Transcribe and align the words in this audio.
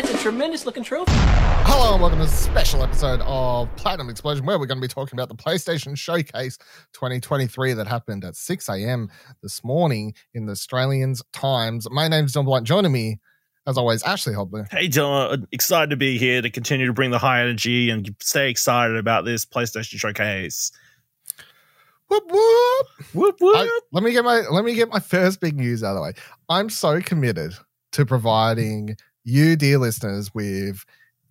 that's 0.00 0.14
a 0.14 0.18
tremendous 0.18 0.64
looking 0.64 0.84
trophy. 0.84 1.10
Hello 1.66 1.94
and 1.94 2.00
welcome 2.00 2.20
to 2.20 2.24
a 2.24 2.28
special 2.28 2.84
episode 2.84 3.20
of 3.22 3.68
Platinum 3.74 4.08
Explosion, 4.08 4.46
where 4.46 4.56
we're 4.56 4.66
going 4.66 4.78
to 4.78 4.86
be 4.86 4.86
talking 4.86 5.18
about 5.18 5.28
the 5.28 5.34
PlayStation 5.34 5.98
Showcase 5.98 6.56
2023 6.92 7.72
that 7.72 7.88
happened 7.88 8.24
at 8.24 8.36
6 8.36 8.68
a.m. 8.68 9.10
this 9.42 9.64
morning 9.64 10.14
in 10.34 10.46
the 10.46 10.52
Australians 10.52 11.20
Times. 11.32 11.88
My 11.90 12.06
name 12.06 12.26
is 12.26 12.32
John 12.32 12.44
Blunt. 12.44 12.64
Joining 12.64 12.92
me, 12.92 13.18
as 13.66 13.76
always, 13.76 14.04
Ashley 14.04 14.34
Hobley. 14.34 14.68
Hey, 14.70 14.86
John. 14.86 15.48
Excited 15.50 15.90
to 15.90 15.96
be 15.96 16.16
here 16.16 16.42
to 16.42 16.50
continue 16.50 16.86
to 16.86 16.92
bring 16.92 17.10
the 17.10 17.18
high 17.18 17.40
energy 17.40 17.90
and 17.90 18.14
stay 18.20 18.50
excited 18.50 18.96
about 18.96 19.24
this 19.24 19.44
PlayStation 19.44 19.98
Showcase. 19.98 20.70
Whoop 22.08 22.22
whoop. 22.30 22.86
Whoop, 23.14 23.36
whoop. 23.40 23.56
I- 23.56 23.80
let 23.90 24.04
me 24.04 24.12
get 24.12 24.24
my 24.24 24.42
let 24.48 24.64
me 24.64 24.74
get 24.74 24.90
my 24.90 25.00
first 25.00 25.40
big 25.40 25.56
news 25.56 25.82
out 25.82 25.90
of 25.90 25.96
the 25.96 26.02
way. 26.02 26.12
I'm 26.48 26.70
so 26.70 27.00
committed 27.00 27.54
to 27.92 28.06
providing 28.06 28.96
you, 29.28 29.56
dear 29.56 29.78
listeners, 29.78 30.34
with 30.34 30.84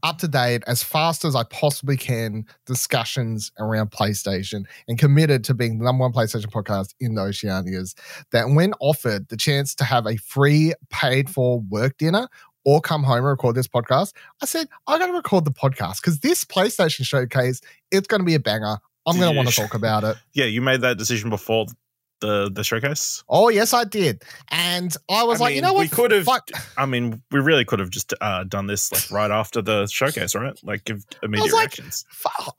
up 0.03 0.19
to 0.19 0.27
date, 0.27 0.63
as 0.67 0.83
fast 0.83 1.25
as 1.25 1.35
I 1.35 1.43
possibly 1.43 1.97
can, 1.97 2.45
discussions 2.65 3.51
around 3.59 3.91
PlayStation, 3.91 4.65
and 4.87 4.99
committed 4.99 5.43
to 5.45 5.53
being 5.53 5.79
the 5.79 5.85
number 5.85 6.03
one 6.03 6.13
PlayStation 6.13 6.51
podcast 6.51 6.93
in 6.99 7.15
the 7.15 7.21
Oceanias. 7.21 7.95
That 8.31 8.49
when 8.49 8.73
offered 8.79 9.29
the 9.29 9.37
chance 9.37 9.73
to 9.75 9.83
have 9.83 10.05
a 10.05 10.17
free, 10.17 10.73
paid 10.89 11.29
for 11.29 11.59
work 11.61 11.97
dinner. 11.97 12.27
Or 12.65 12.81
come 12.81 13.01
home 13.01 13.19
and 13.19 13.25
record 13.25 13.55
this 13.55 13.67
podcast. 13.69 14.11
I 14.41 14.45
said, 14.45 14.67
I 14.87 14.99
got 14.99 15.05
to 15.05 15.13
record 15.13 15.45
the 15.45 15.51
podcast 15.51 16.01
because 16.01 16.19
this 16.19 16.43
PlayStation 16.43 17.05
showcase, 17.05 17.61
it's 17.91 18.07
going 18.07 18.19
to 18.19 18.25
be 18.25 18.35
a 18.35 18.41
banger. 18.41 18.79
I'm 19.05 19.17
going 19.17 19.31
to 19.31 19.37
want 19.37 19.47
to 19.47 19.55
talk 19.55 19.73
about 19.73 20.03
it. 20.03 20.17
yeah, 20.33 20.43
you 20.43 20.61
made 20.61 20.81
that 20.81 20.97
decision 20.97 21.29
before 21.29 21.67
the 22.19 22.49
the 22.51 22.63
showcase. 22.63 23.23
Oh 23.29 23.49
yes, 23.49 23.73
I 23.73 23.83
did, 23.83 24.23
and 24.49 24.95
I 25.09 25.23
was 25.23 25.39
I 25.39 25.45
like, 25.45 25.55
you 25.55 25.61
know 25.61 25.73
what? 25.73 25.81
we 25.81 25.87
could 25.87 26.11
have- 26.11 26.25
Fuck. 26.25 26.49
I 26.77 26.85
mean, 26.85 27.21
we 27.31 27.39
really 27.39 27.65
could 27.65 27.79
have 27.79 27.89
just 27.89 28.13
uh, 28.21 28.43
done 28.43 28.67
this 28.67 28.91
like 28.91 29.11
right 29.11 29.31
after 29.31 29.61
the 29.61 29.85
showcase, 29.87 30.33
right? 30.35 30.57
Like 30.63 30.83
give 30.85 31.05
immediate 31.23 31.51
like- 31.53 31.59
reactions. 31.77 32.05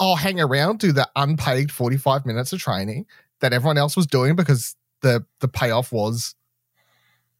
I'll 0.01 0.17
hang 0.17 0.41
around, 0.41 0.79
do 0.79 0.93
the 0.93 1.09
unpaid 1.17 1.73
forty-five 1.73 2.25
minutes 2.27 2.53
of 2.53 2.61
training 2.61 3.07
that 3.41 3.53
everyone 3.53 3.79
else 3.79 3.97
was 3.97 4.07
doing 4.07 4.37
because 4.37 4.77
the 5.03 5.25
the 5.41 5.49
payoff 5.49 5.93
was 5.93 6.35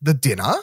the 0.03 0.15
dinner. 0.15 0.55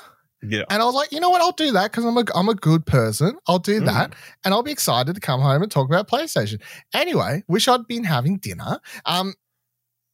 Yeah. 0.47 0.63
And 0.69 0.81
I 0.81 0.85
was 0.85 0.93
like, 0.93 1.11
you 1.11 1.19
know 1.19 1.29
what? 1.31 1.41
I'll 1.41 1.53
do 1.53 1.71
that 1.71 1.91
because 1.91 2.05
I'm 2.05 2.17
a 2.17 2.23
I'm 2.35 2.49
a 2.49 2.53
good 2.53 2.85
person. 2.85 3.37
I'll 3.47 3.57
do 3.59 3.81
Mm. 3.81 3.85
that, 3.85 4.13
and 4.43 4.53
I'll 4.53 4.61
be 4.63 4.71
excited 4.71 5.15
to 5.15 5.21
come 5.21 5.41
home 5.41 5.63
and 5.63 5.71
talk 5.71 5.87
about 5.87 6.07
PlayStation. 6.07 6.61
Anyway, 6.93 7.43
wish 7.47 7.67
I'd 7.67 7.87
been 7.87 8.03
having 8.03 8.37
dinner. 8.37 8.79
Um, 9.05 9.33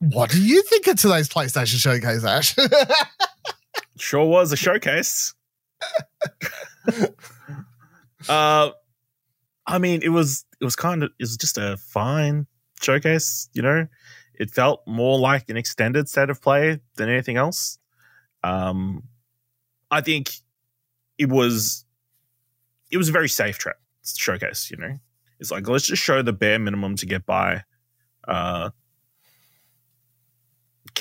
what 0.01 0.29
do 0.31 0.43
you 0.43 0.61
think 0.63 0.87
of 0.87 0.97
today's 0.97 1.29
PlayStation 1.29 1.77
showcase, 1.77 2.23
Ash? 2.23 2.55
Sure 3.97 4.25
was 4.25 4.51
a 4.51 4.57
showcase. 4.57 5.35
uh 8.29 8.71
I 9.67 9.77
mean, 9.77 10.01
it 10.01 10.09
was 10.09 10.43
it 10.59 10.65
was 10.65 10.75
kind 10.75 11.03
of 11.03 11.11
it 11.19 11.23
was 11.23 11.37
just 11.37 11.59
a 11.59 11.77
fine 11.77 12.47
showcase, 12.81 13.47
you 13.53 13.61
know. 13.61 13.87
It 14.33 14.49
felt 14.49 14.81
more 14.87 15.19
like 15.19 15.49
an 15.49 15.57
extended 15.57 16.09
state 16.09 16.31
of 16.31 16.41
play 16.41 16.79
than 16.95 17.09
anything 17.09 17.37
else. 17.37 17.77
Um 18.43 19.03
I 19.91 20.01
think 20.01 20.31
it 21.19 21.29
was 21.29 21.85
it 22.89 22.97
was 22.97 23.09
a 23.09 23.11
very 23.11 23.29
safe 23.29 23.59
tra- 23.59 23.75
showcase, 24.03 24.71
you 24.71 24.77
know. 24.77 24.97
It's 25.39 25.51
like 25.51 25.67
let's 25.67 25.85
just 25.85 26.01
show 26.01 26.23
the 26.23 26.33
bare 26.33 26.57
minimum 26.57 26.95
to 26.95 27.05
get 27.05 27.27
by. 27.27 27.65
Uh 28.27 28.71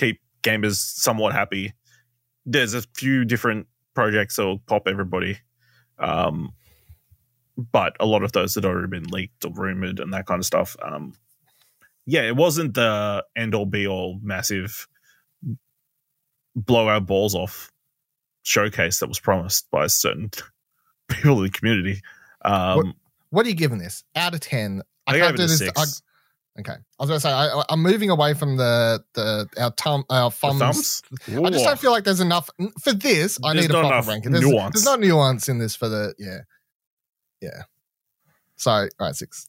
keep 0.00 0.20
gamers 0.42 0.76
somewhat 0.76 1.32
happy 1.32 1.74
there's 2.46 2.74
a 2.74 2.82
few 2.94 3.24
different 3.24 3.66
projects 3.94 4.36
that 4.36 4.44
will 4.44 4.58
pop 4.58 4.86
everybody. 4.86 5.38
Um, 5.98 6.52
but 7.56 7.96
a 8.00 8.06
lot 8.06 8.22
of 8.22 8.32
those 8.32 8.54
had 8.54 8.64
already 8.64 8.88
been 8.88 9.04
leaked 9.04 9.44
or 9.44 9.52
rumored 9.52 10.00
and 10.00 10.12
that 10.12 10.26
kind 10.26 10.38
of 10.38 10.46
stuff. 10.46 10.76
Um, 10.82 11.14
yeah, 12.06 12.22
it 12.22 12.36
wasn't 12.36 12.74
the 12.74 13.24
end 13.36 13.54
all 13.54 13.66
be 13.66 13.86
all 13.86 14.18
massive 14.22 14.86
blow 16.56 16.88
our 16.88 17.00
balls 17.00 17.34
off 17.34 17.70
showcase 18.42 18.98
that 18.98 19.08
was 19.08 19.20
promised 19.20 19.70
by 19.70 19.86
certain 19.86 20.30
people 21.08 21.38
in 21.38 21.44
the 21.44 21.50
community. 21.50 22.00
Um, 22.44 22.94
what 23.28 23.46
are 23.46 23.48
you 23.48 23.54
giving 23.54 23.78
this 23.78 24.02
out 24.16 24.34
of 24.34 24.40
ten? 24.40 24.82
I 25.06 25.18
gave 25.18 25.34
it 25.34 25.40
a 25.40 25.48
six. 25.48 25.78
I, 25.78 26.09
okay, 26.58 26.72
I 26.72 27.02
was 27.02 27.08
going 27.08 27.16
to 27.16 27.20
say 27.20 27.30
I, 27.30 27.62
I'm 27.68 27.82
moving 27.82 28.10
away 28.10 28.34
from 28.34 28.56
the 28.56 29.02
the 29.14 29.48
our 29.58 29.70
thumb 29.72 30.04
our 30.10 30.30
thumbs. 30.30 30.58
thumbs? 30.58 31.02
I 31.28 31.50
just 31.50 31.64
don't 31.64 31.78
feel 31.78 31.90
like 31.90 32.04
there's 32.04 32.20
enough 32.20 32.50
for 32.80 32.92
this. 32.92 33.38
I 33.42 33.54
There's 33.54 33.68
need 33.68 33.74
a 33.74 33.80
proper 33.80 34.08
ranking. 34.08 34.32
There's, 34.32 34.46
nuance. 34.46 34.74
there's 34.74 34.84
not 34.84 35.00
nuance 35.00 35.48
in 35.48 35.58
this 35.58 35.76
for 35.76 35.88
the 35.88 36.14
yeah, 36.18 36.40
yeah. 37.40 37.62
So 38.56 38.70
all 38.70 38.88
right, 38.98 39.14
six. 39.14 39.48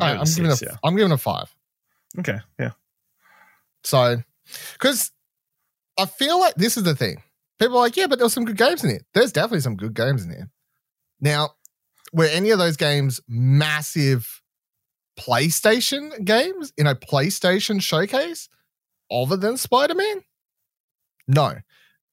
I'm 0.00 0.24
giving 0.24 0.50
six, 0.50 0.62
a 0.62 0.64
yeah. 0.66 0.88
am 0.88 0.96
giving 0.96 1.12
a 1.12 1.18
five. 1.18 1.54
Okay, 2.18 2.38
yeah. 2.58 2.72
So 3.84 4.22
because 4.72 5.10
I 5.98 6.06
feel 6.06 6.38
like 6.38 6.54
this 6.54 6.76
is 6.76 6.82
the 6.82 6.94
thing. 6.94 7.22
People 7.58 7.76
are 7.76 7.82
like, 7.82 7.96
yeah, 7.96 8.06
but 8.06 8.18
there's 8.18 8.32
some 8.32 8.44
good 8.44 8.56
games 8.56 8.82
in 8.82 8.90
it. 8.90 9.04
There's 9.14 9.32
definitely 9.32 9.60
some 9.60 9.76
good 9.76 9.94
games 9.94 10.24
in 10.24 10.30
there. 10.30 10.50
Now, 11.20 11.50
were 12.12 12.24
any 12.24 12.50
of 12.50 12.58
those 12.58 12.76
games 12.76 13.20
massive 13.28 14.41
PlayStation 15.18 16.24
games 16.24 16.72
in 16.76 16.86
a 16.86 16.94
PlayStation 16.94 17.80
showcase 17.82 18.48
other 19.10 19.36
than 19.36 19.56
Spider 19.56 19.94
Man? 19.94 20.22
No. 21.28 21.54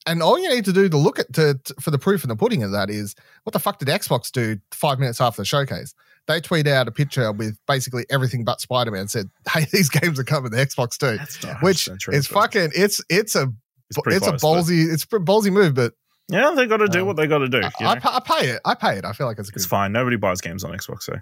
And 0.06 0.22
all 0.22 0.38
you 0.38 0.48
need 0.48 0.64
to 0.64 0.72
do 0.72 0.88
to 0.88 0.96
look 0.96 1.18
at 1.18 1.32
to, 1.34 1.54
to- 1.62 1.74
for 1.80 1.90
the 1.90 1.98
proof 1.98 2.24
in 2.24 2.28
the 2.28 2.36
pudding 2.36 2.62
of 2.62 2.72
that 2.72 2.88
is 2.90 3.14
what 3.44 3.52
the 3.52 3.58
fuck 3.58 3.78
did 3.78 3.88
Xbox 3.88 4.30
do 4.32 4.58
five 4.72 4.98
minutes 4.98 5.20
after 5.20 5.42
the 5.42 5.46
showcase? 5.46 5.94
They 6.26 6.40
tweeted 6.40 6.68
out 6.68 6.88
a 6.88 6.92
picture 6.92 7.30
with 7.32 7.58
basically 7.66 8.06
everything 8.08 8.44
but 8.44 8.60
Spider 8.60 8.90
Man. 8.90 9.08
Said, 9.08 9.28
"Hey, 9.48 9.66
these 9.72 9.90
games 9.90 10.18
are 10.18 10.24
coming 10.24 10.52
to 10.52 10.56
Xbox 10.56 10.96
too." 10.96 11.18
That's 11.18 11.36
Which 11.62 11.84
100% 11.86 11.98
true, 12.00 12.14
is 12.14 12.28
but 12.28 12.34
fucking. 12.34 12.70
It's 12.74 13.00
it's 13.10 13.34
a 13.34 13.52
it's, 13.90 13.98
it's 14.06 14.26
a 14.26 14.30
close, 14.30 14.30
but- 14.30 14.40
ballsy 14.40 14.90
it's 14.92 15.02
a 15.04 15.06
ballsy 15.18 15.52
move, 15.52 15.74
but 15.74 15.92
Yeah, 16.28 16.52
they 16.56 16.66
got 16.66 16.78
to 16.78 16.86
do 16.88 17.00
Um, 17.00 17.06
what 17.08 17.16
they 17.16 17.26
got 17.26 17.38
to 17.38 17.48
do. 17.48 17.60
I, 17.62 17.70
I, 17.80 18.00
I 18.04 18.20
pay 18.20 18.48
it. 18.50 18.60
I 18.64 18.74
pay 18.74 18.96
it. 18.96 19.04
I 19.04 19.12
feel 19.12 19.26
like 19.26 19.38
it's 19.38 19.48
a 19.48 19.52
good. 19.52 19.58
It's 19.58 19.66
fine. 19.66 19.92
Nobody 19.92 20.16
buys 20.16 20.40
games 20.40 20.64
on 20.64 20.72
Xbox, 20.72 21.02
so 21.02 21.14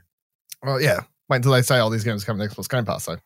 Well, 0.63 0.81
yeah. 0.81 1.01
Wait 1.29 1.37
until 1.37 1.53
they 1.53 1.63
say 1.63 1.79
all 1.79 1.91
these 1.91 2.05
games 2.05 2.25
come 2.25 2.39
to 2.39 2.47
Xbox 2.47 2.69
Game 2.69 2.85
Pass. 2.85 3.05
So, 3.05 3.17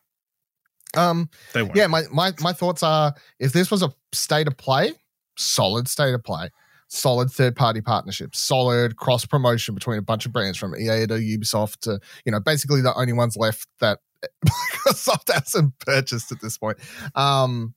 um, 0.95 1.29
they 1.53 1.63
won't. 1.63 1.75
yeah. 1.75 1.87
My 1.87 2.03
my 2.11 2.33
my 2.39 2.53
thoughts 2.53 2.83
are 2.83 3.13
if 3.39 3.53
this 3.53 3.71
was 3.71 3.81
a 3.81 3.93
state 4.11 4.47
of 4.47 4.57
play, 4.57 4.93
solid 5.37 5.87
state 5.87 6.13
of 6.13 6.23
play, 6.23 6.49
solid 6.87 7.31
third 7.31 7.55
party 7.55 7.81
partnerships, 7.81 8.39
solid 8.39 8.97
cross 8.97 9.25
promotion 9.25 9.73
between 9.73 9.97
a 9.97 10.01
bunch 10.01 10.25
of 10.25 10.33
brands 10.33 10.57
from 10.57 10.75
EA 10.75 11.07
to 11.07 11.15
Ubisoft 11.15 11.79
to 11.81 11.99
you 12.25 12.31
know 12.31 12.39
basically 12.39 12.81
the 12.81 12.93
only 12.95 13.13
ones 13.13 13.37
left 13.37 13.67
that 13.79 13.99
Microsoft 14.45 15.31
hasn't 15.31 15.77
purchased 15.79 16.31
at 16.31 16.41
this 16.41 16.57
point. 16.57 16.77
Um, 17.15 17.73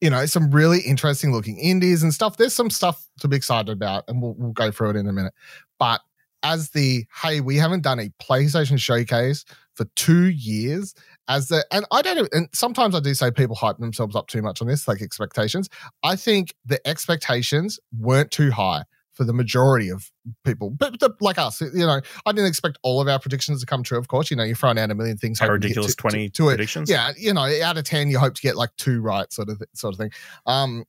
you 0.00 0.10
know, 0.10 0.26
some 0.26 0.50
really 0.50 0.80
interesting 0.80 1.32
looking 1.32 1.58
indies 1.58 2.02
and 2.02 2.12
stuff. 2.12 2.36
There's 2.36 2.52
some 2.52 2.70
stuff 2.70 3.08
to 3.20 3.28
be 3.28 3.36
excited 3.36 3.70
about, 3.70 4.04
and 4.08 4.20
we'll, 4.20 4.34
we'll 4.34 4.52
go 4.52 4.70
through 4.70 4.90
it 4.90 4.96
in 4.96 5.08
a 5.08 5.12
minute. 5.12 5.32
But 5.78 6.02
as 6.46 6.70
the 6.70 7.04
hey, 7.22 7.40
we 7.40 7.56
haven't 7.56 7.82
done 7.82 7.98
a 7.98 8.08
PlayStation 8.22 8.78
showcase 8.78 9.44
for 9.74 9.84
two 9.96 10.26
years. 10.26 10.94
As 11.28 11.48
the 11.48 11.66
and 11.72 11.84
I 11.90 12.02
don't 12.02 12.28
and 12.32 12.48
sometimes 12.52 12.94
I 12.94 13.00
do 13.00 13.14
say 13.14 13.32
people 13.32 13.56
hype 13.56 13.78
themselves 13.78 14.14
up 14.14 14.28
too 14.28 14.42
much 14.42 14.62
on 14.62 14.68
this, 14.68 14.86
like 14.86 15.02
expectations. 15.02 15.68
I 16.04 16.14
think 16.14 16.54
the 16.64 16.86
expectations 16.86 17.80
weren't 17.98 18.30
too 18.30 18.52
high 18.52 18.84
for 19.12 19.24
the 19.24 19.32
majority 19.32 19.88
of 19.88 20.12
people, 20.44 20.70
but, 20.70 21.00
but 21.00 21.20
like 21.20 21.38
us, 21.38 21.62
you 21.62 21.86
know, 21.86 22.00
I 22.26 22.32
didn't 22.32 22.48
expect 22.48 22.78
all 22.82 23.00
of 23.00 23.08
our 23.08 23.18
predictions 23.18 23.60
to 23.60 23.66
come 23.66 23.82
true. 23.82 23.98
Of 23.98 24.08
course, 24.08 24.30
you 24.30 24.36
know, 24.36 24.44
you're 24.44 24.54
throwing 24.54 24.78
out 24.78 24.90
a 24.90 24.94
million 24.94 25.16
things. 25.16 25.40
How 25.40 25.46
hoping 25.46 25.62
to 25.62 25.68
get 25.68 25.70
ridiculous 25.70 25.94
to- 25.96 26.00
twenty 26.00 26.28
to, 26.28 26.42
to 26.42 26.48
it. 26.50 26.88
Yeah, 26.88 27.10
you 27.18 27.34
know, 27.34 27.50
out 27.64 27.76
of 27.76 27.84
ten, 27.84 28.08
you 28.08 28.20
hope 28.20 28.34
to 28.34 28.42
get 28.42 28.56
like 28.56 28.70
two 28.76 29.00
right, 29.00 29.32
sort 29.32 29.48
of 29.48 29.60
sort 29.74 29.94
of 29.94 29.98
thing. 29.98 30.10
Um, 30.46 30.84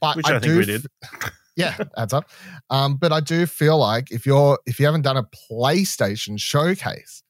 but 0.00 0.16
Which 0.16 0.26
I, 0.26 0.36
I 0.36 0.38
think 0.38 0.52
do 0.52 0.58
we 0.58 0.64
did. 0.64 0.86
yeah, 1.56 1.76
adds 1.96 2.12
up. 2.12 2.30
Um, 2.70 2.96
but 2.96 3.12
I 3.12 3.20
do 3.20 3.46
feel 3.46 3.78
like 3.78 4.10
if 4.10 4.24
you're 4.26 4.58
if 4.66 4.78
you 4.78 4.86
haven't 4.86 5.02
done 5.02 5.16
a 5.16 5.24
PlayStation 5.50 6.38
showcase, 6.38 7.22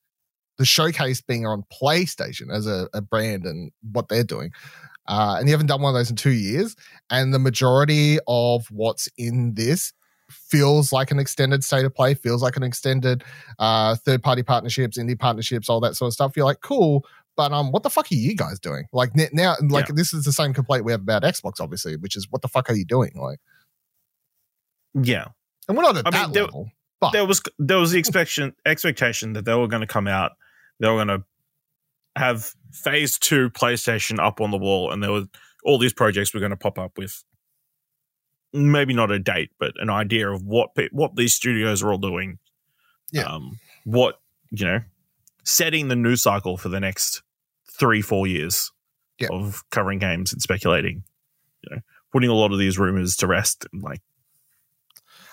the 0.58 0.64
showcase 0.64 1.20
being 1.20 1.46
on 1.46 1.64
PlayStation 1.72 2.52
as 2.52 2.66
a, 2.66 2.88
a 2.94 3.00
brand 3.00 3.44
and 3.44 3.72
what 3.92 4.08
they're 4.08 4.24
doing, 4.24 4.50
uh, 5.08 5.36
and 5.38 5.48
you 5.48 5.52
haven't 5.52 5.66
done 5.66 5.82
one 5.82 5.94
of 5.94 5.98
those 5.98 6.10
in 6.10 6.16
two 6.16 6.30
years, 6.30 6.76
and 7.10 7.34
the 7.34 7.38
majority 7.38 8.18
of 8.26 8.66
what's 8.70 9.08
in 9.16 9.54
this 9.54 9.92
feels 10.30 10.92
like 10.92 11.10
an 11.10 11.18
extended 11.18 11.62
state 11.62 11.84
of 11.84 11.94
play, 11.94 12.14
feels 12.14 12.42
like 12.42 12.56
an 12.56 12.62
extended 12.62 13.22
uh, 13.58 13.94
third 13.96 14.22
party 14.22 14.42
partnerships, 14.42 14.96
indie 14.96 15.18
partnerships, 15.18 15.68
all 15.68 15.80
that 15.80 15.94
sort 15.94 16.08
of 16.08 16.14
stuff. 16.14 16.32
You're 16.36 16.46
like, 16.46 16.62
cool, 16.62 17.04
but 17.36 17.52
um, 17.52 17.70
what 17.70 17.82
the 17.82 17.90
fuck 17.90 18.06
are 18.10 18.14
you 18.14 18.34
guys 18.34 18.58
doing? 18.58 18.84
Like 18.92 19.10
now, 19.14 19.56
like 19.68 19.88
Yeah. 19.88 19.94
this 19.94 20.14
is 20.14 20.24
the 20.24 20.32
same 20.32 20.54
complaint 20.54 20.84
we 20.84 20.92
have 20.92 21.02
about 21.02 21.22
Xbox, 21.22 21.60
obviously, 21.60 21.96
which 21.96 22.16
is 22.16 22.26
what 22.30 22.40
the 22.40 22.48
fuck 22.48 22.70
are 22.70 22.74
you 22.74 22.84
doing? 22.86 23.10
Like, 23.14 23.40
Yeah, 24.94 25.26
and 25.68 25.76
we're 25.76 25.82
not 25.84 25.96
at 25.98 26.06
I 26.06 26.10
mean, 26.10 26.22
that 26.28 26.32
there- 26.34 26.44
level. 26.44 26.70
But 27.00 27.10
there 27.12 27.26
was 27.26 27.42
there 27.58 27.78
was 27.78 27.90
the 27.90 27.98
expectation 27.98 28.54
expectation 28.64 29.32
that 29.32 29.44
they 29.44 29.54
were 29.54 29.66
going 29.66 29.80
to 29.80 29.88
come 29.88 30.06
out, 30.06 30.32
they 30.78 30.88
were 30.88 31.04
going 31.04 31.08
to 31.08 31.24
have 32.14 32.52
phase 32.72 33.18
two 33.18 33.50
PlayStation 33.50 34.20
up 34.24 34.40
on 34.40 34.52
the 34.52 34.56
wall, 34.58 34.92
and 34.92 35.02
there 35.02 35.10
were 35.10 35.24
all 35.64 35.78
these 35.78 35.92
projects 35.92 36.32
were 36.32 36.38
going 36.38 36.50
to 36.50 36.56
pop 36.56 36.78
up 36.78 36.96
with 36.96 37.24
maybe 38.52 38.94
not 38.94 39.10
a 39.10 39.18
date, 39.18 39.50
but 39.58 39.72
an 39.80 39.90
idea 39.90 40.30
of 40.30 40.44
what 40.44 40.74
pe- 40.74 40.90
what 40.92 41.16
these 41.16 41.34
studios 41.34 41.82
are 41.82 41.90
all 41.90 41.98
doing 41.98 42.38
Yeah. 43.10 43.22
Um, 43.24 43.58
what 43.84 44.20
you 44.50 44.64
know, 44.66 44.80
setting 45.44 45.88
the 45.88 45.96
news 45.96 46.22
cycle 46.22 46.56
for 46.56 46.68
the 46.68 46.78
next 46.80 47.22
three, 47.68 48.00
four 48.02 48.26
years 48.26 48.70
Yeah. 49.18 49.28
of 49.32 49.64
covering 49.70 49.98
games 49.98 50.32
and 50.32 50.40
speculating. 50.42 51.02
You 51.62 51.76
know, 51.76 51.82
putting 52.12 52.30
a 52.30 52.34
lot 52.34 52.52
of 52.52 52.58
these 52.58 52.78
rumors 52.78 53.16
to 53.16 53.26
rest. 53.26 53.66
And 53.72 53.82
like, 53.82 54.02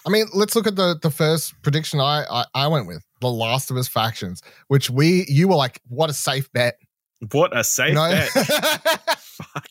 I 0.09 0.11
mean, 0.11 0.25
let's 0.33 0.55
look 0.55 0.65
at 0.65 0.75
the 0.75 0.97
the 0.99 1.11
first 1.11 1.53
prediction 1.61 1.99
I, 1.99 2.23
I 2.29 2.45
I 2.55 2.67
went 2.67 2.87
with, 2.87 3.05
The 3.21 3.29
Last 3.29 3.69
of 3.69 3.77
Us 3.77 3.87
factions, 3.87 4.41
which 4.67 4.89
we 4.89 5.25
you 5.29 5.47
were 5.47 5.55
like, 5.55 5.79
what 5.87 6.09
a 6.09 6.13
safe 6.13 6.51
bet. 6.51 6.79
what 7.31 7.55
a 7.55 7.63
safe 7.63 7.89
You 7.89 7.95
know? 7.95 8.09
bet! 8.09 8.29
Fuck. 9.19 9.67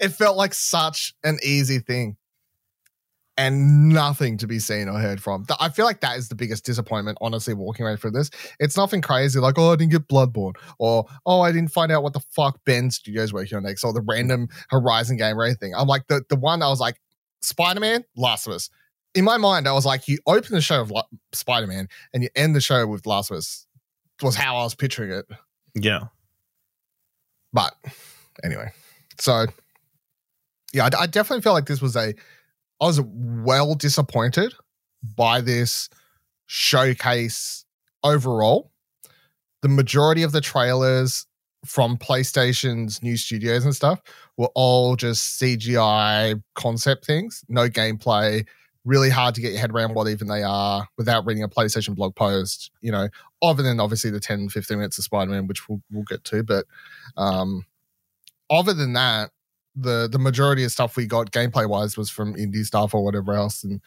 it 0.00 0.08
felt 0.08 0.38
like 0.38 0.54
such 0.54 1.12
an 1.22 1.38
easy 1.42 1.80
thing. 1.80 2.16
And 3.36 3.88
nothing 3.88 4.38
to 4.38 4.46
be 4.46 4.60
seen 4.60 4.88
or 4.88 4.96
heard 5.00 5.20
from. 5.20 5.44
I 5.58 5.68
feel 5.68 5.84
like 5.84 6.00
that 6.02 6.16
is 6.16 6.28
the 6.28 6.36
biggest 6.36 6.64
disappointment, 6.64 7.18
honestly, 7.20 7.52
walking 7.52 7.84
away 7.84 7.96
from 7.96 8.12
this. 8.12 8.30
It's 8.60 8.76
nothing 8.76 9.02
crazy 9.02 9.40
like, 9.40 9.58
oh, 9.58 9.72
I 9.72 9.76
didn't 9.76 9.90
get 9.90 10.06
Bloodborne, 10.06 10.54
or 10.78 11.04
oh, 11.26 11.40
I 11.40 11.50
didn't 11.50 11.72
find 11.72 11.90
out 11.90 12.04
what 12.04 12.12
the 12.12 12.20
fuck 12.20 12.60
Bend 12.64 12.94
Studios 12.94 13.32
working 13.32 13.56
on 13.56 13.64
next, 13.64 13.82
or 13.82 13.92
the 13.92 14.02
random 14.02 14.48
Horizon 14.70 15.16
game 15.16 15.36
or 15.38 15.44
anything. 15.44 15.74
I'm 15.74 15.88
like, 15.88 16.06
the, 16.06 16.22
the 16.30 16.36
one 16.36 16.62
I 16.62 16.68
was 16.68 16.78
like, 16.78 17.00
Spider 17.42 17.80
Man, 17.80 18.04
Last 18.16 18.46
of 18.46 18.52
Us. 18.52 18.70
In 19.14 19.24
my 19.24 19.36
mind, 19.36 19.68
I 19.68 19.72
was 19.72 19.86
like, 19.86 20.08
you 20.08 20.18
open 20.26 20.52
the 20.54 20.60
show 20.60 20.80
of 20.80 20.90
La- 20.90 21.04
Spider 21.32 21.66
Man 21.66 21.88
and 22.12 22.22
you 22.22 22.28
end 22.34 22.54
the 22.56 22.60
show 22.60 22.86
with 22.86 23.06
Last 23.06 23.30
of 23.30 23.36
Us, 23.38 23.66
was 24.22 24.34
how 24.34 24.56
I 24.56 24.64
was 24.64 24.74
picturing 24.74 25.10
it. 25.10 25.26
Yeah, 25.74 26.04
But 27.52 27.74
anyway, 28.42 28.70
so 29.18 29.46
yeah, 30.72 30.88
I, 30.92 31.02
I 31.02 31.06
definitely 31.06 31.42
feel 31.42 31.52
like 31.52 31.66
this 31.66 31.80
was 31.80 31.96
a. 31.96 32.14
I 32.80 32.86
was 32.86 33.00
well 33.00 33.74
disappointed 33.74 34.52
by 35.16 35.40
this 35.40 35.88
showcase 36.46 37.64
overall. 38.02 38.70
The 39.62 39.68
majority 39.68 40.22
of 40.22 40.32
the 40.32 40.40
trailers 40.40 41.26
from 41.64 41.96
PlayStation's 41.96 43.02
new 43.02 43.16
studios 43.16 43.64
and 43.64 43.74
stuff 43.74 44.02
were 44.36 44.50
all 44.54 44.96
just 44.96 45.40
CGI 45.40 46.42
concept 46.54 47.06
things, 47.06 47.44
no 47.48 47.68
gameplay. 47.68 48.46
Really 48.84 49.10
hard 49.10 49.34
to 49.36 49.40
get 49.40 49.52
your 49.52 49.60
head 49.60 49.72
around 49.72 49.94
what 49.94 50.08
even 50.08 50.28
they 50.28 50.42
are 50.42 50.86
without 50.98 51.24
reading 51.26 51.42
a 51.42 51.48
PlayStation 51.48 51.94
blog 51.94 52.14
post, 52.14 52.70
you 52.80 52.92
know, 52.92 53.08
other 53.42 53.62
than 53.62 53.80
obviously 53.80 54.10
the 54.10 54.20
10, 54.20 54.50
15 54.50 54.76
minutes 54.76 54.98
of 54.98 55.04
Spider 55.04 55.30
Man, 55.30 55.46
which 55.46 55.68
we'll, 55.68 55.80
we'll 55.90 56.04
get 56.04 56.22
to. 56.24 56.42
But 56.42 56.66
um, 57.16 57.64
other 58.50 58.74
than 58.74 58.92
that, 58.92 59.30
the 59.76 60.08
the 60.10 60.18
majority 60.18 60.64
of 60.64 60.70
stuff 60.70 60.96
we 60.96 61.06
got 61.06 61.32
gameplay 61.32 61.68
wise 61.68 61.96
was 61.96 62.10
from 62.10 62.34
indie 62.34 62.64
stuff 62.64 62.94
or 62.94 63.02
whatever 63.04 63.34
else. 63.34 63.64
And 63.64 63.80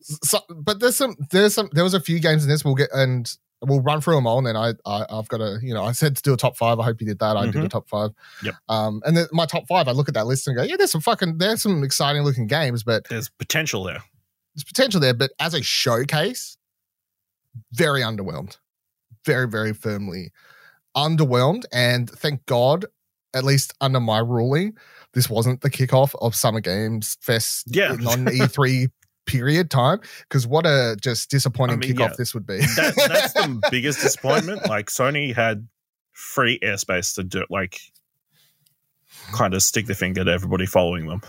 so, 0.00 0.40
but 0.50 0.80
there's 0.80 0.96
some 0.96 1.16
there's 1.30 1.54
some 1.54 1.68
there 1.72 1.84
was 1.84 1.94
a 1.94 2.00
few 2.00 2.18
games 2.18 2.42
in 2.42 2.50
this 2.50 2.64
we'll 2.64 2.74
get 2.74 2.90
and 2.92 3.30
we'll 3.62 3.80
run 3.80 4.00
through 4.00 4.16
them 4.16 4.26
all. 4.26 4.38
And 4.38 4.46
then 4.46 4.56
I, 4.56 4.72
I 4.84 5.06
I've 5.08 5.28
got 5.28 5.40
a 5.40 5.58
you 5.62 5.72
know 5.74 5.84
I 5.84 5.92
said 5.92 6.16
to 6.16 6.22
do 6.22 6.34
a 6.34 6.36
top 6.36 6.56
five. 6.56 6.80
I 6.80 6.84
hope 6.84 7.00
you 7.00 7.06
did 7.06 7.20
that. 7.20 7.36
I 7.36 7.46
did 7.46 7.64
a 7.64 7.68
top 7.68 7.88
five. 7.88 8.10
Yep. 8.42 8.54
Um, 8.68 9.02
and 9.06 9.16
then 9.16 9.26
my 9.32 9.46
top 9.46 9.66
five, 9.68 9.88
I 9.88 9.92
look 9.92 10.08
at 10.08 10.14
that 10.14 10.26
list 10.26 10.48
and 10.48 10.56
go, 10.56 10.62
yeah, 10.62 10.76
there's 10.76 10.90
some 10.90 11.00
fucking 11.00 11.38
there's 11.38 11.62
some 11.62 11.84
exciting 11.84 12.22
looking 12.22 12.46
games, 12.46 12.82
but 12.82 13.08
there's 13.08 13.28
potential 13.28 13.84
there. 13.84 14.02
There's 14.54 14.64
potential 14.64 15.00
there. 15.00 15.14
But 15.14 15.32
as 15.38 15.54
a 15.54 15.62
showcase, 15.62 16.56
very 17.72 18.00
underwhelmed, 18.00 18.58
very 19.24 19.48
very 19.48 19.72
firmly 19.72 20.32
underwhelmed. 20.96 21.64
And 21.72 22.10
thank 22.10 22.44
God, 22.46 22.86
at 23.34 23.44
least 23.44 23.74
under 23.80 24.00
my 24.00 24.18
ruling, 24.18 24.76
this 25.14 25.28
wasn't 25.28 25.60
the 25.60 25.70
kickoff 25.70 26.14
of 26.20 26.34
Summer 26.34 26.60
Games 26.60 27.16
Fest 27.20 27.64
Yeah. 27.68 27.96
non 27.98 28.26
E3 28.26 28.88
period 29.26 29.70
time. 29.70 30.00
Because 30.22 30.46
what 30.46 30.66
a 30.66 30.96
just 31.00 31.30
disappointing 31.30 31.76
I 31.76 31.80
mean, 31.80 31.94
kickoff 31.94 32.10
yeah. 32.10 32.14
this 32.18 32.34
would 32.34 32.46
be. 32.46 32.58
That, 32.58 32.94
that's 33.08 33.32
the 33.34 33.62
biggest 33.70 34.00
disappointment. 34.00 34.68
Like 34.68 34.86
Sony 34.86 35.34
had 35.34 35.66
free 36.12 36.58
airspace 36.60 37.14
to 37.14 37.24
do 37.24 37.44
like 37.50 37.80
kind 39.32 39.54
of 39.54 39.62
stick 39.62 39.86
the 39.86 39.94
finger 39.94 40.24
to 40.24 40.30
everybody 40.30 40.66
following 40.66 41.06
them. 41.06 41.22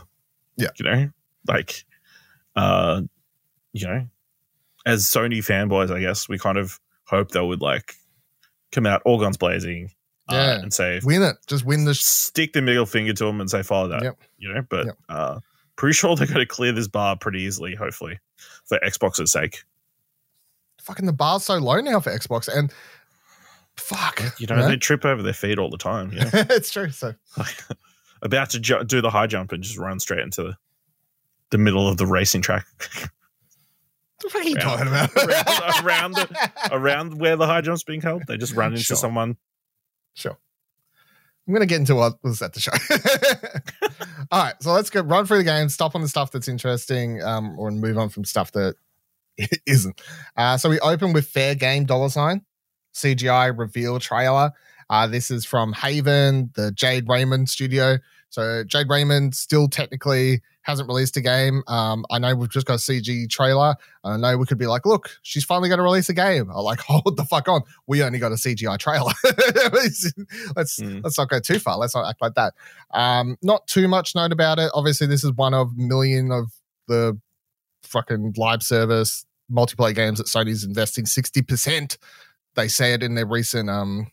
Yeah. 0.57 0.69
You 0.77 0.85
know? 0.85 1.09
Like 1.47 1.85
uh 2.55 3.01
you 3.73 3.85
know, 3.87 4.07
as 4.85 5.03
Sony 5.05 5.39
fanboys, 5.39 5.91
I 5.91 5.99
guess, 5.99 6.29
we 6.29 6.37
kind 6.39 6.57
of 6.57 6.79
hope 7.05 7.31
they 7.31 7.41
would 7.41 7.61
like 7.61 7.95
come 8.71 8.85
out 8.85 9.01
all 9.05 9.19
guns 9.19 9.37
blazing 9.37 9.91
uh, 10.29 10.35
Yeah. 10.35 10.59
and 10.61 10.73
say 10.73 10.99
win 11.03 11.21
it. 11.21 11.35
Just 11.47 11.65
win 11.65 11.85
the. 11.85 11.93
Sh- 11.93 12.01
stick 12.03 12.53
the 12.53 12.61
middle 12.61 12.85
finger 12.85 13.13
to 13.13 13.25
them 13.25 13.41
and 13.41 13.49
say 13.49 13.61
follow 13.63 13.87
that. 13.89 14.03
Yep. 14.03 14.17
You 14.37 14.53
know, 14.53 14.61
but 14.69 14.85
Yep. 14.85 14.97
uh 15.09 15.39
pretty 15.75 15.93
sure 15.93 16.15
they're 16.15 16.27
gonna 16.27 16.45
clear 16.45 16.71
this 16.71 16.87
bar 16.87 17.17
pretty 17.17 17.41
easily, 17.41 17.75
hopefully, 17.75 18.19
for 18.65 18.79
Xbox's 18.79 19.31
sake. 19.31 19.63
fucking 20.81 21.05
the 21.05 21.13
bar's 21.13 21.43
so 21.45 21.55
low 21.57 21.79
now 21.81 21.99
for 21.99 22.11
Xbox. 22.11 22.47
And 22.47 22.71
fuck. 23.77 24.21
You 24.39 24.47
know, 24.47 24.67
they 24.67 24.75
trip 24.77 25.03
over 25.05 25.21
their 25.23 25.33
feet 25.33 25.57
all 25.57 25.69
the 25.69 25.77
time. 25.77 26.11
Yeah, 26.13 26.29
it's 26.33 26.71
true. 26.71 26.89
So 26.91 27.13
about 28.21 28.49
to 28.51 28.59
ju- 28.59 28.83
do 28.85 29.01
the 29.01 29.09
high 29.09 29.27
jump 29.27 29.51
and 29.51 29.63
just 29.63 29.77
run 29.77 29.99
straight 29.99 30.19
into 30.21 30.43
the, 30.43 30.57
the 31.51 31.57
middle 31.57 31.87
of 31.87 31.97
the 31.97 32.05
racing 32.05 32.41
track 32.41 32.65
what 34.31 34.35
are 34.35 34.43
you 34.49 34.55
Around- 34.55 34.63
talking 34.63 34.87
about? 34.87 35.15
around- 35.17 35.85
around 35.85 36.11
the- 36.13 36.51
around 36.71 37.19
where 37.19 37.35
the 37.35 37.45
high 37.45 37.61
jump's 37.61 37.83
being 37.83 38.01
held. 38.01 38.23
They 38.27 38.37
just 38.37 38.53
run 38.53 38.71
into 38.73 38.83
Sure. 38.83 38.97
someone. 38.97 39.37
Sure. 40.15 40.37
I'm 41.47 41.53
gonna 41.53 41.65
get 41.65 41.79
into 41.79 41.95
what 41.95 42.13
was 42.23 42.41
at 42.41 42.53
the 42.53 42.59
show. 42.61 42.71
All 44.31 44.43
right, 44.43 44.53
so 44.61 44.71
let's 44.71 44.89
go 44.89 45.01
run 45.01 45.25
through 45.25 45.39
the 45.39 45.43
game, 45.43 45.67
stop 45.69 45.93
on 45.95 46.01
the 46.01 46.07
stuff 46.07 46.31
that's 46.31 46.47
interesting, 46.47 47.21
um, 47.21 47.57
or 47.59 47.69
move 47.71 47.97
on 47.97 48.09
from 48.09 48.23
stuff 48.23 48.51
that 48.53 48.75
isn't. 49.65 50.01
Uh, 50.37 50.57
so 50.57 50.69
we 50.69 50.79
open 50.79 51.11
with 51.13 51.27
fair 51.27 51.53
game 51.55 51.83
dollar 51.85 52.09
sign 52.09 52.41
CGI 52.95 53.57
reveal 53.57 53.99
trailer. 53.99 54.51
Uh, 54.89 55.07
this 55.07 55.29
is 55.31 55.45
from 55.45 55.73
Haven, 55.73 56.51
the 56.55 56.71
Jade 56.71 57.05
Raymond 57.09 57.49
studio. 57.49 57.97
So 58.29 58.63
Jade 58.63 58.89
Raymond 58.89 59.35
still 59.35 59.67
technically 59.67 60.41
hasn't 60.63 60.87
released 60.87 61.15
a 61.17 61.21
game. 61.21 61.61
Um, 61.67 62.05
I 62.09 62.19
know 62.19 62.35
we've 62.35 62.49
just 62.49 62.65
got 62.65 62.73
a 62.73 62.77
CG 62.77 63.29
trailer. 63.29 63.75
I 64.03 64.17
know 64.17 64.37
we 64.37 64.45
could 64.45 64.57
be 64.57 64.65
like, 64.65 64.85
look, 64.85 65.09
she's 65.21 65.43
finally 65.43 65.69
going 65.69 65.77
to 65.77 65.83
release 65.83 66.09
a 66.09 66.13
game. 66.13 66.49
I'm 66.49 66.63
like, 66.63 66.79
hold 66.87 67.15
the 67.15 67.25
fuck 67.25 67.47
on. 67.47 67.61
We 67.87 68.01
only 68.03 68.19
got 68.19 68.31
a 68.31 68.35
CGI 68.35 68.77
trailer. 68.79 69.11
let's 69.73 70.79
Mm. 70.81 71.03
let's 71.03 71.17
not 71.17 71.29
go 71.29 71.39
too 71.39 71.59
far. 71.59 71.77
Let's 71.77 71.93
not 71.95 72.07
act 72.09 72.21
like 72.21 72.33
that. 72.35 72.53
Um, 72.93 73.37
not 73.41 73.67
too 73.67 73.87
much 73.87 74.15
known 74.15 74.31
about 74.31 74.57
it. 74.59 74.71
Obviously, 74.73 75.07
this 75.07 75.23
is 75.23 75.31
one 75.33 75.53
of 75.53 75.77
million 75.77 76.31
of 76.31 76.51
the 76.87 77.19
fucking 77.83 78.33
live 78.37 78.63
service 78.63 79.25
multiplayer 79.51 79.93
games 79.93 80.17
that 80.17 80.27
Sony's 80.27 80.63
investing 80.63 81.05
60%. 81.05 81.97
They 82.55 82.67
say 82.67 82.93
it 82.93 83.03
in 83.03 83.15
their 83.15 83.25
recent 83.25 83.69
um 83.69 84.07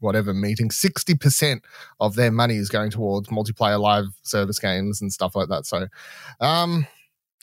whatever 0.00 0.32
meeting. 0.34 0.68
60% 0.68 1.60
of 2.00 2.14
their 2.14 2.30
money 2.30 2.56
is 2.56 2.68
going 2.68 2.90
towards 2.90 3.28
multiplayer 3.28 3.80
live 3.80 4.06
service 4.22 4.58
games 4.58 5.00
and 5.00 5.12
stuff 5.12 5.34
like 5.34 5.48
that. 5.48 5.66
So 5.66 5.86
um 6.40 6.86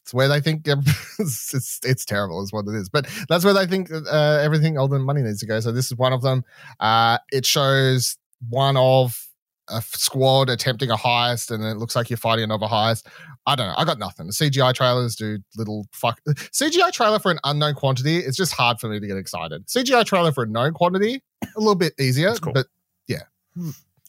it's 0.05 0.13
where 0.13 0.27
they 0.27 0.39
think 0.39 0.67
it's, 1.19 1.53
it's 1.53 1.79
it's 1.83 2.05
terrible 2.05 2.43
is 2.43 2.53
what 2.53 2.67
it 2.67 2.75
is 2.75 2.89
but 2.89 3.07
that's 3.27 3.43
where 3.43 3.55
they 3.55 3.65
think 3.65 3.91
uh, 3.91 4.39
everything 4.39 4.77
all 4.77 4.87
the 4.87 4.99
money 4.99 5.23
needs 5.23 5.39
to 5.39 5.47
go 5.47 5.59
so 5.59 5.71
this 5.71 5.87
is 5.87 5.97
one 5.97 6.13
of 6.13 6.21
them 6.21 6.45
uh 6.79 7.17
it 7.31 7.43
shows 7.43 8.15
one 8.49 8.77
of 8.77 9.24
a 9.69 9.75
f- 9.77 9.95
squad 9.95 10.49
attempting 10.49 10.89
a 10.91 10.95
heist 10.95 11.49
and 11.51 11.63
it 11.63 11.77
looks 11.77 11.95
like 11.95 12.09
you're 12.09 12.17
fighting 12.17 12.43
another 12.43 12.67
heist 12.67 13.05
i 13.47 13.55
don't 13.55 13.67
know 13.67 13.73
i 13.77 13.83
got 13.85 13.97
nothing 13.97 14.27
the 14.27 14.33
cgi 14.33 14.73
trailers 14.73 15.15
do 15.15 15.39
little 15.57 15.87
fuck 15.91 16.21
cgi 16.27 16.91
trailer 16.91 17.17
for 17.19 17.31
an 17.31 17.39
unknown 17.43 17.73
quantity 17.73 18.17
it's 18.17 18.37
just 18.37 18.53
hard 18.53 18.79
for 18.79 18.87
me 18.89 18.99
to 18.99 19.07
get 19.07 19.17
excited 19.17 19.65
cgi 19.67 20.05
trailer 20.05 20.31
for 20.31 20.43
a 20.43 20.47
known 20.47 20.73
quantity 20.73 21.21
a 21.43 21.59
little 21.59 21.75
bit 21.75 21.93
easier 21.99 22.27
That's 22.27 22.39
cool. 22.39 22.53
but 22.53 22.67
yeah. 23.07 23.21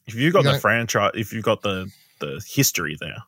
If 0.07 0.15
you've 0.15 0.33
got 0.33 0.41
You 0.41 0.45
the 0.45 0.51
don't- 0.53 0.61
franchise, 0.61 1.13
if 1.15 1.33
you've 1.33 1.45
got 1.45 1.63
the 1.63 1.91
the 2.21 2.43
history 2.49 2.97
there, 3.01 3.19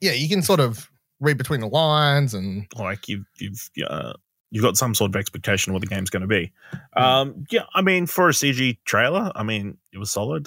yeah 0.00 0.12
you 0.12 0.28
can 0.28 0.42
sort 0.42 0.60
of 0.60 0.90
read 1.20 1.38
between 1.38 1.60
the 1.60 1.68
lines 1.68 2.34
and 2.34 2.66
like 2.76 3.08
you've 3.08 3.24
you've 3.38 3.70
uh, 3.88 4.12
you've 4.50 4.62
got 4.64 4.76
some 4.76 4.94
sort 4.94 5.10
of 5.10 5.16
expectation 5.16 5.70
of 5.70 5.74
what 5.74 5.80
the 5.80 5.86
game's 5.94 6.10
going 6.10 6.20
to 6.22 6.26
be. 6.28 6.52
Hmm. 6.96 7.02
Um, 7.02 7.44
yeah, 7.50 7.62
I 7.74 7.82
mean, 7.82 8.06
for 8.06 8.28
a 8.28 8.32
CG 8.32 8.78
trailer, 8.84 9.32
I 9.34 9.42
mean, 9.42 9.78
it 9.92 9.98
was 9.98 10.10
solid. 10.12 10.46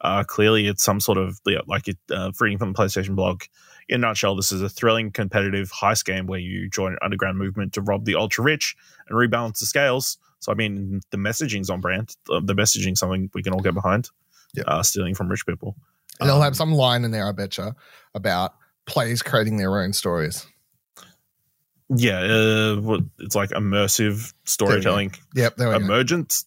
Uh, 0.00 0.24
clearly, 0.24 0.66
it's 0.66 0.82
some 0.82 1.00
sort 1.00 1.18
of 1.18 1.40
like 1.66 1.88
it. 1.88 1.98
Uh, 2.10 2.30
reading 2.40 2.58
from 2.58 2.72
the 2.72 2.78
PlayStation 2.78 3.14
blog, 3.14 3.42
in 3.88 3.96
a 3.96 4.06
nutshell, 4.06 4.36
this 4.36 4.50
is 4.52 4.62
a 4.62 4.68
thrilling, 4.68 5.10
competitive 5.10 5.70
heist 5.72 6.04
game 6.04 6.26
where 6.26 6.38
you 6.38 6.68
join 6.70 6.92
an 6.92 6.98
underground 7.02 7.36
movement 7.38 7.72
to 7.74 7.82
rob 7.82 8.04
the 8.04 8.14
ultra 8.14 8.42
rich 8.44 8.76
and 9.08 9.18
rebalance 9.18 9.58
the 9.58 9.66
scales. 9.66 10.16
So, 10.38 10.52
I 10.52 10.54
mean, 10.54 11.00
the 11.10 11.18
messaging's 11.18 11.68
on 11.68 11.80
brand. 11.80 12.16
The, 12.26 12.40
the 12.40 12.54
messaging's 12.54 13.00
something 13.00 13.30
we 13.34 13.42
can 13.42 13.52
all 13.52 13.60
get 13.60 13.74
behind. 13.74 14.08
Yeah. 14.54 14.64
Uh, 14.66 14.82
stealing 14.82 15.14
from 15.14 15.28
rich 15.28 15.44
people. 15.46 15.76
they'll 16.18 16.36
Um, 16.36 16.42
have 16.42 16.56
some 16.56 16.72
line 16.72 17.04
in 17.04 17.10
there 17.12 17.26
i 17.28 17.32
betcha 17.32 17.76
about 18.14 18.54
players 18.86 19.22
creating 19.22 19.58
their 19.58 19.78
own 19.80 19.92
stories 19.92 20.44
Yeah, 21.88 22.20
uh, 22.20 22.98
it's 23.18 23.34
like 23.36 23.50
immersive 23.50 24.32
storytelling, 24.44 25.14
yep 25.34 25.56
there 25.56 25.68
we 25.68 25.78
go 25.78 25.84
emergent, 25.84 26.44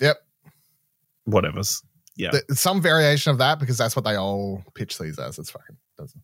yep 0.00 0.16
whatever's. 1.24 1.82
Yeah. 2.16 2.30
Th- 2.30 2.44
some 2.50 2.80
variation 2.80 3.30
of 3.30 3.38
that 3.38 3.58
because 3.58 3.76
that's 3.78 3.94
what 3.94 4.04
they 4.04 4.16
all 4.16 4.62
pitch 4.74 4.98
these 4.98 5.18
as. 5.18 5.38
It's 5.38 5.50
fucking 5.50 5.76
doesn't. 5.98 6.22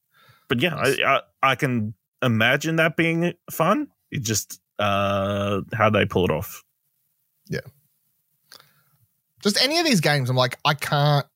but 0.49 0.61
yeah, 0.61 0.75
I, 0.75 0.97
I 1.05 1.21
I 1.43 1.55
can 1.55 1.95
imagine 2.23 2.77
that 2.77 2.97
being 2.97 3.35
fun. 3.51 3.89
It 4.11 4.23
just 4.23 4.61
uh, 4.79 5.61
how 5.75 5.91
they 5.91 6.07
pull 6.07 6.25
it 6.25 6.31
off. 6.31 6.63
Yeah. 7.49 7.61
Just 9.43 9.63
any 9.63 9.79
of 9.79 9.85
these 9.85 10.01
games, 10.01 10.31
I'm 10.31 10.37
like, 10.37 10.59
I 10.65 10.75
can't. 10.75 11.27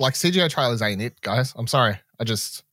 Like 0.00 0.14
CGI 0.14 0.50
trailers 0.50 0.82
ain't 0.82 1.00
it, 1.00 1.20
guys. 1.20 1.52
I'm 1.56 1.66
sorry. 1.68 1.98
I 2.20 2.24
just 2.24 2.64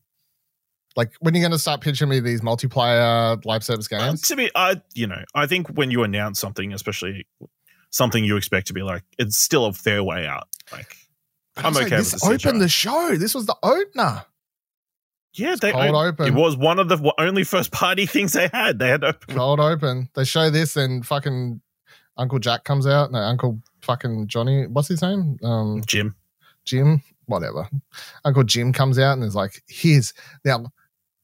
like 0.95 1.13
when 1.19 1.33
you're 1.35 1.41
going 1.43 1.51
to 1.51 1.59
start 1.59 1.79
pitching 1.81 2.09
me 2.09 2.19
these 2.19 2.41
multiplayer 2.41 3.43
live 3.45 3.63
service 3.63 3.87
Uh, 3.91 3.97
games. 3.99 4.21
to 4.23 4.35
be, 4.35 4.49
I 4.55 4.81
you 4.95 5.05
know, 5.07 5.23
I 5.35 5.45
think 5.47 5.67
when 5.69 5.91
you 5.91 6.03
announce 6.03 6.39
something, 6.39 6.73
especially 6.73 7.27
something 7.91 8.23
you 8.23 8.37
expect 8.37 8.67
to 8.67 8.73
be 8.73 8.81
like, 8.81 9.03
it's 9.19 9.37
still 9.37 9.65
a 9.65 9.73
fair 9.73 10.03
way 10.03 10.25
out. 10.25 10.47
Like, 10.71 10.95
I'm 11.57 11.75
okay 11.75 11.89
This 11.97 12.13
with 12.13 12.21
the 12.21 12.47
opened 12.47 12.61
the 12.61 12.69
show. 12.69 13.15
This 13.17 13.35
was 13.35 13.45
the 13.45 13.55
opener. 13.63 14.23
yeah, 15.33 15.55
they 15.59 15.71
Cold 15.71 15.95
open. 15.95 16.27
it 16.27 16.33
was 16.33 16.55
one 16.57 16.79
of 16.79 16.89
the 16.89 17.13
only 17.17 17.43
first 17.43 17.71
party 17.71 18.05
things 18.07 18.33
they 18.33 18.49
had. 18.53 18.79
They 18.79 18.87
had 18.89 19.03
open. 19.03 19.35
Cold 19.35 19.59
open. 19.59 20.09
They 20.15 20.23
show 20.23 20.49
this, 20.49 20.75
and 20.77 21.05
fucking 21.05 21.61
Uncle 22.17 22.39
Jack 22.39 22.63
comes 22.63 22.87
out. 22.87 23.11
No, 23.11 23.19
Uncle 23.19 23.61
fucking 23.81 24.27
Johnny. 24.27 24.67
What's 24.67 24.87
his 24.87 25.01
name? 25.01 25.37
Um, 25.43 25.81
Jim. 25.85 26.15
Jim. 26.65 27.01
Whatever. 27.25 27.69
Uncle 28.25 28.43
Jim 28.43 28.73
comes 28.73 28.99
out 28.99 29.13
and 29.13 29.23
is 29.23 29.35
like, 29.35 29.63
"Here's 29.67 30.13
now." 30.45 30.71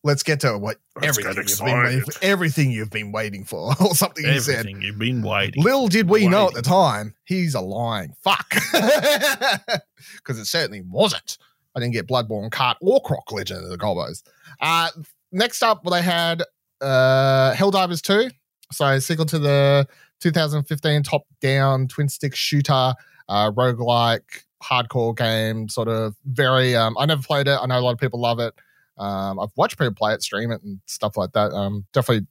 Let's 0.03 0.23
get 0.23 0.39
to 0.41 0.57
what 0.57 0.77
Let's 0.95 1.17
everything 1.17 1.47
you've 1.47 1.59
been 1.59 1.83
waiting 1.83 2.01
for, 2.01 2.11
everything 2.21 2.71
you've 2.71 2.89
been 2.89 3.11
waiting 3.11 3.43
for, 3.43 3.73
or 3.81 3.95
something 3.95 4.25
you 4.25 4.39
said. 4.39 4.59
Everything 4.59 4.81
you've 4.81 4.99
been 4.99 5.21
waiting. 5.21 5.63
Little 5.63 5.87
did 5.87 6.09
we 6.09 6.27
know 6.27 6.47
at 6.47 6.53
the 6.53 6.61
time 6.61 7.15
he's 7.25 7.55
a 7.55 7.61
lying 7.61 8.13
fuck, 8.23 8.49
because 8.71 10.39
it 10.39 10.45
certainly 10.45 10.81
wasn't. 10.81 11.37
I 11.75 11.79
didn't 11.79 11.93
get 11.93 12.07
Bloodborne, 12.07 12.49
Kart, 12.49 12.75
or 12.81 13.01
Croc 13.01 13.31
Legend 13.31 13.63
of 13.63 13.69
the 13.69 13.77
Gobbos. 13.77 14.23
Uh, 14.61 14.89
next 15.31 15.61
up, 15.61 15.83
well, 15.83 15.93
they 15.93 16.01
had 16.01 16.41
uh, 16.81 17.53
Helldivers 17.53 18.01
2. 18.01 18.29
So, 18.71 18.99
sequel 18.99 19.25
to 19.27 19.39
the 19.39 19.87
2015 20.19 21.03
top 21.03 21.23
down 21.41 21.87
twin 21.87 22.09
stick 22.09 22.35
shooter, 22.35 22.93
uh, 23.29 23.51
roguelike, 23.51 24.43
hardcore 24.63 25.15
game, 25.15 25.69
sort 25.69 25.87
of 25.87 26.15
very. 26.25 26.75
Um, 26.75 26.97
I 26.97 27.05
never 27.05 27.21
played 27.21 27.47
it. 27.47 27.57
I 27.61 27.65
know 27.65 27.79
a 27.79 27.81
lot 27.81 27.91
of 27.91 27.99
people 27.99 28.19
love 28.19 28.39
it. 28.39 28.53
Um, 28.97 29.39
I've 29.39 29.51
watched 29.55 29.77
people 29.77 29.93
play 29.93 30.13
it, 30.13 30.23
stream 30.23 30.51
it, 30.51 30.61
and 30.63 30.79
stuff 30.85 31.17
like 31.17 31.31
that. 31.33 31.51
Um, 31.53 31.85
definitely 31.93 32.27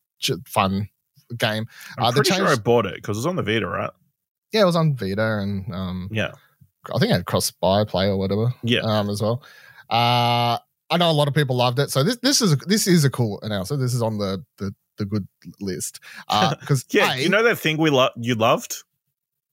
fun 0.47 0.89
game. 1.39 1.67
I'm 1.99 2.05
uh, 2.05 2.13
pretty 2.13 2.33
sure 2.33 2.47
I 2.49 2.57
bought 2.57 2.87
it 2.87 2.95
because 2.97 3.17
it 3.17 3.21
was 3.21 3.27
on 3.27 3.37
the 3.37 3.43
Vita, 3.43 3.67
right? 3.67 3.91
Yeah, 4.53 4.63
it 4.63 4.67
was 4.67 4.77
on 4.77 4.95
Vita 4.97 5.39
and 5.39 5.73
um, 5.75 6.09
Yeah. 6.11 6.33
I 6.95 6.99
think 6.99 7.11
it 7.11 7.15
had 7.15 7.27
cross 7.27 7.51
buy 7.51 7.85
play 7.85 8.07
or 8.07 8.17
whatever. 8.17 8.55
Yeah. 8.63 8.81
um, 8.81 9.11
as 9.11 9.21
well. 9.21 9.43
Uh, 9.91 10.59
I 10.89 10.97
know 10.99 11.11
a 11.11 11.13
lot 11.13 11.27
of 11.29 11.35
people 11.35 11.57
loved 11.57 11.79
it, 11.81 11.91
so 11.91 12.03
this 12.05 12.17
this 12.19 12.41
is 12.41 12.53
a, 12.53 12.57
this 12.57 12.87
is 12.87 13.05
a 13.05 13.11
cool 13.11 13.41
announcement. 13.43 13.81
This 13.83 13.93
is 13.93 14.03
on 14.03 14.19
the 14.19 14.45
the, 14.59 14.73
the 14.99 15.05
good 15.05 15.27
list 15.61 15.99
because 16.61 16.85
Yeah, 16.93 17.15
you 17.17 17.29
know 17.29 17.43
that 17.43 17.59
thing 17.59 17.77
we 17.77 17.91
lo- 17.91 18.11
you 18.17 18.35
loved? 18.37 18.85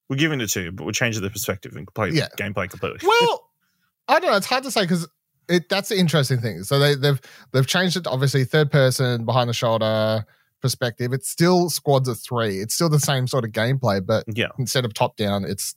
We're 0.09 0.17
giving 0.17 0.41
it 0.41 0.47
to 0.51 0.61
you, 0.61 0.71
but 0.71 0.85
we're 0.85 0.91
changing 0.91 1.23
the 1.23 1.29
perspective 1.31 1.75
and 1.75 1.91
play 1.95 2.09
Yeah. 2.11 2.27
gameplay 2.37 2.69
completely. 2.69 2.99
well, 3.07 3.49
I 4.07 4.19
don't 4.19 4.29
know. 4.31 4.37
It's 4.37 4.45
hard 4.45 4.63
to 4.63 4.71
say 4.71 4.81
because 4.81 5.07
it 5.49 5.69
that's 5.69 5.89
the 5.89 5.97
interesting 5.97 6.39
thing. 6.39 6.63
So 6.63 6.79
they 6.79 6.95
they've 6.95 7.19
they've 7.51 7.67
changed 7.67 7.97
it 7.97 8.03
to 8.05 8.09
obviously 8.09 8.43
third 8.45 8.71
person 8.71 9.25
behind 9.25 9.49
the 9.49 9.53
shoulder 9.53 10.25
perspective. 10.61 11.13
It's 11.13 11.29
still 11.29 11.69
squads 11.69 12.07
of 12.07 12.19
three. 12.19 12.59
It's 12.59 12.73
still 12.73 12.89
the 12.89 12.99
same 12.99 13.27
sort 13.27 13.43
of 13.43 13.51
gameplay, 13.51 14.03
but 14.05 14.23
yeah. 14.33 14.47
instead 14.57 14.85
of 14.85 14.93
top 14.93 15.17
down, 15.17 15.43
it's 15.43 15.75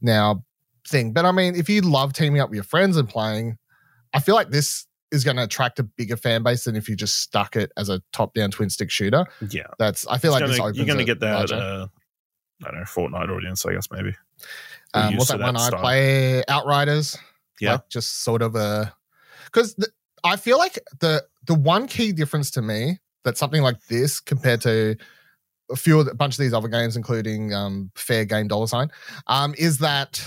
now 0.00 0.44
thing. 0.88 1.12
But 1.12 1.26
I 1.26 1.32
mean, 1.32 1.54
if 1.54 1.68
you 1.68 1.82
love 1.82 2.12
teaming 2.12 2.40
up 2.40 2.48
with 2.48 2.56
your 2.56 2.64
friends 2.64 2.96
and 2.96 3.08
playing, 3.08 3.58
I 4.14 4.20
feel 4.20 4.34
like 4.34 4.50
this 4.50 4.86
is 5.12 5.24
going 5.24 5.36
to 5.36 5.44
attract 5.44 5.78
a 5.78 5.82
bigger 5.82 6.16
fan 6.16 6.42
base 6.42 6.64
than 6.64 6.74
if 6.74 6.88
you 6.88 6.96
just 6.96 7.20
stuck 7.20 7.54
it 7.54 7.70
as 7.76 7.90
a 7.90 8.02
top 8.12 8.32
down 8.34 8.50
twin 8.50 8.70
stick 8.70 8.90
shooter. 8.90 9.26
Yeah. 9.50 9.66
That's 9.78 10.06
I 10.06 10.16
feel 10.18 10.34
It's 10.34 10.40
like 10.40 10.58
gonna- 10.58 10.74
you're 10.74 10.86
going 10.86 10.98
to 10.98 11.04
get 11.04 11.20
that, 11.20 11.52
uh, 11.52 11.86
I 12.64 12.70
don't 12.70 12.76
know, 12.76 12.84
Fortnite 12.84 13.28
audience, 13.28 13.66
I 13.66 13.74
guess, 13.74 13.90
maybe. 13.90 14.14
Um, 14.94 15.16
what's 15.16 15.30
to 15.30 15.36
that 15.36 15.44
one 15.44 15.56
I 15.56 15.70
play? 15.70 16.44
Outriders. 16.48 17.18
Yeah. 17.62 17.72
like 17.72 17.88
just 17.88 18.24
sort 18.24 18.42
of 18.42 18.54
a 18.56 18.92
because 19.46 19.76
I 20.24 20.36
feel 20.36 20.58
like 20.58 20.78
the 21.00 21.24
the 21.46 21.54
one 21.54 21.86
key 21.86 22.12
difference 22.12 22.50
to 22.52 22.62
me 22.62 22.98
that 23.24 23.38
something 23.38 23.62
like 23.62 23.86
this 23.86 24.20
compared 24.20 24.60
to 24.62 24.96
a 25.70 25.76
few 25.76 26.00
a 26.00 26.14
bunch 26.14 26.34
of 26.34 26.38
these 26.38 26.52
other 26.52 26.68
games, 26.68 26.96
including 26.96 27.54
um, 27.54 27.90
Fair 27.94 28.24
Game 28.24 28.48
Dollar 28.48 28.66
Sign, 28.66 28.90
um, 29.26 29.54
is 29.56 29.78
that 29.78 30.22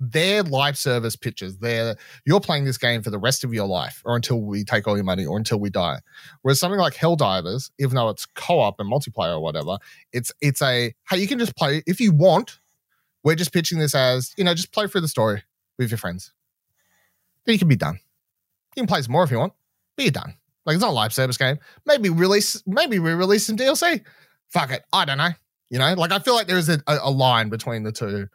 their 0.00 0.42
live 0.42 0.78
service 0.78 1.14
pitches. 1.16 1.58
They're 1.58 1.96
you're 2.24 2.40
playing 2.40 2.64
this 2.64 2.78
game 2.78 3.02
for 3.02 3.10
the 3.10 3.18
rest 3.18 3.44
of 3.44 3.52
your 3.52 3.66
life, 3.66 4.02
or 4.04 4.16
until 4.16 4.40
we 4.40 4.64
take 4.64 4.88
all 4.88 4.96
your 4.96 5.04
money, 5.04 5.26
or 5.26 5.36
until 5.36 5.60
we 5.60 5.70
die. 5.70 5.98
Whereas 6.42 6.58
something 6.58 6.80
like 6.80 6.94
Helldivers, 6.94 7.70
even 7.78 7.96
though 7.96 8.08
it's 8.08 8.26
co-op 8.26 8.80
and 8.80 8.90
multiplayer 8.90 9.34
or 9.34 9.40
whatever, 9.40 9.78
it's 10.12 10.32
it's 10.40 10.62
a 10.62 10.94
hey, 11.08 11.18
you 11.18 11.28
can 11.28 11.38
just 11.38 11.56
play 11.56 11.82
if 11.86 12.00
you 12.00 12.12
want. 12.12 12.58
We're 13.22 13.36
just 13.36 13.52
pitching 13.52 13.78
this 13.78 13.94
as 13.94 14.32
you 14.38 14.44
know, 14.44 14.54
just 14.54 14.72
play 14.72 14.86
through 14.86 15.02
the 15.02 15.08
story 15.08 15.42
with 15.78 15.90
your 15.90 15.98
friends. 15.98 16.32
You 17.52 17.58
can 17.58 17.68
be 17.68 17.76
done. 17.76 17.98
You 18.76 18.82
can 18.82 18.86
play 18.86 19.02
some 19.02 19.12
more 19.12 19.24
if 19.24 19.30
you 19.30 19.38
want, 19.38 19.52
but 19.96 20.04
you're 20.04 20.12
done. 20.12 20.34
Like 20.66 20.74
it's 20.74 20.82
not 20.82 20.90
a 20.90 20.92
live 20.92 21.12
service 21.12 21.36
game. 21.36 21.58
Maybe 21.86 22.10
release, 22.10 22.62
maybe 22.66 22.98
we 22.98 23.12
release 23.12 23.46
some 23.46 23.56
DLC. 23.56 24.02
Fuck 24.50 24.70
it, 24.70 24.84
I 24.92 25.04
don't 25.04 25.18
know. 25.18 25.30
You 25.70 25.78
know, 25.78 25.94
like 25.94 26.12
I 26.12 26.18
feel 26.18 26.34
like 26.34 26.46
there 26.46 26.58
is 26.58 26.68
a, 26.68 26.80
a, 26.86 27.10
line 27.10 27.48
between 27.48 27.82
the 27.84 27.92
two, 27.92 28.26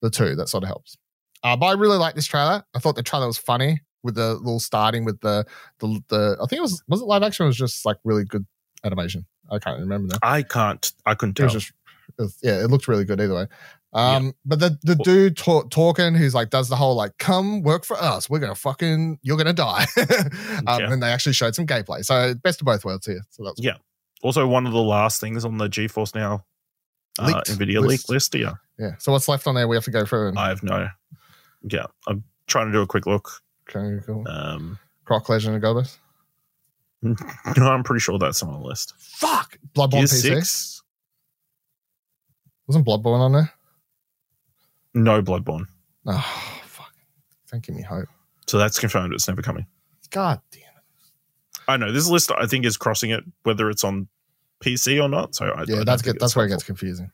the 0.00 0.10
two 0.10 0.34
that 0.36 0.48
sort 0.48 0.64
of 0.64 0.68
helps. 0.68 0.96
Uh, 1.44 1.56
but 1.56 1.66
I 1.66 1.72
really 1.72 1.96
like 1.98 2.14
this 2.14 2.26
trailer. 2.26 2.64
I 2.74 2.78
thought 2.78 2.96
the 2.96 3.02
trailer 3.02 3.26
was 3.26 3.38
funny 3.38 3.80
with 4.02 4.16
the 4.16 4.34
little 4.34 4.58
starting 4.60 5.04
with 5.04 5.20
the 5.20 5.46
the 5.78 6.00
the. 6.08 6.36
I 6.42 6.46
think 6.46 6.58
it 6.58 6.62
was 6.62 6.82
was 6.88 7.00
it 7.00 7.04
live 7.04 7.22
action? 7.22 7.44
Or 7.44 7.46
was 7.46 7.56
it 7.56 7.60
just 7.60 7.86
like 7.86 7.98
really 8.04 8.24
good 8.24 8.44
animation. 8.84 9.26
I 9.50 9.58
can't 9.58 9.80
remember 9.80 10.08
now. 10.12 10.18
I 10.22 10.42
can't, 10.42 10.92
I 11.06 11.14
couldn't 11.14 11.38
It 11.38 11.42
tell. 11.42 11.46
was 11.46 11.64
just, 11.64 11.72
it 12.18 12.22
was- 12.22 12.38
yeah, 12.42 12.62
it 12.62 12.68
looked 12.70 12.88
really 12.88 13.04
good 13.04 13.20
either 13.20 13.34
way. 13.34 13.46
Um, 13.94 14.32
but 14.46 14.58
the 14.58 14.78
the 14.82 14.94
dude 14.94 15.36
talk, 15.36 15.70
talking 15.70 16.14
who's 16.14 16.34
like 16.34 16.48
does 16.50 16.68
the 16.70 16.76
whole 16.76 16.94
like 16.96 17.18
come 17.18 17.62
work 17.62 17.84
for 17.84 17.96
us, 17.96 18.30
we're 18.30 18.38
gonna 18.38 18.54
fucking 18.54 19.18
you're 19.22 19.36
gonna 19.36 19.52
die. 19.52 19.84
um, 20.66 20.80
Yeah. 20.80 20.92
And 20.92 21.02
they 21.02 21.08
actually 21.10 21.34
showed 21.34 21.54
some 21.54 21.66
gameplay, 21.66 22.04
so 22.04 22.34
best 22.34 22.60
of 22.62 22.64
both 22.64 22.84
worlds 22.84 23.06
here. 23.06 23.20
So 23.30 23.44
that's 23.44 23.60
Yeah. 23.62 23.76
also, 24.22 24.46
one 24.46 24.66
of 24.66 24.72
the 24.72 24.82
last 24.82 25.20
things 25.20 25.44
on 25.44 25.58
the 25.58 25.68
GeForce 25.68 26.14
Now 26.14 26.44
uh, 27.18 27.42
NVIDIA 27.46 27.80
list. 27.80 27.88
leak 27.88 28.08
list. 28.08 28.34
Yeah. 28.34 28.54
yeah. 28.78 28.92
So 28.98 29.12
what's 29.12 29.28
left 29.28 29.46
on 29.46 29.54
there? 29.54 29.68
We 29.68 29.76
have 29.76 29.84
to 29.84 29.90
go 29.90 30.06
through 30.06 30.28
and 30.28 30.38
I 30.38 30.48
have 30.48 30.62
no. 30.62 30.88
Yeah. 31.62 31.86
I'm 32.08 32.24
trying 32.46 32.66
to 32.68 32.72
do 32.72 32.80
a 32.80 32.86
quick 32.86 33.06
look. 33.06 33.42
okay, 33.68 34.02
cool. 34.06 34.26
Um, 34.26 34.78
Croc 35.04 35.28
Legend 35.28 35.54
and 35.54 35.62
Gobbos. 35.62 35.98
no, 37.02 37.14
I'm 37.58 37.82
pretty 37.82 38.00
sure 38.00 38.18
that's 38.18 38.42
on 38.42 38.52
the 38.52 38.66
list. 38.66 38.94
Fuck, 38.96 39.58
Bloodborne 39.74 39.90
Gear 39.90 40.02
PC 40.04 40.22
6, 40.22 40.82
wasn't 42.68 42.86
Bloodborne 42.86 43.18
on 43.20 43.32
there? 43.32 43.52
No 44.94 45.22
Bloodborne. 45.22 45.66
Oh 46.06 46.60
fuck, 46.64 46.92
don't 47.50 47.62
give 47.64 47.74
me 47.74 47.82
hope. 47.82 48.08
So 48.46 48.58
that's 48.58 48.78
confirmed. 48.78 49.14
It's 49.14 49.28
never 49.28 49.42
coming. 49.42 49.66
God 50.10 50.40
damn 50.50 50.62
it. 50.62 51.62
I 51.68 51.76
know 51.76 51.92
this 51.92 52.08
list. 52.08 52.30
I 52.36 52.46
think 52.46 52.64
is 52.64 52.76
crossing 52.76 53.10
it 53.10 53.24
whether 53.44 53.70
it's 53.70 53.84
on 53.84 54.08
PC 54.62 55.02
or 55.02 55.08
not. 55.08 55.34
So 55.34 55.46
I, 55.46 55.48
I 55.48 55.60
Yeah, 55.60 55.76
don't 55.76 55.86
that's 55.86 56.02
good. 56.02 56.18
That's 56.20 56.36
where 56.36 56.44
it 56.46 56.50
gets 56.50 56.64
confusing. 56.64 57.10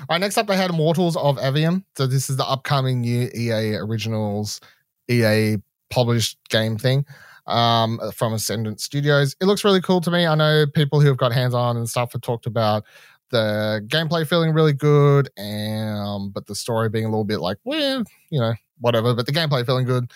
All 0.00 0.06
right, 0.10 0.18
next 0.18 0.36
up 0.38 0.46
they 0.46 0.56
had 0.56 0.70
Immortals 0.70 1.16
of 1.16 1.36
Aveum. 1.38 1.84
So 1.96 2.06
this 2.06 2.28
is 2.30 2.36
the 2.36 2.44
upcoming 2.46 3.00
new 3.00 3.30
EA 3.34 3.76
Originals, 3.76 4.60
EA 5.08 5.56
published 5.90 6.38
game 6.48 6.76
thing 6.76 7.06
um, 7.46 8.00
from 8.14 8.32
Ascendant 8.34 8.80
Studios. 8.80 9.36
It 9.40 9.44
looks 9.46 9.64
really 9.64 9.80
cool 9.80 10.00
to 10.02 10.10
me. 10.10 10.26
I 10.26 10.34
know 10.34 10.66
people 10.66 11.00
who 11.00 11.06
have 11.08 11.16
got 11.16 11.32
hands 11.32 11.54
on 11.54 11.76
and 11.76 11.88
stuff 11.88 12.12
have 12.12 12.22
talked 12.22 12.46
about 12.46 12.84
the 13.30 13.84
gameplay 13.88 14.26
feeling 14.26 14.52
really 14.52 14.72
good, 14.72 15.28
and 15.36 15.98
um, 15.98 16.30
but 16.30 16.46
the 16.46 16.54
story 16.54 16.88
being 16.88 17.04
a 17.04 17.08
little 17.08 17.24
bit 17.24 17.40
like, 17.40 17.58
well, 17.64 18.04
you 18.30 18.40
know, 18.40 18.54
whatever. 18.80 19.14
But 19.14 19.26
the 19.26 19.32
gameplay 19.32 19.64
feeling 19.64 19.86
good. 19.86 20.10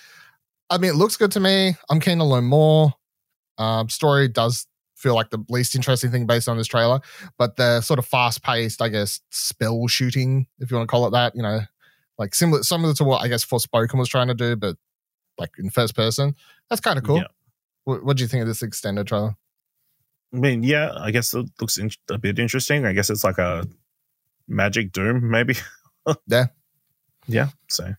I 0.70 0.78
mean, 0.78 0.90
it 0.90 0.96
looks 0.96 1.16
good 1.16 1.32
to 1.32 1.40
me. 1.40 1.74
I'm 1.90 2.00
keen 2.00 2.18
to 2.18 2.24
learn 2.24 2.44
more. 2.44 2.94
Um, 3.58 3.88
story 3.88 4.28
does 4.28 4.66
feel 4.96 5.14
like 5.14 5.30
the 5.30 5.44
least 5.48 5.74
interesting 5.74 6.10
thing 6.10 6.26
based 6.26 6.48
on 6.48 6.56
this 6.56 6.66
trailer, 6.66 7.00
but 7.36 7.56
the 7.56 7.80
sort 7.80 7.98
of 7.98 8.06
fast 8.06 8.42
paced, 8.42 8.80
I 8.80 8.88
guess, 8.88 9.20
spell 9.30 9.86
shooting, 9.88 10.46
if 10.60 10.70
you 10.70 10.76
want 10.76 10.88
to 10.88 10.90
call 10.90 11.06
it 11.06 11.10
that, 11.10 11.34
you 11.34 11.42
know, 11.42 11.60
like 12.18 12.34
similar, 12.34 12.62
similar 12.62 12.94
to 12.94 13.04
what 13.04 13.20
I 13.20 13.28
guess 13.28 13.44
Forspoken 13.44 13.98
was 13.98 14.08
trying 14.08 14.28
to 14.28 14.34
do, 14.34 14.56
but 14.56 14.76
like 15.38 15.50
in 15.58 15.70
first 15.70 15.96
person. 15.96 16.34
That's 16.70 16.80
kind 16.80 16.98
of 16.98 17.04
cool. 17.04 17.18
Yeah. 17.18 17.26
What, 17.84 18.04
what 18.04 18.16
do 18.16 18.22
you 18.22 18.28
think 18.28 18.42
of 18.42 18.48
this 18.48 18.62
extended 18.62 19.06
trailer? 19.06 19.36
I 20.34 20.36
mean, 20.38 20.62
yeah, 20.62 20.92
I 20.96 21.10
guess 21.10 21.34
it 21.34 21.46
looks 21.60 21.78
in- 21.78 21.90
a 22.10 22.18
bit 22.18 22.38
interesting. 22.38 22.86
I 22.86 22.92
guess 22.92 23.10
it's 23.10 23.24
like 23.24 23.38
a 23.38 23.66
Magic 24.48 24.92
Doom, 24.92 25.30
maybe. 25.30 25.54
Yeah. 26.26 26.46
Yeah. 27.28 27.48
So 27.68 27.94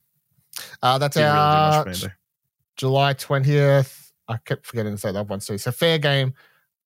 Uh, 0.81 0.97
that's 0.97 1.15
didn't 1.15 1.29
really 1.33 1.37
much 1.37 1.87
out 1.87 1.95
for. 1.95 2.15
July 2.75 3.13
20th. 3.13 4.11
I 4.27 4.37
kept 4.37 4.65
forgetting 4.65 4.91
to 4.93 4.97
say 4.97 5.11
that 5.13 5.27
one 5.27 5.39
too. 5.39 5.57
So 5.57 5.71
fair 5.71 5.99
game, 5.99 6.33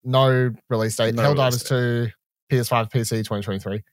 no 0.03 0.53
release 0.69 0.95
date. 0.95 1.15
No 1.15 1.23
Helldivers 1.23 1.69
release 1.71 2.11
2, 2.49 2.55
PS5, 2.55 2.91
PC 2.91 3.09
2023. 3.23 3.83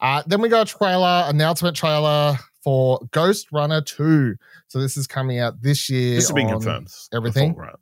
Uh, 0.00 0.22
then 0.26 0.40
we 0.42 0.48
got 0.50 0.70
a 0.70 0.76
trailer, 0.76 1.24
announcement 1.26 1.74
trailer 1.74 2.36
for 2.62 2.98
Ghostrunner 3.12 3.84
2. 3.84 4.36
So 4.68 4.78
this 4.78 4.96
is 4.98 5.06
coming 5.06 5.38
out 5.38 5.62
this 5.62 5.88
year. 5.88 6.16
This 6.16 6.28
has 6.28 6.34
been 6.34 6.48
confirmed. 6.50 6.88
everything? 7.14 7.52
before, 7.52 7.64
right? 7.64 7.76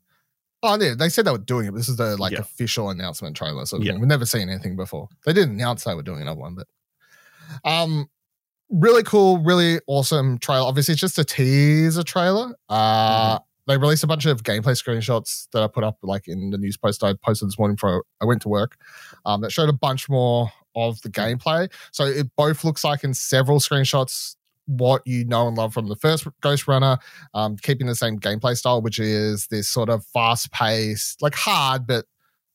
Oh, 0.62 0.78
yeah, 0.80 0.94
they 0.98 1.08
said 1.08 1.24
they 1.26 1.32
were 1.32 1.38
doing 1.38 1.66
it. 1.66 1.74
This 1.74 1.88
is 1.88 1.96
the 1.96 2.16
like 2.16 2.32
Yeah. 2.32 2.40
official 2.40 2.90
announcement 2.90 3.36
trailer. 3.36 3.66
So 3.66 3.78
Yeah. 3.78 3.92
we've 3.94 4.06
never 4.08 4.26
seen 4.26 4.48
anything 4.48 4.74
before. 4.76 5.08
They 5.24 5.32
didn't 5.32 5.54
announce 5.54 5.84
they 5.84 5.94
were 5.94 6.02
doing 6.02 6.22
another 6.22 6.40
one, 6.40 6.54
but 6.54 6.66
um, 7.64 8.08
really 8.70 9.02
cool, 9.02 9.38
really 9.38 9.80
awesome 9.86 10.38
trailer. 10.38 10.66
Obviously, 10.66 10.92
it's 10.92 11.00
just 11.00 11.18
a 11.18 11.24
teaser 11.24 12.02
trailer. 12.02 12.54
Uh, 12.68 13.38
they 13.66 13.76
released 13.76 14.02
a 14.04 14.06
bunch 14.06 14.26
of 14.26 14.42
gameplay 14.42 14.72
screenshots 14.80 15.48
that 15.52 15.62
I 15.62 15.66
put 15.66 15.84
up 15.84 15.98
like 16.02 16.26
in 16.28 16.50
the 16.50 16.58
news 16.58 16.76
post 16.76 17.02
I 17.04 17.14
posted 17.14 17.48
this 17.48 17.58
morning 17.58 17.74
before 17.76 18.04
I 18.20 18.24
went 18.24 18.42
to 18.42 18.48
work. 18.48 18.76
Um, 19.24 19.40
that 19.42 19.52
showed 19.52 19.68
a 19.68 19.72
bunch 19.72 20.08
more 20.08 20.50
of 20.74 21.00
the 21.02 21.08
gameplay. 21.08 21.70
So 21.92 22.04
it 22.04 22.28
both 22.36 22.64
looks 22.64 22.82
like 22.84 23.02
in 23.04 23.14
several 23.14 23.58
screenshots 23.60 24.36
what 24.66 25.02
you 25.06 25.24
know 25.24 25.48
and 25.48 25.56
love 25.56 25.72
from 25.72 25.88
the 25.88 25.96
first 25.96 26.26
Ghostrunner, 26.42 26.98
um, 27.34 27.56
keeping 27.56 27.86
the 27.86 27.94
same 27.94 28.18
gameplay 28.18 28.56
style, 28.56 28.82
which 28.82 28.98
is 28.98 29.46
this 29.48 29.68
sort 29.68 29.88
of 29.88 30.04
fast 30.06 30.52
paced, 30.52 31.22
like 31.22 31.34
hard, 31.34 31.86
but 31.86 32.04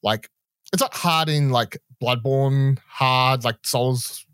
like 0.03 0.29
it's 0.73 0.81
not 0.81 0.93
hard 0.93 1.29
in 1.29 1.49
like 1.49 1.77
Bloodborne 2.01 2.79
hard, 2.87 3.43
like 3.43 3.57
Souls 3.63 4.25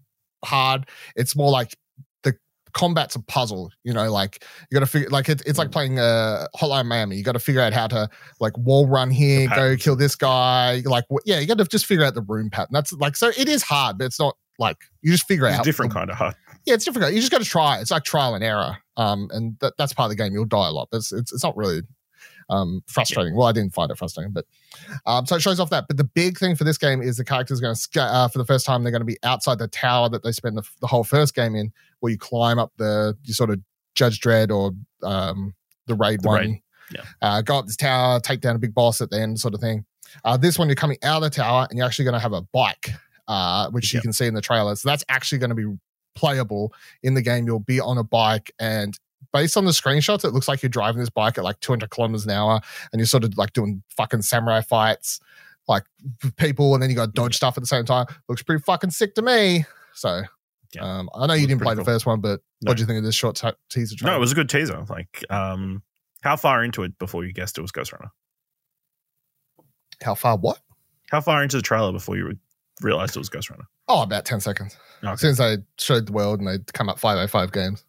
hard. 0.45 0.87
It's 1.15 1.35
more 1.35 1.51
like 1.51 1.75
the 2.23 2.35
combat's 2.73 3.15
a 3.15 3.21
puzzle, 3.21 3.71
you 3.83 3.93
know, 3.93 4.11
like 4.11 4.43
you 4.69 4.75
got 4.75 4.81
to 4.81 4.85
figure, 4.85 5.09
like 5.09 5.29
it, 5.29 5.41
it's 5.45 5.59
like 5.59 5.71
playing 5.71 5.99
uh, 5.99 6.47
Hotline 6.55 6.85
Miami. 6.85 7.15
You 7.15 7.23
got 7.23 7.33
to 7.33 7.39
figure 7.39 7.61
out 7.61 7.73
how 7.73 7.87
to 7.87 8.09
like 8.39 8.57
wall 8.57 8.87
run 8.87 9.11
here, 9.11 9.47
go 9.49 9.75
kill 9.75 9.95
this 9.95 10.15
guy. 10.15 10.81
Like, 10.85 11.05
yeah, 11.25 11.39
you 11.39 11.47
got 11.47 11.57
to 11.57 11.65
just 11.65 11.85
figure 11.85 12.05
out 12.05 12.13
the 12.13 12.21
room 12.21 12.49
pattern. 12.49 12.69
That's 12.71 12.93
like, 12.93 13.15
so 13.15 13.29
it 13.37 13.49
is 13.49 13.63
hard, 13.63 13.97
but 13.97 14.05
it's 14.05 14.19
not 14.19 14.37
like 14.59 14.77
you 15.01 15.11
just 15.11 15.27
figure 15.27 15.47
It's 15.47 15.57
out 15.57 15.61
a 15.61 15.63
different 15.63 15.93
kind 15.93 16.09
of 16.09 16.17
hard. 16.17 16.35
Yeah, 16.67 16.73
it's 16.75 16.85
difficult. 16.85 17.13
You 17.13 17.19
just 17.19 17.31
got 17.31 17.41
to 17.41 17.47
try. 17.49 17.79
It's 17.79 17.89
like 17.91 18.03
trial 18.03 18.35
and 18.35 18.43
error. 18.43 18.77
Um, 18.97 19.29
and 19.31 19.57
that, 19.61 19.73
that's 19.77 19.93
part 19.93 20.11
of 20.11 20.17
the 20.17 20.21
game. 20.21 20.33
You'll 20.33 20.45
die 20.45 20.67
a 20.67 20.71
lot, 20.71 20.89
but 20.91 20.97
it's 20.97 21.11
it's, 21.11 21.31
it's 21.33 21.43
not 21.43 21.55
really 21.57 21.81
um 22.49 22.81
frustrating. 22.87 23.35
Well, 23.35 23.47
I 23.47 23.51
didn't 23.51 23.73
find 23.73 23.89
it 23.91 23.97
frustrating, 23.97 24.31
but 24.33 24.45
um, 25.05 25.25
so 25.25 25.35
it 25.37 25.41
shows 25.41 25.59
off 25.59 25.69
that. 25.71 25.85
But 25.87 25.97
the 25.97 26.03
big 26.03 26.37
thing 26.37 26.55
for 26.55 26.63
this 26.63 26.77
game 26.77 27.01
is 27.01 27.17
the 27.17 27.25
characters 27.25 27.59
are 27.59 27.61
going 27.63 27.75
to 27.75 27.79
sca- 27.79 28.01
uh, 28.01 28.27
for 28.27 28.37
the 28.37 28.45
first 28.45 28.65
time. 28.65 28.83
They're 28.83 28.91
going 28.91 29.01
to 29.01 29.05
be 29.05 29.17
outside 29.23 29.59
the 29.59 29.67
tower 29.67 30.09
that 30.09 30.23
they 30.23 30.31
spend 30.31 30.57
the, 30.57 30.63
the 30.81 30.87
whole 30.87 31.03
first 31.03 31.33
game 31.35 31.55
in, 31.55 31.71
where 32.01 32.11
you 32.11 32.17
climb 32.17 32.59
up 32.59 32.71
the 32.77 33.17
you 33.23 33.33
sort 33.33 33.49
of 33.49 33.59
Judge 33.95 34.19
Dredd 34.19 34.51
or 34.51 34.71
um 35.07 35.53
the 35.87 35.95
raid 35.95 36.21
The 36.21 36.27
one. 36.27 36.39
raid, 36.41 36.61
yeah. 36.93 37.01
Uh, 37.21 37.41
go 37.41 37.57
up 37.59 37.65
this 37.65 37.75
tower, 37.77 38.19
take 38.19 38.41
down 38.41 38.55
a 38.55 38.59
big 38.59 38.73
boss 38.73 38.99
at 39.01 39.09
the 39.09 39.19
end, 39.19 39.39
sort 39.39 39.53
of 39.53 39.61
thing. 39.61 39.85
Uh, 40.23 40.37
this 40.37 40.57
one, 40.59 40.67
you're 40.67 40.75
coming 40.75 40.97
out 41.03 41.17
of 41.17 41.23
the 41.23 41.29
tower 41.29 41.65
and 41.69 41.77
you're 41.77 41.85
actually 41.85 42.05
going 42.05 42.13
to 42.13 42.19
have 42.19 42.33
a 42.33 42.41
bike, 42.53 42.91
uh, 43.27 43.69
which 43.71 43.93
you 43.93 43.99
can 44.01 44.13
see 44.13 44.25
in 44.25 44.33
the 44.33 44.41
trailer. 44.41 44.75
So 44.75 44.87
that's 44.89 45.03
actually 45.09 45.39
going 45.39 45.49
to 45.49 45.55
be 45.55 45.65
playable 46.17 46.73
in 47.03 47.13
the 47.13 47.21
game. 47.21 47.45
You'll 47.45 47.59
be 47.59 47.79
on 47.79 47.97
a 47.97 48.03
bike, 48.03 48.51
and 48.59 48.97
based 49.31 49.55
on 49.57 49.65
the 49.65 49.71
screenshots, 49.71 50.25
it 50.25 50.33
looks 50.33 50.47
like 50.47 50.61
you're 50.63 50.69
driving 50.69 50.99
this 50.99 51.09
bike 51.09 51.37
at 51.37 51.43
like 51.43 51.59
200 51.61 51.89
kilometers 51.89 52.25
an 52.25 52.31
hour, 52.31 52.59
and 52.91 52.99
you're 52.99 53.05
sort 53.05 53.23
of 53.23 53.37
like 53.37 53.53
doing 53.53 53.83
fucking 53.95 54.21
samurai 54.23 54.61
fights, 54.61 55.19
like 55.67 55.83
people, 56.37 56.73
and 56.73 56.81
then 56.83 56.89
you 56.89 56.95
got 56.95 57.13
dodge 57.13 57.35
stuff 57.35 57.57
at 57.57 57.61
the 57.63 57.67
same 57.67 57.85
time. 57.85 58.05
Looks 58.27 58.43
pretty 58.43 58.61
fucking 58.63 58.89
sick 58.91 59.15
to 59.15 59.21
me. 59.21 59.65
So. 59.93 60.23
Yeah. 60.75 60.81
Um, 60.99 61.09
I 61.15 61.27
know 61.27 61.33
you 61.33 61.47
didn't 61.47 61.61
play 61.61 61.75
pretty 61.75 61.85
the 61.85 61.85
first 61.85 62.05
one, 62.05 62.19
but 62.19 62.41
No. 62.61 62.69
what 62.71 62.75
do 62.77 62.81
you 62.81 62.87
think 62.87 62.97
of 62.97 63.03
this 63.05 63.15
short 63.15 63.37
t- 63.37 63.49
teaser 63.69 63.95
trailer? 63.95 64.11
No, 64.11 64.17
it 64.17 64.19
was 64.19 64.33
a 64.33 64.35
good 64.35 64.49
teaser. 64.49 64.83
Like, 64.89 65.23
um, 65.29 65.81
how 66.23 66.35
far 66.35 66.61
into 66.61 66.83
it 66.83 66.99
before 66.99 67.23
you 67.23 67.31
guessed 67.31 67.57
it 67.57 67.61
was 67.61 67.71
Ghostrunner? 67.71 68.09
How 70.03 70.13
far? 70.13 70.37
What? 70.37 70.59
How 71.09 71.21
far 71.21 71.41
into 71.41 71.55
the 71.55 71.61
trailer 71.61 71.93
before 71.93 72.17
you 72.17 72.37
realized 72.81 73.15
it 73.15 73.19
was 73.19 73.29
Ghostrunner? 73.29 73.63
Oh, 73.87 74.03
about 74.03 74.25
10 74.25 74.41
seconds. 74.41 74.77
Okay. 75.03 75.27
As 75.29 75.37
they 75.37 75.57
showed 75.77 76.07
the 76.07 76.11
world 76.11 76.39
and 76.39 76.47
they'd 76.47 76.73
come 76.73 76.89
up 76.89 76.99
505 76.99 77.51
games. 77.51 77.83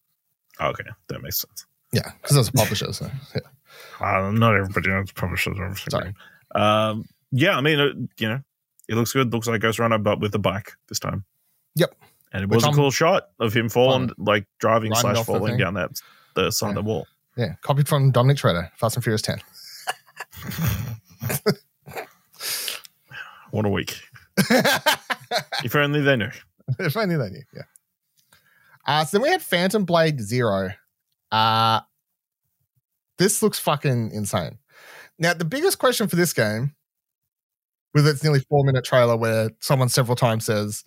Okay, 0.61 0.85
that 1.09 1.23
makes 1.23 1.39
sense. 1.41 1.67
Yeah, 1.93 2.11
because 2.21 2.37
that's 2.37 2.49
a 2.49 2.53
publisher. 2.53 2.93
So, 2.93 3.11
yeah. 3.35 3.41
Uh, 4.01 4.31
not 4.31 4.55
everybody 4.55 4.91
knows 4.91 5.11
publishers 5.13 5.57
everything. 5.59 5.91
Sorry. 5.91 6.15
Um, 6.55 7.05
yeah, 7.33 7.57
I 7.57 7.61
mean, 7.61 7.81
it, 7.81 7.97
you 8.19 8.29
know, 8.29 8.41
it 8.89 8.95
looks 8.95 9.13
good. 9.13 9.33
Looks 9.33 9.47
like 9.47 9.61
Ghostrunner, 9.61 10.03
but 10.03 10.21
with 10.21 10.35
a 10.35 10.39
bike 10.39 10.73
this 10.89 10.99
time. 10.99 11.25
Yep. 11.77 11.95
And 12.33 12.45
it 12.45 12.49
Which 12.51 12.57
was 12.57 12.65
a 12.65 12.69
I'm- 12.69 12.77
cool 12.77 12.91
shot 12.91 13.29
of 13.41 13.55
him 13.55 13.69
falling, 13.69 14.11
like 14.19 14.47
driving 14.59 14.95
slash 14.95 15.25
falling 15.25 15.57
down 15.57 15.75
that 15.75 15.91
the 16.35 16.51
side 16.51 16.71
of 16.71 16.75
the 16.75 16.83
wall. 16.83 17.07
Yeah, 17.37 17.55
copied 17.63 17.89
from 17.89 18.11
Dominic 18.11 18.39
Shredder, 18.39 18.71
Fast 18.77 18.97
and 18.97 19.05
Furious 19.05 19.23
10. 19.23 19.41
What 23.51 23.65
a 23.65 23.71
week! 23.71 23.99
If 25.65 25.75
only 25.75 26.01
they 26.01 26.17
knew. 26.17 26.31
if 26.79 26.97
only 26.97 27.17
they 27.17 27.31
knew. 27.31 27.43
Yeah. 27.55 27.63
Uh, 28.87 29.05
so 29.05 29.19
then 29.19 29.23
we 29.23 29.31
had 29.31 29.43
Phantom 29.43 29.85
Blade 29.85 30.21
Zero. 30.21 30.71
Uh, 31.31 31.81
this 33.19 33.43
looks 33.43 33.59
fucking 33.59 34.11
insane. 34.13 34.59
Now, 35.19 35.35
the 35.35 35.45
biggest 35.45 35.79
question 35.79 36.09
for 36.09 36.17
this 36.17 36.33
game, 36.33 36.75
with 37.95 38.07
its 38.07 38.23
nearly 38.23 38.41
four 38.49 38.65
minute 38.65 38.85
trailer 38.85 39.17
where 39.17 39.51
someone 39.61 39.89
several 39.89 40.17
times 40.17 40.45
says, 40.47 40.85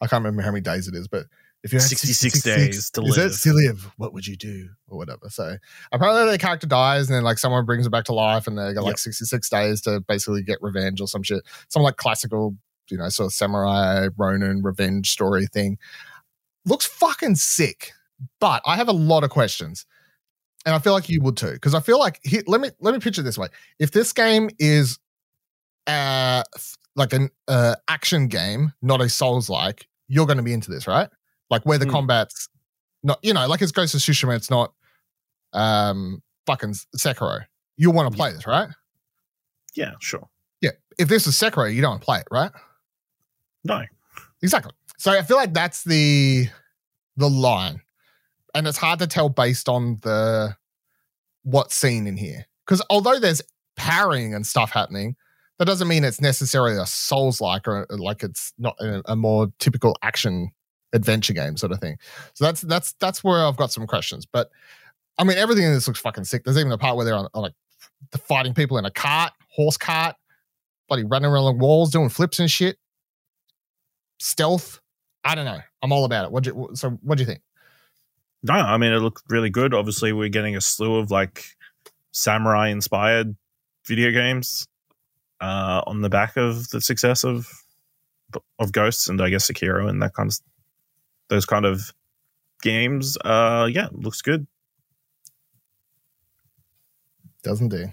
I 0.00 0.06
can't 0.06 0.22
remember 0.24 0.42
how 0.42 0.50
many 0.52 0.62
days 0.62 0.86
it 0.88 0.94
is, 0.94 1.08
but 1.08 1.26
if 1.64 1.72
you 1.72 1.78
had 1.78 1.88
66 1.88 2.42
days 2.42 2.90
to 2.90 3.02
is 3.02 3.16
live. 3.16 3.30
it 3.32 3.34
to 3.38 3.52
live, 3.52 3.90
what 3.96 4.12
would 4.12 4.26
you 4.26 4.36
do? 4.36 4.68
Or 4.88 4.98
whatever. 4.98 5.28
So 5.28 5.56
apparently 5.92 6.24
their 6.26 6.38
character 6.38 6.66
dies 6.66 7.08
and 7.08 7.16
then 7.16 7.22
like 7.22 7.38
someone 7.38 7.64
brings 7.64 7.86
it 7.86 7.90
back 7.90 8.04
to 8.06 8.12
life 8.12 8.46
and 8.46 8.58
they 8.58 8.72
got 8.74 8.82
like 8.82 8.92
Yep. 8.92 8.98
66 8.98 9.48
days 9.48 9.80
to 9.82 10.00
basically 10.00 10.42
get 10.42 10.58
revenge 10.60 11.00
or 11.00 11.06
some 11.06 11.22
shit. 11.22 11.42
Some 11.68 11.82
like 11.82 11.96
classical, 11.96 12.56
you 12.92 12.98
know, 12.98 13.08
sort 13.08 13.26
of 13.26 13.32
samurai 13.32 14.08
Ronin 14.16 14.62
revenge 14.62 15.10
story 15.10 15.46
thing. 15.46 15.78
Looks 16.66 16.86
fucking 16.86 17.34
sick. 17.36 17.92
But 18.38 18.62
I 18.66 18.76
have 18.76 18.86
a 18.88 18.92
lot 18.92 19.24
of 19.24 19.30
questions. 19.30 19.84
And 20.64 20.74
I 20.76 20.78
feel 20.78 20.92
like 20.92 21.08
you 21.08 21.20
would 21.22 21.36
too. 21.36 21.52
Because 21.52 21.74
I 21.74 21.80
feel 21.80 21.98
like 21.98 22.20
here, 22.22 22.42
let 22.46 22.60
me 22.60 22.68
let 22.78 22.94
me 22.94 23.00
picture 23.00 23.22
it 23.22 23.24
this 23.24 23.36
way. 23.38 23.48
If 23.80 23.90
this 23.90 24.12
game 24.12 24.48
is 24.60 24.98
uh 25.88 26.44
like 26.94 27.12
an 27.12 27.30
uh 27.48 27.74
action 27.88 28.28
game, 28.28 28.72
not 28.82 29.00
a 29.00 29.08
Souls 29.08 29.50
like, 29.50 29.88
you're 30.06 30.26
gonna 30.26 30.42
be 30.44 30.52
into 30.52 30.70
this, 30.70 30.86
right? 30.86 31.08
Like 31.50 31.64
where 31.66 31.78
the 31.78 31.86
Hmm. 31.86 31.90
combat's 31.92 32.48
not, 33.02 33.18
you 33.22 33.34
know, 33.34 33.46
like 33.48 33.60
it's 33.62 33.72
Ghost 33.72 33.94
of 33.94 34.00
Tsushima, 34.00 34.36
it's 34.36 34.50
not 34.50 34.72
um 35.52 36.22
fucking 36.46 36.74
Sekiro. 36.96 37.44
You'll 37.76 37.94
want 37.94 38.12
to 38.12 38.16
play 38.16 38.32
this, 38.32 38.46
right? 38.46 38.68
Yeah, 39.74 39.92
sure. 40.00 40.28
Yeah. 40.60 40.70
If 40.98 41.08
this 41.08 41.26
is 41.26 41.34
Sekiro, 41.34 41.74
you 41.74 41.82
don't 41.82 42.00
play 42.00 42.18
it, 42.18 42.28
right? 42.30 42.52
No, 43.64 43.82
Exactly. 44.42 44.72
So 44.98 45.12
I 45.12 45.22
feel 45.22 45.36
like 45.36 45.54
that's 45.54 45.84
the 45.84 46.48
the 47.16 47.28
line. 47.28 47.80
And 48.54 48.66
it's 48.66 48.78
hard 48.78 48.98
to 48.98 49.06
tell 49.06 49.28
based 49.28 49.68
on 49.68 49.98
the 50.02 50.56
what's 51.42 51.74
seen 51.74 52.06
in 52.06 52.16
here. 52.16 52.46
Because 52.66 52.82
although 52.90 53.18
there's 53.18 53.42
parrying 53.76 54.34
and 54.34 54.46
stuff 54.46 54.70
happening, 54.70 55.16
that 55.58 55.64
doesn't 55.64 55.88
mean 55.88 56.04
it's 56.04 56.20
necessarily 56.20 56.76
a 56.76 56.86
Souls 56.86 57.40
like 57.40 57.66
or 57.66 57.86
uh, 57.90 57.96
like 57.96 58.22
it's 58.22 58.52
not 58.58 58.76
a, 58.80 59.02
a 59.06 59.16
more 59.16 59.48
typical 59.58 59.96
action 60.02 60.50
adventure 60.92 61.32
game 61.32 61.56
sort 61.56 61.72
of 61.72 61.80
thing. 61.80 61.96
So 62.34 62.44
that's 62.44 62.60
that's 62.62 62.92
that's 62.94 63.24
where 63.24 63.44
I've 63.44 63.56
got 63.56 63.72
some 63.72 63.86
questions. 63.86 64.26
But 64.26 64.50
I 65.18 65.24
mean, 65.24 65.38
everything 65.38 65.64
in 65.64 65.72
this 65.72 65.86
looks 65.86 66.00
fucking 66.00 66.24
sick. 66.24 66.44
There's 66.44 66.58
even 66.58 66.72
a 66.72 66.78
part 66.78 66.96
where 66.96 67.04
they're 67.04 67.14
on, 67.14 67.28
on 67.34 67.42
like 67.42 67.54
fighting 68.24 68.54
people 68.54 68.78
in 68.78 68.84
a 68.84 68.90
cart, 68.90 69.32
horse 69.48 69.76
cart, 69.76 70.16
bloody 70.88 71.04
running 71.04 71.30
around 71.30 71.58
walls, 71.58 71.90
doing 71.90 72.08
flips 72.08 72.38
and 72.38 72.50
shit. 72.50 72.76
Stealth. 74.22 74.80
I 75.24 75.34
don't 75.34 75.44
know. 75.44 75.58
I'm 75.82 75.90
all 75.90 76.04
about 76.04 76.26
it. 76.26 76.30
What 76.30 76.46
you 76.46 76.70
so 76.74 76.90
what 77.02 77.18
do 77.18 77.22
you 77.22 77.26
think? 77.26 77.40
no. 78.44 78.54
I 78.54 78.76
mean, 78.76 78.92
it 78.92 78.98
looked 78.98 79.24
really 79.28 79.50
good. 79.50 79.74
Obviously, 79.74 80.12
we're 80.12 80.28
getting 80.28 80.54
a 80.54 80.60
slew 80.60 80.96
of 80.96 81.10
like 81.10 81.44
samurai 82.12 82.68
inspired 82.68 83.34
video 83.84 84.12
games 84.12 84.68
uh, 85.40 85.82
on 85.88 86.02
the 86.02 86.08
back 86.08 86.36
of 86.36 86.68
the 86.68 86.80
success 86.80 87.24
of 87.24 87.48
of 88.60 88.70
Ghosts 88.70 89.08
and 89.08 89.20
I 89.20 89.28
guess 89.28 89.50
Sekiro 89.50 89.88
and 89.88 90.00
that 90.02 90.14
kind 90.14 90.30
of 90.30 90.38
those 91.28 91.44
kind 91.44 91.66
of 91.66 91.92
games. 92.62 93.18
Uh, 93.24 93.68
yeah, 93.72 93.88
looks 93.90 94.22
good. 94.22 94.46
Doesn't 97.42 97.70
do. 97.70 97.88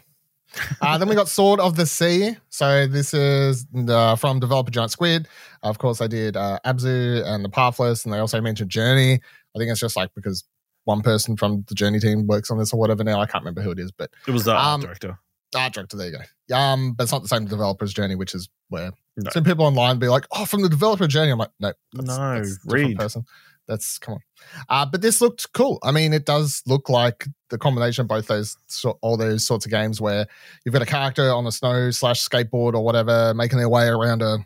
Uh, 0.81 0.97
then 0.97 1.07
we 1.09 1.15
got 1.15 1.27
Sword 1.27 1.59
of 1.59 1.75
the 1.75 1.85
Sea. 1.85 2.35
So 2.49 2.88
this 2.88 3.13
is 3.13 3.65
uh, 3.88 4.15
from 4.15 4.39
developer 4.39 4.71
Giant 4.71 4.91
Squid. 4.91 5.27
Of 5.63 5.77
course, 5.77 5.99
they 5.99 6.07
did 6.07 6.35
uh, 6.38 6.59
Abzu 6.65 7.23
and 7.25 7.43
the 7.45 7.49
Pathless, 7.49 8.05
and 8.05 8.13
they 8.13 8.19
also 8.19 8.39
mentioned 8.41 8.69
Journey. 8.71 9.13
I 9.13 9.59
think 9.59 9.71
it's 9.71 9.79
just 9.79 9.95
like 9.95 10.09
because 10.15 10.43
one 10.85 11.01
person 11.01 11.38
from 11.38 11.65
the 11.67 11.75
Journey 11.75 11.99
team 11.99 12.25
works 12.27 12.49
on 12.51 12.57
this 12.57 12.73
or 12.73 12.79
whatever 12.79 13.03
now. 13.03 13.19
I 13.19 13.25
can't 13.25 13.43
remember 13.43 13.62
who 13.62 13.71
it 13.71 13.79
is, 13.79 13.91
but 13.91 14.09
It 14.27 14.31
was 14.31 14.45
the 14.45 14.53
art 14.53 14.65
Um, 14.75 14.81
director. 14.81 15.19
art 15.55 15.73
director. 15.73 15.97
There 15.97 16.09
you 16.09 16.17
go. 16.49 16.55
Um, 16.55 16.93
but 16.93 17.03
it's 17.03 17.12
not 17.12 17.21
the 17.21 17.27
same 17.27 17.45
developer 17.45 17.83
as 17.85 17.93
Journey, 17.93 18.15
which 18.15 18.33
is 18.33 18.49
where 18.69 18.91
No. 19.17 19.29
some 19.31 19.43
people 19.43 19.65
online 19.65 19.99
be 19.99 20.07
like, 20.07 20.25
"Oh, 20.31 20.45
from 20.45 20.62
the 20.62 20.69
developer 20.69 21.05
Journey." 21.07 21.31
I'm 21.31 21.38
like, 21.39 21.51
"No, 21.59 21.73
that's, 21.93 22.07
No, 22.07 22.35
that's 22.35 22.49
a 22.51 22.53
different 22.55 22.88
read. 22.88 22.97
person." 22.97 23.25
That's 23.69 23.99
come 23.99 24.15
on. 24.15 24.19
Uh, 24.67 24.86
but 24.86 25.01
this 25.01 25.21
looked 25.21 25.53
cool. 25.53 25.79
I 25.84 25.91
mean, 25.91 26.12
it 26.12 26.25
does 26.25 26.62
look 26.65 26.89
like 26.89 27.25
the 27.49 27.58
combination 27.58 28.01
of 28.01 28.08
both 28.10 28.27
those 28.27 28.58
all 29.01 29.15
those 29.15 29.45
sorts 29.45 29.65
of 29.65 29.71
games 29.71 30.01
where 30.01 30.25
you've 30.65 30.73
got 30.73 30.82
a 30.82 30.86
character 30.88 31.32
on 31.32 31.45
a 31.47 31.51
snow 31.51 31.91
slash 31.91 32.27
skateboard 32.27 32.73
or 32.73 32.84
whatever 32.84 33.34
making 33.34 33.60
their 33.60 33.69
way 33.69 33.88
around 33.88 34.21
a 34.23 34.39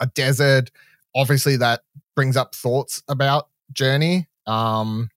a 0.00 0.06
desert. 0.06 0.70
Obviously, 1.14 1.56
that 1.56 1.80
brings 2.16 2.36
up 2.36 2.54
thoughts 2.54 3.02
about 3.08 3.48
Journey. 3.72 4.28
Um, 4.46 5.10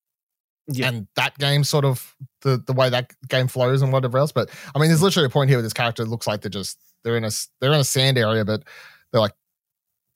Yeah. 0.67 0.89
and 0.89 1.07
that 1.15 1.37
game 1.37 1.63
sort 1.63 1.85
of 1.85 2.15
the 2.41 2.57
the 2.65 2.73
way 2.73 2.89
that 2.89 3.11
game 3.29 3.47
flows 3.47 3.81
and 3.83 3.93
whatever 3.93 4.17
else. 4.17 4.31
But 4.31 4.49
I 4.75 4.79
mean, 4.79 4.89
there's 4.89 5.01
literally 5.03 5.27
a 5.27 5.29
point 5.29 5.49
here 5.49 5.57
where 5.59 5.63
this 5.63 5.73
character 5.73 6.03
looks 6.03 6.27
like 6.27 6.41
they're 6.41 6.49
just 6.49 6.79
they're 7.03 7.17
in 7.17 7.23
a 7.25 7.31
they're 7.61 7.73
in 7.73 7.79
a 7.79 7.83
sand 7.83 8.17
area, 8.17 8.43
but 8.43 8.63
they're 9.11 9.21
like 9.21 9.33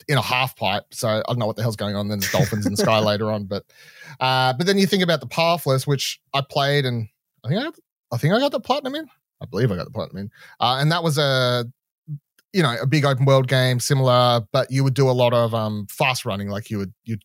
in 0.08 0.18
a 0.18 0.22
half 0.22 0.56
pipe. 0.56 0.84
So 0.92 1.08
I 1.08 1.22
don't 1.28 1.40
know 1.40 1.46
what 1.48 1.56
the 1.56 1.62
hell's 1.62 1.76
going 1.76 1.96
on. 1.96 2.08
Then 2.08 2.20
there's 2.20 2.32
dolphins 2.32 2.66
in 2.66 2.72
the 2.72 2.78
sky 2.78 3.00
later 3.12 3.32
on, 3.32 3.46
but 3.46 3.66
uh, 4.20 4.54
but 4.54 4.68
then 4.68 4.78
you 4.78 4.88
think 4.88 5.04
about 5.04 5.20
the 5.22 5.28
Pathless, 5.28 5.86
which 5.86 6.20
I 6.34 6.42
played 6.42 6.86
and 6.86 7.08
I 7.44 7.50
think 7.50 7.60
I 7.62 7.64
got, 7.66 7.76
I 8.12 8.18
think 8.18 8.34
I 8.34 8.40
got 8.40 8.52
the 8.52 8.60
platinum 8.60 8.96
in. 8.96 9.08
I 9.42 9.46
believe 9.46 9.72
I 9.72 9.76
got 9.76 9.86
the 9.86 9.92
platinum 9.92 10.18
in, 10.18 10.32
uh, 10.60 10.78
and 10.80 10.92
that 10.92 11.04
was 11.04 11.18
a 11.18 11.66
you 12.54 12.62
know 12.62 12.76
a 12.82 12.86
big 12.86 13.06
open 13.06 13.26
world 13.26 13.48
game, 13.48 13.80
similar, 13.80 14.42
but 14.52 14.70
you 14.70 14.84
would 14.84 14.94
do 14.94 15.10
a 15.10 15.12
lot 15.12 15.34
of 15.34 15.54
um 15.56 15.88
fast 15.90 16.26
running, 16.26 16.50
like 16.50 16.70
you 16.70 16.78
would 16.78 16.94
you 17.06 17.18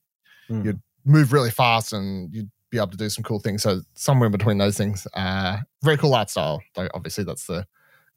Mm. 0.51 0.65
you'd 0.65 0.83
move 1.05 1.33
really 1.33 1.51
fast 1.51 1.93
and 1.93 2.33
you'd 2.33 2.51
be 2.71 2.79
able 2.79 2.89
to 2.89 2.97
do 2.97 3.09
some 3.09 3.25
cool 3.25 3.41
things. 3.41 3.63
So 3.63 3.81
somewhere 3.95 4.27
in 4.27 4.33
between 4.33 4.59
those 4.59 4.77
things, 4.77 5.07
uh, 5.15 5.59
very 5.83 5.97
cool 5.97 6.15
art 6.15 6.31
style. 6.31 6.63
Though 6.75 6.89
obviously 6.95 7.25
that's 7.25 7.47
the 7.47 7.67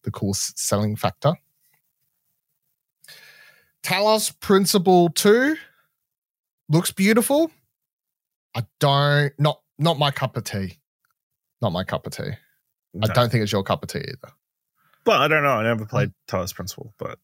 the 0.03 0.11
cool 0.11 0.33
selling 0.35 0.95
factor. 0.95 1.33
Talos 3.83 4.37
Principle 4.39 5.09
Two 5.09 5.55
looks 6.67 6.91
beautiful. 6.91 7.51
I 8.55 8.65
don't 8.79 9.33
not 9.39 9.61
not 9.77 9.97
my 9.97 10.11
cup 10.11 10.37
of 10.37 10.43
tea. 10.43 10.79
Not 11.61 11.71
my 11.71 11.83
cup 11.83 12.07
of 12.07 12.13
tea. 12.13 12.31
I 13.01 13.07
don't 13.07 13.31
think 13.31 13.43
it's 13.43 13.51
your 13.51 13.63
cup 13.63 13.83
of 13.83 13.89
tea 13.89 13.99
either. 13.99 14.33
But 15.05 15.21
I 15.21 15.27
don't 15.27 15.43
know. 15.43 15.49
I 15.49 15.63
never 15.63 15.85
played 15.85 16.11
Talos 16.27 16.53
Principle, 16.53 16.93
but 16.97 17.19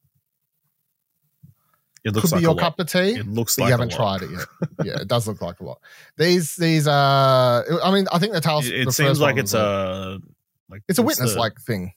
it 2.04 2.14
looks 2.14 2.30
Could 2.30 2.34
like 2.34 2.40
be 2.40 2.44
your 2.44 2.56
cup 2.56 2.80
of 2.80 2.88
tea. 2.88 3.16
It 3.16 3.28
looks 3.28 3.58
like 3.58 3.68
you 3.68 3.72
haven't 3.72 3.92
tried 3.92 4.22
it 4.22 4.30
yet. 4.30 4.46
yeah, 4.86 5.02
it 5.02 5.08
does 5.08 5.28
look 5.28 5.42
like 5.42 5.60
a 5.60 5.64
lot. 5.64 5.80
These 6.18 6.56
these 6.56 6.88
uh 6.88 7.80
I 7.84 7.92
mean 7.92 8.08
I 8.12 8.20
think 8.20 8.34
the 8.34 8.42
Talos 8.42 8.68
It, 8.68 8.82
it 8.82 8.86
the 8.86 8.92
seems 8.92 9.20
like 9.20 9.38
it's 9.38 9.54
a 9.54 10.20
like 10.70 10.84
it's 10.88 11.00
a 11.00 11.04
witness 11.04 11.36
like 11.36 11.60
thing. 11.60 11.94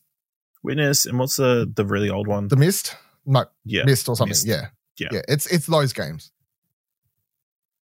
witness, 0.62 1.06
and 1.06 1.18
what's 1.18 1.36
the 1.36 1.70
the 1.72 1.84
really 1.84 2.10
old 2.10 2.26
one? 2.26 2.48
The 2.48 2.56
Myst? 2.56 2.96
No, 3.28 3.44
yeah, 3.64 3.84
Myst 3.84 4.08
or 4.08 4.16
something. 4.16 4.36
Yeah. 4.44 4.68
Yeah. 4.96 5.08
Yeah. 5.12 5.22
It's 5.28 5.46
it's 5.46 5.66
those 5.66 5.92
games. 5.92 6.32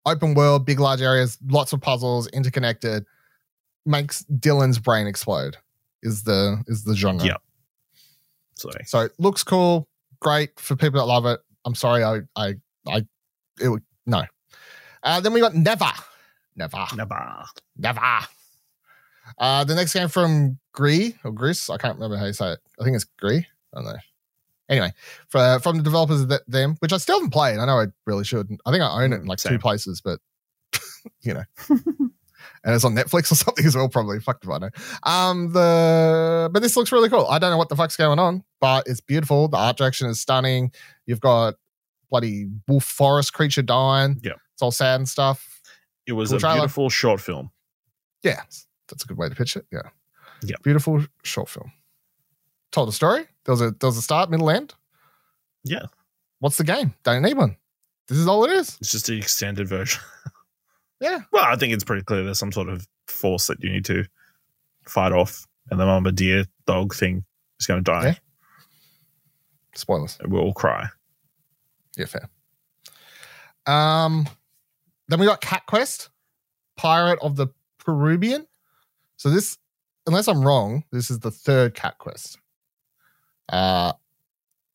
Open 0.04 0.34
world, 0.34 0.66
big 0.66 0.78
large 0.80 1.00
areas, 1.00 1.38
lots 1.46 1.72
of 1.72 1.80
puzzles, 1.80 2.28
interconnected, 2.28 3.06
makes 3.84 4.24
Dylan's 4.24 4.78
brain 4.78 5.06
explode. 5.06 5.56
Is 6.02 6.24
the 6.24 6.62
is 6.66 6.84
the 6.84 6.94
genre. 6.94 7.24
Yeah. 7.24 7.36
so 8.54 8.70
So 8.84 9.00
it 9.00 9.12
looks 9.18 9.42
cool, 9.42 9.88
great 10.20 10.58
for 10.60 10.76
people 10.76 11.00
that 11.00 11.06
love 11.06 11.26
it. 11.26 11.40
I'm 11.64 11.74
sorry, 11.74 12.04
I 12.04 12.20
I 12.36 12.54
I 12.86 13.06
it 13.60 13.68
would 13.68 13.82
no. 14.04 14.24
Uh, 15.02 15.20
then 15.20 15.32
we 15.32 15.40
got 15.40 15.54
Neva. 15.54 15.92
Neva. 16.56 16.86
never. 16.96 17.44
Neva. 17.76 18.28
Uh, 19.38 19.64
the 19.64 19.74
next 19.74 19.92
game 19.92 20.08
from 20.08 20.58
Gree 20.72 21.16
or 21.24 21.30
Gris, 21.30 21.68
I 21.70 21.76
can't 21.76 21.94
remember 21.94 22.16
how 22.16 22.26
you 22.26 22.32
say 22.32 22.52
it. 22.52 22.60
I 22.80 22.84
think 22.84 22.96
it's 22.96 23.04
Gree. 23.04 23.46
I 23.74 23.78
don't 23.78 23.84
know. 23.84 23.96
Anyway, 24.68 24.92
for, 25.28 25.60
from 25.60 25.76
the 25.76 25.82
developers 25.82 26.22
of 26.22 26.28
th- 26.28 26.40
them, 26.48 26.76
which 26.80 26.92
I 26.92 26.96
still 26.98 27.16
haven't 27.16 27.30
played. 27.30 27.58
I 27.58 27.66
know 27.66 27.78
I 27.80 27.86
really 28.04 28.24
should. 28.24 28.50
I 28.66 28.70
think 28.72 28.82
I 28.82 29.02
own 29.04 29.12
it 29.12 29.20
in 29.20 29.26
like 29.26 29.38
two 29.38 29.58
places, 29.58 30.00
but 30.00 30.18
you 31.20 31.34
know, 31.34 31.44
and 31.68 32.10
it's 32.74 32.84
on 32.84 32.94
Netflix 32.94 33.30
or 33.30 33.34
something 33.36 33.64
as 33.64 33.76
well. 33.76 33.88
Probably 33.88 34.18
fucked 34.20 34.44
if 34.44 34.50
I 34.50 34.58
know. 34.58 34.70
Um, 35.04 35.52
the 35.52 36.50
but 36.52 36.62
this 36.62 36.76
looks 36.76 36.90
really 36.90 37.08
cool. 37.08 37.26
I 37.26 37.38
don't 37.38 37.50
know 37.50 37.58
what 37.58 37.68
the 37.68 37.76
fuck's 37.76 37.96
going 37.96 38.18
on, 38.18 38.42
but 38.60 38.84
it's 38.86 39.00
beautiful. 39.00 39.48
The 39.48 39.56
art 39.56 39.76
direction 39.76 40.08
is 40.08 40.20
stunning. 40.20 40.72
You've 41.06 41.20
got 41.20 41.54
bloody 42.10 42.48
wolf 42.66 42.84
forest 42.84 43.32
creature 43.32 43.62
dying. 43.62 44.20
Yeah. 44.22 44.32
it's 44.52 44.62
all 44.62 44.70
sad 44.72 45.00
and 45.00 45.08
stuff. 45.08 45.60
It 46.06 46.12
was 46.12 46.30
Cool 46.30 46.36
a 46.38 46.40
trailer. 46.40 46.54
beautiful 46.56 46.90
short 46.90 47.20
film. 47.20 47.50
Yeah, 48.22 48.42
that's 48.88 49.04
a 49.04 49.06
good 49.06 49.16
way 49.16 49.28
to 49.28 49.34
pitch 49.34 49.56
it. 49.56 49.66
Yeah, 49.72 49.82
Yeah. 50.42 50.56
beautiful 50.62 51.04
short 51.24 51.48
film. 51.48 51.70
Told 52.76 52.90
a 52.90 52.92
story. 52.92 53.24
There 53.46 53.54
was 53.54 53.62
a 53.62 53.70
there 53.70 53.88
was 53.88 53.96
a 53.96 54.02
start, 54.02 54.28
middle, 54.28 54.50
end. 54.50 54.74
Yeah. 55.64 55.86
What's 56.40 56.58
the 56.58 56.64
game? 56.64 56.92
Don't 57.04 57.22
need 57.22 57.38
one. 57.38 57.56
This 58.06 58.18
is 58.18 58.28
all 58.28 58.44
it 58.44 58.50
is. 58.50 58.76
It's 58.82 58.92
just 58.92 59.06
the 59.06 59.16
extended 59.16 59.66
version. 59.66 60.02
Yeah. 61.00 61.20
Well, 61.30 61.44
I 61.44 61.56
think 61.56 61.72
it's 61.72 61.84
pretty 61.84 62.02
clear 62.02 62.24
there's 62.24 62.38
some 62.38 62.52
sort 62.52 62.68
of 62.70 62.86
force 63.06 63.46
that 63.46 63.62
you 63.62 63.70
need 63.70 63.84
to 63.86 64.04
fight 64.86 65.12
off, 65.12 65.46
and 65.70 65.78
the 65.80 65.84
mama 65.86 66.12
deer 66.12 66.44
dog 66.66 66.94
thing 66.94 67.24
is 67.60 67.66
going 67.66 67.82
to 67.84 67.90
die. 67.90 68.06
Yeah. 68.06 68.14
Spoilers. 69.74 70.18
And 70.20 70.32
we'll 70.32 70.42
all 70.42 70.54
cry. 70.54 70.86
Yeah, 71.96 72.06
fair. 72.06 72.28
Um, 73.66 74.26
then 75.08 75.20
we 75.20 75.26
got 75.26 75.42
Cat 75.42 75.64
Quest, 75.66 76.08
Pirate 76.76 77.18
of 77.20 77.36
the 77.36 77.48
Purribean. 77.78 78.46
So 79.16 79.28
this, 79.28 79.58
unless 80.06 80.28
I'm 80.28 80.42
wrong, 80.42 80.84
this 80.92 81.10
is 81.10 81.18
the 81.18 81.30
third 81.30 81.74
Cat 81.74 81.98
Quest. 81.98 82.38
Uh, 83.48 83.92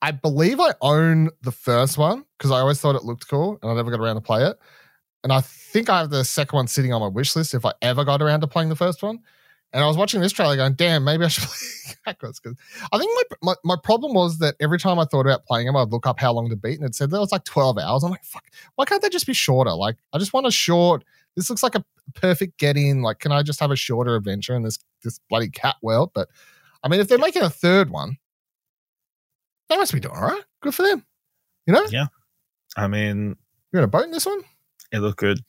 I 0.01 0.11
believe 0.11 0.59
I 0.59 0.73
own 0.81 1.29
the 1.41 1.51
first 1.51 1.97
one 1.97 2.25
because 2.37 2.51
I 2.51 2.59
always 2.59 2.79
thought 2.79 2.95
it 2.95 3.03
looked 3.03 3.27
cool 3.27 3.59
and 3.61 3.71
I 3.71 3.75
never 3.75 3.91
got 3.91 3.99
around 3.99 4.15
to 4.15 4.21
play 4.21 4.43
it. 4.45 4.57
And 5.23 5.31
I 5.31 5.41
think 5.41 5.89
I 5.89 5.99
have 5.99 6.09
the 6.09 6.25
second 6.25 6.55
one 6.55 6.67
sitting 6.67 6.91
on 6.93 7.01
my 7.01 7.07
wish 7.07 7.35
list 7.35 7.53
if 7.53 7.65
I 7.65 7.73
ever 7.81 8.03
got 8.03 8.21
around 8.21 8.41
to 8.41 8.47
playing 8.47 8.69
the 8.69 8.75
first 8.75 9.03
one. 9.03 9.19
And 9.73 9.83
I 9.83 9.87
was 9.87 9.95
watching 9.95 10.19
this 10.19 10.33
trailer 10.33 10.55
going, 10.57 10.73
damn, 10.73 11.03
maybe 11.03 11.23
I 11.23 11.27
should 11.27 11.43
play 11.47 11.95
Cat 12.05 12.19
Quest. 12.19 12.41
Because 12.43 12.57
I 12.91 12.97
think 12.97 13.11
my, 13.15 13.37
my, 13.43 13.75
my 13.75 13.75
problem 13.81 14.13
was 14.13 14.39
that 14.39 14.55
every 14.59 14.79
time 14.79 14.99
I 14.99 15.05
thought 15.05 15.25
about 15.27 15.45
playing 15.45 15.67
them, 15.67 15.77
I'd 15.77 15.89
look 15.89 16.07
up 16.07 16.19
how 16.19 16.33
long 16.33 16.49
to 16.49 16.55
beat 16.55 16.79
and 16.79 16.87
it 16.87 16.95
said 16.95 17.11
that 17.11 17.17
it 17.17 17.21
was 17.21 17.31
like 17.31 17.45
12 17.45 17.77
hours. 17.77 18.03
I'm 18.03 18.09
like, 18.09 18.25
fuck, 18.25 18.45
why 18.75 18.85
can't 18.85 19.01
they 19.01 19.09
just 19.09 19.27
be 19.27 19.33
shorter? 19.33 19.71
Like, 19.71 19.97
I 20.11 20.17
just 20.17 20.33
want 20.33 20.47
a 20.47 20.51
short, 20.51 21.03
this 21.35 21.49
looks 21.49 21.63
like 21.63 21.75
a 21.75 21.85
perfect 22.15 22.57
get 22.57 22.75
in. 22.75 23.03
Like, 23.03 23.19
can 23.19 23.31
I 23.31 23.43
just 23.43 23.59
have 23.59 23.71
a 23.71 23.75
shorter 23.75 24.15
adventure 24.15 24.55
in 24.55 24.63
this, 24.63 24.79
this 25.03 25.19
bloody 25.29 25.49
cat 25.49 25.75
world? 25.81 26.11
But 26.13 26.27
I 26.83 26.89
mean, 26.89 26.99
if 26.99 27.07
they're 27.07 27.19
making 27.19 27.43
a 27.43 27.49
third 27.49 27.91
one, 27.91 28.17
they 29.71 29.77
must 29.77 29.93
be 29.93 29.99
doing 29.99 30.15
all 30.15 30.21
right. 30.27 30.43
Good 30.61 30.75
for 30.75 30.83
them. 30.83 31.05
You 31.65 31.73
know, 31.73 31.85
Yeah. 31.89 32.07
I 32.77 32.87
mean, 32.87 33.35
you're 33.71 33.81
in 33.81 33.85
a 33.85 33.87
boat 33.87 34.03
in 34.05 34.11
this 34.11 34.25
one. 34.25 34.41
it 34.91 34.99
looked 34.99 35.17
good. 35.19 35.39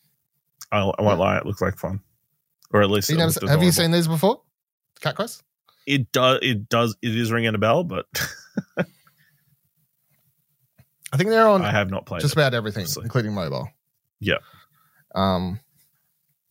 I, 0.70 0.80
I 0.80 1.02
won't 1.02 1.18
lie, 1.20 1.36
it 1.38 1.44
looked 1.46 1.60
like 1.60 1.76
fun, 1.76 2.00
or 2.72 2.82
at 2.82 2.90
least 2.90 3.10
You 3.10 3.18
have 3.18 3.62
you 3.62 3.72
seen 3.72 3.90
these 3.90 4.08
before? 4.08 4.40
Cat 5.00 5.16
Quest? 5.16 5.42
It 5.86 6.10
does. 6.12 6.38
It 6.42 6.68
does. 6.68 6.96
It 7.02 7.16
is 7.16 7.30
ringing 7.32 7.54
a 7.54 7.58
bell, 7.58 7.82
but 7.84 8.06
I 11.12 11.16
think 11.16 11.30
they're 11.30 11.46
on 11.46 11.62
I 11.62 11.70
have 11.70 11.90
not 11.90 12.06
played. 12.06 12.20
just 12.22 12.34
it. 12.34 12.38
about 12.38 12.54
everything, 12.54 12.82
obviously. 12.82 13.04
including 13.04 13.34
mobile. 13.34 13.68
Yeah. 14.20 14.36
Um, 15.14 15.60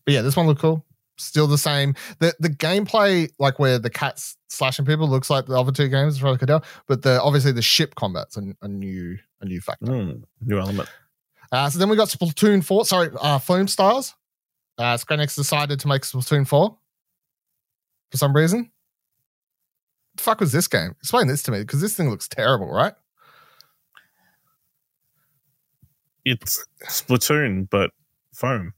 but 0.05 0.13
yeah, 0.13 0.21
this 0.21 0.35
one 0.35 0.45
looked 0.47 0.61
cool. 0.61 0.85
Still 1.17 1.47
the 1.47 1.57
same. 1.57 1.93
The 2.19 2.33
the 2.39 2.49
gameplay, 2.49 3.31
like 3.37 3.59
where 3.59 3.77
the 3.77 3.89
cat's 3.89 4.37
slashing 4.49 4.85
people, 4.85 5.07
looks 5.07 5.29
like 5.29 5.45
the 5.45 5.59
other 5.59 5.71
two 5.71 5.87
games, 5.87 6.15
as 6.15 6.19
far 6.19 6.31
as 6.31 6.35
I 6.35 6.37
could 6.39 6.47
tell. 6.47 6.63
But 6.87 7.03
the 7.03 7.21
obviously 7.21 7.51
the 7.51 7.61
ship 7.61 7.95
combat's 7.95 8.37
a, 8.37 8.55
a 8.61 8.67
new 8.67 9.17
a 9.41 9.45
new 9.45 9.61
factor. 9.61 9.85
Mm, 9.85 10.23
new 10.41 10.59
element. 10.59 10.89
Uh, 11.51 11.69
so 11.69 11.79
then 11.79 11.89
we 11.89 11.95
got 11.95 12.07
Splatoon 12.07 12.63
four. 12.63 12.85
Sorry, 12.85 13.09
uh, 13.19 13.37
Foamstars. 13.37 14.13
Uh, 14.77 14.97
Square 14.97 15.19
Enix 15.19 15.35
decided 15.35 15.79
to 15.81 15.87
make 15.87 16.03
Splatoon 16.03 16.47
four 16.47 16.77
for 18.09 18.17
some 18.17 18.35
reason. 18.35 18.71
The 20.15 20.23
fuck 20.23 20.39
was 20.39 20.51
this 20.51 20.67
game? 20.67 20.95
Explain 20.99 21.27
this 21.27 21.43
to 21.43 21.51
me 21.51 21.59
because 21.59 21.81
this 21.81 21.95
thing 21.95 22.09
looks 22.09 22.27
terrible, 22.27 22.71
right? 22.71 22.93
It's 26.25 26.65
Splatoon, 26.87 27.69
but 27.69 27.91
foam. 28.33 28.73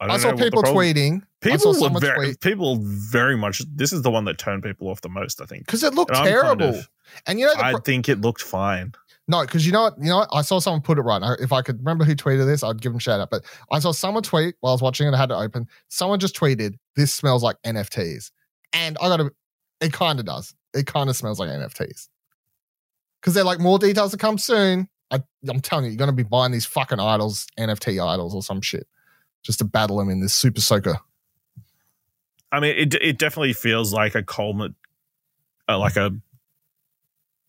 I, 0.00 0.06
I, 0.06 0.16
saw 0.18 0.32
people 0.32 0.62
tweeting. 0.62 1.22
People 1.40 1.72
were 1.80 2.00
very, 2.00 2.26
tweet 2.26 2.40
people 2.40 2.78
very 2.82 3.36
much. 3.36 3.62
This 3.74 3.92
is 3.92 4.02
the 4.02 4.10
one 4.10 4.24
that 4.24 4.38
turned 4.38 4.62
people 4.62 4.88
off 4.88 5.00
the 5.00 5.08
most. 5.08 5.40
I 5.40 5.46
think. 5.46 5.66
because 5.66 5.82
it 5.82 5.94
looked 5.94 6.10
And 6.10 6.18
I'm 6.18 6.24
kind 6.24 6.42
terrible. 6.42 6.78
of- 6.80 6.90
and 7.26 7.38
you 7.38 7.46
know, 7.46 7.52
I 7.56 7.74
think 7.84 8.08
it 8.08 8.20
looked 8.20 8.42
fine. 8.42 8.92
No, 9.28 9.42
because 9.42 9.64
you 9.64 9.72
know 9.72 9.82
what? 9.82 9.94
You 9.98 10.10
know 10.10 10.18
what? 10.18 10.28
I 10.32 10.42
saw 10.42 10.58
someone 10.58 10.82
put 10.82 10.98
it 10.98 11.02
right. 11.02 11.22
I- 11.22 11.36
If 11.42 11.52
I 11.52 11.62
could 11.62 11.78
remember 11.78 12.04
who 12.04 12.14
tweeted 12.14 12.46
this, 12.46 12.62
I'd 12.62 12.80
give 12.82 12.92
them 12.92 12.98
shout 12.98 13.20
out. 13.20 13.30
But 13.30 13.44
I 13.70 13.78
saw 13.78 13.92
someone 13.92 14.22
tweet 14.22 14.56
while 14.60 14.72
I 14.72 14.74
was 14.74 14.82
watching 14.82 15.06
it. 15.06 15.14
I 15.14 15.18
had 15.18 15.30
it 15.30 15.34
open. 15.34 15.66
Someone 15.88 16.18
just 16.18 16.36
tweeted, 16.36 16.74
"This 16.96 17.12
smells 17.14 17.42
like 17.42 17.56
NFTs," 17.64 18.30
and 18.72 18.96
I 19.00 19.08
got 19.08 19.18
to. 19.18 19.30
It 19.80 19.92
kind 19.92 20.18
of 20.18 20.26
does. 20.26 20.54
It 20.74 20.86
kind 20.86 21.08
of 21.08 21.16
smells 21.16 21.38
like 21.38 21.48
NFTs 21.50 22.08
because 23.20 23.34
they're 23.34 23.44
like 23.44 23.60
more 23.60 23.78
details 23.78 24.10
to 24.10 24.16
come 24.16 24.38
soon. 24.38 24.88
I, 25.10 25.22
I'm 25.48 25.60
telling 25.60 25.84
you, 25.84 25.90
you're 25.92 25.98
going 25.98 26.08
to 26.08 26.12
be 26.16 26.22
buying 26.22 26.50
these 26.52 26.66
fucking 26.66 26.98
idols, 26.98 27.46
NFT 27.58 28.04
idols 28.04 28.34
or 28.34 28.42
some 28.42 28.60
shit, 28.60 28.86
just 29.44 29.60
to 29.60 29.64
battle 29.64 29.98
them 29.98 30.08
in 30.10 30.20
this 30.20 30.34
super 30.34 30.60
soaker. 30.60 30.98
I 32.50 32.58
mean, 32.60 32.74
it 32.76 32.94
it 32.94 33.18
definitely 33.18 33.52
feels 33.52 33.92
like 33.92 34.14
a 34.16 34.22
culminate, 34.22 34.74
uh, 35.68 35.78
like 35.78 35.96
a 35.96 36.10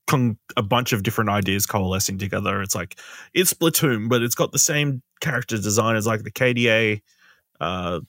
con- 0.08 0.38
a 0.58 0.62
bunch 0.64 0.94
of 0.94 1.04
different 1.04 1.30
ideas 1.30 1.66
coalescing 1.66 2.18
together. 2.18 2.62
It's 2.62 2.76
like 2.76 3.00
it's 3.34 3.54
Splatoon, 3.54 4.10
but 4.10 4.22
it's 4.22 4.36
got 4.36 4.52
the 4.52 4.60
same 4.60 5.02
character 5.22 5.58
design 5.58 5.96
as 5.96 6.06
like 6.08 6.24
the 6.24 6.32
KDA 6.32 7.02
uh, 7.60 8.00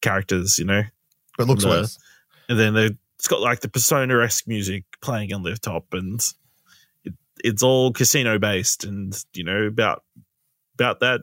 characters, 0.00 0.58
you 0.58 0.64
know. 0.64 0.82
But 1.36 1.44
it 1.44 1.46
looks 1.46 1.64
The- 1.64 1.70
worse. 1.70 1.98
And 2.50 2.58
then 2.58 2.72
they, 2.72 2.90
it's 3.18 3.28
got 3.28 3.42
like 3.42 3.60
the 3.60 3.68
Persona 3.68 4.20
esque 4.22 4.48
music 4.48 4.84
playing 5.02 5.34
on 5.34 5.42
the 5.42 5.54
top, 5.56 5.84
and 5.92 6.18
it, 7.04 7.12
it's 7.44 7.62
all 7.62 7.92
casino 7.92 8.38
based, 8.38 8.84
and 8.84 9.14
you 9.34 9.44
know 9.44 9.64
about 9.64 10.02
about 10.74 11.00
that 11.00 11.20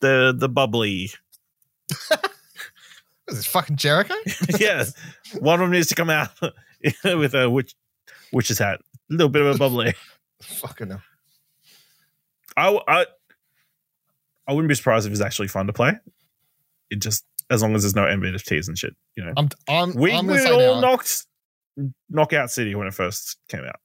the 0.00 0.34
the 0.36 0.48
bubbly 0.48 1.10
Is 3.28 3.36
this 3.36 3.46
fucking 3.46 3.76
Jericho? 3.76 4.14
yes. 4.58 4.94
one 5.38 5.54
of 5.54 5.60
them 5.60 5.70
needs 5.70 5.88
to 5.88 5.94
come 5.94 6.10
out 6.10 6.30
with 7.04 7.34
a 7.34 7.48
witch 7.48 7.74
witch's 8.32 8.58
hat, 8.58 8.80
a 8.80 9.14
little 9.14 9.28
bit 9.28 9.42
of 9.42 9.54
a 9.54 9.58
bubbly. 9.58 9.94
fucking 10.42 10.90
hell. 10.90 11.02
I, 12.56 12.78
I 12.88 13.06
I 14.46 14.52
wouldn't 14.52 14.68
be 14.68 14.74
surprised 14.74 15.06
if 15.06 15.12
it's 15.12 15.22
actually 15.22 15.48
fun 15.48 15.66
to 15.68 15.72
play. 15.72 15.92
It 16.90 17.00
just 17.00 17.24
as 17.50 17.62
long 17.62 17.74
as 17.74 17.82
there's 17.82 17.94
no 17.94 18.02
NFTs 18.02 18.68
and 18.68 18.76
shit, 18.76 18.94
you 19.16 19.24
know. 19.24 19.32
I'm 19.36 19.48
I'm 19.68 19.94
we 19.94 20.12
I'm 20.12 20.26
we 20.26 20.44
all 20.46 20.80
now, 20.80 20.80
knocked 20.80 21.26
Knockout 22.10 22.50
City 22.50 22.74
when 22.74 22.86
it 22.86 22.94
first 22.94 23.38
came 23.48 23.64
out. 23.64 23.76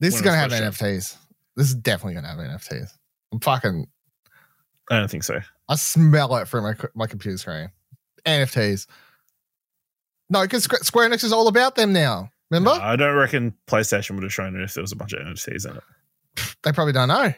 this 0.00 0.14
is 0.14 0.20
gonna 0.22 0.36
have 0.36 0.50
was 0.50 0.60
first 0.60 0.80
NFTs. 0.80 1.16
This 1.56 1.68
is 1.68 1.74
definitely 1.74 2.14
gonna 2.14 2.28
have 2.28 2.38
NFTs. 2.38 2.90
I'm 3.32 3.40
fucking 3.40 3.86
I 4.90 4.98
don't 4.98 5.10
think 5.10 5.24
so. 5.24 5.40
I 5.68 5.76
smell 5.76 6.36
it 6.36 6.48
from 6.48 6.64
my 6.64 6.74
my 6.94 7.06
computer 7.06 7.38
screen. 7.38 7.70
NFTs. 8.26 8.86
No, 10.30 10.42
because 10.42 10.64
Square 10.64 11.10
Enix 11.10 11.24
is 11.24 11.32
all 11.32 11.48
about 11.48 11.74
them 11.74 11.92
now. 11.92 12.30
Remember? 12.50 12.70
No, 12.76 12.82
I 12.82 12.96
don't 12.96 13.16
reckon 13.16 13.54
PlayStation 13.66 14.12
would 14.14 14.22
have 14.22 14.32
shown 14.32 14.54
it 14.56 14.62
if 14.62 14.74
there 14.74 14.82
was 14.82 14.92
a 14.92 14.96
bunch 14.96 15.12
of 15.12 15.20
NFTs 15.26 15.68
in 15.68 15.76
it. 15.76 15.82
They 16.62 16.72
probably 16.72 16.92
don't 16.92 17.08
know. 17.08 17.32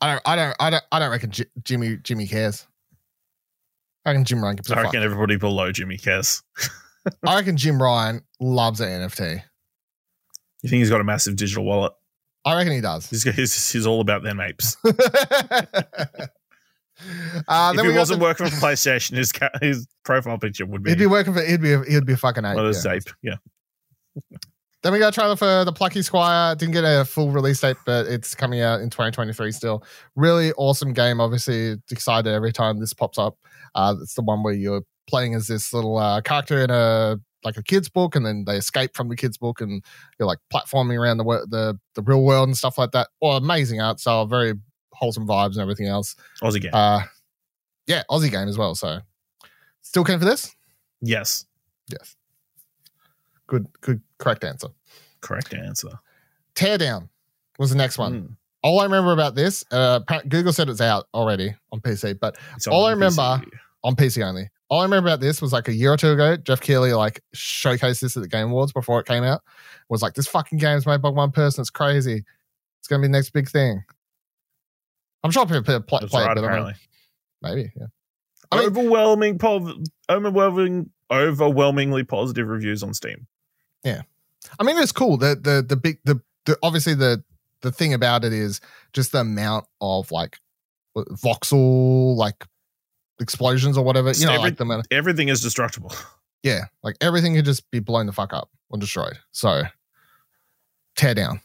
I 0.00 0.12
don't. 0.12 0.22
I 0.26 0.36
don't. 0.36 0.56
I 0.58 0.70
don't. 0.70 0.84
I 0.90 0.98
don't 0.98 1.10
reckon 1.10 1.30
J- 1.30 1.44
Jimmy 1.62 1.96
Jimmy 1.96 2.26
cares. 2.26 2.66
I 4.04 4.10
reckon 4.10 4.24
Jim 4.24 4.42
Ryan 4.42 4.58
I 4.58 4.74
fuck. 4.74 4.84
reckon 4.84 5.02
everybody 5.02 5.36
below 5.36 5.70
Jimmy 5.70 5.96
cares. 5.96 6.42
I 7.24 7.36
reckon 7.36 7.56
Jim 7.56 7.80
Ryan 7.80 8.22
loves 8.40 8.80
an 8.80 8.88
NFT. 8.88 9.42
You 10.62 10.70
think 10.70 10.80
he's 10.80 10.90
got 10.90 11.00
a 11.00 11.04
massive 11.04 11.36
digital 11.36 11.64
wallet? 11.64 11.92
I 12.44 12.56
reckon 12.56 12.72
he 12.72 12.80
does. 12.80 13.08
He's, 13.08 13.22
he's, 13.22 13.70
he's 13.70 13.86
all 13.86 14.00
about 14.00 14.22
them 14.22 14.40
apes. 14.40 14.76
uh, 14.84 14.92
if 16.98 17.76
then 17.76 17.90
he 17.90 17.96
wasn't 17.96 18.20
the- 18.20 18.24
working 18.24 18.46
for 18.46 18.56
PlayStation, 18.56 19.16
his 19.16 19.32
ca- 19.32 19.50
his 19.60 19.86
profile 20.04 20.38
picture 20.38 20.66
would 20.66 20.82
be, 20.82 20.90
He'd 20.90 20.98
be 20.98 21.06
working 21.06 21.34
for. 21.34 21.42
He'd 21.42 21.60
be. 21.60 21.72
A, 21.72 21.84
he'd 21.84 22.06
be 22.06 22.14
a 22.14 22.16
fucking 22.16 22.44
ape. 22.44 22.58
of 22.58 22.76
yeah. 22.84 22.92
ape. 22.92 23.02
Yeah. 23.22 23.36
Then 24.82 24.92
we 24.92 24.98
got 24.98 25.10
a 25.10 25.12
trailer 25.12 25.36
for 25.36 25.64
the 25.64 25.72
Plucky 25.72 26.02
Squire. 26.02 26.56
Didn't 26.56 26.74
get 26.74 26.82
a 26.82 27.04
full 27.04 27.30
release 27.30 27.60
date, 27.60 27.76
but 27.86 28.06
it's 28.06 28.34
coming 28.34 28.60
out 28.60 28.80
in 28.80 28.90
2023 28.90 29.52
still. 29.52 29.84
Really 30.16 30.52
awesome 30.54 30.92
game. 30.92 31.20
Obviously, 31.20 31.76
excited 31.90 32.28
every 32.28 32.52
time 32.52 32.80
this 32.80 32.92
pops 32.92 33.16
up. 33.16 33.38
Uh, 33.76 33.94
it's 34.02 34.14
the 34.14 34.22
one 34.22 34.42
where 34.42 34.54
you're 34.54 34.82
playing 35.08 35.34
as 35.34 35.46
this 35.46 35.72
little 35.72 35.98
uh, 35.98 36.20
character 36.20 36.64
in 36.64 36.70
a 36.70 37.16
like 37.44 37.56
a 37.56 37.62
kid's 37.62 37.88
book, 37.88 38.14
and 38.16 38.24
then 38.24 38.44
they 38.44 38.56
escape 38.56 38.94
from 38.94 39.08
the 39.08 39.16
kid's 39.16 39.38
book, 39.38 39.60
and 39.60 39.82
you're 40.18 40.26
like 40.28 40.38
platforming 40.52 40.98
around 40.98 41.18
the 41.18 41.24
the 41.48 41.78
the 41.94 42.02
real 42.02 42.22
world 42.22 42.48
and 42.48 42.56
stuff 42.56 42.78
like 42.78 42.92
that. 42.92 43.08
Well, 43.20 43.36
amazing 43.36 43.80
art 43.80 44.00
style, 44.00 44.26
very 44.26 44.54
wholesome 44.92 45.26
vibes 45.26 45.52
and 45.52 45.58
everything 45.58 45.86
else. 45.86 46.14
Aussie 46.42 46.60
game. 46.60 46.70
Uh, 46.74 47.02
yeah, 47.86 48.02
Aussie 48.10 48.30
game 48.30 48.48
as 48.48 48.56
well. 48.58 48.74
So, 48.74 49.00
still 49.82 50.04
keen 50.04 50.18
for 50.18 50.24
this? 50.24 50.54
yes. 51.00 51.44
Yes. 51.90 52.16
Good, 53.48 53.66
good, 53.80 54.00
correct 54.18 54.44
answer. 54.44 54.68
Correct 55.20 55.52
answer. 55.52 55.90
Teardown 56.54 57.08
was 57.58 57.70
the 57.70 57.76
next 57.76 57.98
one. 57.98 58.22
Mm. 58.22 58.36
All 58.62 58.80
I 58.80 58.84
remember 58.84 59.12
about 59.12 59.34
this, 59.34 59.64
uh, 59.72 59.98
Google 60.28 60.52
said 60.52 60.68
it's 60.68 60.80
out 60.80 61.06
already 61.12 61.54
on 61.72 61.80
PC, 61.80 62.18
but 62.18 62.36
All 62.70 62.86
I 62.86 62.90
remember- 62.92 63.20
PC. 63.44 63.44
on 63.84 63.96
PC 63.96 64.22
only. 64.24 64.48
All 64.72 64.80
I 64.80 64.84
remember 64.84 65.10
about 65.10 65.20
this 65.20 65.42
was 65.42 65.52
like 65.52 65.68
a 65.68 65.74
year 65.74 65.92
or 65.92 65.98
two 65.98 66.12
ago, 66.12 66.34
Geoff 66.34 66.62
Keighley 66.62 66.94
like 66.94 67.22
showcased 67.36 68.00
this 68.00 68.16
at 68.16 68.22
the 68.22 68.28
Game 68.28 68.48
Awards 68.48 68.72
before 68.72 68.98
it 69.00 69.06
came 69.06 69.22
out. 69.22 69.42
Was 69.90 70.00
like, 70.00 70.14
this 70.14 70.26
fucking 70.26 70.56
game's 70.56 70.86
made 70.86 71.02
by 71.02 71.10
one 71.10 71.30
person. 71.30 71.60
It's 71.60 71.68
crazy. 71.68 72.24
It's 72.78 72.88
gonna 72.88 73.02
be 73.02 73.08
the 73.08 73.12
next 73.12 73.34
big 73.34 73.50
thing. 73.50 73.84
I'm 75.22 75.30
sure 75.30 75.44
people 75.44 75.62
play, 75.62 75.78
play, 75.82 75.98
right, 76.00 76.04
it, 76.04 76.10
but 76.10 76.16
I 76.22 76.34
don't 76.34 76.36
know. 76.36 76.44
apparently. 76.44 76.74
maybe. 77.42 77.72
Yeah. 77.78 77.86
I 78.50 78.60
mean- 78.60 78.66
overwhelming, 78.68 79.38
po- 79.38 79.74
overwhelming, 80.08 80.90
overwhelmingly 81.10 82.04
positive 82.04 82.48
reviews 82.48 82.82
on 82.82 82.94
Steam. 82.94 83.26
Yeah, 83.84 84.00
I 84.58 84.64
mean, 84.64 84.78
it's 84.78 84.90
cool. 84.90 85.18
The 85.18 85.36
the 85.38 85.62
the 85.68 85.76
big 85.76 85.98
the, 86.04 86.18
the 86.46 86.56
obviously 86.62 86.94
the 86.94 87.22
the 87.60 87.72
thing 87.72 87.92
about 87.92 88.24
it 88.24 88.32
is 88.32 88.62
just 88.94 89.12
the 89.12 89.18
amount 89.18 89.66
of 89.82 90.10
like 90.10 90.38
uh, 90.96 91.02
voxel 91.22 92.16
like 92.16 92.46
explosions 93.22 93.78
or 93.78 93.84
whatever. 93.84 94.10
You 94.12 94.26
know, 94.26 94.32
Every- 94.32 94.42
like 94.44 94.56
the 94.56 94.64
amount. 94.64 94.86
Everything 94.90 95.28
is 95.28 95.40
destructible. 95.40 95.92
Yeah, 96.42 96.64
like 96.82 96.96
everything 97.00 97.34
could 97.36 97.44
just 97.44 97.70
be 97.70 97.78
blown 97.78 98.06
the 98.06 98.12
fuck 98.12 98.32
up 98.32 98.50
or 98.68 98.76
destroyed. 98.78 99.16
So 99.30 99.62
tear 100.96 101.14
down 101.14 101.40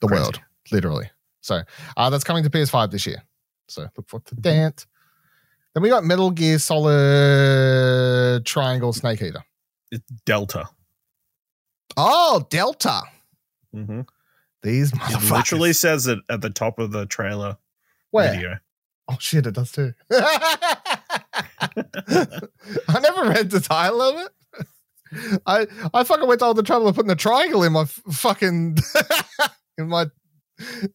the 0.00 0.06
Crazy. 0.06 0.22
world, 0.22 0.40
literally. 0.70 1.10
So 1.40 1.62
uh, 1.96 2.10
that's 2.10 2.22
coming 2.24 2.44
to 2.44 2.50
PS5 2.50 2.90
this 2.92 3.06
year. 3.06 3.22
So 3.68 3.88
look 3.96 4.08
forward 4.08 4.26
to 4.26 4.34
that. 4.36 4.86
Then 5.74 5.82
we 5.82 5.88
got 5.88 6.04
Metal 6.04 6.30
Gear 6.30 6.58
Solid 6.60 8.44
Triangle 8.46 8.92
Snake 8.92 9.20
Eater. 9.22 9.44
It's 9.90 10.04
Delta. 10.26 10.68
Oh, 11.96 12.46
Delta. 12.50 13.02
Mm-hmm. 13.74 14.02
These 14.62 14.92
It 14.92 15.30
literally 15.32 15.72
says 15.72 16.06
it 16.06 16.18
at 16.28 16.40
the 16.40 16.50
top 16.50 16.78
of 16.78 16.92
the 16.92 17.06
trailer 17.06 17.56
Where? 18.10 18.32
video. 18.32 18.58
Oh 19.08 19.16
shit, 19.18 19.46
it 19.46 19.54
does 19.54 19.72
too. 19.72 19.92
I 22.88 23.00
never 23.00 23.28
read 23.28 23.50
the 23.50 23.60
title 23.60 24.00
of 24.02 24.16
it. 24.26 24.30
I 25.46 25.66
I 25.92 26.04
fucking 26.04 26.28
went 26.28 26.40
to 26.40 26.46
all 26.46 26.54
the 26.54 26.62
trouble 26.62 26.86
of 26.88 26.94
putting 26.94 27.10
a 27.10 27.16
triangle 27.16 27.64
in 27.64 27.72
my 27.72 27.82
f- 27.82 28.00
fucking 28.12 28.78
in 29.78 29.88
my 29.88 30.06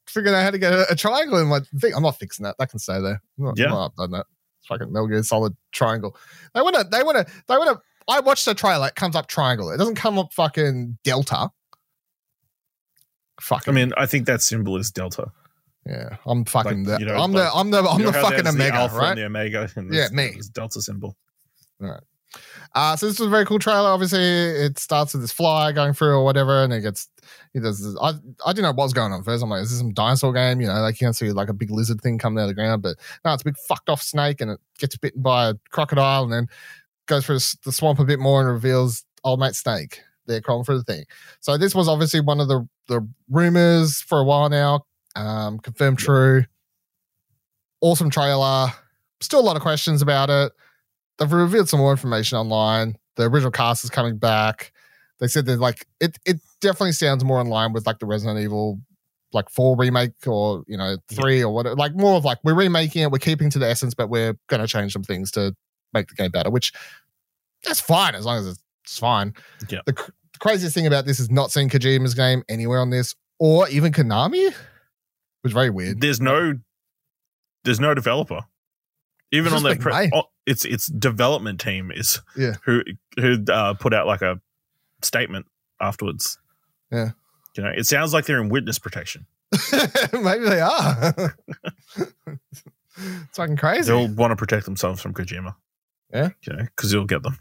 figuring 0.08 0.36
out 0.36 0.44
how 0.44 0.52
to 0.52 0.58
get 0.58 0.72
a, 0.74 0.92
a 0.92 0.96
triangle 0.96 1.38
in 1.40 1.48
my 1.48 1.60
thing. 1.80 1.94
I'm 1.94 2.04
not 2.04 2.18
fixing 2.18 2.44
that. 2.46 2.56
That 2.58 2.70
can 2.70 2.80
stay 2.80 3.02
there. 3.02 3.22
I'm 3.38 3.46
not, 3.46 3.58
Yeah. 3.58 3.66
I'm 3.66 3.72
not 3.72 3.96
updating 3.96 4.12
that. 4.12 4.26
It's 4.60 4.68
fucking 4.68 4.94
Gear 4.94 5.24
Solid 5.24 5.56
triangle. 5.74 6.16
They 6.54 6.62
wanna 6.62 6.86
they 6.90 7.04
wanna 7.04 7.26
they 7.48 7.58
wanna 7.58 7.82
I 8.08 8.20
watched 8.22 8.46
the 8.46 8.54
trailer, 8.54 8.88
it 8.88 8.96
comes 8.96 9.16
up 9.16 9.28
triangle. 9.28 9.70
It 9.72 9.78
doesn't 9.78 9.96
come 9.96 10.18
up 10.18 10.32
fucking 10.32 10.98
delta. 11.04 11.50
Fucking 13.42 13.74
I 13.74 13.76
mean, 13.76 13.94
I 13.98 14.06
think 14.06 14.28
that 14.28 14.42
symbol 14.42 14.78
is 14.78 14.92
Delta. 14.92 15.30
Yeah. 15.86 16.18
I'm 16.26 16.46
fucking 16.46 16.84
Like, 16.84 17.00
the 17.00 17.06
you 17.06 17.12
know, 17.12 17.16
I'm 17.22 17.32
like- 17.32 17.52
the 17.52 17.58
I'm 17.58 17.72
the 17.72 17.80
I'm 17.80 18.00
You 18.00 18.06
know 18.06 18.12
the 18.12 18.22
fucking 18.22 18.44
there's 18.44 18.56
the 18.56 18.62
omega, 18.64 18.76
Alpha 18.78 18.96
right? 18.98 19.10
And 19.10 19.18
the 19.20 19.26
Omega. 19.26 19.70
And 19.76 19.94
Yeah, 19.94 20.08
me. 20.12 20.32
this 20.36 20.50
Delta 20.50 20.82
symbol. 20.82 21.16
Uh, 22.74 22.96
so 22.98 23.08
this 23.08 23.20
was 23.20 23.28
a 23.28 23.30
very 23.32 23.46
cool 23.46 23.60
trailer. 23.60 23.88
Obviously, 23.90 24.20
it 24.22 24.78
starts 24.78 25.14
with 25.14 25.22
this 25.22 25.32
fly 25.32 25.72
going 25.72 25.94
through 25.94 26.18
or 26.18 26.26
whatever, 26.26 26.62
and 26.64 26.74
it 26.74 26.82
gets 26.82 27.08
he 27.54 27.60
does. 27.62 27.82
This, 27.82 27.96
I 28.02 28.10
I 28.46 28.52
didn't 28.52 28.64
know 28.64 28.70
what 28.72 28.84
was 28.84 28.94
going 28.94 29.14
on 29.14 29.24
first. 29.24 29.42
I'm 29.42 29.50
like, 29.50 29.64
is 29.64 29.70
this 29.70 29.80
some 29.80 29.94
dinosaur 29.94 30.34
game? 30.34 30.60
You 30.60 30.68
know, 30.68 30.74
like 30.82 31.00
you 31.00 31.08
can 31.08 31.14
see 31.14 31.32
like 31.32 31.48
a 31.48 31.54
big 31.54 31.72
lizard 31.72 32.02
thing 32.02 32.18
coming 32.18 32.40
out 32.40 32.44
of 32.44 32.50
the 32.50 32.54
ground, 32.56 32.82
but 32.82 32.98
no, 33.24 33.32
it's 33.34 33.44
a 33.44 33.46
big 33.46 33.58
fucked 33.58 33.88
off 33.90 34.02
snake, 34.02 34.42
and 34.42 34.52
it 34.52 34.60
gets 34.78 34.98
bitten 34.98 35.22
by 35.22 35.50
a 35.50 35.54
crocodile, 35.70 36.24
and 36.24 36.34
then 36.34 36.48
goes 37.06 37.26
through 37.26 37.40
the 37.40 37.56
the 37.66 37.72
swamp 37.72 38.00
a 38.00 38.06
bit 38.06 38.20
more 38.20 38.42
and 38.42 38.50
reveals 38.50 39.06
old 39.24 39.40
mate 39.40 39.56
Snake. 39.56 40.02
They're 40.26 40.42
crawling 40.42 40.66
through 40.66 40.80
the 40.80 40.84
thing. 40.84 41.06
So 41.40 41.58
this 41.58 41.74
was 41.74 41.88
obviously 41.88 42.20
one 42.20 42.42
of 42.42 42.50
the 42.50 42.68
the 42.90 43.08
rumors 43.30 44.02
for 44.02 44.20
a 44.20 44.26
while 44.26 44.50
now. 44.50 44.86
Um, 45.16 45.60
confirmed 45.60 46.00
true. 46.00 46.46
Awesome 47.82 48.10
trailer. 48.10 48.68
Still 49.22 49.40
a 49.40 49.42
lot 49.42 49.56
of 49.56 49.62
questions 49.62 50.02
about 50.02 50.30
it 50.30 50.52
they've 51.18 51.32
revealed 51.32 51.70
some 51.70 51.80
more 51.80 51.92
information 51.92 52.38
online. 52.38 52.98
The 53.16 53.24
original 53.24 53.52
cast 53.52 53.84
is 53.84 53.90
coming 53.90 54.18
back. 54.18 54.72
They 55.20 55.28
said 55.28 55.46
that 55.46 55.60
like 55.60 55.88
it 56.02 56.18
it 56.26 56.38
definitely 56.62 56.92
sounds 56.92 57.24
more 57.24 57.40
in 57.40 57.48
line 57.48 57.72
with 57.74 57.88
like 57.88 58.00
the 58.00 58.06
Resident 58.06 58.40
Evil 58.40 58.80
like 59.34 59.50
four 59.50 59.76
remake 59.76 60.12
or 60.28 60.64
you 60.68 60.78
know 60.78 60.98
three 61.10 61.42
or 61.42 61.54
whatever. 61.54 61.76
Like 61.76 61.96
more 61.96 62.18
of 62.18 62.26
like 62.26 62.40
we're 62.44 62.54
remaking 62.54 63.04
it, 63.04 63.12
we're 63.12 63.20
keeping 63.20 63.50
to 63.52 63.60
the 63.60 63.68
essence, 63.68 63.94
but 63.94 64.10
we're 64.10 64.38
gonna 64.48 64.68
change 64.68 64.92
some 64.92 65.04
things 65.04 65.32
to 65.32 65.56
make 65.94 66.08
the 66.08 66.16
game 66.16 66.32
better, 66.32 66.50
which 66.50 66.74
that's 67.64 67.80
fine 67.80 68.16
as 68.16 68.26
long 68.26 68.40
as 68.40 68.48
it's 68.84 69.00
fine. 69.00 69.34
Yeah. 69.70 69.80
The, 69.86 69.94
the 69.94 70.40
craziest 70.40 70.76
thing 70.76 70.86
about 70.86 71.06
this 71.06 71.20
is 71.20 71.32
not 71.32 71.52
seeing 71.52 71.70
Kojima's 71.70 72.14
game 72.14 72.44
anywhere 72.50 72.80
on 72.80 72.90
this 72.90 73.16
or 73.40 73.70
even 73.70 73.94
Konami, 73.94 74.54
is 75.46 75.54
very 75.54 75.70
weird. 75.70 76.02
There's 76.02 76.20
no, 76.20 76.54
there's 77.64 77.80
no 77.80 77.94
developer. 77.94 78.42
Even 79.32 79.54
on 79.54 79.64
their 79.64 79.76
pre- 79.76 80.12
oh, 80.14 80.24
its 80.46 80.64
its 80.66 80.86
development 80.88 81.60
team 81.60 81.92
is 81.92 82.22
Yeah. 82.38 82.54
who 82.64 82.84
who 83.20 83.44
uh, 83.52 83.74
put 83.74 83.94
out 83.94 84.06
like 84.08 84.22
a 84.22 84.40
statement 85.02 85.48
afterwards. 85.82 86.38
Yeah. 86.92 87.12
you 87.58 87.64
know, 87.64 87.70
it 87.76 87.86
sounds 87.86 88.14
like 88.14 88.26
they're 88.26 88.40
in 88.42 88.50
witness 88.50 88.80
protection. 88.80 89.26
Maybe 90.14 90.46
they 90.46 90.62
are. 90.62 91.36
it's 91.98 93.34
fucking 93.34 93.58
crazy. 93.58 93.92
They'll 93.92 94.14
want 94.14 94.32
to 94.32 94.36
protect 94.36 94.66
themselves 94.66 95.02
from 95.02 95.14
Kojima. 95.14 95.56
Yeah. 96.14 96.30
you 96.46 96.54
know, 96.54 96.64
because 96.76 96.94
you'll 96.94 97.06
get 97.06 97.24
them. 97.24 97.38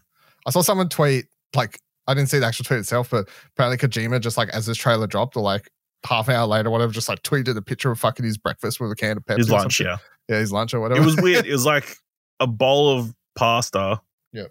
I 0.46 0.50
saw 0.50 0.62
someone 0.62 0.88
tweet 0.88 1.26
like 1.54 1.78
I 2.06 2.14
didn't 2.14 2.28
see 2.30 2.38
the 2.38 2.46
actual 2.46 2.64
tweet 2.64 2.80
itself, 2.80 3.10
but 3.10 3.28
apparently 3.52 3.76
Kojima 3.88 4.20
just 4.20 4.36
like 4.36 4.48
as 4.50 4.66
this 4.66 4.76
trailer 4.76 5.06
dropped 5.06 5.36
or 5.36 5.42
like 5.42 5.70
half 6.04 6.28
hour 6.28 6.46
later, 6.46 6.70
whatever, 6.70 6.92
just 6.92 7.08
like 7.08 7.22
tweeted 7.22 7.56
a 7.56 7.62
picture 7.62 7.90
of 7.90 7.98
fucking 7.98 8.24
his 8.24 8.36
breakfast 8.38 8.80
with 8.80 8.90
a 8.92 8.94
can 8.96 9.16
of 9.16 9.24
Pepsi. 9.24 9.38
His 9.38 9.50
lunch, 9.50 9.80
yeah. 9.80 9.96
yeah, 10.28 10.38
his 10.38 10.52
lunch 10.52 10.74
or 10.74 10.80
whatever. 10.80 11.00
It 11.00 11.04
was 11.04 11.16
weird. 11.20 11.46
It 11.46 11.52
was 11.52 11.64
like 11.66 11.96
a 12.40 12.46
bowl 12.46 12.98
of 12.98 13.14
pasta. 13.36 14.00
Yeah. 14.32 14.46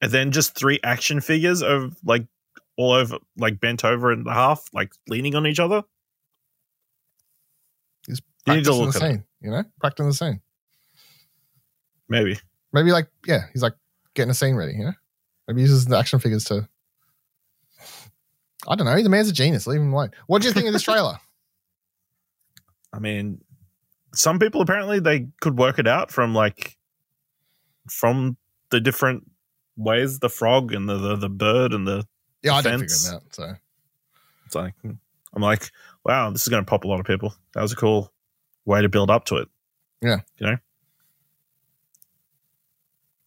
And 0.00 0.10
then 0.10 0.32
just 0.32 0.54
three 0.54 0.80
action 0.82 1.20
figures 1.20 1.62
of 1.62 1.96
like 2.04 2.26
all 2.76 2.92
over, 2.92 3.18
like 3.36 3.60
bent 3.60 3.84
over 3.84 4.12
in 4.12 4.24
half, 4.26 4.64
like 4.72 4.92
leaning 5.08 5.34
on 5.34 5.46
each 5.46 5.60
other. 5.60 5.82
He's 8.06 8.20
You 8.46 8.54
need 8.54 8.64
to 8.64 8.70
practicing 8.70 8.84
look 8.84 8.94
the 8.94 9.04
at 9.04 9.10
it. 9.10 9.14
scene, 9.14 9.24
you 9.40 9.50
know, 9.50 9.64
practicing 9.80 10.08
the 10.08 10.14
scene. 10.14 10.40
Maybe. 12.08 12.38
Maybe 12.72 12.90
like 12.92 13.08
yeah, 13.26 13.46
he's 13.52 13.62
like 13.62 13.74
getting 14.14 14.30
a 14.30 14.34
scene 14.34 14.56
ready. 14.56 14.72
You 14.72 14.84
know, 14.86 14.92
maybe 15.46 15.60
he 15.60 15.66
uses 15.66 15.86
the 15.86 15.96
action 15.96 16.18
figures 16.18 16.44
to. 16.44 16.68
I 18.68 18.76
don't 18.76 18.86
know. 18.86 19.02
The 19.02 19.08
man's 19.08 19.28
a 19.28 19.32
genius. 19.32 19.66
Leave 19.66 19.80
him 19.80 19.92
alone. 19.92 20.12
What 20.26 20.42
do 20.42 20.48
you 20.48 20.54
think 20.54 20.66
of 20.66 20.72
this 20.72 20.82
trailer? 20.82 21.18
I 22.92 22.98
mean, 22.98 23.40
some 24.14 24.38
people 24.38 24.60
apparently 24.60 25.00
they 25.00 25.28
could 25.40 25.58
work 25.58 25.78
it 25.78 25.88
out 25.88 26.10
from 26.10 26.34
like 26.34 26.76
from 27.90 28.36
the 28.70 28.80
different 28.80 29.24
ways 29.76 30.18
the 30.18 30.28
frog 30.28 30.72
and 30.72 30.88
the 30.88 30.98
the, 30.98 31.16
the 31.16 31.28
bird 31.28 31.72
and 31.72 31.86
the 31.86 32.06
Yeah, 32.42 32.54
I 32.54 32.62
didn't 32.62 32.80
figure 32.80 32.94
Fence. 32.94 33.08
him 33.08 33.14
out. 33.14 33.22
So 33.30 33.54
it's 34.46 34.54
like 34.54 34.74
I'm 34.84 35.42
like, 35.42 35.70
wow, 36.04 36.30
this 36.30 36.42
is 36.42 36.48
going 36.48 36.62
to 36.62 36.68
pop 36.68 36.84
a 36.84 36.88
lot 36.88 37.00
of 37.00 37.06
people. 37.06 37.34
That 37.54 37.62
was 37.62 37.72
a 37.72 37.76
cool 37.76 38.12
way 38.66 38.82
to 38.82 38.88
build 38.88 39.10
up 39.10 39.24
to 39.26 39.36
it. 39.36 39.48
Yeah, 40.02 40.20
you 40.38 40.46
know. 40.46 40.56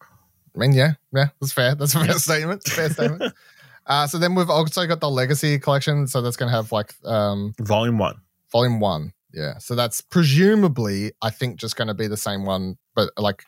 I 0.02 0.58
mean, 0.58 0.72
yeah, 0.74 0.94
yeah, 1.14 1.30
that's 1.42 1.52
fair. 1.52 1.76
That's 1.76 1.96
a 1.96 2.06
fair 2.06 2.14
statement. 2.20 2.64
Fair 2.64 2.90
statement. 2.90 3.34
Uh, 3.88 4.08
so 4.08 4.18
then 4.18 4.34
we've 4.36 4.50
also 4.50 4.86
got 4.88 5.00
the 5.00 5.10
Legacy 5.10 5.60
collection. 5.60 6.08
So 6.08 6.22
that's 6.22 6.36
going 6.38 6.50
to 6.52 6.56
have 6.56 6.72
like 6.72 6.94
um, 7.06 7.54
Volume 7.60 7.98
one. 7.98 8.16
volume 8.52 8.80
one. 8.80 9.14
Yeah. 9.34 9.58
So 9.60 9.76
that's 9.76 10.02
presumably, 10.02 11.12
I 11.22 11.30
think, 11.30 11.60
just 11.60 11.76
going 11.76 11.90
to 11.90 11.94
be 11.94 12.08
the 12.08 12.18
same 12.18 12.46
one, 12.46 12.78
but 12.96 13.10
like 13.18 13.44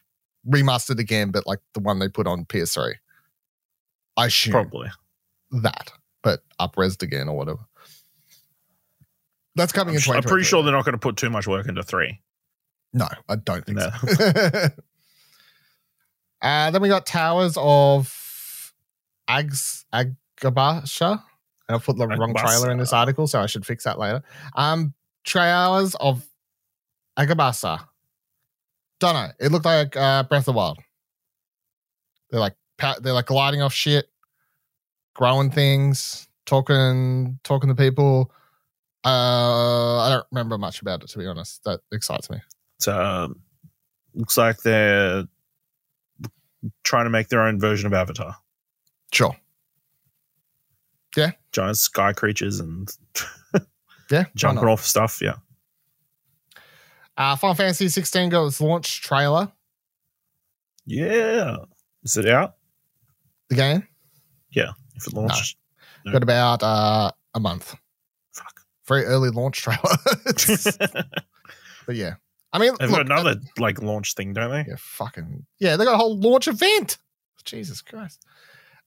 remastered 0.47 0.99
again, 0.99 1.31
but 1.31 1.47
like 1.47 1.59
the 1.73 1.79
one 1.79 1.99
they 1.99 2.09
put 2.09 2.27
on 2.27 2.45
PS3. 2.45 2.93
I 4.17 4.25
assume 4.27 4.51
Probably. 4.51 4.89
that, 5.51 5.91
but 6.23 6.41
upresed 6.59 7.01
again 7.03 7.29
or 7.29 7.37
whatever. 7.37 7.59
That's 9.55 9.71
coming 9.71 9.95
I'm, 9.95 10.17
I'm 10.17 10.23
pretty 10.23 10.43
sure 10.43 10.61
they're 10.61 10.71
not 10.71 10.85
going 10.85 10.93
to 10.93 10.99
put 10.99 11.17
too 11.17 11.29
much 11.31 11.47
work 11.47 11.67
into 11.67 11.81
three. 11.83 12.19
No, 12.93 13.07
I 13.27 13.35
don't 13.37 13.65
think 13.65 13.77
No. 13.79 13.89
so. 14.07 14.67
uh, 16.41 16.71
then 16.71 16.81
we 16.81 16.89
got 16.89 17.05
Towers 17.05 17.57
of 17.59 18.73
Ags 19.29 19.85
Agabasha. 20.39 21.23
And 21.69 21.75
I 21.75 21.79
put 21.79 21.97
the 21.97 22.07
wrong 22.07 22.33
trailer 22.33 22.71
in 22.71 22.77
this 22.77 22.93
article, 22.93 23.27
so 23.27 23.41
I 23.41 23.45
should 23.45 23.65
fix 23.65 23.83
that 23.83 23.99
later. 23.99 24.23
Um, 24.55 24.93
Towers 25.25 25.95
of 25.95 26.25
Agabasa. 27.17 27.85
Don't 28.99 29.13
know. 29.13 29.29
It 29.39 29.51
looked 29.51 29.65
like 29.65 29.95
uh, 29.97 30.23
Breath 30.23 30.41
of 30.41 30.45
the 30.45 30.53
Wild. 30.53 30.79
They're 32.29 32.39
like 32.39 32.55
they're 33.01 33.13
like 33.13 33.27
gliding 33.27 33.61
off 33.61 33.73
shit, 33.73 34.09
growing 35.13 35.51
things, 35.51 36.27
talking 36.45 37.39
talking 37.43 37.69
to 37.69 37.75
people. 37.75 38.31
Uh, 39.05 39.99
I 39.99 40.09
don't 40.09 40.25
remember 40.31 40.57
much 40.57 40.81
about 40.81 41.03
it 41.03 41.09
to 41.09 41.17
be 41.19 41.27
honest. 41.27 41.63
That 41.63 41.81
excites 41.91 42.29
me. 42.29 42.37
So 42.79 42.93
uh, 42.93 43.27
looks 44.13 44.37
like 44.37 44.61
they're 44.61 45.25
trying 46.83 47.05
to 47.05 47.09
make 47.09 47.29
their 47.29 47.41
own 47.41 47.59
version 47.59 47.87
of 47.87 47.93
Avatar. 47.93 48.35
Sure. 49.11 49.35
Giant 51.51 51.77
sky 51.77 52.13
creatures 52.13 52.59
and 52.59 52.89
Yeah. 54.11 54.25
jumping 54.35 54.65
off 54.67 54.85
stuff. 54.85 55.19
Yeah. 55.21 55.35
Uh, 57.17 57.35
Final 57.35 57.55
Fantasy 57.55 57.89
16 57.89 58.29
got 58.29 58.45
its 58.45 58.61
launch 58.61 59.01
trailer. 59.01 59.51
Yeah. 60.85 61.57
Is 62.03 62.15
it 62.17 62.27
out? 62.27 62.55
The 63.49 63.55
game 63.55 63.87
Yeah. 64.51 64.71
If 64.95 65.07
it 65.07 65.13
launched. 65.13 65.57
No. 66.05 66.11
got 66.13 66.23
about 66.23 66.63
uh, 66.63 67.11
a 67.33 67.39
month. 67.39 67.75
Fuck. 68.33 68.61
Very 68.87 69.03
early 69.05 69.29
launch 69.29 69.61
trailer. 69.61 69.81
but 71.85 71.95
yeah, 71.95 72.15
I 72.53 72.59
mean, 72.59 72.73
They've 72.79 72.89
look, 72.89 73.05
got 73.07 73.19
another 73.19 73.35
like 73.57 73.81
launch 73.81 74.13
thing, 74.13 74.33
don't 74.33 74.51
they? 74.51 74.65
Yeah, 74.69 74.75
fucking 74.77 75.45
yeah. 75.59 75.75
They 75.75 75.83
got 75.85 75.95
a 75.95 75.97
whole 75.97 76.17
launch 76.17 76.47
event. 76.47 76.97
Jesus 77.43 77.81
Christ. 77.81 78.25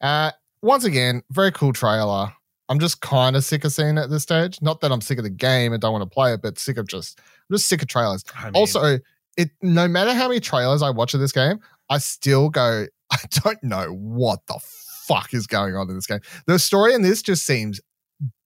Uh, 0.00 0.30
once 0.62 0.84
again, 0.84 1.22
very 1.30 1.52
cool 1.52 1.72
trailer. 1.72 2.32
I'm 2.68 2.78
just 2.78 3.00
kind 3.00 3.34
of 3.34 3.44
sick 3.44 3.64
of 3.64 3.72
seeing 3.72 3.98
it 3.98 4.02
at 4.02 4.10
this 4.10 4.22
stage. 4.22 4.62
Not 4.62 4.80
that 4.80 4.92
I'm 4.92 5.00
sick 5.00 5.18
of 5.18 5.24
the 5.24 5.30
game 5.30 5.72
and 5.72 5.82
don't 5.82 5.92
want 5.92 6.08
to 6.08 6.14
play 6.14 6.32
it, 6.34 6.42
but 6.42 6.58
sick 6.58 6.76
of 6.76 6.86
just 6.86 7.18
I'm 7.18 7.56
just 7.56 7.68
sick 7.68 7.82
of 7.82 7.88
trailers. 7.88 8.24
I 8.36 8.44
mean, 8.46 8.52
also, 8.54 8.98
it 9.36 9.50
no 9.60 9.88
matter 9.88 10.14
how 10.14 10.28
many 10.28 10.40
trailers 10.40 10.82
I 10.82 10.90
watch 10.90 11.14
of 11.14 11.20
this 11.20 11.32
game, 11.32 11.58
I 11.88 11.98
still 11.98 12.48
go, 12.48 12.86
I 13.10 13.18
don't 13.30 13.62
know 13.62 13.92
what 13.92 14.46
the 14.46 14.58
fuck 15.06 15.34
is 15.34 15.46
going 15.46 15.74
on 15.74 15.88
in 15.88 15.96
this 15.96 16.06
game. 16.06 16.20
The 16.46 16.58
story 16.58 16.94
in 16.94 17.02
this 17.02 17.22
just 17.22 17.44
seems 17.44 17.80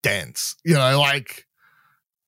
dense. 0.02 0.56
You 0.64 0.74
know, 0.74 0.98
like 0.98 1.46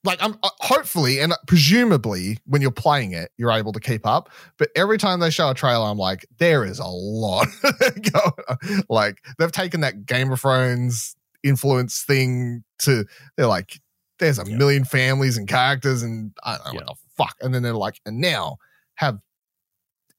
like 0.07 0.23
I'm 0.23 0.39
uh, 0.43 0.49
hopefully 0.61 1.21
and 1.21 1.35
presumably 1.47 2.39
when 2.47 2.63
you're 2.63 2.71
playing 2.71 3.13
it, 3.13 3.31
you're 3.37 3.51
able 3.53 3.73
to 3.73 3.81
keep 3.81 4.07
up. 4.07 4.31
But 4.57 4.71
every 4.77 4.97
time 4.99 5.21
they 5.21 5.29
show 5.31 5.51
a 5.51 5.55
trailer, 5.55 5.85
I'm 5.87 5.99
like, 5.99 6.25
there 6.39 6.65
is 6.65 6.79
a 6.79 6.87
lot 6.87 7.47
going 7.83 8.33
on. 8.49 8.57
Like 8.89 9.23
they've 9.39 9.53
taken 9.53 9.81
that 9.83 10.07
Game 10.07 10.33
of 10.33 10.41
Thrones 10.41 11.17
influence 11.43 12.03
thing 12.03 12.65
to 12.81 13.05
they're 13.37 13.47
like, 13.47 13.81
there's 14.19 14.39
a 14.39 14.45
Yeah. 14.47 14.57
million 14.57 14.85
families 14.85 15.37
and 15.37 15.47
characters 15.47 16.03
and 16.03 16.33
I 16.43 16.57
don't 16.57 16.67
know 16.67 16.73
Yeah. 16.73 16.79
what 16.87 16.87
the 16.87 16.95
fuck. 17.25 17.37
And 17.43 17.55
then 17.55 17.63
they're 17.63 17.75
like, 17.75 18.01
and 18.07 18.19
now 18.21 18.57
have 18.95 19.19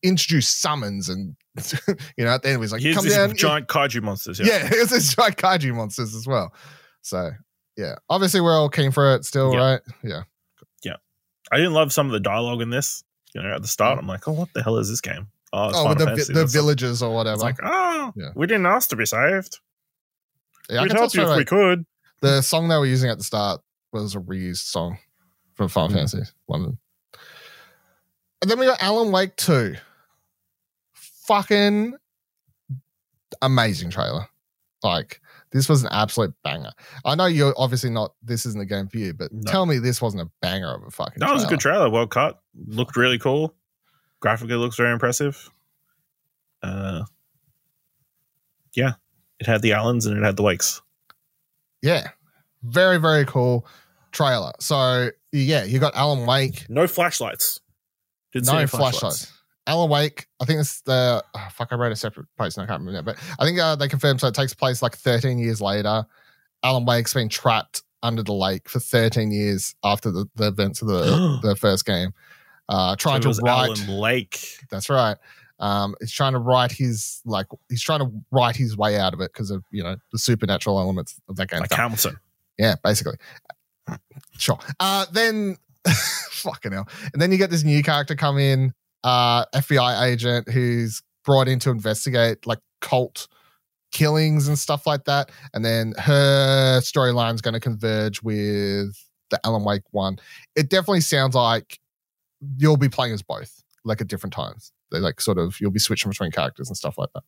introduced 0.03 0.61
summons 0.61 1.09
and 1.09 1.35
you 2.17 2.23
know 2.23 2.29
at 2.29 2.43
the 2.43 2.49
end 2.49 2.61
he's 2.61 2.71
like, 2.71 2.81
here's 2.81 2.95
come 2.95 3.07
down. 3.07 3.35
giant 3.35 3.67
kaiju 3.67 4.01
monsters. 4.03 4.39
yeah, 4.39 4.69
it's 4.71 4.91
this 4.91 5.15
giant 5.15 5.37
kaiju 5.37 5.73
monsters 5.73 6.13
as 6.15 6.27
well. 6.27 6.53
So 7.01 7.31
yeah, 7.77 7.95
obviously 8.09 8.41
we're 8.41 8.55
all 8.57 8.69
keen 8.69 8.91
for 8.91 9.13
it 9.15 9.23
still, 9.25 9.53
Yeah. 9.53 9.59
right? 9.59 9.81
Yeah. 10.03 10.23
Yeah. 10.83 10.95
I 11.51 11.57
didn't 11.57 11.73
love 11.73 11.93
some 11.93 12.07
of 12.07 12.11
the 12.13 12.19
dialogue 12.19 12.61
in 12.61 12.69
this. 12.69 13.03
You 13.33 13.43
know, 13.43 13.53
at 13.55 13.61
the 13.61 13.67
start, 13.67 13.99
I'm 13.99 14.07
like, 14.07 14.27
oh, 14.27 14.31
what 14.33 14.51
the 14.53 14.63
hell 14.63 14.77
is 14.77 14.89
this 14.89 15.01
game? 15.01 15.27
Oh, 15.53 15.69
it's 15.69 15.77
oh, 15.77 15.89
with 15.89 15.99
the, 15.99 16.05
Fantasy. 16.05 16.33
the 16.33 16.45
villages 16.45 17.03
or 17.03 17.13
whatever. 17.13 17.35
It's 17.35 17.43
like, 17.43 17.59
oh, 17.63 18.11
Yeah. 18.15 18.29
we 18.35 18.47
didn't 18.47 18.65
ask 18.65 18.89
to 18.89 18.95
be 18.95 19.05
saved. 19.05 19.59
yeah, 20.69 20.81
We'd 20.81 20.91
help 20.91 21.13
you 21.13 21.21
if 21.21 21.27
straight 21.27 21.37
we 21.37 21.45
could. 21.45 21.85
the 22.21 22.41
song 22.41 22.67
they 22.67 22.75
were 22.77 22.85
using 22.85 23.09
at 23.09 23.17
the 23.17 23.23
start 23.23 23.61
was 23.93 24.15
a 24.15 24.19
reused 24.19 24.65
song 24.69 24.97
from 25.53 25.67
Final 25.69 25.89
Mhm. 25.89 25.93
Fantasy 25.93 26.23
London. 26.47 26.77
And 28.41 28.49
then 28.51 28.59
we 28.59 28.65
got 28.65 28.81
Alan 28.81 29.11
Wake 29.11 29.35
2. 29.35 29.75
Fucking 30.93 31.93
amazing 33.41 33.89
trailer. 33.89 34.27
Like, 34.83 35.21
this 35.57 35.67
was 35.67 35.83
an 35.83 35.89
absolute 35.91 36.33
banger. 36.43 36.71
I 37.03 37.15
know 37.15 37.25
you're 37.25 37.53
obviously 37.57 37.89
not, 37.89 38.13
this 38.23 38.45
isn't 38.45 38.61
a 38.61 38.65
game 38.65 38.87
for 38.87 38.97
you, 38.97 39.13
but 39.13 39.31
No. 39.33 39.51
tell 39.51 39.65
me 39.65 39.79
this 39.79 40.01
wasn't 40.01 40.21
a 40.23 40.31
banger 40.41 40.73
of 40.75 40.83
a 40.83 40.91
fucking 40.91 41.19
That 41.19 41.33
was 41.33 41.43
a 41.43 41.47
good 41.47 41.59
trailer. 41.59 41.89
Well 41.89 42.07
cut. 42.07 42.39
Looked 42.67 42.95
really 42.95 43.17
cool. 43.19 43.55
Graphically 44.19 44.55
looks 44.55 44.77
very 44.77 44.91
impressive. 44.93 45.49
Uh, 46.63 47.03
yeah, 48.75 48.93
it 49.39 49.45
had 49.47 49.61
the 49.61 49.73
Allens 49.73 50.05
and 50.05 50.17
it 50.17 50.23
had 50.23 50.37
the 50.37 50.43
Wakes. 50.43 50.81
Yeah. 51.81 52.09
Very, 52.63 52.97
very 52.97 53.25
cool 53.25 53.65
trailer. 54.11 54.51
So, 54.59 55.09
yeah, 55.31 55.63
you 55.63 55.79
got 55.79 55.95
Alan 55.95 56.25
Wake. 56.25 56.65
No 56.69 56.87
flashlights. 56.87 57.59
Didn't 58.33 58.45
see 58.47 58.53
no 58.53 58.57
any 58.59 58.67
flashlights. 58.67 59.31
Alan 59.67 59.89
Wake, 59.89 60.27
I 60.41 60.45
think 60.45 60.59
it's 60.59 60.81
the 60.81 61.23
oh, 61.35 61.47
fuck. 61.51 61.67
I 61.71 61.75
wrote 61.75 61.91
a 61.91 61.95
separate 61.95 62.27
post 62.37 62.57
and 62.57 62.63
I 62.63 62.67
can't 62.67 62.79
remember 62.79 63.03
that, 63.03 63.17
but 63.17 63.37
I 63.39 63.45
think 63.45 63.59
uh, 63.59 63.75
they 63.75 63.87
confirmed 63.87 64.21
so 64.21 64.27
it 64.27 64.33
takes 64.33 64.53
place 64.53 64.81
like 64.81 64.95
13 64.95 65.37
years 65.37 65.61
later. 65.61 66.05
Alan 66.63 66.85
Wake's 66.85 67.13
been 67.13 67.29
trapped 67.29 67.83
under 68.01 68.23
the 68.23 68.33
lake 68.33 68.69
for 68.69 68.79
13 68.79 69.31
years 69.31 69.75
after 69.83 70.09
the, 70.09 70.25
the 70.35 70.47
events 70.47 70.81
of 70.81 70.87
the 70.87 71.39
the 71.43 71.55
first 71.55 71.85
game. 71.85 72.13
Uh, 72.69 72.91
So 72.91 72.95
trying 72.95 73.17
it 73.17 73.33
to 73.33 73.41
write. 73.43 73.79
Alan 73.79 73.99
Lake. 73.99 74.39
That's 74.71 74.89
right. 74.89 75.17
Um, 75.59 75.95
he's 75.99 76.11
trying 76.11 76.33
to 76.33 76.39
write 76.39 76.71
his 76.71 77.21
like 77.25 77.47
he's 77.69 77.81
trying 77.81 77.99
to 77.99 78.11
write 78.31 78.55
his 78.55 78.77
way 78.77 78.97
out 78.97 79.13
of 79.13 79.21
it 79.21 79.33
because 79.33 79.51
of 79.51 79.63
you 79.71 79.83
know 79.83 79.97
the 80.11 80.19
supernatural 80.19 80.79
elements 80.79 81.19
of 81.27 81.35
that 81.37 81.49
game. 81.49 81.59
Like 81.59 81.71
Hamilton. 81.71 82.17
Yeah, 82.57 82.75
basically. 82.83 83.17
Sure. 84.37 84.59
Uh, 84.79 85.05
then, 85.11 85.57
fucking 86.31 86.71
hell. 86.71 86.87
And 87.13 87.21
then 87.21 87.31
you 87.31 87.37
get 87.37 87.49
this 87.49 87.63
new 87.63 87.81
character 87.83 88.15
come 88.15 88.37
in, 88.37 88.73
uh, 89.07 89.45
FBI 89.55 90.03
agent 90.11 90.49
who's 90.49 91.01
brought 91.23 91.47
in 91.47 91.59
to 91.59 91.69
investigate 91.69 92.45
like 92.45 92.59
cult 92.81 93.27
killings 93.93 94.47
and 94.49 94.59
stuff 94.59 94.85
like 94.85 95.05
that. 95.05 95.31
And 95.53 95.63
then 95.63 95.93
her 95.97 96.79
storyline 96.81 97.33
is 97.35 97.41
going 97.41 97.53
to 97.53 97.59
converge 97.61 98.21
with 98.21 98.93
the 99.29 99.39
Alan 99.45 99.63
Wake 99.63 99.83
one. 99.91 100.17
It 100.55 100.69
definitely 100.69 101.01
sounds 101.01 101.35
like 101.35 101.79
you'll 102.57 102.75
be 102.77 102.89
playing 102.89 103.13
as 103.13 103.21
both, 103.23 103.63
like 103.85 104.01
at 104.01 104.07
different 104.07 104.33
times. 104.33 104.71
They 104.91 104.99
like 104.99 105.21
sort 105.21 105.37
of 105.37 105.59
you'll 105.61 105.71
be 105.71 105.79
switching 105.79 106.09
between 106.11 106.31
characters 106.31 106.67
and 106.67 106.75
stuff 106.77 106.97
like 106.97 107.09
that. 107.13 107.23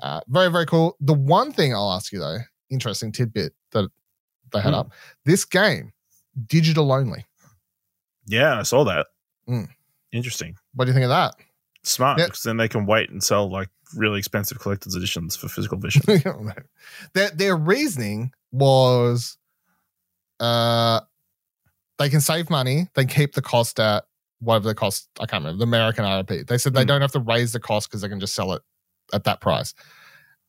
Uh, 0.00 0.20
very 0.28 0.50
very 0.50 0.66
cool. 0.66 0.96
The 1.00 1.14
one 1.14 1.52
thing 1.52 1.74
I'll 1.74 1.92
ask 1.92 2.12
you 2.12 2.20
though, 2.20 2.38
interesting 2.70 3.10
tidbit 3.12 3.52
that 3.72 3.90
they 4.52 4.60
had 4.60 4.70
Hmm. 4.74 4.80
up. 4.80 4.92
This 5.24 5.44
game, 5.44 5.92
digital 6.46 6.92
only. 6.92 7.26
Yeah, 8.26 8.58
I 8.58 8.62
saw 8.62 8.84
that. 8.84 9.06
Mm. 9.48 9.68
Interesting. 10.14 10.56
What 10.74 10.84
do 10.86 10.90
you 10.90 10.94
think 10.94 11.04
of 11.04 11.10
that? 11.10 11.34
Smart, 11.82 12.18
Yeah. 12.18 12.26
because 12.26 12.42
then 12.42 12.56
they 12.56 12.68
can 12.68 12.86
wait 12.86 13.10
and 13.10 13.22
sell 13.22 13.50
like 13.50 13.68
really 13.94 14.18
expensive 14.18 14.58
collector's 14.58 14.94
editions 14.94 15.36
for 15.36 15.48
physical 15.48 15.76
vision. 15.78 16.02
their 17.14 17.30
their 17.30 17.56
reasoning 17.56 18.32
was 18.52 19.36
uh 20.40 21.00
they 21.98 22.08
can 22.08 22.20
save 22.20 22.48
money, 22.50 22.88
they 22.94 23.04
keep 23.04 23.34
the 23.34 23.42
cost 23.42 23.78
at 23.78 24.04
whatever 24.40 24.68
the 24.68 24.74
cost. 24.74 25.08
I 25.20 25.26
can't 25.26 25.42
remember 25.44 25.58
the 25.58 25.68
American 25.68 26.04
RP. 26.04 26.46
They 26.46 26.58
said 26.58 26.74
they 26.74 26.82
Hmm. 26.82 26.86
don't 26.88 27.00
have 27.02 27.12
to 27.12 27.20
raise 27.20 27.52
the 27.52 27.60
cost 27.60 27.88
because 27.88 28.00
they 28.00 28.08
can 28.08 28.20
just 28.20 28.34
sell 28.34 28.52
it 28.52 28.62
at 29.12 29.24
that 29.24 29.40
price. 29.40 29.74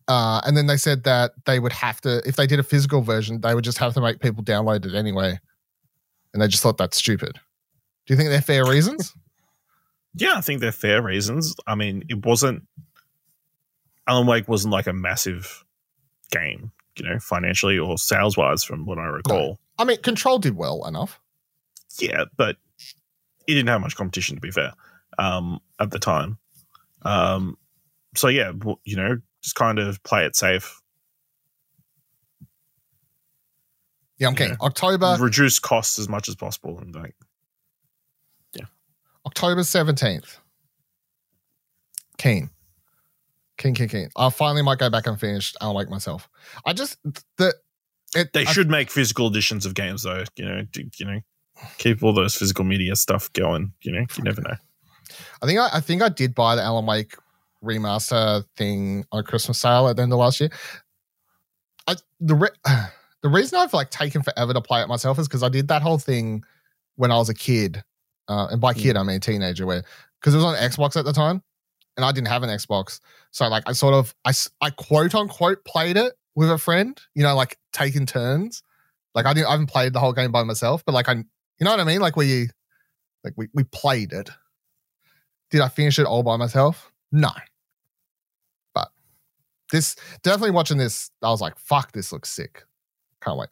Uh, 0.07 0.39
and 0.45 0.55
then 0.55 0.67
they 0.67 0.77
said 0.77 1.03
that 1.03 1.31
they 1.45 1.59
would 1.59 1.71
have 1.71 1.99
to, 2.01 2.21
if 2.27 2.35
they 2.35 2.45
did 2.45 2.59
a 2.59 2.63
physical 2.63 3.01
version, 3.01 3.41
they 3.41 3.55
would 3.55 3.63
just 3.63 3.79
have 3.79 3.93
to 3.95 4.01
make 4.01 4.19
people 4.19 4.43
download 4.43 4.85
it 4.85 4.93
anyway. 4.95 5.39
And 6.33 6.41
they 6.41 6.47
just 6.47 6.61
thought 6.61 6.77
that's 6.77 6.97
stupid. 6.97 7.33
Do 8.05 8.13
you 8.13 8.17
think 8.17 8.29
they're 8.29 8.41
fair 8.41 8.65
reasons? 8.65 9.13
Yeah, 10.15 10.33
I 10.35 10.41
think 10.41 10.61
they're 10.61 10.71
fair 10.71 11.01
reasons. 11.01 11.55
I 11.67 11.75
mean, 11.75 12.03
it 12.09 12.25
wasn't 12.25 12.63
Alan 14.07 14.27
Wake 14.27 14.47
wasn't 14.47 14.71
like 14.71 14.87
a 14.87 14.93
massive 14.93 15.65
game, 16.31 16.71
you 16.97 17.05
know, 17.05 17.19
financially 17.19 17.77
or 17.77 17.97
sales 17.97 18.37
wise, 18.37 18.63
from 18.63 18.85
what 18.85 18.97
I 18.97 19.05
recall. 19.05 19.59
I 19.77 19.83
mean, 19.83 19.97
Control 20.01 20.39
did 20.39 20.55
well 20.55 20.87
enough. 20.87 21.19
Yeah, 21.99 22.25
but 22.37 22.57
it 23.47 23.53
didn't 23.53 23.67
have 23.67 23.81
much 23.81 23.95
competition 23.95 24.35
to 24.35 24.41
be 24.41 24.51
fair 24.51 24.73
um, 25.17 25.59
at 25.79 25.91
the 25.91 25.99
time. 25.99 26.37
Um, 27.01 27.57
so 28.15 28.27
yeah, 28.27 28.51
you 28.83 28.95
know, 28.95 29.19
just 29.41 29.55
kind 29.55 29.79
of 29.79 30.01
play 30.03 30.25
it 30.25 30.35
safe, 30.35 30.81
Yeah, 34.17 34.29
I'm 34.29 34.35
keen. 34.35 34.55
October, 34.61 35.17
reduce 35.19 35.59
costs 35.59 35.99
as 35.99 36.07
much 36.07 36.29
as 36.29 36.35
possible, 36.35 36.79
and 36.79 36.95
like 36.95 37.15
October 39.25 39.61
17th. 39.61 40.37
Keen. 42.17 42.49
Keen, 43.57 43.73
keen, 43.73 43.87
keen. 43.87 44.09
I 44.17 44.29
finally 44.29 44.61
might 44.61 44.79
go 44.79 44.89
back 44.89 45.07
and 45.07 45.19
finish 45.19 45.53
Alan 45.61 45.75
Wake 45.75 45.89
myself. 45.89 46.29
I 46.65 46.73
just, 46.73 46.97
the, 47.37 47.53
it, 48.15 48.33
they 48.33 48.41
I 48.41 48.51
should 48.51 48.69
make 48.69 48.91
physical 48.91 49.27
editions 49.27 49.65
of 49.65 49.73
games 49.73 50.03
though. 50.03 50.23
You 50.35 50.45
know, 50.45 50.65
to, 50.73 50.89
you 50.97 51.05
know, 51.05 51.19
keep 51.77 52.03
all 52.03 52.13
those 52.13 52.35
physical 52.35 52.65
media 52.65 52.95
stuff 52.95 53.31
going. 53.33 53.73
You 53.81 53.93
know, 53.93 54.05
you 54.17 54.23
never 54.23 54.41
know. 54.41 54.55
I 55.41 55.45
think 55.45 55.59
I, 55.59 55.69
I 55.73 55.79
think 55.79 56.01
I 56.01 56.09
did 56.09 56.35
buy 56.35 56.55
the 56.55 56.61
Alan 56.61 56.85
Wake 56.85 57.15
remaster 57.63 58.45
thing 58.55 59.05
on 59.11 59.23
Christmas 59.23 59.59
sale 59.59 59.87
at 59.87 59.95
the 59.95 60.03
end 60.03 60.13
of 60.13 60.19
last 60.19 60.39
year. 60.39 60.49
I 61.87 61.95
the 62.19 62.35
re- 62.35 62.49
the 63.21 63.29
reason 63.29 63.59
I've 63.59 63.73
like 63.73 63.91
taken 63.91 64.21
forever 64.21 64.53
to 64.53 64.61
play 64.61 64.81
it 64.81 64.87
myself 64.87 65.19
is 65.19 65.27
because 65.27 65.43
I 65.43 65.49
did 65.49 65.67
that 65.69 65.81
whole 65.81 65.99
thing 65.99 66.43
when 66.95 67.11
I 67.11 67.17
was 67.17 67.29
a 67.29 67.33
kid, 67.33 67.83
uh, 68.27 68.47
and 68.51 68.61
by 68.61 68.73
kid 68.73 68.97
I 68.97 69.03
mean 69.03 69.19
teenager, 69.19 69.65
where 69.65 69.83
because 70.19 70.33
it 70.33 70.37
was 70.37 70.45
on 70.45 70.55
Xbox 70.55 70.97
at 70.97 71.05
the 71.05 71.13
time, 71.13 71.43
and 71.97 72.05
I 72.05 72.11
didn't 72.11 72.27
have 72.27 72.43
an 72.43 72.49
Xbox, 72.49 72.99
so 73.31 73.47
like 73.47 73.63
I 73.67 73.73
sort 73.73 73.93
of 73.93 74.15
I 74.25 74.31
I 74.61 74.69
quote 74.71 75.15
unquote 75.15 75.63
played 75.65 75.97
it 75.97 76.13
with 76.35 76.51
a 76.51 76.57
friend, 76.57 76.99
you 77.13 77.23
know, 77.23 77.35
like 77.35 77.57
taking 77.73 78.05
turns. 78.05 78.61
Like 79.13 79.25
I 79.25 79.33
didn't 79.33 79.47
I 79.47 79.51
haven't 79.51 79.67
played 79.67 79.93
the 79.93 79.99
whole 79.99 80.13
game 80.13 80.31
by 80.31 80.43
myself, 80.43 80.83
but 80.85 80.93
like 80.93 81.09
I 81.09 81.13
you 81.13 81.23
know 81.61 81.71
what 81.71 81.79
I 81.79 81.85
mean, 81.85 82.01
like 82.01 82.15
you 82.17 82.47
like 83.23 83.33
we 83.37 83.47
we 83.53 83.63
played 83.63 84.13
it. 84.13 84.29
Did 85.51 85.61
I 85.61 85.69
finish 85.69 85.99
it 85.99 86.05
all 86.05 86.23
by 86.23 86.37
myself? 86.37 86.91
No. 87.11 87.29
But 88.73 88.89
this 89.71 89.95
definitely 90.23 90.51
watching 90.51 90.77
this, 90.77 91.11
I 91.21 91.29
was 91.29 91.41
like, 91.41 91.57
fuck, 91.57 91.91
this 91.91 92.11
looks 92.11 92.29
sick. 92.29 92.63
Can't 93.21 93.37
wait. 93.37 93.49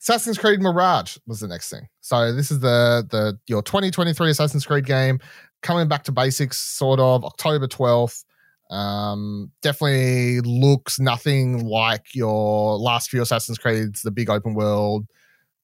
Assassin's 0.00 0.38
Creed 0.38 0.60
Mirage 0.60 1.16
was 1.26 1.40
the 1.40 1.48
next 1.48 1.70
thing. 1.70 1.88
So 2.00 2.32
this 2.32 2.50
is 2.50 2.60
the 2.60 3.06
the 3.10 3.38
your 3.46 3.62
2023 3.62 4.30
Assassin's 4.30 4.66
Creed 4.66 4.86
game 4.86 5.20
coming 5.62 5.88
back 5.88 6.04
to 6.04 6.12
basics, 6.12 6.58
sort 6.58 7.00
of 7.00 7.24
October 7.24 7.66
12th. 7.66 8.24
Um, 8.70 9.52
definitely 9.62 10.40
looks 10.40 10.98
nothing 10.98 11.64
like 11.64 12.14
your 12.14 12.76
last 12.78 13.10
few 13.10 13.22
Assassin's 13.22 13.58
Creeds, 13.58 14.02
the 14.02 14.10
big 14.10 14.28
open 14.28 14.54
world 14.54 15.06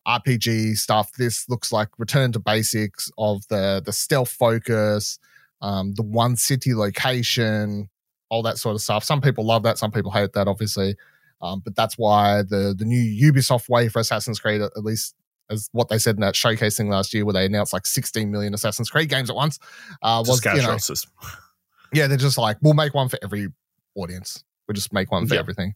RPG 0.07 0.77
stuff. 0.77 1.13
This 1.13 1.49
looks 1.49 1.73
like 1.73 1.89
return 1.99 2.33
to 2.33 2.39
basics 2.39 3.11
of 3.19 3.47
the 3.49 3.83
the 3.85 3.93
stealth 3.93 4.31
focus, 4.31 5.19
um, 5.61 5.95
the 5.95 6.03
one 6.03 6.37
city 6.37 6.75
location, 6.75 7.89
all 8.29 8.43
that 8.43 8.59
sort 8.59 8.75
of 8.75 8.81
stuff. 8.81 9.05
Some 9.05 9.21
people 9.21 9.45
love 9.45 9.63
that, 9.65 9.79
some 9.79 9.91
people 9.91 10.11
hate 10.11 10.33
that, 10.33 10.49
obviously. 10.49 10.97
Um, 11.43 11.61
but 11.65 11.75
that's 11.75 11.99
why 11.99 12.43
the 12.43 12.75
the 12.77 12.85
new 12.85 13.33
Ubisoft 13.33 13.69
way 13.69 13.89
for 13.89 13.99
Assassin's 13.99 14.39
Creed, 14.41 14.61
at 14.63 14.77
least 14.85 15.15
as 15.51 15.69
what 15.73 15.89
they 15.89 15.99
said 15.99 16.15
in 16.15 16.21
that 16.21 16.35
showcasing 16.35 16.89
last 16.89 17.13
year, 17.13 17.25
where 17.25 17.33
they 17.35 17.45
announced 17.45 17.73
like 17.73 17.85
16 17.85 18.31
million 18.31 18.55
Assassin's 18.55 18.89
Creed 18.89 19.09
games 19.09 19.29
at 19.29 19.35
once, 19.37 19.59
uh, 20.03 20.23
was 20.27 20.43
you 20.45 20.63
know, 20.63 20.79
yeah, 21.93 22.07
they're 22.07 22.17
just 22.17 22.39
like 22.39 22.57
we'll 22.63 22.75
make 22.75 22.95
one 22.95 23.09
for 23.09 23.19
every 23.23 23.49
audience. 23.97 24.45
We'll 24.69 24.75
just 24.75 24.93
make 24.93 25.11
one 25.11 25.27
for 25.27 25.35
Yeah. 25.35 25.41
everything. 25.41 25.75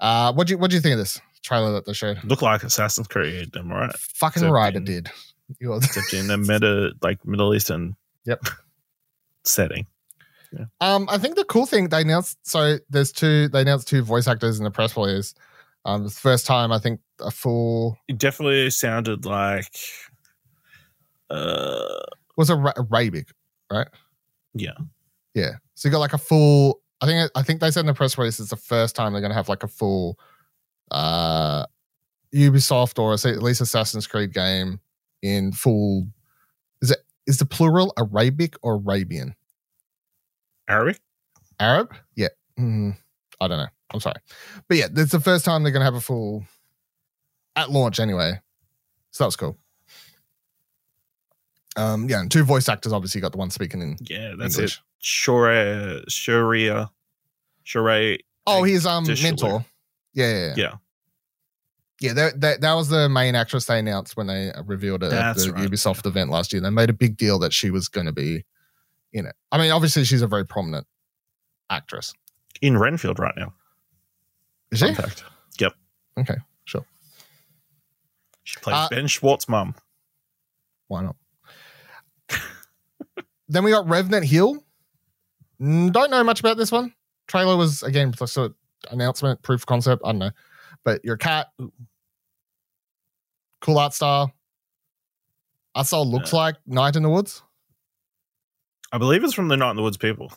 Uh, 0.00 0.32
what 0.32 0.46
do 0.48 0.52
you 0.52 0.58
what 0.58 0.70
do 0.70 0.76
you 0.76 0.82
think 0.82 0.92
of 0.94 0.98
this 0.98 1.20
trailer 1.42 1.72
that 1.72 1.86
they 1.86 1.92
showed? 1.92 2.22
Look 2.24 2.42
like 2.42 2.64
Assassin's 2.64 3.06
Creed, 3.08 3.56
am 3.56 3.72
I 3.72 3.80
right? 3.86 3.96
Fucking 3.96 4.42
So 4.42 4.50
right, 4.50 4.74
in- 4.74 4.82
it 4.82 4.86
did. 4.86 5.10
You're- 5.60 5.76
Except 5.78 6.12
in 6.12 6.26
the 6.26 6.36
meta, 6.36 6.92
like 7.00 7.24
Middle 7.24 7.54
Eastern 7.54 7.96
Yep. 8.26 8.42
setting. 9.44 9.86
Um, 10.80 11.08
I 11.10 11.18
think 11.18 11.36
the 11.36 11.44
cool 11.44 11.66
thing 11.66 11.88
they 11.88 12.00
announced. 12.00 12.38
So 12.42 12.78
there's 12.88 13.12
two. 13.12 13.48
They 13.48 13.60
announced 13.62 13.88
two 13.88 14.02
voice 14.02 14.26
actors 14.26 14.58
in 14.58 14.64
the 14.64 14.70
press 14.70 14.96
release. 14.96 15.34
Um, 15.84 16.04
the 16.04 16.10
first 16.10 16.46
time 16.46 16.72
I 16.72 16.78
think 16.78 17.00
a 17.20 17.30
full 17.30 17.96
It 18.08 18.18
definitely 18.18 18.70
sounded 18.70 19.24
like, 19.24 19.74
uh, 21.30 22.00
was 22.36 22.50
a 22.50 22.56
Ra- 22.56 22.72
Arabic, 22.76 23.28
right? 23.70 23.88
yeah, 24.54 24.72
Yeah. 25.34 25.52
So 25.74 25.88
you 25.88 25.92
got 25.92 25.98
like 25.98 26.12
a 26.12 26.18
full. 26.18 26.80
I 27.00 27.06
think 27.06 27.30
I 27.34 27.42
think 27.42 27.60
they 27.60 27.70
said 27.70 27.80
in 27.80 27.86
the 27.86 27.94
press 27.94 28.18
release 28.18 28.40
it's 28.40 28.50
the 28.50 28.56
first 28.56 28.96
time 28.96 29.12
they're 29.12 29.20
going 29.20 29.30
to 29.30 29.36
have 29.36 29.48
like 29.48 29.62
a 29.62 29.68
full, 29.68 30.18
uh, 30.90 31.64
Ubisoft 32.34 32.98
or 32.98 33.14
at 33.14 33.42
least 33.42 33.60
Assassin's 33.60 34.06
Creed 34.06 34.32
game 34.32 34.80
in 35.22 35.52
full. 35.52 36.08
Is 36.82 36.90
it 36.90 36.98
is 37.26 37.38
the 37.38 37.46
plural 37.46 37.92
Arabic 37.96 38.56
or 38.62 38.74
Arabian? 38.74 39.34
Arabic. 40.68 41.00
Arab? 41.58 41.94
Yeah. 42.14 42.28
Mm, 42.58 42.96
I 43.40 43.48
don't 43.48 43.58
know. 43.58 43.68
I'm 43.92 44.00
sorry. 44.00 44.20
But 44.68 44.76
yeah, 44.76 44.86
it's 44.94 45.12
the 45.12 45.20
first 45.20 45.44
time 45.44 45.62
they're 45.62 45.72
going 45.72 45.80
to 45.80 45.84
have 45.86 45.94
a 45.94 46.00
full 46.00 46.44
at 47.56 47.70
launch 47.70 47.98
anyway. 48.00 48.40
So 49.10 49.24
that 49.24 49.28
was 49.28 49.36
cool. 49.36 49.56
Um, 51.76 52.08
yeah, 52.08 52.20
and 52.20 52.30
two 52.30 52.42
voice 52.42 52.68
actors 52.68 52.92
obviously 52.92 53.20
got 53.20 53.32
the 53.32 53.38
one 53.38 53.50
speaking 53.50 53.80
in 53.80 53.96
Yeah, 54.00 54.34
that's 54.38 54.56
English. 54.56 54.74
it. 54.76 54.80
Shore, 54.98 56.00
Sharia, 56.08 56.90
Shore. 57.62 58.16
Oh, 58.46 58.64
he's 58.64 58.84
um 58.84 59.04
Dish 59.04 59.22
mentor. 59.22 59.64
Yeah, 60.12 60.30
yeah, 60.30 60.46
yeah. 60.46 60.54
Yeah. 60.56 60.74
Yeah, 62.00 62.12
that, 62.12 62.40
that 62.40 62.60
that 62.60 62.74
was 62.74 62.88
the 62.88 63.08
main 63.08 63.34
actress 63.34 63.64
they 63.64 63.78
announced 63.78 64.16
when 64.16 64.28
they 64.28 64.52
revealed 64.64 65.02
it 65.02 65.10
That's 65.10 65.40
at 65.40 65.46
the 65.46 65.52
right. 65.52 65.68
Ubisoft 65.68 66.06
event 66.06 66.30
last 66.30 66.52
year. 66.52 66.62
They 66.62 66.70
made 66.70 66.90
a 66.90 66.94
big 66.94 67.16
deal 67.16 67.40
that 67.40 67.52
she 67.52 67.70
was 67.70 67.88
going 67.88 68.06
to 68.06 68.12
be 68.12 68.44
in 69.12 69.26
it. 69.26 69.34
I 69.52 69.58
mean, 69.58 69.70
obviously 69.70 70.04
she's 70.04 70.22
a 70.22 70.26
very 70.26 70.44
prominent 70.46 70.86
actress. 71.70 72.14
in 72.60 72.76
Renfield 72.78 73.18
right 73.18 73.34
now. 73.36 73.52
Is 74.70 74.80
she? 74.80 74.92
Fact. 74.94 75.24
Yep. 75.60 75.72
Okay, 76.18 76.34
sure. 76.64 76.84
She 78.44 78.58
plays 78.60 78.76
Uh, 78.76 78.88
Ben 78.90 79.06
Schwartz' 79.06 79.48
mum. 79.48 79.74
Why 80.88 81.02
not? 81.02 81.16
then 83.48 83.64
we 83.64 83.70
got 83.70 83.88
Revenant 83.88 84.26
Hill. 84.26 84.62
Mm, 85.60 85.92
Don't 85.92 86.10
know 86.10 86.22
much 86.24 86.40
about 86.40 86.56
this 86.56 86.70
one. 86.72 86.92
Trailer 87.26 87.56
was 87.56 87.82
again 87.82 88.12
sort 88.14 88.36
of 88.50 88.54
announcement, 88.90 89.42
proof 89.42 89.62
of 89.62 89.66
concept. 89.66 90.02
I 90.04 90.08
don't 90.12 90.18
know, 90.18 90.30
but 90.84 91.00
you're 91.04 91.14
a 91.16 91.18
cat. 91.18 91.48
Cool 93.60 93.78
art 93.78 93.92
style. 93.92 94.32
Art 95.74 95.86
style 95.86 96.06
looks 96.10 96.32
Yeah. 96.32 96.38
like 96.38 96.56
Night 96.66 96.96
in 96.96 97.02
the 97.02 97.08
Woods. 97.10 97.42
I 98.92 98.98
believe 98.98 99.22
it's 99.24 99.34
from 99.34 99.48
the 99.48 99.56
Not 99.56 99.70
in 99.70 99.76
the 99.76 99.82
Woods 99.82 99.96
people. 99.96 100.32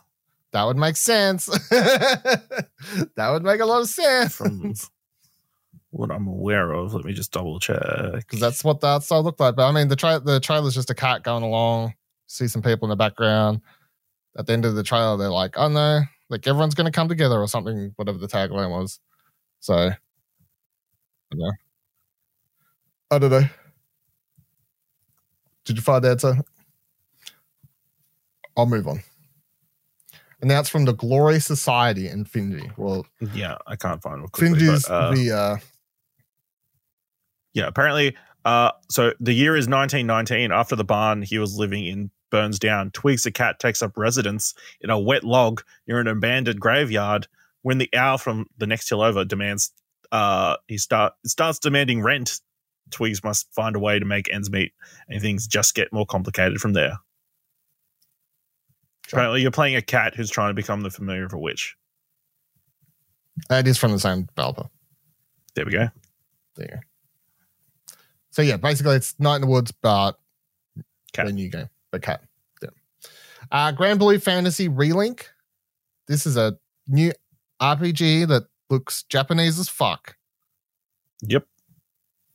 That 0.51 0.65
would 0.65 0.77
make 0.77 0.97
sense. 0.97 1.45
that 1.69 2.49
would 3.17 3.43
make 3.43 3.61
a 3.61 3.65
lot 3.65 3.81
of 3.81 3.87
sense 3.87 4.35
From 4.35 4.73
what 5.91 6.11
I'm 6.11 6.27
aware 6.27 6.71
of. 6.73 6.93
Let 6.93 7.05
me 7.05 7.13
just 7.13 7.31
double 7.31 7.59
check. 7.59 7.79
because 8.15 8.39
that's 8.41 8.63
what 8.63 8.81
the 8.81 8.87
art 8.87 9.09
looked 9.09 9.39
like. 9.39 9.55
But 9.55 9.67
I 9.67 9.71
mean, 9.71 9.87
the 9.87 9.95
tra- 9.95 10.19
the 10.19 10.39
trailer's 10.41 10.75
just 10.75 10.89
a 10.89 10.95
cat 10.95 11.23
going 11.23 11.43
along. 11.43 11.93
See 12.27 12.47
some 12.47 12.61
people 12.61 12.85
in 12.87 12.89
the 12.89 12.95
background. 12.97 13.61
At 14.37 14.45
the 14.47 14.53
end 14.53 14.65
of 14.65 14.75
the 14.75 14.83
trailer, 14.83 15.17
they're 15.17 15.29
like, 15.29 15.57
"Oh 15.57 15.67
no, 15.69 16.01
like 16.29 16.47
everyone's 16.47 16.75
going 16.75 16.85
to 16.85 16.91
come 16.91 17.09
together" 17.09 17.39
or 17.39 17.47
something. 17.47 17.93
Whatever 17.95 18.17
the 18.17 18.27
tagline 18.27 18.69
was. 18.71 18.99
So, 19.59 19.73
I 19.75 19.97
don't 21.31 21.39
know. 21.39 21.51
I 23.11 23.19
don't 23.19 23.29
know. 23.31 23.47
Did 25.65 25.75
you 25.77 25.81
find 25.81 26.03
the 26.03 26.11
answer? 26.11 26.35
I'll 28.55 28.65
move 28.65 28.87
on. 28.87 29.03
Announced 30.41 30.71
from 30.71 30.85
the 30.85 30.93
Glory 30.93 31.39
Society 31.39 32.07
in 32.07 32.25
Finji. 32.25 32.75
Well, 32.77 33.05
Yeah, 33.33 33.57
I 33.67 33.75
can't 33.75 34.01
find 34.01 34.23
it 34.23 34.31
quickly. 34.31 34.59
Finji's 34.59 34.85
But, 34.87 34.93
uh, 34.93 35.13
the 35.13 35.31
uh, 35.31 35.57
yeah, 37.53 37.67
apparently, 37.67 38.15
uh, 38.43 38.71
so 38.89 39.13
the 39.19 39.33
year 39.33 39.55
is 39.55 39.67
1919. 39.67 40.51
After 40.51 40.75
the 40.75 40.83
barn 40.83 41.21
he 41.21 41.37
was 41.37 41.57
living 41.57 41.85
in 41.85 42.11
burns 42.31 42.57
down. 42.57 42.89
Twigs 42.89 43.23
the 43.23 43.31
cat 43.31 43.59
takes 43.59 43.83
up 43.83 43.95
residence 43.95 44.55
in 44.79 44.89
a 44.89 44.97
wet 44.97 45.23
log 45.23 45.61
near 45.87 45.99
an 45.99 46.07
abandoned 46.07 46.59
graveyard. 46.59 47.27
When 47.61 47.77
the 47.77 47.89
owl 47.93 48.17
from 48.17 48.47
the 48.57 48.65
next 48.65 48.89
hill 48.89 49.03
over 49.03 49.23
demands, 49.23 49.71
uh, 50.11 50.57
he 50.67 50.79
start 50.79 51.13
starts 51.23 51.59
demanding 51.59 52.01
rent. 52.01 52.39
Twigs 52.89 53.23
must 53.23 53.53
find 53.53 53.75
a 53.75 53.79
way 53.79 53.99
to 53.99 54.05
make 54.05 54.33
ends 54.33 54.49
meet, 54.49 54.73
and 55.07 55.21
things 55.21 55.45
just 55.45 55.75
get 55.75 55.93
more 55.93 56.05
complicated 56.07 56.59
from 56.59 56.73
there. 56.73 56.97
Apparently, 59.11 59.41
you're 59.41 59.51
playing 59.51 59.75
a 59.75 59.81
cat 59.81 60.15
who's 60.15 60.29
trying 60.29 60.49
to 60.49 60.53
become 60.53 60.81
the 60.81 60.89
familiar 60.89 61.25
of 61.25 61.33
a 61.33 61.37
witch. 61.37 61.75
That 63.49 63.67
is 63.67 63.77
from 63.77 63.91
the 63.91 63.99
same 63.99 64.23
developer. 64.23 64.69
There 65.55 65.65
we 65.65 65.71
go. 65.71 65.89
There 66.55 66.67
you 66.69 66.75
go. 66.75 66.79
So 68.31 68.41
yeah, 68.41 68.57
basically 68.57 68.95
it's 68.95 69.19
Night 69.19 69.35
in 69.35 69.41
the 69.41 69.47
Woods, 69.47 69.71
but 69.71 70.13
Cat. 71.13 71.27
a 71.27 71.31
new 71.31 71.49
game, 71.49 71.69
but 71.91 72.01
cat. 72.01 72.21
Yeah. 72.61 72.69
Uh, 73.51 73.73
Granblue 73.73 74.21
Fantasy 74.21 74.69
Relink. 74.69 75.25
This 76.07 76.25
is 76.25 76.37
a 76.37 76.57
new 76.87 77.11
RPG 77.61 78.27
that 78.29 78.43
looks 78.69 79.03
Japanese 79.03 79.59
as 79.59 79.67
fuck. 79.67 80.15
Yep. 81.23 81.45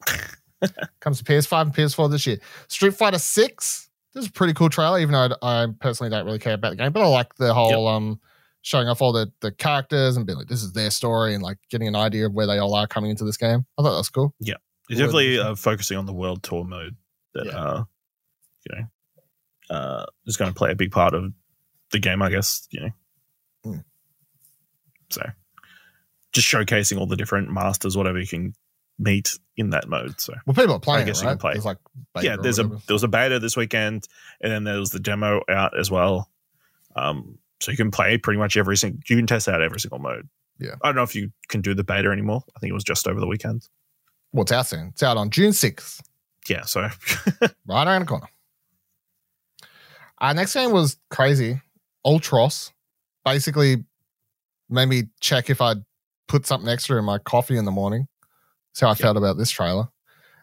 Comes 1.00 1.18
to 1.18 1.24
PS5 1.24 1.62
and 1.62 1.74
PS4 1.74 2.10
this 2.10 2.26
year. 2.26 2.38
Street 2.68 2.94
Fighter 2.94 3.18
6. 3.18 3.90
This 4.16 4.24
is 4.24 4.30
a 4.30 4.32
pretty 4.32 4.54
cool 4.54 4.70
trailer, 4.70 4.98
even 4.98 5.12
though 5.12 5.28
I, 5.42 5.64
I 5.64 5.66
personally 5.78 6.08
don't 6.08 6.24
really 6.24 6.38
care 6.38 6.54
about 6.54 6.70
the 6.70 6.76
game, 6.76 6.90
but 6.90 7.02
I 7.02 7.06
like 7.06 7.34
the 7.34 7.52
whole 7.52 7.86
um 7.86 8.18
showing 8.62 8.88
off 8.88 9.02
all 9.02 9.12
the, 9.12 9.30
the 9.40 9.52
characters 9.52 10.16
and 10.16 10.24
being 10.24 10.38
like, 10.38 10.48
this 10.48 10.62
is 10.62 10.72
their 10.72 10.90
story 10.90 11.34
and 11.34 11.42
like 11.42 11.58
getting 11.70 11.86
an 11.86 11.94
idea 11.94 12.24
of 12.24 12.32
where 12.32 12.46
they 12.46 12.56
all 12.56 12.74
are 12.74 12.86
coming 12.86 13.10
into 13.10 13.24
this 13.24 13.36
game. 13.36 13.66
I 13.78 13.82
thought 13.82 13.90
that 13.90 13.98
was 13.98 14.08
cool. 14.08 14.34
You're 14.40 14.56
World 14.88 14.98
definitely 14.98 15.38
uh, 15.38 15.54
focusing 15.54 15.98
on 15.98 16.06
the 16.06 16.14
world 16.14 16.42
tour 16.42 16.64
mode 16.64 16.96
that, 17.34 17.44
Yeah. 17.44 17.52
uh, 17.52 17.84
you 18.70 18.76
know, 18.76 19.76
uh, 19.76 20.06
is 20.24 20.38
going 20.38 20.50
to 20.50 20.56
play 20.56 20.70
a 20.70 20.74
big 20.76 20.92
part 20.92 21.12
of 21.12 21.32
the 21.92 21.98
game, 21.98 22.22
I 22.22 22.30
guess. 22.30 22.66
You 22.70 22.80
know, 22.80 22.90
Mm. 23.66 23.84
so 25.10 25.22
just 26.32 26.48
showcasing 26.48 26.98
all 26.98 27.06
the 27.06 27.16
different 27.16 27.52
masters, 27.52 27.98
whatever 27.98 28.18
you 28.18 28.26
can 28.26 28.54
meet 28.98 29.38
in 29.56 29.70
that 29.70 29.88
mode. 29.88 30.20
So 30.20 30.34
Well, 30.46 30.54
people 30.54 30.74
are 30.74 30.80
playing 30.80 31.04
I 31.04 31.06
guess 31.06 31.20
it, 31.20 31.24
you 31.24 31.30
can 31.30 31.38
play. 31.38 31.52
There's 31.52 31.64
like 31.64 31.78
yeah, 32.22 32.36
there's 32.40 32.58
a 32.58 32.64
there 32.64 32.94
was 32.94 33.02
a 33.02 33.08
beta 33.08 33.38
this 33.38 33.56
weekend, 33.56 34.06
and 34.40 34.52
then 34.52 34.64
there 34.64 34.78
was 34.78 34.90
the 34.90 35.00
demo 35.00 35.42
out 35.48 35.78
as 35.78 35.90
well. 35.90 36.30
Um, 36.94 37.38
so 37.60 37.70
you 37.70 37.76
can 37.76 37.90
play 37.90 38.18
pretty 38.18 38.38
much 38.38 38.56
every 38.56 38.76
single. 38.76 39.00
You 39.08 39.16
can 39.16 39.26
test 39.26 39.48
out 39.48 39.62
every 39.62 39.80
single 39.80 39.98
mode. 39.98 40.28
Yeah. 40.58 40.74
I 40.82 40.88
don't 40.88 40.96
know 40.96 41.02
if 41.02 41.14
you 41.14 41.32
can 41.48 41.60
do 41.60 41.74
the 41.74 41.84
beta 41.84 42.10
anymore. 42.10 42.42
I 42.56 42.60
think 42.60 42.70
it 42.70 42.74
was 42.74 42.84
just 42.84 43.06
over 43.06 43.20
the 43.20 43.26
weekend. 43.26 43.68
Well, 44.32 44.42
it's 44.42 44.52
out 44.52 44.66
soon. 44.66 44.88
It's 44.88 45.02
out 45.02 45.16
on 45.16 45.30
June 45.30 45.52
6th, 45.52 46.02
Yeah, 46.48 46.62
so 46.62 46.80
right 47.66 47.86
around 47.86 48.02
the 48.02 48.06
corner. 48.06 48.28
Our 50.18 50.34
next 50.34 50.54
game 50.54 50.72
was 50.72 50.96
crazy. 51.10 51.60
Ultros 52.06 52.72
basically 53.24 53.84
made 54.68 54.86
me 54.86 55.04
check 55.20 55.50
if 55.50 55.60
I'd 55.60 55.84
put 56.26 56.46
something 56.46 56.68
extra 56.68 56.98
in 56.98 57.04
my 57.04 57.18
coffee 57.18 57.56
in 57.56 57.64
the 57.64 57.70
morning. 57.70 58.08
That's 58.76 58.80
how 58.82 58.88
I 58.88 58.90
Yeah. 58.90 58.94
felt 59.12 59.16
about 59.16 59.38
this 59.38 59.50
trailer. 59.50 59.88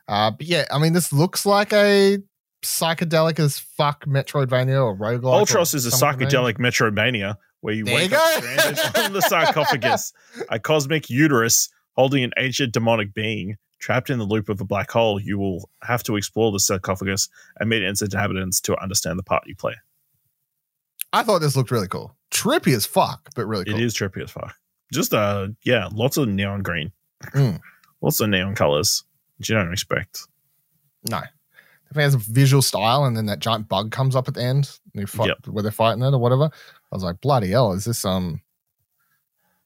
Uh, 0.07 0.31
but 0.31 0.47
yeah, 0.47 0.65
I 0.71 0.79
mean, 0.79 0.93
this 0.93 1.13
looks 1.13 1.45
like 1.45 1.71
a 1.71 2.17
psychedelic 2.63 3.39
as 3.39 3.59
fuck 3.59 4.05
Metroidvania 4.05 4.83
or 4.83 4.95
roguelike. 4.97 5.23
or 5.41 5.45
Ultros 5.45 5.75
is 5.75 5.85
a 5.85 5.91
psychedelic 5.91 6.55
Metroidvania 6.57 7.35
where 7.61 7.73
you 7.75 7.85
There 7.85 7.93
wake 7.95 8.11
you 8.11 8.17
up 8.17 8.43
stranded 8.43 8.79
on 8.97 9.13
the 9.13 9.21
sarcophagus, 9.21 10.11
a 10.49 10.59
cosmic 10.59 11.09
uterus 11.09 11.69
holding 11.95 12.23
an 12.23 12.31
ancient 12.37 12.73
demonic 12.73 13.13
being. 13.13 13.57
Trapped 13.79 14.09
in 14.09 14.17
the 14.17 14.23
loop 14.25 14.47
of 14.47 14.61
a 14.61 14.63
black 14.65 14.89
hole, 14.89 15.19
you 15.19 15.37
will 15.37 15.69
have 15.83 16.03
to 16.03 16.15
explore 16.15 16.51
the 16.53 16.59
sarcophagus 16.59 17.27
and 17.59 17.69
meet 17.69 17.83
its 17.83 18.01
inhabitants 18.01 18.61
to 18.61 18.81
understand 18.81 19.19
the 19.19 19.23
part 19.23 19.43
you 19.45 19.55
play. 19.57 19.73
I 21.11 21.21
thought 21.23 21.39
this 21.39 21.55
looked 21.57 21.69
really 21.69 21.89
cool. 21.89 22.15
Trippy 22.31 22.73
as 22.73 22.85
fuck, 22.85 23.29
but 23.35 23.45
really 23.45 23.65
cool. 23.65 23.75
It 23.75 23.81
is 23.83 23.93
trippy 23.93 24.23
as 24.23 24.31
fuck. 24.31 24.55
Just 24.93 25.13
uh, 25.13 25.49
yeah, 25.63 25.89
lots 25.91 26.15
of 26.17 26.27
neon 26.29 26.61
green, 26.63 26.91
Mm. 27.33 27.59
Of 28.03 28.29
neon 28.29 28.55
colors, 28.55 29.03
which 29.37 29.49
you 29.49 29.55
don't 29.55 29.71
expect. 29.71 30.19
No. 31.09 31.21
If 31.89 31.97
it 31.97 32.01
has 32.01 32.15
a 32.15 32.17
visual 32.19 32.61
style 32.61 33.05
and 33.05 33.15
then 33.15 33.27
that 33.27 33.39
giant 33.39 33.67
bug 33.69 33.91
comes 33.91 34.15
up 34.15 34.27
at 34.27 34.33
the 34.33 34.41
end 34.43 34.67
fight, 35.07 35.27
Yep. 35.27 35.47
where 35.47 35.61
they're 35.63 35.71
fighting 35.71 36.03
it 36.03 36.13
or 36.13 36.17
whatever, 36.17 36.45
I 36.45 36.95
was 36.95 37.03
like, 37.03 37.21
bloody 37.21 37.51
hell, 37.51 37.73
is 37.73 37.85
this 37.85 38.03
um 38.05 38.41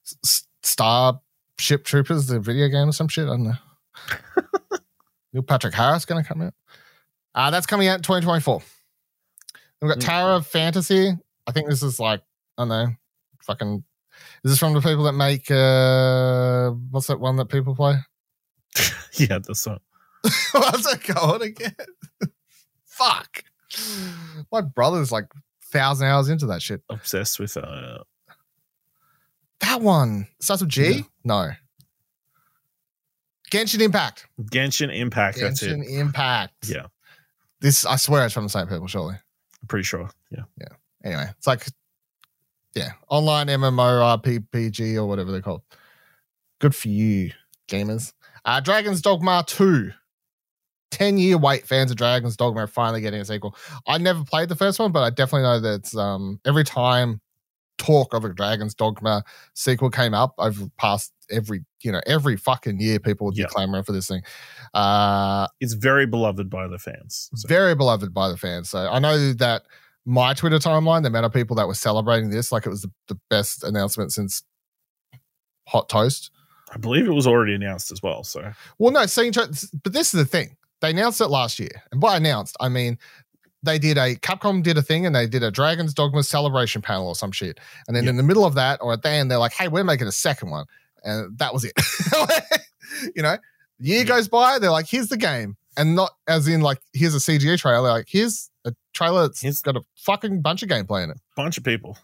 S- 0.06 0.18
S- 0.26 0.48
Starship 0.64 1.86
Troopers, 1.86 2.28
the 2.28 2.40
video 2.40 2.68
game 2.68 2.90
or 2.90 2.92
some 2.92 3.08
shit? 3.08 3.26
I 3.26 3.30
don't 3.30 3.44
know. 3.44 3.54
Neil 5.34 5.44
Patrick 5.44 5.74
Harris 5.74 6.06
going 6.06 6.22
to 6.24 6.28
come 6.28 6.42
out. 6.42 6.54
Uh, 7.36 7.50
that's 7.52 7.66
coming 7.66 7.88
out 7.88 7.98
in 7.98 8.04
2024. 8.04 8.62
We've 9.82 9.90
got 9.90 10.00
Mm. 10.00 10.06
Tower 10.06 10.32
of 10.32 10.48
Fantasy. 10.48 11.12
I 11.46 11.52
think 11.52 11.70
this 11.70 11.84
is 11.84 12.00
like, 12.00 12.22
I 12.58 12.62
don't 12.62 12.70
know, 12.70 12.88
fucking. 13.44 13.84
Is 14.44 14.52
this 14.52 14.60
from 14.60 14.74
the 14.74 14.82
people 14.82 15.04
that 15.04 15.14
make, 15.14 15.50
uh, 15.52 16.72
what's 16.90 17.08
that 17.08 17.20
one 17.20 17.36
that 17.36 17.46
people 17.50 17.76
play? 17.76 17.96
yeah, 19.14 19.40
that's 19.40 19.66
not. 19.68 19.82
What's 20.52 20.92
it 20.94 21.04
called 21.04 21.42
again? 21.42 21.76
Fuck. 22.86 23.44
My 24.52 24.62
brother's 24.62 25.12
like 25.12 25.26
thousand 25.72 26.08
hours 26.08 26.30
into 26.30 26.46
that 26.48 26.62
shit. 26.62 26.82
obsessed 26.90 27.40
with 27.40 27.56
uh 27.58 28.00
That 29.60 29.82
one 29.82 30.28
starts 30.40 30.62
with 30.62 30.72
G. 30.72 30.90
Yeah. 30.92 31.02
No. 31.24 31.52
Genshin 33.52 33.82
Impact. 33.82 34.28
Genshin 34.42 34.94
Impact. 34.96 35.40
That's 35.40 35.62
it. 35.64 35.78
Genshin 35.78 36.00
Impact. 36.00 36.54
Yeah, 36.68 36.88
This 37.62 37.86
I 37.86 37.96
swear 37.96 38.26
it's 38.26 38.34
from 38.34 38.44
the 38.44 38.50
same 38.50 38.68
people. 38.68 38.88
Surely. 38.88 39.16
I'm 39.16 39.68
pretty 39.68 39.84
sure. 39.84 40.10
Yeah, 40.32 40.44
Yeah. 40.60 40.68
Anyway, 41.04 41.28
it's 41.38 41.48
like 41.48 41.66
yeah, 42.76 42.92
online 43.10 43.48
MMO 43.48 44.20
RPG 44.22 44.96
or 44.96 45.06
whatever 45.06 45.32
they're 45.32 45.42
called. 45.42 45.62
Good 46.60 46.76
for 46.76 46.90
you, 46.90 47.32
gamers. 47.68 48.14
Uh, 48.48 48.60
Dragon's 48.62 49.02
Dogma 49.02 49.44
2. 49.46 49.92
10 50.92 51.18
year 51.18 51.38
wait, 51.38 51.68
fans 51.68 51.92
of 51.92 51.98
Dragon's 51.98 52.38
Dogma 52.38 52.62
are 52.64 52.68
finally 52.68 53.02
getting 53.02 53.20
a 53.20 53.26
sequel. 53.26 53.56
I 53.86 53.98
never 53.98 54.24
played 54.24 54.48
the 54.50 54.56
first 54.56 54.80
one, 54.80 54.92
but 54.94 55.04
I 55.04 55.10
definitely 55.10 55.42
know 55.44 55.60
that 55.60 55.74
it's, 55.82 55.96
um, 55.98 56.40
every 56.46 56.64
time 56.64 57.20
talk 57.78 58.14
of 58.14 58.24
a 58.24 58.34
Dragon's 58.34 58.74
Dogma 58.74 59.24
sequel 59.54 59.90
came 59.90 60.14
up 60.14 60.34
over 60.38 60.62
the 60.62 60.72
past 60.78 61.12
every, 61.30 61.66
you 61.84 61.92
know, 61.92 62.00
every 62.08 62.38
fucking 62.38 62.80
year, 62.80 63.00
people 63.00 63.26
would 63.26 63.36
be 63.36 63.42
Yeah. 63.42 63.48
clamoring 63.48 63.84
for 63.84 63.92
this 63.92 64.08
thing. 64.08 64.22
Uh, 64.74 65.48
it's 65.60 65.74
very 65.74 66.06
beloved 66.06 66.50
by 66.50 66.68
the 66.70 66.80
fans. 66.80 67.30
So, 67.36 67.48
very 67.50 67.76
beloved 67.76 68.14
by 68.14 68.30
the 68.30 68.38
fans. 68.38 68.70
So 68.70 68.88
I 68.90 69.00
know 69.00 69.34
that 69.34 69.64
my 70.06 70.34
Twitter 70.34 70.58
timeline, 70.58 71.02
the 71.02 71.10
amount 71.10 71.26
of 71.26 71.34
people 71.34 71.58
that 71.58 71.68
were 71.68 71.74
celebrating 71.76 72.30
this 72.30 72.54
like 72.54 72.66
it 72.66 72.70
was 72.70 72.84
the, 72.84 72.92
the 73.10 73.20
best 73.30 73.62
announcement 73.66 74.14
since 74.14 74.42
Hot 75.68 75.90
Toast. 75.90 76.32
I 76.78 76.80
believe 76.80 77.08
it 77.08 77.12
was 77.14 77.28
already 77.28 77.54
announced 77.56 77.92
as 77.92 78.02
well. 78.04 78.24
So 78.24 78.52
Well, 78.78 78.92
no, 78.92 79.06
seeing, 79.06 79.32
but 79.34 79.92
this 79.94 80.14
is 80.14 80.20
the 80.20 80.26
thing. 80.26 80.56
They 80.82 80.92
announced 80.92 81.22
it 81.22 81.28
last 81.28 81.58
year, 81.60 81.72
and 81.92 82.00
by 82.00 82.18
announced, 82.18 82.56
I 82.60 82.70
mean 82.70 82.98
they 83.64 83.80
did 83.80 83.98
a 83.98 84.16
Capcom 84.16 84.62
did 84.62 84.78
a 84.78 84.82
thing, 84.84 85.06
and 85.08 85.16
they 85.16 85.26
did 85.28 85.42
a 85.44 85.50
Dragon's 85.52 85.94
Dogma 85.94 86.22
celebration 86.24 86.82
panel 86.82 87.08
or 87.08 87.16
some 87.16 87.32
shit, 87.32 87.60
and 87.88 87.96
then 87.98 88.04
Yeah. 88.04 88.12
in 88.12 88.18
the 88.18 88.24
middle 88.24 88.46
of 88.46 88.54
that 88.56 88.80
or 88.82 88.94
at 88.94 89.02
the 89.02 89.10
end, 89.10 89.32
they're 89.32 89.40
like, 89.40 89.54
"Hey, 89.54 89.68
we're 89.68 89.84
making 89.84 90.08
a 90.08 90.12
second 90.12 90.52
one," 90.52 90.66
and 91.04 91.38
that 91.40 91.52
was 91.54 91.66
it. 91.66 91.74
you 93.16 93.24
know, 93.24 93.38
year 93.80 94.00
Yeah. 94.00 94.04
goes 94.06 94.28
by, 94.28 94.60
they're 94.60 94.70
like, 94.72 94.88
"Here's 94.88 95.08
the 95.10 95.18
game," 95.18 95.58
and 95.76 95.96
not 95.96 96.12
as 96.28 96.48
in 96.48 96.62
like, 96.62 96.80
"Here's 96.94 97.16
a 97.16 97.20
CGI 97.20 97.58
trailer." 97.58 97.82
They're 97.88 97.92
like, 97.98 98.08
"Here's 98.08 98.50
a 98.66 98.74
trailer 98.94 99.24
that's 99.28 99.42
Here's- 99.42 99.62
got 99.62 99.76
a 99.76 99.82
fucking 99.96 100.42
bunch 100.44 100.62
of 100.64 100.70
gameplay 100.70 101.04
in 101.04 101.10
it." 101.10 101.18
bunch 101.36 101.58
of 101.58 101.64
people. 101.64 101.98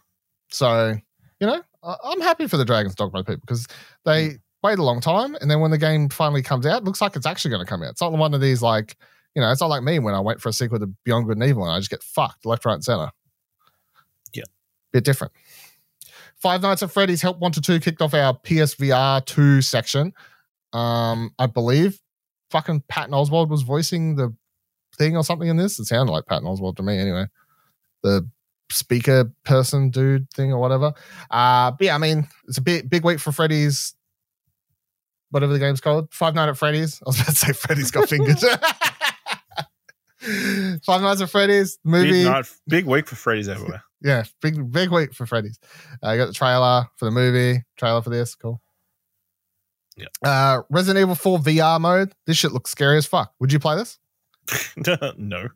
So, 0.50 0.96
you 1.40 1.48
know, 1.48 1.62
I- 1.84 1.98
I'm 2.04 2.22
happy 2.22 2.48
for 2.48 2.58
the 2.58 2.66
Dragon's 2.66 2.96
Dogma 2.96 3.24
people 3.24 3.42
because 3.42 3.68
they 4.06 4.40
wait 4.64 4.80
a 4.80 4.84
long 4.84 5.02
time, 5.02 5.36
and 5.42 5.52
then 5.52 5.60
when 5.60 5.72
the 5.72 5.78
game 5.78 6.10
finally 6.10 6.42
comes 6.42 6.66
out, 6.66 6.82
it 6.82 6.86
looks 6.86 7.02
like 7.02 7.16
it's 7.16 7.26
actually 7.26 7.52
going 7.52 7.66
to 7.66 7.70
come 7.70 7.84
out. 7.84 7.92
It's 7.92 8.02
not 8.02 8.14
one 8.14 8.34
of 8.34 8.42
these 8.42 8.62
like, 8.62 8.96
you 9.36 9.42
know, 9.42 9.52
it's 9.52 9.62
not 9.62 9.70
like 9.70 9.84
me 9.84 10.00
when 10.00 10.14
I 10.14 10.22
wait 10.22 10.40
for 10.40 10.50
a 10.50 10.54
sequel 10.54 10.80
to 10.80 10.88
Beyond 11.04 11.28
Good 11.28 11.38
and 11.38 11.46
Evil 11.46 11.64
and 11.64 11.74
I 11.74 11.80
just 11.80 11.90
get 11.90 12.04
fucked 12.04 12.46
left, 12.46 12.66
right, 12.66 12.74
and 12.74 12.84
center. 12.84 13.12
Yeah. 14.34 14.44
bit 14.92 15.04
different. 15.04 15.34
Five 16.38 16.62
Nights 16.62 16.84
at 16.84 16.92
Freddy's 16.92 17.22
Help 17.22 17.40
Wanted 17.40 17.64
2 17.64 17.80
kicked 17.80 18.02
off 18.02 18.14
our 18.14 18.34
PSVR 18.34 19.26
two 19.26 19.62
section. 19.62 20.14
Um, 20.74 21.32
I 21.40 21.46
believe 21.46 22.00
fucking 22.52 22.84
Patton 22.88 23.14
Oswalt 23.14 23.50
was 23.50 23.62
voicing 23.62 24.16
the 24.16 24.34
thing 24.98 25.16
or 25.16 25.24
something 25.24 25.48
in 25.48 25.58
this. 25.58 25.80
It 25.80 25.86
sounded 25.86 26.12
like 26.12 26.26
Patton 26.26 26.48
Oswalt 26.48 26.76
to 26.78 26.84
me 26.84 26.98
anyway. 26.98 27.26
The 28.02 28.30
speaker 28.70 29.32
person 29.46 29.90
dude 29.90 30.30
thing 30.32 30.52
or 30.52 30.60
whatever. 30.60 30.94
Uh, 31.32 31.72
but 31.72 31.82
yeah, 31.82 31.96
I 31.96 31.98
mean, 31.98 32.28
it's 32.48 32.58
a 32.58 32.62
big 32.62 32.90
big 32.90 33.06
week 33.06 33.20
for 33.20 33.32
Freddy's, 33.32 33.96
whatever 35.34 35.52
the 35.52 35.60
game's 35.60 35.82
called. 35.82 36.14
Five 36.14 36.36
Nights 36.36 36.52
at 36.52 36.58
Freddy's. 36.58 37.02
I 37.02 37.10
was 37.10 37.20
about 37.20 37.30
to 37.30 37.36
say 37.36 37.54
Freddy's 37.54 37.92
got 37.92 38.08
fingers. 38.08 38.46
Five 40.86 41.02
Nights 41.02 41.22
at 41.22 41.30
Freddy's 41.30 41.80
movie. 41.84 42.12
Big 42.12 42.26
night, 42.26 42.46
big 42.68 42.86
week 42.86 43.08
for 43.08 43.16
Freddy's 43.16 43.50
everywhere. 43.50 43.84
Yeah, 44.06 44.26
big 44.42 44.70
big 44.70 44.92
week 44.92 45.14
for 45.14 45.26
Freddy's. 45.26 45.58
I 46.04 46.16
uh, 46.16 46.18
got 46.18 46.26
the 46.26 46.34
trailer 46.34 46.90
for 46.98 47.06
the 47.06 47.12
movie, 47.12 47.64
trailer 47.78 48.02
for 48.02 48.10
this. 48.10 48.36
Cool. 48.36 48.62
Yeah. 49.96 50.08
Uh, 50.22 50.64
Resident 50.70 51.02
Evil 51.02 51.16
4 51.16 51.40
VR 51.40 51.80
mode. 51.80 52.12
This 52.28 52.36
shit 52.36 52.52
looks 52.52 52.70
scary 52.70 52.98
as 52.98 53.06
fuck. 53.06 53.34
Would 53.40 53.54
you 53.54 53.60
play 53.60 53.78
this? 53.78 54.00
no, 55.16 55.48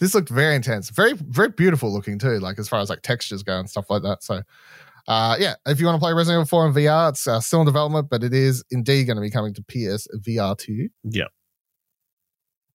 this 0.00 0.14
looked 0.14 0.30
very 0.30 0.56
intense, 0.56 0.88
very 0.90 1.12
very 1.12 1.50
beautiful 1.50 1.92
looking 1.92 2.18
too. 2.18 2.38
Like 2.40 2.58
as 2.58 2.66
far 2.68 2.80
as 2.80 2.88
like 2.88 3.02
textures 3.02 3.42
go 3.42 3.58
and 3.58 3.68
stuff 3.68 3.90
like 3.90 4.02
that. 4.02 4.24
So, 4.24 4.42
Uh, 5.06 5.36
yeah, 5.38 5.54
if 5.66 5.80
you 5.80 5.86
want 5.86 5.96
to 5.96 6.00
play 6.00 6.12
Resident 6.12 6.40
Evil 6.40 6.46
4 6.46 6.68
in 6.68 6.74
VR, 6.74 7.10
it's 7.10 7.26
uh, 7.26 7.40
still 7.40 7.60
in 7.60 7.66
development, 7.66 8.08
but 8.10 8.22
it 8.24 8.32
is 8.32 8.64
indeed 8.70 9.04
going 9.04 9.16
to 9.16 9.20
be 9.20 9.30
coming 9.30 9.52
to 9.54 9.62
PS 9.62 10.08
VR 10.26 10.56
2. 10.56 10.88
Yeah. 11.04 11.24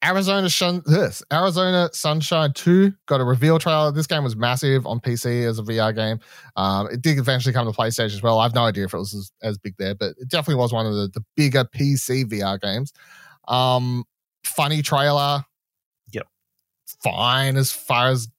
Arizona 0.03 0.49
Shun- 0.49 0.83
this 0.85 1.21
Arizona 1.33 1.89
Sunshine 1.91 2.53
2 2.53 2.93
got 3.05 3.19
a 3.19 3.25
reveal 3.25 3.59
trailer. 3.59 3.91
This 3.91 4.07
game 4.07 4.23
was 4.23 4.35
massive 4.35 4.87
on 4.87 5.01
PC 5.01 5.45
as 5.45 5.59
a 5.59 5.63
VR 5.63 5.93
game. 5.93 6.19
Um, 6.55 6.87
it 6.87 7.01
did 7.01 7.17
eventually 7.17 7.53
come 7.53 7.69
to 7.69 7.77
PlayStation 7.77 8.13
as 8.13 8.21
well. 8.21 8.39
I 8.39 8.43
have 8.43 8.55
no 8.55 8.63
idea 8.63 8.85
if 8.85 8.93
it 8.93 8.97
was 8.97 9.13
as, 9.13 9.31
as 9.43 9.57
big 9.57 9.75
there, 9.77 9.95
but 9.95 10.11
it 10.17 10.29
definitely 10.29 10.55
was 10.55 10.71
one 10.71 10.85
of 10.85 10.93
the, 10.93 11.09
the 11.13 11.25
bigger 11.35 11.65
PC 11.65 12.25
VR 12.25 12.61
games. 12.61 12.93
Um, 13.49 14.05
funny 14.45 14.81
trailer. 14.81 15.43
Yep. 16.13 16.27
Fine 17.03 17.57
as 17.57 17.73
far 17.73 18.07
as 18.07 18.29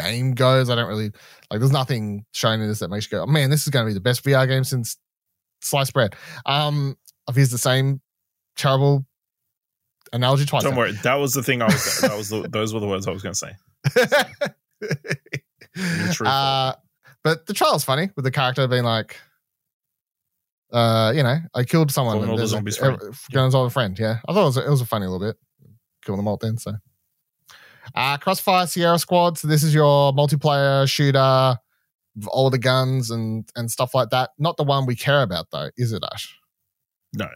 game 0.00 0.32
goes. 0.34 0.70
I 0.70 0.74
don't 0.74 0.88
really 0.88 1.10
like. 1.50 1.60
There's 1.60 1.72
nothing 1.72 2.24
shown 2.32 2.60
in 2.60 2.68
this 2.68 2.80
that 2.80 2.90
makes 2.90 3.06
you 3.06 3.10
go, 3.10 3.22
oh, 3.22 3.26
"Man, 3.26 3.50
this 3.50 3.62
is 3.62 3.68
going 3.68 3.84
to 3.84 3.90
be 3.90 3.94
the 3.94 4.00
best 4.00 4.24
VR 4.24 4.46
game 4.46 4.64
since 4.64 4.96
sliced 5.62 5.92
bread." 5.92 6.14
Um, 6.46 6.96
I've 7.28 7.36
used 7.36 7.52
the 7.52 7.58
same 7.58 8.00
terrible 8.56 9.06
analogy 10.12 10.44
twice. 10.44 10.64
Don't 10.64 10.76
worry. 10.76 10.92
That 11.02 11.16
was 11.16 11.32
the 11.32 11.42
thing 11.42 11.62
I 11.62 11.66
was. 11.66 12.00
that 12.00 12.16
was 12.16 12.28
the, 12.28 12.42
those 12.50 12.74
were 12.74 12.80
the 12.80 12.86
words 12.86 13.06
I 13.06 13.10
was 13.10 13.22
going 13.22 13.34
to 13.34 13.38
say. 13.38 13.52
uh, 16.24 16.72
but 17.24 17.46
the 17.46 17.54
trial's 17.54 17.84
funny 17.84 18.10
with 18.16 18.24
the 18.24 18.30
character 18.30 18.66
being 18.68 18.84
like, 18.84 19.16
uh, 20.72 21.12
you 21.14 21.22
know, 21.22 21.38
I 21.54 21.64
killed 21.64 21.90
someone. 21.90 22.16
Killing 22.16 22.30
all 22.30 22.36
the 22.36 22.46
zombies. 22.46 22.80
Like, 22.80 23.00
Going 23.32 23.54
all 23.54 23.64
a 23.64 23.70
friend. 23.70 23.98
Yeah, 23.98 24.18
I 24.28 24.32
thought 24.32 24.42
it 24.42 24.46
was, 24.46 24.56
it 24.58 24.68
was 24.68 24.80
a 24.80 24.86
funny 24.86 25.06
little 25.06 25.26
bit. 25.26 25.36
Kill 26.04 26.16
them 26.16 26.28
all 26.28 26.36
then. 26.36 26.58
So, 26.58 26.72
uh, 27.94 28.16
Crossfire 28.18 28.66
Sierra 28.66 28.98
Squad. 28.98 29.38
So 29.38 29.48
this 29.48 29.62
is 29.62 29.74
your 29.74 30.12
multiplayer 30.12 30.88
shooter, 30.88 31.58
all 32.28 32.50
the 32.50 32.58
guns 32.58 33.10
and 33.10 33.48
and 33.56 33.70
stuff 33.70 33.94
like 33.94 34.10
that. 34.10 34.30
Not 34.38 34.56
the 34.56 34.64
one 34.64 34.86
we 34.86 34.96
care 34.96 35.22
about 35.22 35.46
though, 35.50 35.70
is 35.76 35.92
it, 35.92 36.02
Ash? 36.12 36.36
No, 37.14 37.28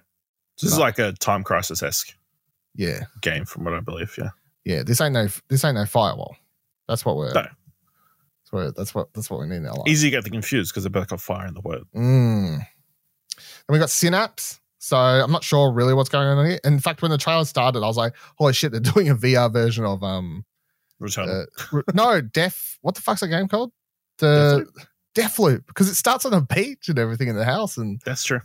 this 0.61 0.71
no. 0.71 0.75
is 0.75 0.79
like 0.79 0.99
a 0.99 1.13
time 1.13 1.43
crisis 1.43 1.83
esque. 1.83 2.15
Yeah, 2.75 3.05
game 3.21 3.45
from 3.45 3.65
what 3.65 3.75
I 3.75 3.81
believe. 3.81 4.15
Yeah, 4.19 4.31
yeah. 4.65 4.83
This 4.83 5.01
ain't 5.01 5.15
no 5.15 5.29
this 5.49 5.65
ain't 5.65 5.77
no 5.77 5.87
firewall. 5.87 6.37
That's 6.89 7.05
what 7.05 7.17
we're. 7.17 7.33
No. 7.33 7.43
That's 7.43 8.53
what 8.53 8.77
that's 8.77 8.95
what 8.95 9.15
that's 9.15 9.31
what 9.31 9.41
we 9.41 9.47
need 9.47 9.57
in 9.57 9.67
our 9.67 9.75
life. 9.75 9.89
Easy 9.89 10.11
to 10.11 10.23
get 10.23 10.31
confused 10.31 10.73
because 10.73 10.85
they 10.85 10.91
both 10.91 11.09
got 11.09 11.21
fire 11.21 11.47
in 11.47 11.55
the 11.55 11.61
word. 11.61 11.85
Mm. 11.95 12.55
And 12.57 12.67
we 13.69 13.79
got 13.79 13.91
Synapse. 13.91 14.61
So 14.83 14.97
I'm 14.97 15.31
not 15.31 15.45
sure 15.45 15.71
really 15.71 15.95
what's 15.95 16.09
going 16.09 16.27
on 16.27 16.45
here. 16.45 16.59
In 16.65 16.81
fact, 16.81 17.03
when 17.03 17.13
the 17.13 17.17
trailer 17.17 17.45
started, 17.45 17.85
I 17.85 17.87
was 17.87 17.97
like, 17.97 18.15
"Holy 18.37 18.53
shit! 18.53 18.73
They're 18.73 18.81
doing 18.95 19.09
a 19.09 19.15
VR 19.15 19.51
version 19.51 19.85
of 19.85 20.03
um. 20.03 20.45
Uh, 21.17 21.83
no, 21.95 22.21
Def. 22.21 22.79
What 22.83 22.97
the 22.97 23.01
fuck's 23.01 23.21
that 23.21 23.29
game 23.29 23.47
called? 23.47 23.71
The 24.19 24.67
Deathloop. 25.15 25.69
Because 25.69 25.89
it 25.89 25.95
starts 25.95 26.27
on 26.27 26.35
a 26.35 26.41
beach 26.41 26.89
and 26.89 26.99
everything 26.99 27.29
in 27.29 27.37
the 27.37 27.45
house, 27.45 27.77
and 27.77 28.01
that's 28.05 28.25
true. 28.25 28.41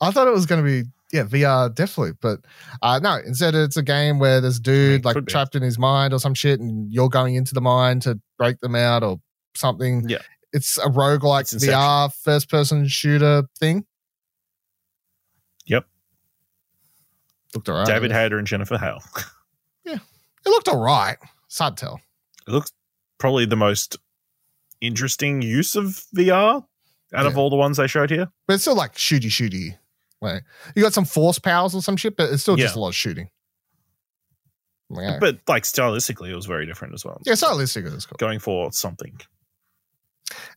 I 0.00 0.10
thought 0.12 0.26
it 0.26 0.32
was 0.32 0.46
going 0.46 0.64
to 0.64 0.66
be 0.66 0.88
yeah 1.12 1.24
VR 1.24 1.68
Deathloop, 1.74 2.16
but 2.22 2.40
uh, 2.80 2.98
no. 3.02 3.18
Instead, 3.26 3.54
it's 3.54 3.76
a 3.76 3.82
game 3.82 4.18
where 4.18 4.40
there's 4.40 4.56
a 4.56 4.62
dude 4.62 5.04
like 5.04 5.26
trapped 5.26 5.54
in 5.56 5.62
his 5.62 5.78
mind 5.78 6.14
or 6.14 6.18
some 6.18 6.32
shit, 6.32 6.58
and 6.58 6.90
you're 6.90 7.10
going 7.10 7.34
into 7.34 7.52
the 7.52 7.60
mind 7.60 8.00
to 8.02 8.18
break 8.38 8.58
them 8.60 8.74
out 8.74 9.02
or 9.02 9.20
something. 9.54 10.08
Yeah, 10.08 10.22
it's 10.54 10.78
a 10.78 10.86
roguelike 10.86 11.54
VR 11.54 12.10
first 12.14 12.48
person 12.48 12.88
shooter 12.88 13.42
thing. 13.60 13.84
Yep. 15.66 15.86
Looked 17.54 17.68
alright. 17.68 17.86
David 17.86 18.12
Hayter 18.12 18.38
and 18.38 18.46
Jennifer 18.46 18.78
Hale. 18.78 19.02
yeah. 19.84 19.98
It 20.46 20.48
looked 20.48 20.68
alright. 20.68 21.18
Sad 21.48 21.76
tell. 21.76 22.00
It 22.46 22.50
looks 22.50 22.72
probably 23.18 23.44
the 23.44 23.56
most 23.56 23.96
interesting 24.80 25.42
use 25.42 25.76
of 25.76 26.04
VR 26.14 26.56
out 26.56 26.66
yeah. 27.12 27.26
of 27.26 27.38
all 27.38 27.50
the 27.50 27.56
ones 27.56 27.76
they 27.76 27.86
showed 27.86 28.10
here. 28.10 28.28
But 28.46 28.54
it's 28.54 28.62
still 28.62 28.74
like 28.74 28.94
shooty 28.94 29.26
shooty. 29.26 29.76
Like 30.20 30.44
you 30.74 30.82
got 30.82 30.94
some 30.94 31.04
force 31.04 31.38
powers 31.38 31.74
or 31.74 31.82
some 31.82 31.96
shit, 31.96 32.16
but 32.16 32.30
it's 32.30 32.42
still 32.42 32.58
yeah. 32.58 32.64
just 32.64 32.76
a 32.76 32.80
lot 32.80 32.88
of 32.88 32.94
shooting. 32.94 33.28
Yeah. 34.90 35.18
But 35.20 35.40
like 35.48 35.64
stylistically, 35.64 36.30
it 36.30 36.36
was 36.36 36.46
very 36.46 36.66
different 36.66 36.94
as 36.94 37.04
well. 37.04 37.20
Yeah, 37.24 37.32
stylistically, 37.32 37.86
it 37.86 37.94
was 37.94 38.06
cool. 38.06 38.16
Going 38.18 38.38
for 38.38 38.70
something. 38.72 39.18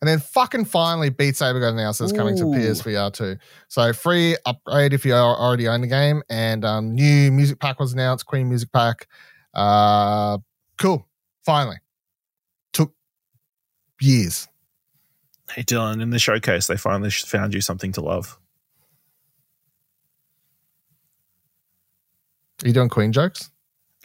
And 0.01 0.07
then 0.07 0.19
fucking 0.19 0.65
finally, 0.65 1.09
Beat 1.09 1.35
Saber 1.35 1.59
got 1.59 1.73
announced 1.73 2.01
as 2.01 2.11
coming 2.11 2.37
to 2.37 2.43
PSVR 2.43 3.11
2. 3.13 3.37
So 3.67 3.93
free 3.93 4.37
upgrade 4.45 4.93
if 4.93 5.05
you 5.05 5.13
already 5.13 5.67
own 5.67 5.81
the 5.81 5.87
game. 5.87 6.23
And 6.29 6.65
um, 6.65 6.93
new 6.93 7.31
music 7.31 7.59
pack 7.59 7.79
was 7.79 7.93
announced, 7.93 8.25
Queen 8.25 8.49
music 8.49 8.71
pack. 8.71 9.07
Uh, 9.53 10.37
cool. 10.77 11.07
Finally. 11.45 11.77
Took 12.73 12.93
years. 14.01 14.47
Hey, 15.51 15.63
Dylan, 15.63 16.01
in 16.01 16.09
the 16.09 16.19
showcase, 16.19 16.67
they 16.67 16.77
finally 16.77 17.11
found 17.11 17.53
you 17.53 17.61
something 17.61 17.91
to 17.93 18.01
love. 18.01 18.39
Are 22.63 22.67
you 22.67 22.73
doing 22.73 22.89
Queen 22.89 23.11
jokes? 23.11 23.51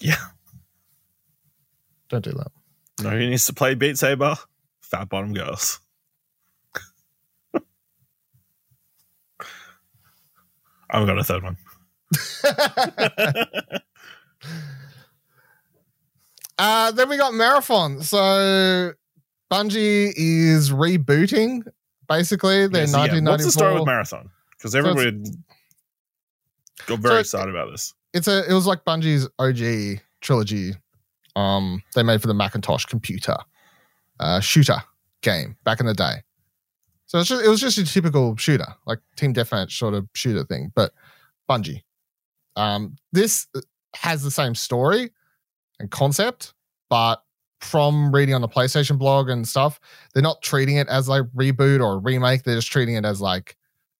Yeah. 0.01 0.17
Don't 2.09 2.25
do 2.25 2.33
that. 2.33 2.53
No, 3.03 3.19
he 3.19 3.31
needs 3.31 3.47
to 3.47 3.55
play 3.55 3.75
Beat 3.75 3.97
Saber 3.99 4.37
fat 4.91 5.09
bottom 5.09 5.33
girls. 5.33 5.81
I've 10.91 11.07
got 11.07 11.19
a 11.19 11.25
third 11.25 11.43
one. 11.43 11.57
uh, 16.59 16.91
then 16.93 17.09
we 17.09 17.17
got 17.17 17.33
Marathon. 17.35 18.03
So 18.03 18.93
Bungie 19.51 20.13
is 20.17 20.71
rebooting 20.71 21.63
basically 22.09 22.67
their 22.67 22.83
yes, 22.83 22.93
1994. 22.93 23.23
Yeah. 23.23 23.31
What's 23.31 23.45
the 23.45 23.53
story 23.53 23.75
with 23.75 23.87
Marathon? 23.87 24.31
Because 24.59 24.75
everybody 24.75 25.25
so 25.25 25.33
got 26.87 26.99
very 26.99 27.15
so 27.15 27.21
excited 27.21 27.51
about 27.51 27.71
this. 27.71 27.95
It's 28.13 28.27
a 28.27 28.51
it 28.51 28.53
was 28.53 28.67
like 28.67 28.85
Bungie's 28.85 29.29
OG 29.39 30.01
trilogy 30.21 30.75
um 31.37 31.81
they 31.95 32.03
made 32.03 32.21
for 32.21 32.27
the 32.27 32.35
Macintosh 32.35 32.85
computer 32.85 33.37
uh, 34.21 34.39
shooter 34.39 34.77
game 35.23 35.57
back 35.65 35.81
in 35.81 35.87
the 35.87 35.95
day. 35.95 36.23
So 37.07 37.19
it 37.19 37.23
was, 37.23 37.29
just, 37.29 37.45
it 37.45 37.49
was 37.49 37.61
just 37.61 37.79
a 37.79 37.85
typical 37.85 38.37
shooter, 38.37 38.77
like 38.87 39.01
team 39.17 39.35
deathmatch 39.35 39.73
sort 39.73 39.95
of 39.95 40.09
shooter 40.15 40.45
thing, 40.45 40.71
but 40.77 40.93
Bungie. 41.51 41.83
Um, 42.55 42.95
this 43.13 43.49
has 43.97 44.23
the 44.23 44.31
same 44.31 44.55
story 44.55 45.11
and 45.81 45.91
concept, 45.91 46.55
but 46.89 47.23
from 47.61 48.15
reading 48.15 48.35
on 48.35 48.41
the 48.41 48.49
PlayStation 48.49 48.97
blog 48.97 49.29
and 49.29 49.47
stuff, 49.47 49.81
they're 50.15 50.23
not 50.23 50.41
treating 50.43 50.77
it 50.77 50.89
as 50.89 51.09
like 51.09 51.25
reboot 51.37 51.85
or 51.85 51.99
remake. 51.99 52.45
They're 52.45 52.57
just 52.57 52.71
treating 52.71 52.95
it 52.95 53.05
as 53.05 53.21
like 53.21 53.57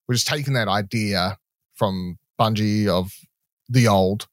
we're 0.07 0.15
just 0.15 0.29
taking 0.29 0.55
that 0.55 0.69
idea 0.69 1.37
from 1.75 2.19
Bungie 2.41 2.87
of 2.87 3.13
the 3.69 3.89
old 3.89 4.29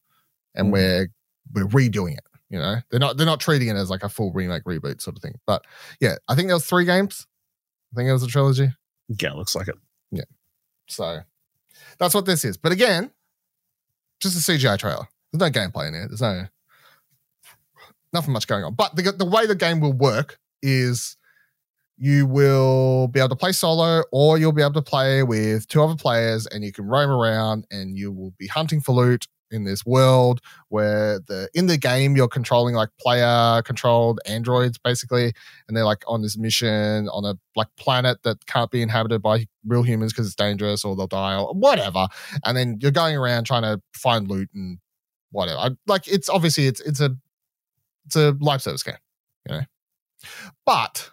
and 0.54 0.68
mm. 0.68 0.74
we're 0.74 1.08
we're 1.54 1.68
redoing 1.68 2.14
it. 2.14 2.27
You 2.50 2.60
know, 2.60 2.78
they're 2.90 3.00
not 3.00 3.18
they're 3.18 3.26
not 3.26 3.40
treating 3.40 3.68
it 3.68 3.76
as 3.76 3.90
like 3.90 4.04
a 4.04 4.10
full 4.10 4.32
remake 4.32 4.64
reboot 4.64 5.02
sort 5.02 5.18
of 5.18 5.22
thing. 5.22 5.36
But 5.46 5.66
yeah, 6.00 6.16
I 6.28 6.36
think 6.36 6.48
there 6.48 6.56
was 6.56 6.66
three 6.66 6.86
games. 6.86 7.28
I 7.94 7.96
think 7.96 8.10
it 8.10 8.14
was 8.14 8.24
a 8.24 8.28
trilogy. 8.28 8.70
Yeah, 9.10 9.34
looks 9.34 9.56
like 9.56 9.68
it. 9.68 9.76
Yeah. 10.12 10.24
So 10.88 11.20
that's 12.00 12.16
what 12.16 12.26
this 12.26 12.46
is. 12.46 12.58
But 12.58 12.72
again, 12.72 13.12
just 14.22 14.50
a 14.50 14.52
CGI 14.52 14.78
trailer. 14.78 15.08
There's 15.32 15.54
no 15.54 15.60
gameplay 15.60 15.90
in 15.90 15.96
it. 15.96 16.08
There's 16.08 16.22
no 16.22 16.48
nothing 18.14 18.34
much 18.34 18.48
going 18.48 18.64
on. 18.64 18.76
But 18.76 18.96
the 18.96 19.12
the 19.12 19.26
way 19.26 19.46
the 19.46 19.56
game 19.56 19.80
will 19.82 19.94
work 19.94 20.40
is 20.62 21.18
you 21.98 22.26
will 22.28 23.08
be 23.08 23.20
able 23.20 23.30
to 23.30 23.36
play 23.36 23.52
solo 23.52 24.04
or 24.12 24.38
you'll 24.38 24.52
be 24.52 24.62
able 24.62 24.74
to 24.74 24.82
play 24.82 25.24
with 25.24 25.68
two 25.68 25.82
other 25.82 25.96
players 25.96 26.46
and 26.48 26.64
you 26.64 26.72
can 26.72 26.86
roam 26.86 27.10
around 27.10 27.66
and 27.72 27.98
you 27.98 28.12
will 28.12 28.32
be 28.38 28.48
hunting 28.48 28.80
for 28.80 28.94
loot 28.94 29.28
in 29.52 29.64
this 29.64 29.86
world 29.86 30.42
where 30.70 31.20
the 31.28 31.50
in 31.54 31.68
the 31.68 31.78
game 31.78 32.16
you're 32.16 32.28
controlling 32.28 32.76
like 32.76 32.90
player 33.00 33.62
controlled 33.64 34.20
androids 34.26 34.78
basically 34.78 35.34
and 35.68 35.76
they're 35.78 35.86
like 35.86 36.04
on 36.08 36.22
this 36.22 36.38
mission 36.38 37.08
on 37.10 37.24
a 37.26 37.36
like 37.56 37.68
planet 37.78 38.22
that 38.24 38.46
can't 38.46 38.72
be 38.72 38.82
inhabited 38.82 39.22
by 39.22 39.46
real 39.66 39.84
humans 39.84 40.12
because 40.12 40.26
it's 40.26 40.36
dangerous 40.36 40.84
or 40.84 40.96
they'll 40.96 41.08
die 41.08 41.38
or 41.38 41.54
whatever. 41.54 42.08
And 42.46 42.58
then 42.58 42.78
you're 42.82 42.92
going 42.92 43.16
around 43.16 43.46
trying 43.46 43.64
to 43.64 43.82
find 43.94 44.28
loot 44.28 44.50
and 44.54 44.80
whatever. 45.32 45.60
I, 45.60 45.70
like 45.88 46.08
it's 46.08 46.30
obviously 46.30 46.68
it's 46.68 46.82
it's 46.82 47.00
a 47.00 47.16
it's 48.06 48.16
a 48.16 48.36
live 48.40 48.62
service 48.62 48.84
game 48.84 48.96
you 49.48 49.56
know? 49.56 49.64
But 50.66 51.10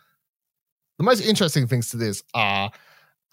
the 0.98 1.04
most 1.04 1.20
interesting 1.20 1.66
things 1.66 1.90
to 1.90 1.96
this 1.96 2.22
are 2.34 2.70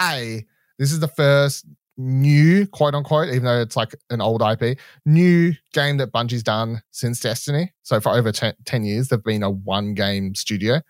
a 0.02 0.46
this 0.78 0.92
is 0.92 1.00
the 1.00 1.08
first 1.08 1.66
new, 2.02 2.68
quote 2.68 2.96
unquote, 2.96 3.30
even 3.30 3.44
though 3.44 3.62
it's 3.62 3.76
like 3.76 3.96
an 4.10 4.22
old 4.22 4.42
IP, 4.42 4.78
new 5.06 5.54
game 5.74 5.98
that 5.98 6.12
Bungie's 6.12 6.44
done 6.44 6.82
since 6.92 7.20
Destiny. 7.20 7.72
So 7.84 8.00
for 8.00 8.10
over 8.10 8.32
10, 8.32 8.56
10 8.66 8.84
years, 8.84 9.08
they've 9.10 9.24
been 9.24 9.44
a 9.44 9.50
one 9.50 9.94
game 9.94 10.36
studio. 10.36 10.82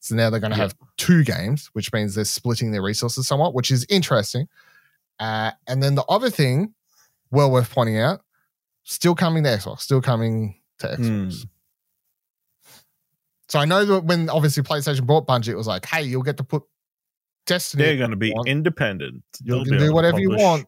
So 0.00 0.14
now 0.14 0.30
they're 0.30 0.40
going 0.40 0.52
to 0.52 0.56
have 0.56 0.74
two 0.96 1.24
games, 1.24 1.68
which 1.74 1.92
means 1.92 2.14
they're 2.14 2.24
splitting 2.24 2.70
their 2.70 2.82
resources 2.82 3.26
somewhat, 3.26 3.54
which 3.54 3.70
is 3.70 3.84
interesting. 3.90 4.48
Uh, 5.18 5.50
and 5.66 5.82
then 5.82 5.94
the 5.94 6.04
other 6.04 6.30
thing, 6.30 6.74
well 7.30 7.50
worth 7.50 7.70
pointing 7.70 7.98
out, 7.98 8.20
still 8.84 9.14
coming 9.14 9.44
to 9.44 9.50
Xbox, 9.50 9.80
still 9.80 10.00
coming 10.00 10.58
to 10.78 10.86
Xbox. 10.86 10.98
Mm. 10.98 11.46
So 13.48 13.58
I 13.58 13.64
know 13.64 13.84
that 13.84 14.04
when 14.04 14.30
obviously 14.30 14.62
PlayStation 14.62 15.04
bought 15.04 15.26
Bungie, 15.26 15.48
it 15.48 15.56
was 15.56 15.66
like, 15.66 15.84
hey, 15.84 16.04
you'll 16.04 16.22
get 16.22 16.36
to 16.36 16.44
put 16.44 16.62
Destiny, 17.46 17.82
They're 17.84 17.96
going 17.96 18.10
to 18.10 18.16
be 18.16 18.32
want- 18.32 18.48
independent. 18.48 19.22
you 19.42 19.54
They'll 19.54 19.64
can 19.64 19.72
be 19.74 19.78
do 19.78 19.92
whatever 19.92 20.20
you 20.20 20.30
want, 20.30 20.66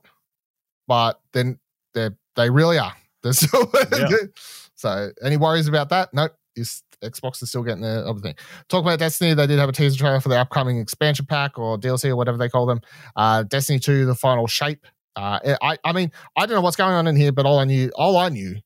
but 0.89 1.21
then 1.33 1.59
they 1.95 2.11
they 2.37 2.51
really 2.51 2.79
are. 2.79 2.95
They're 3.23 3.33
still 3.33 3.71
Yeah. 3.93 4.09
so 4.75 5.11
any 5.23 5.37
worries 5.37 5.69
about 5.69 5.91
that? 5.91 6.13
Nope. 6.13 6.33
Is 6.57 6.83
Xbox 7.03 7.43
is 7.43 7.49
still 7.49 7.63
getting 7.63 7.83
the 7.83 8.07
other 8.07 8.21
thing. 8.21 8.35
Talk 8.69 8.83
about 8.83 8.99
Destiny. 8.99 9.35
They 9.35 9.47
did 9.47 9.59
have 9.59 9.69
a 9.69 9.73
teaser 9.73 9.99
trailer 9.99 10.21
for 10.21 10.29
the 10.29 10.39
upcoming 10.39 10.79
expansion 10.79 11.27
pack 11.27 11.59
or 11.59 11.77
DLC 11.79 12.11
or 12.11 12.17
whatever 12.17 12.37
they 12.39 12.49
call 12.49 12.67
them. 12.67 12.81
Uh, 13.17 13.43
Destiny 13.45 13.79
Two: 13.79 14.05
The 14.07 14.15
Final 14.15 14.47
Shape. 14.47 14.87
Uh, 15.17 15.57
I 15.63 15.79
I 15.85 15.93
mean 15.93 16.11
I 16.37 16.47
don't 16.47 16.55
know 16.55 16.61
what's 16.63 16.77
going 16.77 16.95
on 16.95 17.07
in 17.07 17.17
here, 17.17 17.33
but 17.33 17.45
all 17.47 17.59
I 17.59 17.65
knew 17.65 17.91
all 17.97 18.17
I 18.17 18.29
knew, 18.29 18.57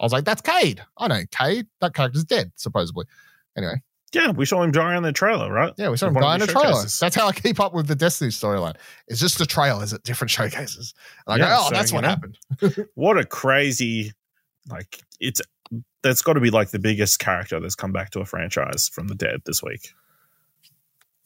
I 0.00 0.04
was 0.04 0.12
like, 0.12 0.24
that's 0.24 0.42
Cayde. 0.42 0.82
I 0.98 1.08
know 1.08 1.22
Cayde. 1.30 1.66
That 1.80 1.94
character's 1.94 2.24
dead 2.24 2.52
supposedly. 2.56 3.04
Anyway, 3.56 3.80
Yeah, 4.14 4.30
we 4.30 4.46
saw 4.46 4.62
him 4.62 4.72
die 4.72 4.96
in 4.96 5.02
the 5.02 5.12
trailer, 5.12 5.52
right? 5.52 5.72
yeah, 5.76 5.90
we 5.90 5.98
saw 5.98 6.06
him 6.08 6.14
die 6.14 6.34
in 6.34 6.40
the 6.40 6.46
trailer. 6.46 6.82
That's 6.82 7.14
how 7.14 7.28
I 7.28 7.32
keep 7.32 7.60
up 7.60 7.74
with 7.74 7.88
the 7.88 7.94
Destiny 7.94 8.30
storyline. 8.30 8.76
It's 9.06 9.20
just 9.20 9.36
the 9.38 9.44
trailers 9.44 9.92
at 9.92 10.02
different 10.02 10.30
showcases. 10.30 10.94
And 11.26 11.42
I 11.42 11.46
Yeah, 11.46 11.54
go, 11.56 11.60
oh, 11.60 11.68
so, 11.68 11.74
that's 11.74 11.92
what 11.92 12.00
know. 12.02 12.08
happened. 12.08 12.38
What 12.94 13.18
a 13.18 13.24
crazy, 13.26 14.12
like, 14.70 15.00
it's 15.20 15.42
that's 16.02 16.22
got 16.22 16.34
to 16.34 16.40
be 16.40 16.48
like 16.50 16.70
the 16.70 16.78
biggest 16.78 17.18
character 17.18 17.60
that's 17.60 17.74
come 17.74 17.92
back 17.92 18.10
to 18.10 18.20
a 18.20 18.24
franchise 18.24 18.88
from 18.88 19.08
the 19.08 19.14
dead 19.14 19.42
this 19.44 19.62
week. 19.62 19.92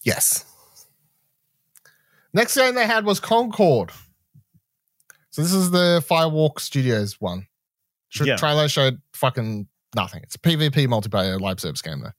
Yes. 0.03 0.45
Next 2.33 2.57
game 2.57 2.75
they 2.75 2.87
had 2.87 3.05
was 3.05 3.21
Concord. 3.21 3.91
So 5.31 5.43
this 5.43 5.53
is 5.53 5.71
the 5.71 6.05
Firewalk 6.09 6.59
Studios 6.59 7.21
one. 7.21 7.47
Tra- 8.11 8.27
Yeah. 8.27 8.37
Trailer 8.37 8.69
showed 8.69 9.01
fucking 9.13 9.69
nothing. 9.95 10.23
It's 10.25 10.35
a 10.35 10.39
PvP 10.39 10.87
multiplayer 10.89 11.39
live 11.41 11.61
service 11.61 11.83
game 11.83 12.01
though. 12.01 12.11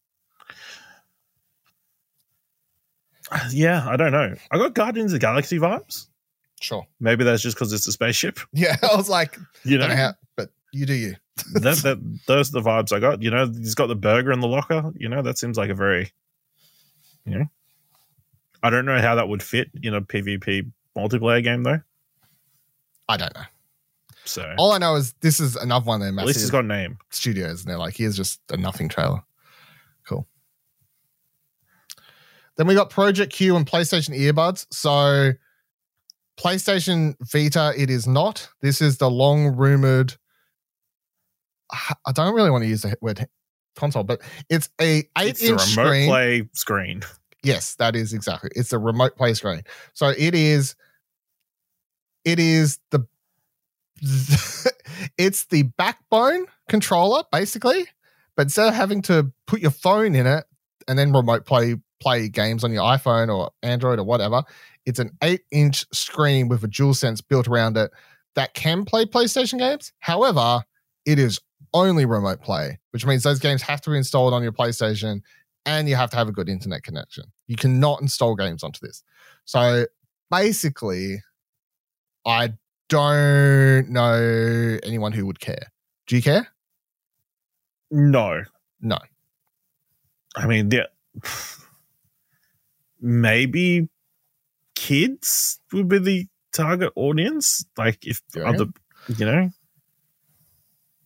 Yeah, 3.51 3.87
I 3.87 3.95
don't 3.95 4.11
know. 4.11 4.35
I 4.51 4.57
got 4.57 4.73
Guardians 4.73 5.11
of 5.13 5.19
the 5.19 5.25
Galaxy 5.25 5.57
vibes. 5.59 6.07
Sure. 6.61 6.85
Maybe 6.99 7.23
that's 7.23 7.41
just 7.41 7.55
because 7.57 7.73
it's 7.73 7.87
a 7.87 7.91
spaceship. 7.91 8.39
Yeah, 8.53 8.75
I 8.81 8.95
was 8.95 9.09
like, 9.09 9.37
You 9.63 9.77
don't 9.77 9.89
know, 9.89 9.95
know 9.95 10.01
how, 10.01 10.13
but 10.37 10.49
you 10.71 10.85
do 10.85 10.93
you. 10.93 11.15
that, 11.53 11.77
that 11.77 12.19
those 12.27 12.49
are 12.49 12.61
the 12.61 12.69
vibes 12.69 12.93
I 12.93 12.99
got. 12.99 13.21
You 13.21 13.31
know, 13.31 13.47
he's 13.47 13.75
got 13.75 13.87
the 13.87 13.95
burger 13.95 14.31
in 14.31 14.39
the 14.39 14.47
locker. 14.47 14.91
You 14.95 15.09
know, 15.09 15.21
that 15.23 15.37
seems 15.37 15.57
like 15.57 15.69
a 15.69 15.73
very, 15.75 16.11
you 17.25 17.39
know, 17.39 17.45
I 18.61 18.69
don't 18.69 18.85
know 18.85 19.01
how 19.01 19.15
that 19.15 19.27
would 19.27 19.41
fit 19.43 19.69
in 19.81 19.93
a 19.93 20.01
PvP 20.01 20.71
multiplayer 20.97 21.43
game 21.43 21.63
though. 21.63 21.81
I 23.09 23.17
don't 23.17 23.33
know. 23.35 23.43
So 24.25 24.55
All 24.57 24.71
I 24.71 24.77
know 24.77 24.95
is 24.95 25.13
this 25.19 25.39
is 25.41 25.57
another 25.57 25.85
one 25.85 25.95
of 25.95 26.01
their 26.01 26.09
at 26.09 26.25
least 26.25 26.37
massive 26.37 26.41
he's 26.43 26.51
got 26.51 26.63
a 26.63 26.67
name. 26.67 26.97
studios, 27.09 27.61
and 27.61 27.69
they're 27.69 27.77
like, 27.77 27.97
here's 27.97 28.15
just 28.15 28.39
a 28.51 28.55
nothing 28.57 28.87
trailer. 28.87 29.21
Cool. 30.07 30.25
Then 32.57 32.67
we 32.67 32.75
got 32.75 32.89
Project 32.89 33.33
Q 33.33 33.55
and 33.55 33.65
PlayStation 33.65 34.17
earbuds. 34.17 34.67
So 34.71 35.33
PlayStation 36.39 37.15
Vita, 37.21 37.73
it 37.77 37.89
is 37.89 38.07
not. 38.07 38.49
This 38.61 38.81
is 38.81 38.97
the 38.97 39.09
long 39.09 39.55
rumored. 39.55 40.15
I 42.05 42.11
don't 42.11 42.35
really 42.35 42.51
want 42.51 42.63
to 42.63 42.67
use 42.67 42.83
the 42.83 42.95
word 43.01 43.27
console, 43.75 44.03
but 44.03 44.21
it's 44.49 44.69
a 44.79 45.03
eight 45.17 45.29
It's 45.29 45.41
the 45.41 45.51
remote 45.53 45.61
screen. 45.61 46.07
play 46.09 46.49
screen. 46.53 47.01
Yes, 47.43 47.75
that 47.75 47.95
is 47.95 48.13
exactly. 48.13 48.51
It's 48.55 48.71
a 48.71 48.79
remote 48.79 49.15
play 49.17 49.33
screen. 49.33 49.61
So 49.93 50.09
it 50.09 50.35
is 50.35 50.75
it 52.25 52.39
is 52.39 52.79
the 52.91 53.05
it's 55.17 55.45
the 55.45 55.63
backbone 55.63 56.45
controller 56.69 57.23
basically, 57.31 57.87
but 58.35 58.43
instead 58.43 58.67
of 58.67 58.73
having 58.73 59.01
to 59.03 59.31
put 59.47 59.61
your 59.61 59.71
phone 59.71 60.15
in 60.15 60.27
it 60.27 60.45
and 60.87 60.99
then 60.99 61.11
remote 61.11 61.45
play 61.45 61.75
play 62.03 62.27
games 62.27 62.63
on 62.63 62.71
your 62.71 62.83
iPhone 62.83 63.33
or 63.33 63.51
Android 63.63 63.97
or 63.99 64.03
whatever, 64.03 64.43
it's 64.85 64.99
an 64.99 65.11
8-inch 65.21 65.85
screen 65.93 66.49
with 66.49 66.63
a 66.63 66.67
DualSense 66.67 67.21
built 67.27 67.47
around 67.47 67.77
it 67.77 67.91
that 68.35 68.53
can 68.53 68.83
play 68.83 69.05
PlayStation 69.05 69.57
games. 69.57 69.93
However, 69.99 70.63
it 71.05 71.17
is 71.17 71.39
only 71.73 72.05
remote 72.05 72.41
play, 72.41 72.79
which 72.91 73.05
means 73.05 73.23
those 73.23 73.39
games 73.39 73.61
have 73.61 73.81
to 73.81 73.89
be 73.89 73.97
installed 73.97 74.33
on 74.33 74.43
your 74.43 74.51
PlayStation 74.51 75.21
and 75.65 75.87
you 75.87 75.95
have 75.95 76.09
to 76.09 76.17
have 76.17 76.27
a 76.27 76.31
good 76.33 76.49
internet 76.49 76.83
connection. 76.83 77.23
You 77.47 77.55
cannot 77.55 78.01
install 78.01 78.35
games 78.35 78.63
onto 78.63 78.85
this. 78.85 79.01
So 79.45 79.85
basically, 80.29 81.21
I 82.25 82.53
don't 82.89 83.89
know 83.89 84.77
anyone 84.83 85.13
who 85.13 85.25
would 85.25 85.39
care. 85.39 85.71
Do 86.07 86.17
you 86.17 86.21
care? 86.21 86.47
No, 87.89 88.43
No. 88.83 88.99
I 90.35 90.45
mean, 90.45 90.69
yeah, 90.71 90.87
maybe 93.03 93.89
kids 94.75 95.59
would 95.71 95.87
be 95.87 95.99
the 95.99 96.27
target 96.53 96.91
audience. 96.95 97.63
Like 97.77 97.99
if 98.07 98.21
other, 98.43 98.65
you 99.15 99.25
know, 99.25 99.49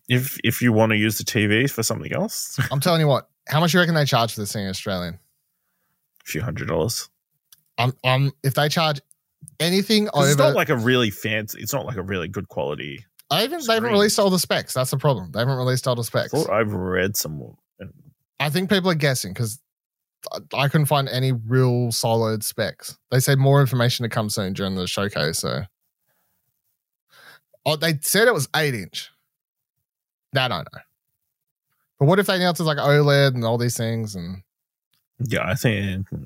if 0.08 0.38
if 0.44 0.62
you 0.62 0.72
want 0.72 0.90
to 0.90 0.96
use 0.96 1.18
the 1.18 1.24
TV 1.24 1.70
for 1.70 1.82
something 1.82 2.12
else, 2.12 2.58
I'm 2.70 2.80
telling 2.80 3.00
you 3.00 3.08
what. 3.08 3.28
How 3.48 3.60
much 3.60 3.72
do 3.72 3.78
you 3.78 3.82
reckon 3.82 3.94
they 3.94 4.04
charge 4.04 4.34
for 4.34 4.40
this 4.40 4.52
thing 4.52 4.64
in 4.64 4.70
Australian? 4.70 5.14
a 5.14 6.30
few 6.30 6.42
hundred 6.42 6.68
dollars. 6.68 7.08
Um, 7.78 7.94
um, 8.04 8.32
if 8.42 8.54
they 8.54 8.68
charge 8.68 9.00
anything 9.58 10.08
over, 10.12 10.28
It's 10.28 10.36
not 10.36 10.54
like 10.54 10.68
a 10.68 10.76
really 10.76 11.10
fancy. 11.10 11.60
It's 11.60 11.72
not 11.72 11.86
like 11.86 11.96
a 11.96 12.02
really 12.02 12.28
good 12.28 12.48
quality. 12.48 13.04
I 13.30 13.44
even 13.44 13.60
they 13.66 13.74
haven't 13.74 13.90
released 13.92 14.18
all 14.18 14.30
the 14.30 14.38
specs. 14.38 14.74
That's 14.74 14.90
the 14.90 14.98
problem. 14.98 15.32
They 15.32 15.38
haven't 15.40 15.56
released 15.56 15.86
all 15.88 15.94
the 15.94 16.02
I 16.02 16.04
specs. 16.04 16.30
thought 16.30 16.50
I've 16.50 16.72
read 16.72 17.16
some. 17.16 17.56
I 18.40 18.50
think 18.50 18.70
people 18.70 18.90
are 18.90 18.94
guessing 18.94 19.32
because 19.32 19.60
I 20.52 20.68
couldn't 20.68 20.86
find 20.86 21.08
any 21.08 21.32
real 21.32 21.92
solid 21.92 22.44
specs. 22.44 22.98
They 23.10 23.20
said 23.20 23.38
more 23.38 23.60
information 23.60 24.02
to 24.02 24.08
come 24.08 24.30
soon 24.30 24.52
during 24.52 24.74
the 24.74 24.86
showcase. 24.86 25.38
So, 25.38 25.62
oh, 27.64 27.76
they 27.76 27.98
said 28.00 28.28
it 28.28 28.34
was 28.34 28.48
eight 28.56 28.74
inch. 28.74 29.10
That 30.32 30.52
I 30.52 30.58
know. 30.58 30.80
But 31.98 32.06
what 32.06 32.18
if 32.18 32.26
they 32.26 32.36
announce 32.36 32.60
it's 32.60 32.66
like 32.66 32.78
OLED 32.78 33.34
and 33.34 33.44
all 33.44 33.58
these 33.58 33.76
things? 33.76 34.14
And 34.14 34.42
Yeah, 35.20 35.48
I 35.48 35.54
think 35.54 36.08
hmm. 36.08 36.24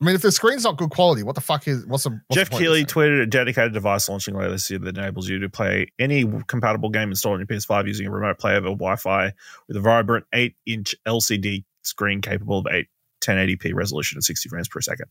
I 0.00 0.04
mean, 0.04 0.14
if 0.14 0.22
the 0.22 0.30
screen's 0.30 0.62
not 0.62 0.76
good 0.76 0.90
quality, 0.90 1.24
what 1.24 1.34
the 1.34 1.40
fuck 1.40 1.66
is 1.66 1.84
what's 1.86 2.04
the 2.04 2.10
what's 2.28 2.38
Geoff 2.38 2.50
the 2.50 2.56
Keighley 2.56 2.84
tweeted 2.84 3.20
a 3.20 3.26
dedicated 3.26 3.72
device 3.72 4.08
launching 4.08 4.34
later 4.34 4.52
this 4.52 4.70
year 4.70 4.78
that 4.78 4.96
enables 4.96 5.28
you 5.28 5.40
to 5.40 5.48
play 5.48 5.88
any 5.98 6.24
compatible 6.46 6.88
game 6.88 7.10
installed 7.10 7.34
on 7.34 7.40
your 7.40 7.46
PS5 7.48 7.88
using 7.88 8.06
a 8.06 8.10
remote 8.10 8.38
play 8.38 8.54
over 8.54 8.68
Wi-Fi 8.68 9.32
with 9.66 9.76
a 9.76 9.80
vibrant 9.80 10.24
8-inch 10.32 10.94
LCD 11.04 11.64
screen 11.82 12.20
capable 12.20 12.58
of 12.58 12.66
8 12.70 12.86
1080p 13.20 13.74
resolution 13.74 14.18
at 14.18 14.22
60 14.22 14.48
frames 14.48 14.68
per 14.68 14.80
second. 14.80 15.06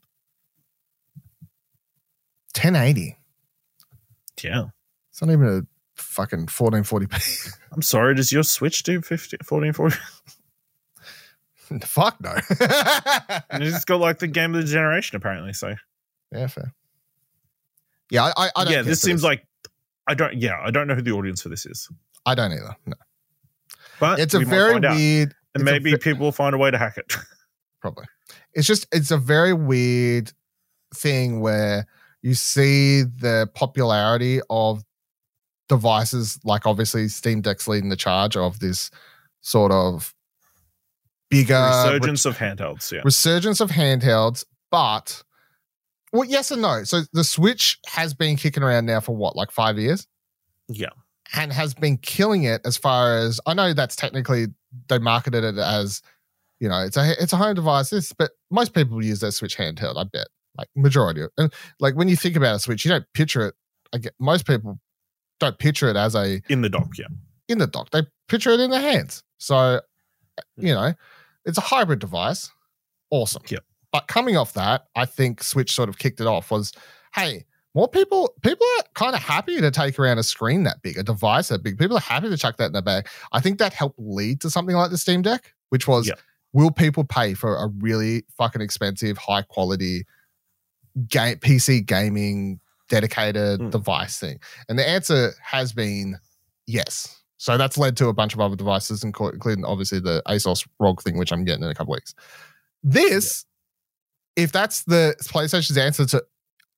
1080. 2.55 3.17
Yeah. 4.41 4.65
It's 5.11 5.21
not 5.21 5.31
even 5.31 5.47
a 5.47 5.61
fucking 6.01 6.47
1440p. 6.47 7.53
I'm 7.71 7.81
sorry, 7.81 8.15
does 8.15 8.31
your 8.31 8.43
Switch 8.43 8.83
do 8.83 9.01
50, 9.01 9.38
1440? 9.45 9.97
fuck 11.84 12.22
no. 12.22 12.32
and 13.49 13.63
it's 13.63 13.86
got 13.86 13.99
like 13.99 14.20
the 14.20 14.28
game 14.28 14.55
of 14.55 14.61
the 14.61 14.68
generation 14.68 15.15
apparently, 15.15 15.53
so. 15.53 15.76
yeah, 16.32 16.47
fair. 16.47 16.74
Yeah, 18.09 18.32
I, 18.38 18.49
I, 18.55 18.63
don't 18.63 18.74
yeah, 18.74 18.82
this 18.84 19.01
seems 19.01 19.24
like 19.24 19.45
I 20.07 20.13
don't 20.13 20.36
yeah, 20.36 20.59
I 20.63 20.72
don't 20.72 20.88
know 20.88 20.95
who 20.95 21.01
the 21.01 21.11
audience 21.11 21.41
for 21.41 21.49
this 21.49 21.65
is. 21.65 21.89
I 22.26 22.36
don't 22.36 22.51
either. 22.51 22.76
No. 22.86 22.95
But 23.99 24.20
It's 24.20 24.34
a 24.34 24.39
very 24.39 24.80
weird 24.80 25.36
and 25.53 25.61
it's 25.61 25.61
a 25.61 25.65
maybe 25.65 25.97
people 25.97 26.26
will 26.26 26.32
find 26.32 26.55
a 26.55 26.57
way 26.57 26.72
to 26.72 26.78
hack 26.78 26.97
it. 26.97 27.13
probably. 27.82 28.05
It's 28.53 28.68
just 28.68 28.88
it's 28.91 29.11
a 29.11 29.18
very 29.18 29.53
weird 29.53 30.32
thing 30.93 31.41
where 31.41 31.86
you 32.22 32.34
see 32.34 33.03
the 33.03 33.49
popularity 33.53 34.41
of 34.49 34.84
devices 35.68 36.39
like 36.43 36.65
obviously 36.65 37.07
Steam 37.09 37.41
Deck's 37.41 37.68
leading 37.68 37.89
the 37.89 37.95
charge 37.95 38.38
of 38.38 38.59
this 38.59 38.89
sort 39.41 39.72
of 39.72 40.13
bigger 41.30 41.55
Resurgence 41.55 42.25
of 42.25 42.38
handhelds, 42.38 42.91
yeah. 42.91 43.01
resurgence 43.03 43.59
of 43.61 43.69
handhelds, 43.71 44.45
but 44.71 45.23
well, 46.13 46.23
yes 46.25 46.51
and 46.51 46.61
no. 46.61 46.84
So 46.84 47.01
the 47.13 47.23
Switch 47.23 47.80
has 47.88 48.13
been 48.13 48.38
kicking 48.38 48.63
around 48.63 48.86
now 48.86 48.99
for 49.01 49.15
what, 49.15 49.36
like 49.36 49.51
five 49.51 49.78
years? 49.78 50.07
Yeah. 50.69 50.89
and 51.36 51.51
has 51.51 51.73
been 51.73 51.97
killing 51.97 52.43
it 52.43 52.61
as 52.65 52.78
far 52.78 53.17
as 53.17 53.39
I 53.45 53.53
know 53.53 53.73
that's 53.73 53.95
technically 53.95 54.47
they 54.89 54.99
marketed 54.99 55.43
it 55.43 55.57
as 55.57 56.01
you 56.59 56.67
know 56.69 56.84
it's 56.84 56.97
a 56.97 57.13
it's 57.21 57.34
a 57.34 57.38
home 57.38 57.55
device 57.55 57.89
this 57.89 58.11
but 58.13 58.32
most 58.49 58.73
people 58.73 59.03
use 59.03 59.19
their 59.19 59.32
switch 59.32 59.57
handheld 59.57 59.97
I 59.97 60.03
bet 60.05 60.28
like 60.57 60.69
majority 60.75 61.21
of 61.21 61.30
and 61.38 61.53
like 61.80 61.95
when 61.95 62.07
you 62.07 62.15
think 62.15 62.36
about 62.36 62.55
a 62.55 62.59
switch 62.59 62.84
you 62.86 62.91
don't 62.91 63.05
picture 63.13 63.47
it 63.47 63.55
I 63.93 63.97
get 63.99 64.13
most 64.19 64.45
people 64.45 64.80
don't 65.39 65.57
picture 65.57 65.88
it 65.89 65.95
as 65.95 66.15
a 66.15 66.41
In 66.49 66.61
the 66.61 66.69
dock, 66.69 66.97
yeah. 66.97 67.07
in 67.47 67.57
the 67.57 67.67
dock 67.67 67.89
they 67.91 68.03
picture 68.28 68.51
it 68.51 68.59
in 68.59 68.69
their 68.71 68.82
hands 68.82 69.23
so 69.38 69.82
you 70.57 70.73
know 70.73 70.93
it's 71.47 71.57
a 71.57 71.61
hybrid 71.61 71.97
device 71.99 72.51
awesome 73.09 73.41
Yep. 73.47 73.63
but 73.91 74.07
coming 74.07 74.37
off 74.37 74.53
that 74.53 74.85
I 74.95 75.05
think 75.05 75.41
switch 75.41 75.73
sort 75.73 75.89
of 75.89 75.97
kicked 75.97 76.19
it 76.21 76.27
off 76.27 76.51
was 76.51 76.71
hey 77.15 77.45
more 77.73 77.87
people 77.87 78.33
people 78.43 78.65
are 78.79 78.83
kind 78.95 79.15
of 79.15 79.21
happy 79.21 79.59
to 79.61 79.71
take 79.71 79.97
around 79.99 80.17
a 80.17 80.23
screen 80.23 80.63
that 80.63 80.81
big, 80.81 80.97
a 80.97 81.03
device 81.03 81.49
that 81.49 81.61
big. 81.61 81.77
People 81.77 81.95
are 81.97 82.01
happy 82.01 82.27
to 82.27 82.35
chuck 82.37 82.57
that 82.57 82.65
in 82.67 82.71
their 82.71 82.81
bag. 82.81 83.07
I 83.33 83.39
think 83.39 83.59
that 83.59 83.71
helped 83.71 83.99
lead 83.99 84.41
to 84.41 84.49
something 84.49 84.75
like 84.75 84.89
the 84.89 84.97
Steam 84.97 85.21
Deck, 85.21 85.53
which 85.69 85.87
was 85.87 86.07
Yep. 86.07 86.19
will 86.53 86.71
people 86.71 87.03
pay 87.03 87.35
for 87.35 87.55
a 87.55 87.67
really 87.67 88.23
fucking 88.35 88.61
expensive, 88.61 89.19
high 89.19 89.43
quality 89.43 90.05
game 91.07 91.37
PC 91.37 91.85
gaming 91.85 92.59
dedicated 92.89 93.59
Mm. 93.59 93.69
device 93.71 94.17
thing? 94.17 94.39
And 94.67 94.79
the 94.79 94.87
answer 94.87 95.33
has 95.43 95.71
been 95.71 96.17
yes. 96.65 97.15
So 97.38 97.57
that's 97.57 97.77
led 97.77 97.95
to 97.97 98.07
a 98.07 98.13
bunch 98.13 98.33
of 98.33 98.39
other 98.39 98.55
devices, 98.55 99.03
including 99.03 99.63
obviously 99.63 99.99
the 99.99 100.23
ASUS 100.27 100.67
ROG 100.79 101.01
thing, 101.01 101.17
which 101.17 101.31
I'm 101.31 101.45
getting 101.45 101.63
in 101.63 101.69
a 101.69 101.75
couple 101.75 101.93
weeks. 101.93 102.15
This, 102.83 103.45
if 104.35 104.51
that's 104.51 104.83
the 104.83 105.15
PlayStation's 105.21 105.77
answer 105.77 106.05
to 106.07 106.23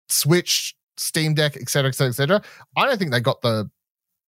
Switch, 0.09 0.75
Steam 0.97 1.33
Deck, 1.33 1.55
etc., 1.55 1.93
cetera, 1.93 2.09
etc., 2.09 2.13
cetera, 2.13 2.35
etc., 2.35 2.51
I 2.75 2.87
don't 2.87 2.97
think 2.97 3.11
they 3.11 3.21
got 3.21 3.41
the 3.41 3.69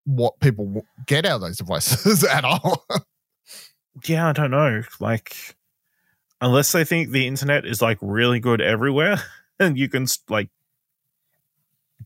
what 0.05 0.39
people 0.39 0.86
get 1.07 1.25
out 1.25 1.36
of 1.36 1.41
those 1.41 1.57
devices 1.57 2.23
at 2.32 2.43
all. 2.43 2.86
Yeah, 4.05 4.30
I 4.30 4.34
don't 4.34 4.51
know. 4.51 4.84
Like, 4.99 5.36
unless 6.41 6.71
they 6.71 6.86
think 6.86 7.09
the 7.09 7.27
internet 7.27 7.65
is 7.65 7.82
like 7.82 7.97
really 8.01 8.39
good 8.39 8.61
everywhere, 8.61 9.17
and 9.59 9.77
you 9.77 9.89
can 9.89 10.05
like 10.30 10.49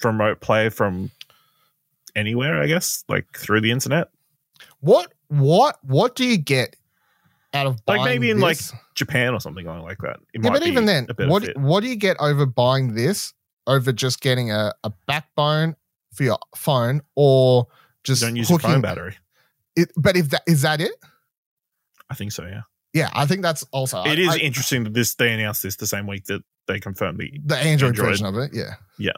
remote 0.03 0.39
play 0.39 0.69
from 0.69 1.11
anywhere, 2.16 2.61
I 2.61 2.68
guess, 2.68 3.03
like 3.09 3.26
through 3.38 3.61
the 3.61 3.72
internet. 3.72 4.09
what 4.80 5.11
what 5.28 5.78
what 5.84 6.16
do 6.16 6.26
you 6.26 6.38
get 6.38 6.76
out 7.53 7.68
of 7.68 7.82
Like, 7.88 8.03
maybe 8.03 8.30
in, 8.32 8.39
like. 8.39 8.59
Japan 8.95 9.34
or 9.34 9.39
something 9.39 9.66
like 9.66 9.97
that. 9.99 10.18
It 10.34 10.43
yeah, 10.43 10.51
but 10.51 10.66
even 10.68 10.86
then, 10.86 11.07
what 11.18 11.55
what 11.57 11.82
do 11.82 11.88
you 11.89 11.95
get 11.95 12.18
over 12.20 12.45
buying 12.45 12.93
this 12.93 13.34
over 13.66 13.91
just 13.91 14.22
getting 14.22 14.51
a, 14.51 14.74
a 14.84 14.91
backbone 15.07 15.76
for 16.14 16.24
your 16.24 16.38
phone 16.55 17.01
or 17.16 17.68
just 18.03 18.22
don't 18.22 18.36
use 18.36 18.49
your 18.51 18.59
phone 18.59 18.82
battery. 18.82 19.16
it? 19.76 19.91
But 19.97 20.16
if 20.16 20.30
that 20.30 20.43
is 20.47 20.61
that 20.61 20.80
it? 20.82 20.91
I 22.09 22.14
think 22.16 22.32
so. 22.34 22.43
Yeah, 22.45 22.61
Yeah, 22.93 23.09
I 23.14 23.26
think 23.26 23.41
that's 23.41 23.64
also 23.72 24.03
it 24.03 24.20
is 24.20 24.30
I- 24.30 24.38
interesting 24.38 24.84
that 24.84 24.93
this 24.93 25.16
they 25.16 25.32
announced 25.34 25.64
this 25.64 25.76
the 25.78 25.88
same 25.88 26.05
week 26.05 26.26
that 26.26 26.43
they 26.68 26.80
confirmed 26.80 27.18
the 27.20 27.32
the 27.43 27.57
Android, 27.57 27.89
Android. 27.89 28.07
version 28.09 28.26
of 28.28 28.36
it. 28.38 28.51
Yeah, 28.53 28.76
yeah. 28.99 29.11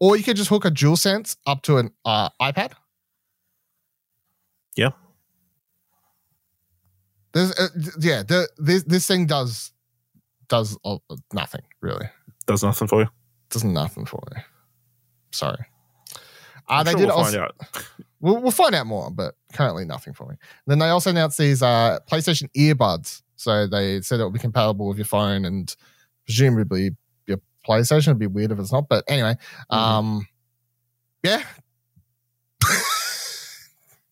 Or 0.00 0.16
you 0.16 0.22
could 0.22 0.36
just 0.36 0.48
hook 0.48 0.64
a 0.64 0.70
DualSense 0.70 1.36
up 1.46 1.62
to 1.62 1.78
an 1.78 1.90
uh, 2.04 2.30
iPad. 2.40 2.72
Yeah. 4.76 4.90
There's, 7.32 7.52
uh, 7.52 7.68
yeah, 8.00 8.22
the, 8.22 8.48
this 8.58 8.84
this 8.84 9.06
thing 9.06 9.26
does 9.26 9.72
does 10.48 10.78
uh, 10.84 10.96
nothing 11.32 11.62
really. 11.80 12.08
Does 12.46 12.62
nothing 12.62 12.88
for 12.88 13.02
you. 13.02 13.08
Does 13.50 13.64
nothing 13.64 14.06
for 14.06 14.22
me. 14.34 14.42
Sorry. 15.30 15.66
Uh, 16.68 16.82
they 16.82 16.92
sure 16.92 17.00
did 17.00 17.06
we'll 17.06 17.16
also, 17.16 17.38
find 17.38 17.42
out. 17.42 17.84
We'll, 18.20 18.42
we'll 18.42 18.50
find 18.50 18.74
out 18.74 18.88
more, 18.88 19.12
but 19.12 19.36
currently 19.52 19.84
nothing 19.84 20.12
for 20.12 20.26
me. 20.26 20.34
Then 20.66 20.80
they 20.80 20.88
also 20.88 21.10
announced 21.10 21.38
these 21.38 21.62
uh, 21.62 22.00
PlayStation 22.10 22.48
earbuds. 22.56 23.22
So 23.36 23.68
they 23.68 24.00
said 24.00 24.18
it 24.18 24.24
will 24.24 24.32
be 24.32 24.40
compatible 24.40 24.88
with 24.88 24.96
your 24.96 25.04
phone 25.04 25.44
and 25.44 25.72
presumably 26.24 26.96
PlayStation. 27.68 28.08
It'd 28.08 28.18
be 28.18 28.26
weird 28.26 28.50
if 28.52 28.58
it's 28.58 28.72
not, 28.72 28.88
but 28.88 29.04
anyway, 29.08 29.36
Mhm. 29.70 29.76
um, 29.76 30.28
yeah. 31.22 31.42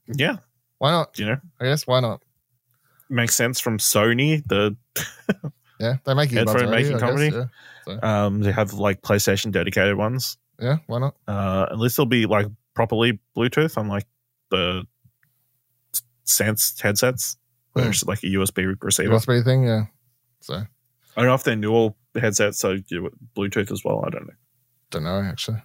Yeah, 0.09 0.37
why 0.79 0.93
not? 0.93 1.19
you 1.19 1.27
know, 1.27 1.37
I 1.61 1.65
guess 1.65 1.87
why 1.87 2.01
not? 2.01 2.23
makes 3.09 3.35
sense 3.35 3.59
from 3.61 3.79
Sony. 3.79 4.43
The 4.47 4.77
Yeah, 5.81 5.97
they 6.05 6.15
make 6.15 6.31
earbuds 6.31 6.35
Headphone 6.49 6.57
already, 6.69 6.71
making 6.71 6.97
I 6.97 6.99
guess, 7.01 7.01
company? 7.01 7.49
Yeah. 7.87 8.25
um, 8.27 8.41
they 8.41 8.53
have 8.53 8.73
like 8.75 9.03
PlayStation 9.03 9.53
dedicated 9.53 9.97
ones. 9.97 10.39
yeah, 10.61 10.77
why 10.87 10.99
not? 11.01 11.17
Uh, 11.29 11.67
at 11.71 11.79
least 11.79 11.97
they'll 11.97 12.07
be 12.07 12.27
like 12.27 12.47
properly 12.75 13.19
Bluetooth, 13.37 13.77
unlike 13.77 14.07
the 14.51 14.85
Sense 16.25 16.81
headsets, 16.81 17.37
where 17.73 17.89
it's 17.89 18.05
like 18.05 18.23
a 18.23 18.27
USB 18.27 18.75
receiver. 18.81 19.13
USB 19.13 19.45
thing, 19.45 19.65
yeah. 19.65 19.85
So 20.41 20.65
I 21.17 21.23
don't 21.23 21.29
know 21.29 21.35
if 21.35 21.45
they're 21.45 21.71
all 21.71 21.97
headsets, 22.15 22.59
so 22.59 22.77
you 22.89 23.03
know, 23.03 23.11
Bluetooth 23.37 23.73
as 23.73 23.83
well. 23.85 24.05
I 24.07 24.11
don't 24.11 24.27
know. 24.27 24.35
don't 24.91 25.05
know 25.05 25.21
actually. 25.21 25.63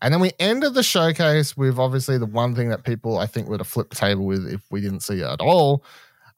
And 0.00 0.12
then 0.12 0.20
we 0.20 0.32
ended 0.40 0.74
the 0.74 0.82
showcase 0.82 1.56
with 1.56 1.78
obviously 1.78 2.18
the 2.18 2.26
one 2.26 2.56
thing 2.56 2.70
that 2.70 2.82
people 2.82 3.18
I 3.18 3.26
think 3.26 3.48
would 3.48 3.60
have 3.60 3.68
flipped 3.68 3.90
the 3.90 3.96
table 3.96 4.24
with 4.24 4.46
if 4.48 4.62
we 4.70 4.80
didn't 4.80 5.00
see 5.00 5.20
it 5.20 5.26
at 5.26 5.40
all, 5.40 5.84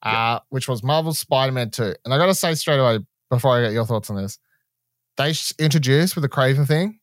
uh, 0.03 0.41
which 0.51 0.69
was 0.69 0.83
Marvel's 0.83 1.19
Spider-Man 1.19 1.71
2. 1.71 1.95
And 2.05 2.13
I 2.13 2.19
gotta 2.19 2.35
say 2.35 2.55
straight 2.55 2.79
away, 2.79 2.99
before 3.31 3.57
I 3.57 3.63
get 3.63 3.73
your 3.73 3.87
thoughts 3.87 4.11
on 4.11 4.17
this, 4.17 4.39
they 5.17 5.33
introduced 5.59 6.15
with 6.15 6.23
the 6.23 6.29
Kraven 6.29 6.67
thing, 6.67 7.01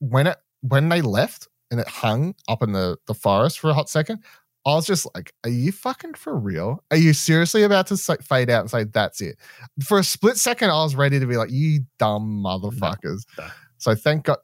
when 0.00 0.26
it 0.26 0.38
when 0.62 0.88
they 0.88 1.00
left 1.00 1.46
and 1.70 1.78
it 1.78 1.86
hung 1.86 2.34
up 2.48 2.62
in 2.62 2.72
the, 2.72 2.96
the 3.06 3.14
forest 3.14 3.60
for 3.60 3.70
a 3.70 3.74
hot 3.74 3.88
second, 3.88 4.24
I 4.68 4.74
was 4.74 4.86
just 4.86 5.06
like, 5.14 5.32
are 5.44 5.50
you 5.50 5.72
fucking 5.72 6.12
for 6.12 6.36
real? 6.36 6.84
Are 6.90 6.96
you 6.98 7.14
seriously 7.14 7.62
about 7.62 7.86
to 7.86 7.96
fade 7.96 8.50
out 8.50 8.60
and 8.60 8.70
say 8.70 8.84
that's 8.84 9.22
it? 9.22 9.38
For 9.82 9.98
a 9.98 10.04
split 10.04 10.36
second, 10.36 10.68
I 10.68 10.82
was 10.84 10.94
ready 10.94 11.18
to 11.18 11.26
be 11.26 11.38
like, 11.38 11.50
you 11.50 11.86
dumb 11.98 12.42
motherfuckers. 12.44 13.24
no. 13.38 13.46
So 13.78 13.94
thank 13.94 14.24
God. 14.24 14.36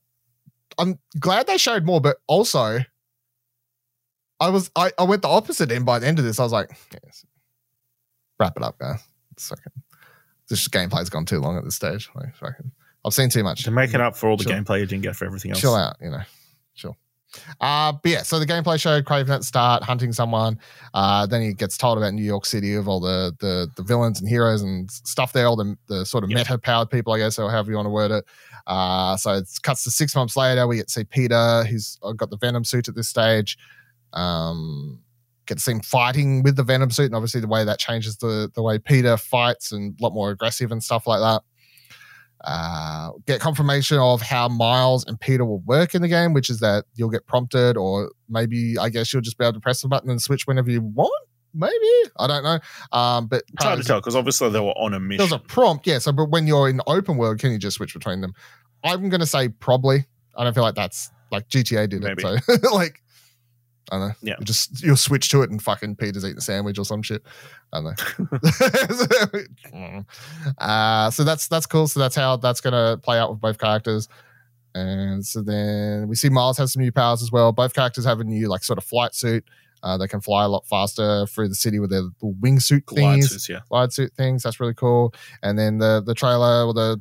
I'm 0.79 0.99
glad 1.21 1.47
they 1.47 1.59
showed 1.59 1.85
more, 1.85 2.01
but 2.01 2.17
also 2.27 2.79
I 4.41 4.49
was 4.49 4.71
I, 4.75 4.93
I 4.99 5.03
went 5.03 5.21
the 5.21 5.29
opposite 5.29 5.71
end 5.71 5.85
by 5.85 5.99
the 5.99 6.07
end 6.07 6.19
of 6.19 6.25
this. 6.25 6.41
I 6.41 6.43
was 6.43 6.53
like, 6.53 6.71
yes, 6.93 7.27
wrap 8.41 8.57
it 8.57 8.63
up, 8.63 8.79
guys. 8.79 9.07
It's 9.33 9.47
fucking 9.49 9.73
this 10.49 10.67
gameplay's 10.69 11.11
gone 11.11 11.27
too 11.27 11.41
long 11.41 11.59
at 11.59 11.65
this 11.65 11.75
stage. 11.75 12.09
Like 12.15 12.35
fucking 12.37 12.73
I've 13.05 13.13
seen 13.13 13.29
too 13.29 13.45
much. 13.45 13.65
To 13.65 13.71
make 13.71 13.93
it 13.93 14.01
up 14.01 14.17
for 14.17 14.31
all 14.31 14.39
the 14.39 14.45
Chill. 14.45 14.55
gameplay 14.55 14.81
you 14.81 14.87
didn't 14.87 15.03
get 15.03 15.17
for 15.17 15.27
everything 15.27 15.51
else. 15.51 15.61
Chill 15.61 15.75
out, 15.75 15.97
you 16.01 16.09
know. 16.09 16.23
Uh, 17.61 17.93
but 17.93 18.11
yeah, 18.11 18.23
so 18.23 18.39
the 18.39 18.47
gameplay 18.47 18.81
showed 18.81 19.05
Kraven 19.05 19.31
at 19.31 19.45
start 19.45 19.83
hunting 19.83 20.13
someone. 20.13 20.59
Uh, 20.93 21.27
then 21.27 21.43
he 21.43 21.53
gets 21.53 21.77
told 21.77 21.99
about 21.99 22.13
New 22.15 22.23
York 22.23 22.47
City 22.47 22.75
of 22.75 22.89
all 22.89 23.01
the 23.01 23.35
the, 23.41 23.69
the 23.77 23.83
villains 23.83 24.21
and 24.21 24.29
heroes 24.29 24.63
and 24.63 24.91
stuff 24.91 25.33
there, 25.33 25.47
all 25.47 25.57
the, 25.57 25.77
the 25.89 26.05
sort 26.05 26.25
of 26.25 26.31
Yeah. 26.31 26.39
meta 26.39 26.59
powered 26.59 26.91
people, 26.91 27.13
I 27.13 27.19
guess, 27.19 27.39
or 27.39 27.51
however 27.51 27.71
you 27.71 27.77
want 27.77 27.87
to 27.87 27.91
word 27.91 28.11
it. 28.11 28.25
Uh, 28.67 29.17
so 29.17 29.35
it 29.35 29.49
cuts 29.63 29.85
to 29.85 29.91
six 29.91 30.15
months 30.17 30.37
later. 30.37 30.67
We 30.67 30.77
get 30.77 30.89
to 30.89 30.93
see 30.93 31.05
Peter, 31.05 31.65
who's 31.65 31.99
got 32.17 32.31
the 32.31 32.39
Venom 32.39 32.65
suit 32.65 32.89
at 32.89 32.95
this 32.95 33.09
stage. 33.09 33.59
Um, 34.13 35.01
get 35.47 35.59
to 35.59 35.61
see 35.63 35.73
him 35.73 35.81
fighting 35.81 36.43
with 36.43 36.57
the 36.57 36.63
Venom 36.63 36.91
suit, 36.91 37.07
and 37.07 37.15
obviously 37.15 37.41
the 37.41 37.49
way 37.49 37.65
that 37.65 37.79
changes 37.79 38.17
the 38.17 38.51
the 38.55 38.63
way 38.63 38.79
Peter 38.79 39.17
fights 39.17 39.73
and 39.73 39.99
a 39.99 40.03
lot 40.03 40.15
more 40.15 40.31
aggressive 40.31 40.73
and 40.73 40.83
stuff 40.83 41.07
like 41.07 41.21
that. 41.21 41.43
Uh, 42.47 43.11
get 43.27 43.41
confirmation 43.41 43.99
of 43.99 44.21
how 44.21 44.49
Miles 44.49 45.05
and 45.07 45.19
Peter 45.19 45.45
will 45.45 45.61
work 45.61 45.95
in 45.95 46.03
the 46.03 46.09
game, 46.09 46.35
which 46.35 46.51
is 46.51 46.61
that 46.61 46.85
you'll 46.95 47.09
get 47.11 47.27
prompted, 47.27 47.77
or 47.77 48.11
maybe 48.29 48.77
I 48.79 48.91
guess 48.91 49.13
you'll 49.13 49.23
just 49.23 49.39
be 49.39 49.45
able 49.45 49.55
to 49.55 49.61
press 49.61 49.81
the 49.83 49.89
button 49.89 50.11
and 50.11 50.21
switch 50.21 50.47
whenever 50.47 50.71
you 50.71 50.83
want. 50.83 51.27
Maybe 51.55 52.11
I 52.19 52.27
don't 52.27 52.43
know. 52.45 52.59
Um, 52.93 53.27
but 53.29 53.45
It's 53.55 53.65
hard 53.65 53.81
to 53.81 53.85
tell 53.87 54.01
because 54.01 54.17
obviously 54.17 54.51
they 54.51 54.61
were 54.61 54.77
on 54.77 54.93
a 54.93 55.01
mission. 55.01 55.19
there's 55.19 55.33
a 55.33 55.39
prompt, 55.39 55.87
yeah. 55.87 55.99
So, 55.99 56.13
but 56.13 56.27
when 56.27 56.47
you're 56.47 56.69
in 56.69 56.81
open 56.87 57.17
world, 57.17 57.39
can 57.39 57.53
you 57.53 57.59
just 57.59 57.77
switch 57.77 57.95
between 57.95 58.21
them? 58.21 58.35
I'm 58.83 59.09
going 59.09 59.21
to 59.21 59.27
say 59.27 59.49
probably. 59.49 60.05
I 60.37 60.45
don't 60.45 60.53
feel 60.53 60.65
like 60.65 60.75
that's 60.75 61.11
like 61.31 61.49
GTA 61.49 61.89
did 61.89 62.03
Maybe. 62.03 62.23
it. 62.25 62.43
So, 62.45 62.57
like, 62.75 63.01
I 63.91 63.99
don't 63.99 64.09
know. 64.09 64.15
Yeah. 64.23 64.35
You 64.39 64.45
just 64.45 64.83
you'll 64.83 64.97
switch 64.97 65.29
to 65.31 65.43
it 65.43 65.51
and 65.51 65.63
fucking 65.63 65.97
Peter's 65.97 66.25
eating 66.25 66.39
a 66.39 66.41
sandwich 66.41 66.79
or 66.79 66.85
some 66.85 67.03
shit. 67.03 67.23
I 67.73 67.81
don't 67.81 68.31
know. 69.73 70.05
uh, 70.59 71.11
so 71.11 71.25
that's 71.25 71.49
that's 71.49 71.67
cool. 71.67 71.87
So 71.87 72.01
that's 72.01 72.17
how 72.17 72.37
that's 72.37 72.61
going 72.61 72.73
to 72.73 73.01
play 73.03 73.19
out 73.19 73.31
with 73.31 73.41
both 73.41 73.59
characters. 73.59 74.09
And 74.75 75.25
so 75.25 75.41
then 75.41 76.09
we 76.09 76.17
see 76.17 76.29
Miles 76.29 76.59
has 76.59 76.73
some 76.73 76.83
new 76.83 76.93
powers 76.93 77.23
as 77.23 77.31
well. 77.31 77.53
Both 77.53 77.75
characters 77.75 78.05
have 78.05 78.21
a 78.21 78.25
new 78.25 78.49
like 78.49 78.65
sort 78.65 78.79
of 78.79 78.85
flight 78.85 79.15
suit. 79.15 79.45
Uh, 79.85 79.99
they 79.99 80.09
can 80.09 80.21
fly 80.21 80.45
a 80.45 80.49
lot 80.49 80.67
faster 80.67 81.27
through 81.27 81.47
the 81.47 81.55
city 81.55 81.79
with 81.79 81.91
their 81.91 82.01
little 82.01 82.35
wingsuit 82.41 82.87
Glide 82.87 83.19
thingies 83.19 83.29
suits, 83.29 83.49
yeah. 83.51 83.61
glide 83.69 83.93
suit 83.93 84.11
things. 84.17 84.43
That's 84.43 84.59
really 84.59 84.73
cool. 84.73 85.13
And 85.43 85.59
then 85.59 85.77
the 85.77 86.03
the 86.05 86.15
trailer 86.15 86.65
or 86.65 86.73
the 86.73 86.99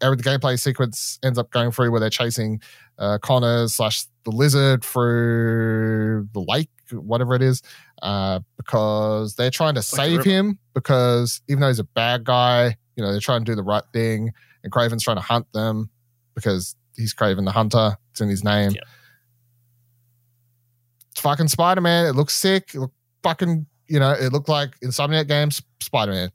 the, 0.00 0.16
the 0.16 0.22
gameplay 0.22 0.60
sequence 0.60 1.18
ends 1.24 1.38
up 1.38 1.50
going 1.50 1.70
through 1.70 1.90
where 1.90 2.00
they're 2.00 2.10
chasing 2.10 2.60
uh, 2.98 3.16
Connor 3.22 3.68
slash 3.68 4.04
the 4.24 4.30
lizard 4.30 4.84
through 4.84 6.28
the 6.34 6.40
lake, 6.40 6.68
whatever 6.92 7.34
it 7.34 7.42
is, 7.42 7.62
uh, 8.02 8.40
because 8.58 9.34
they're 9.36 9.50
trying 9.50 9.74
to 9.74 9.82
save 9.82 10.22
him. 10.22 10.58
Because 10.74 11.40
even 11.48 11.62
though 11.62 11.68
he's 11.68 11.78
a 11.78 11.84
bad 11.84 12.24
guy, 12.24 12.76
you 12.96 13.02
know 13.02 13.12
they're 13.12 13.20
trying 13.20 13.46
to 13.46 13.50
do 13.50 13.56
the 13.56 13.62
right 13.62 13.84
thing, 13.94 14.32
and 14.62 14.70
Kraven's 14.70 15.02
trying 15.02 15.16
to 15.16 15.22
hunt 15.22 15.50
them 15.54 15.88
because 16.34 16.76
he's 16.96 17.14
Kraven 17.14 17.46
the 17.46 17.52
Hunter. 17.52 17.96
It's 18.10 18.20
in 18.20 18.28
his 18.28 18.44
name. 18.44 18.72
Yeah. 18.72 18.82
It's 21.16 21.22
fucking 21.22 21.48
Spider 21.48 21.80
Man. 21.80 22.04
It 22.04 22.12
looks 22.14 22.34
sick. 22.34 22.74
It 22.74 22.78
look 22.80 22.92
fucking, 23.22 23.64
you 23.88 23.98
know, 23.98 24.10
it 24.12 24.34
looked 24.34 24.50
like 24.50 24.78
Insomniac 24.80 25.26
Games 25.28 25.62
Spider 25.80 26.12
Man. 26.12 26.30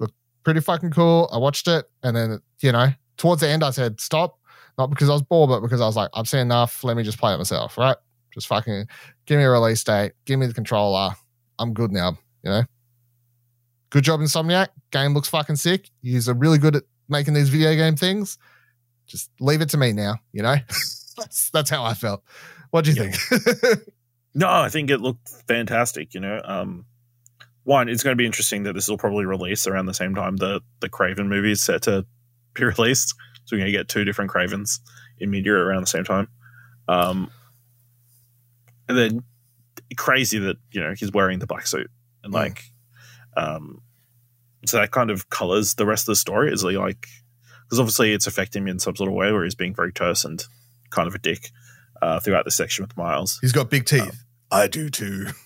Looked 0.00 0.14
pretty 0.42 0.58
fucking 0.58 0.90
cool. 0.90 1.30
I 1.32 1.38
watched 1.38 1.68
it, 1.68 1.88
and 2.02 2.16
then 2.16 2.40
you 2.60 2.72
know, 2.72 2.88
towards 3.18 3.40
the 3.42 3.48
end, 3.48 3.62
I 3.62 3.70
said 3.70 4.00
stop. 4.00 4.40
Not 4.78 4.88
because 4.90 5.08
I 5.08 5.12
was 5.12 5.22
bored, 5.22 5.48
but 5.50 5.60
because 5.60 5.80
I 5.80 5.86
was 5.86 5.94
like, 5.94 6.10
I've 6.12 6.26
seen 6.28 6.40
enough. 6.40 6.82
Let 6.82 6.96
me 6.96 7.04
just 7.04 7.18
play 7.18 7.34
it 7.34 7.36
myself, 7.36 7.78
right? 7.78 7.96
Just 8.34 8.48
fucking 8.48 8.88
give 9.26 9.38
me 9.38 9.44
a 9.44 9.48
release 9.50 9.84
date. 9.84 10.14
Give 10.24 10.40
me 10.40 10.46
the 10.46 10.54
controller. 10.54 11.10
I'm 11.60 11.72
good 11.72 11.92
now. 11.92 12.18
You 12.42 12.50
know. 12.50 12.62
Good 13.90 14.02
job, 14.02 14.18
Insomniac. 14.18 14.70
Game 14.90 15.14
looks 15.14 15.28
fucking 15.28 15.54
sick. 15.54 15.88
You're 16.02 16.34
really 16.34 16.58
good 16.58 16.74
at 16.74 16.82
making 17.08 17.34
these 17.34 17.48
video 17.48 17.76
game 17.76 17.94
things. 17.94 18.38
Just 19.06 19.30
leave 19.38 19.60
it 19.60 19.68
to 19.68 19.76
me 19.76 19.92
now. 19.92 20.16
You 20.32 20.42
know. 20.42 20.56
that's 21.16 21.48
that's 21.50 21.70
how 21.70 21.84
I 21.84 21.94
felt. 21.94 22.24
What 22.70 22.84
do 22.84 22.90
you 22.90 23.04
Yeah. 23.04 23.12
think? 23.12 23.78
No, 24.36 24.50
I 24.50 24.68
think 24.68 24.90
it 24.90 25.00
looked 25.00 25.30
fantastic. 25.48 26.12
You 26.12 26.20
know, 26.20 26.42
um, 26.44 26.84
one, 27.64 27.88
it's 27.88 28.02
going 28.02 28.12
to 28.12 28.20
be 28.20 28.26
interesting 28.26 28.64
that 28.64 28.74
this 28.74 28.86
will 28.86 28.98
probably 28.98 29.24
release 29.24 29.66
around 29.66 29.86
the 29.86 29.94
same 29.94 30.14
time 30.14 30.36
the 30.36 30.60
the 30.80 30.90
Kraven 30.90 31.26
movie 31.26 31.52
is 31.52 31.62
set 31.62 31.82
to 31.82 32.04
be 32.52 32.64
released. 32.76 33.14
So 33.44 33.56
we're 33.56 33.60
going 33.60 33.72
to 33.72 33.78
get 33.78 33.88
two 33.88 34.04
different 34.04 34.30
Kravens 34.30 34.80
in 35.18 35.30
media 35.30 35.54
around 35.54 35.80
the 35.80 35.86
same 35.86 36.04
time. 36.04 36.28
Um, 36.86 37.30
and 38.86 38.98
then 38.98 39.24
crazy 39.96 40.38
that 40.38 40.56
you 40.70 40.82
know 40.82 40.92
he's 40.92 41.12
wearing 41.12 41.38
the 41.38 41.46
black 41.46 41.66
suit 41.66 41.90
and 42.22 42.30
like, 42.30 42.62
um, 43.38 43.80
so 44.66 44.76
that 44.76 44.90
kind 44.90 45.10
of 45.10 45.30
colors 45.30 45.76
the 45.76 45.86
rest 45.86 46.02
of 46.02 46.12
the 46.12 46.16
story. 46.16 46.52
Is 46.52 46.62
like 46.62 47.06
because 47.64 47.80
obviously 47.80 48.12
it's 48.12 48.26
affecting 48.26 48.64
him 48.64 48.68
in 48.68 48.78
some 48.80 48.96
sort 48.96 49.08
of 49.08 49.14
way 49.14 49.32
where 49.32 49.44
he's 49.44 49.54
being 49.54 49.74
very 49.74 49.94
terse 49.94 50.26
and 50.26 50.44
kind 50.90 51.08
of 51.08 51.14
a 51.14 51.18
dick 51.18 51.48
uh, 52.02 52.20
throughout 52.20 52.44
the 52.44 52.50
section 52.50 52.84
with 52.84 52.94
Miles. 52.98 53.38
He's 53.40 53.52
got 53.52 53.70
big 53.70 53.86
teeth. 53.86 54.24
I 54.50 54.68
do 54.68 54.88
too. 54.90 55.28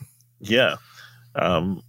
Yeah. 0.42 0.76
Um, 1.34 1.82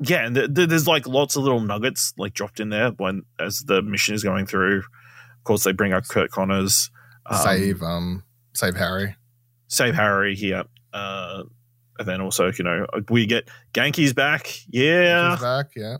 yeah, 0.00 0.24
and 0.24 0.34
th- 0.34 0.54
th- 0.54 0.68
there's 0.70 0.86
like 0.86 1.06
lots 1.06 1.36
of 1.36 1.42
little 1.42 1.60
nuggets 1.60 2.14
like 2.16 2.32
dropped 2.32 2.58
in 2.58 2.70
there 2.70 2.90
when 2.92 3.24
as 3.38 3.58
the 3.66 3.82
mission 3.82 4.14
is 4.14 4.22
going 4.22 4.46
through. 4.46 4.78
Of 4.78 5.44
course, 5.44 5.64
they 5.64 5.72
bring 5.72 5.92
up 5.92 6.08
Kurt 6.08 6.30
Connors, 6.30 6.90
um, 7.26 7.36
save 7.36 7.82
um 7.82 8.22
save 8.54 8.76
Harry. 8.76 9.16
save 9.66 9.94
Harry 9.94 10.34
here, 10.34 10.64
uh, 10.94 11.42
and 11.98 12.08
then 12.08 12.22
also 12.22 12.50
you 12.50 12.64
know 12.64 12.86
we 13.10 13.26
get 13.26 13.48
Ganke's 13.74 14.14
back, 14.14 14.48
yeah, 14.70 15.36
back, 15.38 15.72
yeah. 15.76 15.98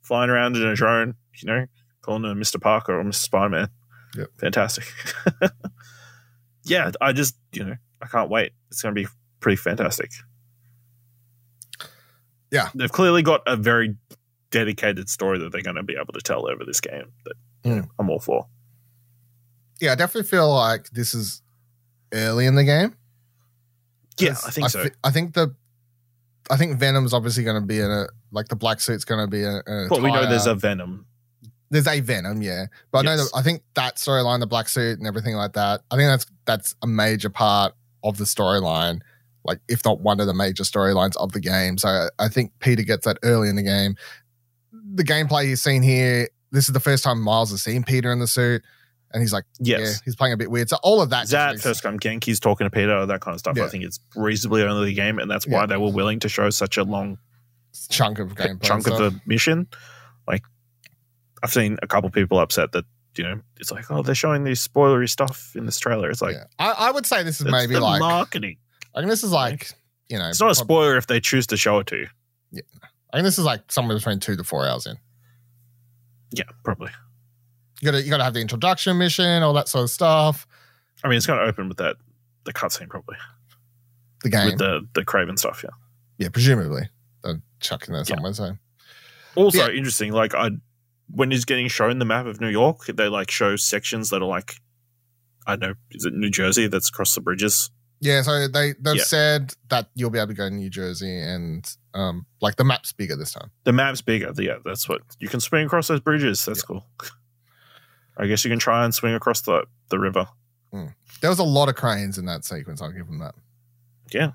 flying 0.00 0.30
around 0.30 0.56
in 0.56 0.62
a 0.62 0.74
drone, 0.74 1.16
you 1.34 1.46
know, 1.48 1.66
calling 2.00 2.24
him 2.24 2.40
Mr. 2.40 2.58
Parker 2.58 2.98
or 2.98 3.04
Mr. 3.04 3.14
Spider 3.16 3.50
Man. 3.50 3.68
Yep. 4.16 4.28
Fantastic. 4.38 4.84
yeah, 6.64 6.90
I 7.00 7.12
just 7.12 7.36
you 7.52 7.64
know 7.64 7.76
I 8.02 8.06
can't 8.06 8.30
wait. 8.30 8.52
It's 8.70 8.82
going 8.82 8.94
to 8.94 9.00
be 9.02 9.08
pretty 9.40 9.56
fantastic. 9.56 10.10
Yeah. 12.50 12.68
they've 12.74 12.90
clearly 12.90 13.22
got 13.22 13.42
a 13.46 13.56
very 13.56 13.96
dedicated 14.50 15.08
story 15.08 15.38
that 15.38 15.52
they're 15.52 15.62
going 15.62 15.76
to 15.76 15.82
be 15.82 15.94
able 15.94 16.12
to 16.12 16.20
tell 16.20 16.48
over 16.50 16.64
this 16.64 16.80
game. 16.80 17.12
That 17.24 17.34
you 17.64 17.74
know, 17.76 17.82
Mm. 17.82 17.88
I'm 17.98 18.10
all 18.10 18.18
for. 18.20 18.46
Yeah, 19.80 19.92
I 19.92 19.94
definitely 19.94 20.28
feel 20.28 20.52
like 20.52 20.88
this 20.90 21.14
is 21.14 21.42
early 22.12 22.46
in 22.46 22.54
the 22.54 22.64
game. 22.64 22.94
Yeah, 24.18 24.30
I 24.46 24.50
think 24.50 24.68
so. 24.70 24.84
thi- 24.84 24.90
I 25.04 25.10
think 25.10 25.34
the 25.34 25.54
I 26.50 26.56
think 26.56 26.78
Venom's 26.78 27.14
obviously 27.14 27.44
going 27.44 27.60
to 27.60 27.66
be 27.66 27.78
in 27.80 27.90
a 27.90 28.06
like 28.32 28.48
the 28.48 28.56
black 28.56 28.80
suit's 28.80 29.04
going 29.04 29.22
to 29.24 29.30
be 29.30 29.42
in 29.42 29.62
a. 29.66 29.86
Well, 29.90 30.00
we 30.02 30.10
know 30.10 30.26
there's 30.28 30.46
a 30.46 30.54
Venom. 30.54 31.06
there's 31.70 31.86
a 31.86 32.00
Venom, 32.00 32.42
yeah. 32.42 32.66
But 32.90 33.00
I 33.00 33.02
know 33.02 33.10
Yes. 33.16 33.30
that 33.30 33.38
I 33.38 33.42
think 33.42 33.62
that 33.74 33.96
storyline, 33.96 34.40
the 34.40 34.46
black 34.46 34.68
suit 34.68 34.98
and 34.98 35.06
everything 35.06 35.34
like 35.36 35.52
that. 35.54 35.82
I 35.90 35.96
think 35.96 36.08
that's 36.08 36.26
that's 36.46 36.74
a 36.82 36.86
major 36.86 37.30
part 37.30 37.74
of 38.04 38.16
the 38.18 38.24
storyline, 38.24 39.00
like 39.44 39.58
if 39.68 39.84
not 39.84 40.00
one 40.00 40.20
of 40.20 40.26
the 40.26 40.34
major 40.34 40.62
storylines 40.64 41.16
of 41.16 41.32
the 41.32 41.40
game. 41.40 41.78
So 41.78 41.88
I, 41.88 42.08
I 42.18 42.28
think 42.28 42.52
Peter 42.60 42.82
gets 42.82 43.04
that 43.06 43.18
early 43.22 43.48
in 43.48 43.56
the 43.56 43.62
game. 43.62 43.96
The 44.94 45.04
gameplay 45.04 45.44
he's 45.44 45.62
seen 45.62 45.82
here, 45.82 46.28
this 46.52 46.68
is 46.68 46.72
the 46.72 46.80
first 46.80 47.04
time 47.04 47.20
Miles 47.20 47.50
has 47.50 47.62
seen 47.62 47.84
Peter 47.84 48.10
in 48.12 48.18
the 48.18 48.26
suit, 48.26 48.62
and 49.12 49.22
he's 49.22 49.32
like, 49.32 49.44
yeah, 49.60 49.78
Yes. 49.78 50.00
he's 50.04 50.16
playing 50.16 50.32
a 50.34 50.36
bit 50.36 50.50
weird. 50.50 50.68
So 50.68 50.76
all 50.82 51.00
of 51.00 51.10
that. 51.10 51.28
That 51.28 51.52
makes- 51.52 51.62
first 51.62 51.82
time 51.82 51.98
Ganke's 51.98 52.40
talking 52.40 52.64
to 52.66 52.70
Peter, 52.70 53.06
that 53.06 53.20
kind 53.20 53.34
of 53.34 53.38
stuff. 53.40 53.56
Yeah. 53.56 53.64
I 53.64 53.68
think 53.68 53.84
it's 53.84 54.00
reasonably 54.16 54.62
early 54.62 54.80
in 54.80 54.86
the 54.86 54.94
game, 54.94 55.18
and 55.18 55.30
that's 55.30 55.46
why 55.46 55.60
Yeah. 55.60 55.66
they 55.66 55.76
were 55.76 55.90
willing 55.92 56.18
to 56.20 56.28
show 56.28 56.50
such 56.50 56.76
a 56.76 56.82
long 56.84 57.18
chunk 57.88 58.18
of 58.18 58.34
gameplay, 58.34 58.62
chunk 58.62 58.86
of 58.88 58.98
the 58.98 59.20
mission. 59.26 59.68
Like, 60.26 60.42
I've 61.42 61.52
seen 61.52 61.78
a 61.82 61.86
couple 61.86 62.10
people 62.10 62.38
upset 62.38 62.72
that 62.72 62.84
you 63.20 63.26
know 63.28 63.38
it's 63.58 63.70
like, 63.70 63.90
oh, 63.90 64.02
they're 64.02 64.14
showing 64.14 64.44
these 64.44 64.66
spoilery 64.66 65.06
stuff 65.08 65.52
in 65.54 65.66
this 65.66 65.78
trailer. 65.78 66.10
It's 66.10 66.22
like 66.22 66.36
yeah. 66.36 66.44
I, 66.58 66.88
I 66.88 66.90
would 66.90 67.04
say 67.04 67.22
this 67.22 67.38
is 67.38 67.46
maybe 67.46 67.76
like 67.76 68.00
marketing. 68.00 68.56
I 68.94 69.00
think 69.00 69.10
this 69.10 69.22
is 69.22 69.30
like 69.30 69.70
you 70.08 70.18
know 70.18 70.28
It's 70.30 70.40
not 70.40 70.50
a 70.50 70.54
spoiler 70.54 70.96
if 70.96 71.06
they 71.06 71.20
choose 71.20 71.46
to 71.48 71.58
show 71.58 71.78
it 71.80 71.86
to 71.88 71.96
you. 71.98 72.08
Yeah. 72.50 72.62
I 73.12 73.18
think 73.18 73.24
this 73.24 73.38
is 73.38 73.44
like 73.44 73.70
somewhere 73.70 73.94
between 73.98 74.20
two 74.20 74.36
to 74.36 74.42
four 74.44 74.66
hours 74.66 74.86
in. 74.86 74.96
Yeah, 76.32 76.44
probably. 76.64 76.90
You 77.82 77.86
gotta 77.92 78.02
you 78.02 78.08
gotta 78.08 78.24
have 78.24 78.32
the 78.34 78.40
introduction 78.40 78.96
mission, 78.96 79.42
all 79.42 79.52
that 79.52 79.68
sort 79.68 79.84
of 79.84 79.90
stuff. 79.90 80.46
I 81.04 81.08
mean, 81.08 81.18
it's 81.18 81.26
to 81.26 81.34
open 81.34 81.68
with 81.68 81.76
that 81.76 81.96
the 82.44 82.54
cutscene 82.54 82.88
probably 82.88 83.16
The 84.22 84.30
game, 84.30 84.46
with 84.46 84.58
the 84.58 84.86
the 84.94 85.02
Kraven 85.04 85.38
stuff. 85.38 85.60
Yeah. 85.62 85.70
yeah, 86.18 86.28
presumably 86.30 86.88
they're 87.22 87.42
chucking 87.60 87.92
there 87.92 88.02
Yeah. 88.06 88.14
somewhere. 88.14 88.32
So 88.32 88.56
Also 89.34 89.58
Yeah. 89.58 89.76
interesting, 89.76 90.12
like 90.12 90.34
I 90.34 90.50
when 91.12 91.30
he's 91.30 91.44
getting 91.44 91.68
shown 91.68 91.98
the 91.98 92.04
map 92.04 92.26
of 92.26 92.40
New 92.40 92.48
York, 92.48 92.86
they 92.86 93.08
like 93.08 93.30
show 93.30 93.56
sections 93.56 94.10
that 94.10 94.22
are 94.22 94.26
like 94.28 94.56
I 95.46 95.56
don't 95.56 95.70
know, 95.70 95.74
is 95.90 96.04
it 96.04 96.12
New 96.14 96.30
Jersey 96.30 96.66
that's 96.68 96.88
across 96.90 97.14
the 97.14 97.20
bridges? 97.20 97.70
yeah, 98.02 98.22
so 98.22 98.48
they 98.48 98.72
they've 98.80 98.96
Yeah. 98.96 99.02
said 99.04 99.54
that 99.68 99.90
you'll 99.94 100.10
be 100.10 100.18
able 100.18 100.28
to 100.28 100.34
go 100.34 100.48
to 100.48 100.54
New 100.54 100.70
Jersey 100.70 101.18
and 101.20 101.70
um 101.94 102.24
like 102.40 102.56
the 102.56 102.64
map's 102.64 102.92
bigger 102.92 103.16
this 103.16 103.32
time. 103.32 103.50
The 103.64 103.72
map's 103.72 104.00
bigger. 104.00 104.32
Yeah, 104.38 104.56
that's 104.64 104.88
what 104.88 105.02
you 105.18 105.28
can 105.28 105.40
swing 105.40 105.66
across 105.66 105.88
those 105.88 106.00
bridges. 106.00 106.44
That's 106.44 106.62
cool. 106.62 106.84
I 108.16 108.26
guess 108.26 108.44
you 108.44 108.50
can 108.50 108.58
try 108.58 108.84
and 108.84 108.94
swing 108.94 109.14
across 109.14 109.42
the 109.42 109.64
the 109.88 109.98
river. 109.98 110.26
There 110.72 111.28
was 111.28 111.38
a 111.40 111.44
lot 111.44 111.68
of 111.68 111.74
cranes 111.74 112.16
in 112.16 112.24
that 112.26 112.44
sequence. 112.44 112.80
I'll 112.80 112.92
give 112.92 113.06
them 113.06 113.18
that. 113.18 113.34
Yeah. 114.12 114.30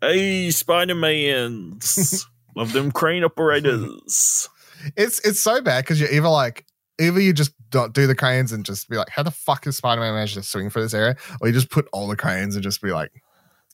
Hey, 0.00 0.50
Spider 0.50 0.94
Mans. 0.94 2.26
Love 2.54 2.72
them 2.72 2.92
crane 2.92 3.24
operators. 3.24 4.48
It's 4.96 5.20
it's 5.20 5.40
so 5.40 5.60
bad 5.60 5.84
because 5.84 6.00
you're 6.00 6.10
either 6.12 6.28
like 6.28 6.64
either 7.00 7.20
you 7.20 7.32
just 7.32 7.52
don't 7.70 7.92
do 7.92 8.06
the 8.06 8.14
cranes 8.14 8.52
and 8.52 8.64
just 8.64 8.88
be 8.88 8.96
like, 8.96 9.08
how 9.10 9.22
the 9.22 9.30
fuck 9.30 9.66
is 9.66 9.76
Spider 9.76 10.00
Man 10.00 10.14
managed 10.14 10.34
to 10.34 10.42
swing 10.42 10.70
for 10.70 10.80
this 10.80 10.94
area, 10.94 11.16
or 11.40 11.48
you 11.48 11.52
just 11.54 11.70
put 11.70 11.88
all 11.92 12.08
the 12.08 12.16
cranes 12.16 12.54
and 12.54 12.62
just 12.62 12.80
be 12.80 12.90
like, 12.92 13.10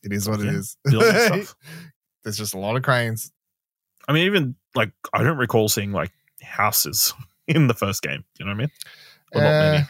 it 0.03 0.12
is 0.12 0.28
what 0.28 0.40
it 0.40 0.46
Yeah. 0.46 0.53
is. 0.59 0.76
Building 0.84 1.11
stuff. 1.26 1.55
There's 2.24 2.36
just 2.38 2.55
a 2.55 2.59
lot 2.59 2.76
of 2.76 2.82
cranes. 2.82 3.30
I 4.09 4.12
mean, 4.12 4.26
even 4.26 4.55
like 4.74 4.92
I 5.12 5.22
don't 5.22 5.36
recall 5.38 5.68
seeing 5.68 5.92
like 5.92 6.11
houses 6.42 7.12
in 7.46 7.66
the 7.68 7.74
first 7.74 8.03
game. 8.03 8.24
You 8.38 8.46
know 8.46 8.50
what 8.53 8.57
I 8.57 8.59
mean? 8.59 8.70
Or 9.34 9.40
not 9.42 9.48
Uh, 9.48 9.72
many. 9.72 9.84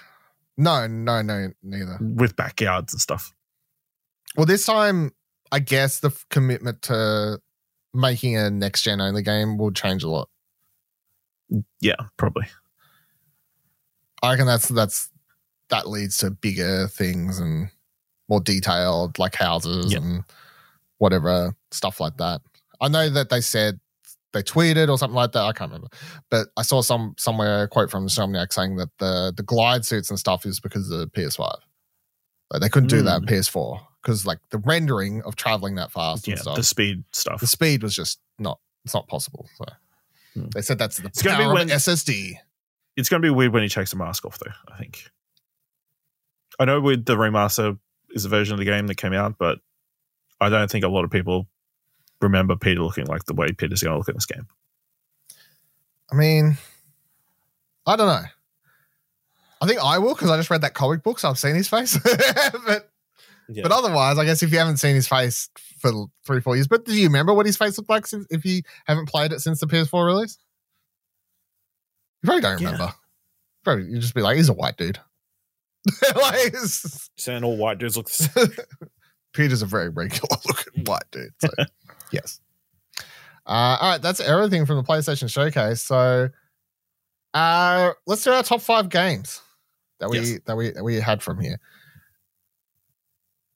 No, 0.58 0.86
no, 0.86 1.22
no, 1.22 1.52
neither. 1.62 1.98
With 2.00 2.36
backyards 2.36 2.92
and 2.92 3.00
stuff. 3.00 3.32
Well, 4.36 4.44
this 4.46 4.66
time, 4.66 5.12
I 5.50 5.58
guess 5.60 6.00
the 6.00 6.08
f- 6.08 6.26
commitment 6.30 6.82
to 6.82 7.40
making 7.94 8.36
a 8.36 8.50
next 8.50 8.82
gen 8.82 9.00
only 9.00 9.22
game 9.22 9.56
will 9.56 9.70
change 9.72 10.02
a 10.04 10.08
lot. 10.08 10.28
Yeah, 11.80 11.96
probably. 12.16 12.46
I 14.22 14.30
reckon 14.30 14.46
that's 14.46 14.68
that's 14.68 15.10
that 15.68 15.88
leads 15.88 16.18
to 16.18 16.30
bigger 16.30 16.86
things 16.88 17.38
and 17.38 17.68
more 18.28 18.40
detailed 18.40 19.18
like 19.18 19.34
houses 19.34 19.92
Yeah. 19.92 19.98
and 19.98 20.24
whatever 20.98 21.54
stuff 21.70 21.98
like 22.00 22.16
that. 22.18 22.40
I 22.80 22.88
know 22.88 23.08
that 23.08 23.30
they 23.30 23.40
said 23.40 23.80
they 24.32 24.42
tweeted 24.42 24.88
or 24.88 24.96
something 24.96 25.14
like 25.16 25.32
that. 25.32 25.42
I 25.42 25.52
can't 25.52 25.70
remember, 25.70 25.88
but 26.30 26.48
I 26.56 26.62
saw 26.62 26.80
some 26.82 27.14
somewhere 27.18 27.64
a 27.64 27.68
quote 27.68 27.90
from 27.90 28.06
Insomniac 28.06 28.52
saying 28.52 28.76
that 28.76 28.90
the 28.98 29.32
the 29.36 29.42
glide 29.42 29.84
suits 29.84 30.10
and 30.10 30.18
stuff 30.18 30.46
is 30.46 30.60
because 30.60 30.90
of 30.90 30.98
the 31.00 31.06
PS5. 31.08 31.56
Like 32.50 32.60
they 32.62 32.68
couldn't 32.68 32.90
do 32.90 33.02
that 33.02 33.22
in 33.22 33.26
Mm. 33.26 33.30
PS4 33.30 33.80
because 34.02 34.24
like 34.26 34.38
the 34.50 34.58
rendering 34.58 35.22
of 35.22 35.36
traveling 35.36 35.74
that 35.76 35.90
fast 35.90 36.26
Yeah, 36.28 36.32
and 36.34 36.40
stuff, 36.42 36.56
the 36.56 36.62
speed 36.62 37.04
stuff. 37.12 37.40
the 37.40 37.46
speed 37.46 37.82
was 37.82 37.94
just 37.94 38.20
not 38.38 38.58
it's 38.84 38.94
not 38.94 39.08
possible. 39.08 39.48
So 39.56 39.64
Hmm. 40.34 40.46
they 40.54 40.62
said 40.62 40.78
that's 40.78 40.96
the 40.98 41.08
It's 41.08 41.22
gonna 41.22 41.38
be 41.38 41.44
power 41.44 41.54
when- 41.54 41.68
SSD. 41.68 42.34
It's 42.94 43.08
going 43.08 43.22
to 43.22 43.26
be 43.26 43.30
weird 43.30 43.54
when 43.54 43.62
he 43.62 43.70
takes 43.70 43.90
the 43.92 43.96
mask 43.96 44.26
off, 44.26 44.38
though. 44.38 44.52
I 44.70 44.76
think. 44.76 45.10
I 46.60 46.66
know 46.66 46.78
with 46.78 47.06
the 47.06 47.16
remaster 47.16 47.78
is 48.10 48.26
a 48.26 48.28
version 48.28 48.52
of 48.52 48.58
the 48.58 48.66
game 48.66 48.86
that 48.88 48.96
came 48.96 49.14
out, 49.14 49.38
but 49.38 49.60
I 50.38 50.50
don't 50.50 50.70
think 50.70 50.84
a 50.84 50.88
lot 50.88 51.02
of 51.02 51.10
people 51.10 51.48
remember 52.20 52.54
Peter 52.54 52.82
looking 52.82 53.06
like 53.06 53.24
the 53.24 53.32
way 53.32 53.50
Peter's 53.52 53.82
going 53.82 53.92
to 53.94 53.98
look 53.98 54.08
in 54.10 54.14
this 54.14 54.26
game. 54.26 54.46
I 56.12 56.16
mean, 56.16 56.58
I 57.86 57.96
don't 57.96 58.06
know. 58.08 58.28
I 59.62 59.66
think 59.66 59.80
I 59.82 59.96
will 59.98 60.14
because 60.14 60.28
I 60.30 60.36
just 60.36 60.50
read 60.50 60.60
that 60.60 60.74
comic 60.74 61.02
book, 61.02 61.18
so 61.18 61.30
I've 61.30 61.38
seen 61.38 61.54
his 61.54 61.68
face. 61.68 61.96
but 62.66 62.91
Yeah. 63.48 63.62
but 63.62 63.72
otherwise, 63.72 64.18
I 64.18 64.24
guess 64.24 64.42
if 64.42 64.52
you 64.52 64.58
haven't 64.58 64.78
seen 64.78 64.94
his 64.94 65.08
face 65.08 65.48
for 65.78 65.90
three 66.26 66.40
four 66.40 66.54
years, 66.56 66.68
but 66.68 66.84
do 66.84 66.94
you 66.94 67.06
remember 67.06 67.34
what 67.34 67.46
his 67.46 67.56
face 67.56 67.76
looked 67.78 67.90
like 67.90 68.06
since, 68.06 68.26
if 68.30 68.44
you 68.44 68.62
haven't 68.86 69.08
played 69.08 69.32
it 69.32 69.40
since 69.40 69.60
the 69.60 69.66
PS4 69.66 70.06
release? 70.06 70.38
You 72.22 72.26
probably 72.28 72.42
don't 72.42 72.60
Yeah. 72.60 72.72
remember. 72.72 72.94
Probably 73.64 73.84
you 73.86 73.98
just 73.98 74.14
be 74.14 74.22
like, 74.22 74.36
he's 74.36 74.48
a 74.48 74.52
white 74.54 74.76
dude. 74.76 74.98
like, 76.16 76.54
saying 77.16 77.42
all 77.44 77.56
white 77.56 77.78
dudes 77.78 77.96
look 77.96 78.06
the 78.06 78.12
same. 78.12 78.48
Peter's 79.32 79.62
a 79.62 79.66
very 79.66 79.88
regular 79.88 80.36
looking 80.46 80.84
white 80.84 81.04
dude. 81.10 81.32
So, 81.40 81.48
yes. 82.12 82.40
Uh, 83.44 83.76
all 83.80 83.90
right, 83.92 84.02
that's 84.02 84.20
everything 84.20 84.66
from 84.66 84.76
the 84.76 84.82
PlayStation 84.84 85.28
Showcase. 85.30 85.82
So, 85.82 86.28
uh, 87.34 87.90
let's 88.06 88.22
do 88.22 88.30
our 88.30 88.42
top 88.42 88.60
five 88.60 88.88
games 88.88 89.40
that 89.98 90.10
we 90.10 90.18
Yes. 90.20 90.40
that 90.46 90.56
we 90.56 90.70
that 90.70 90.84
we 90.84 90.96
had 91.00 91.22
from 91.22 91.40
here. 91.40 91.58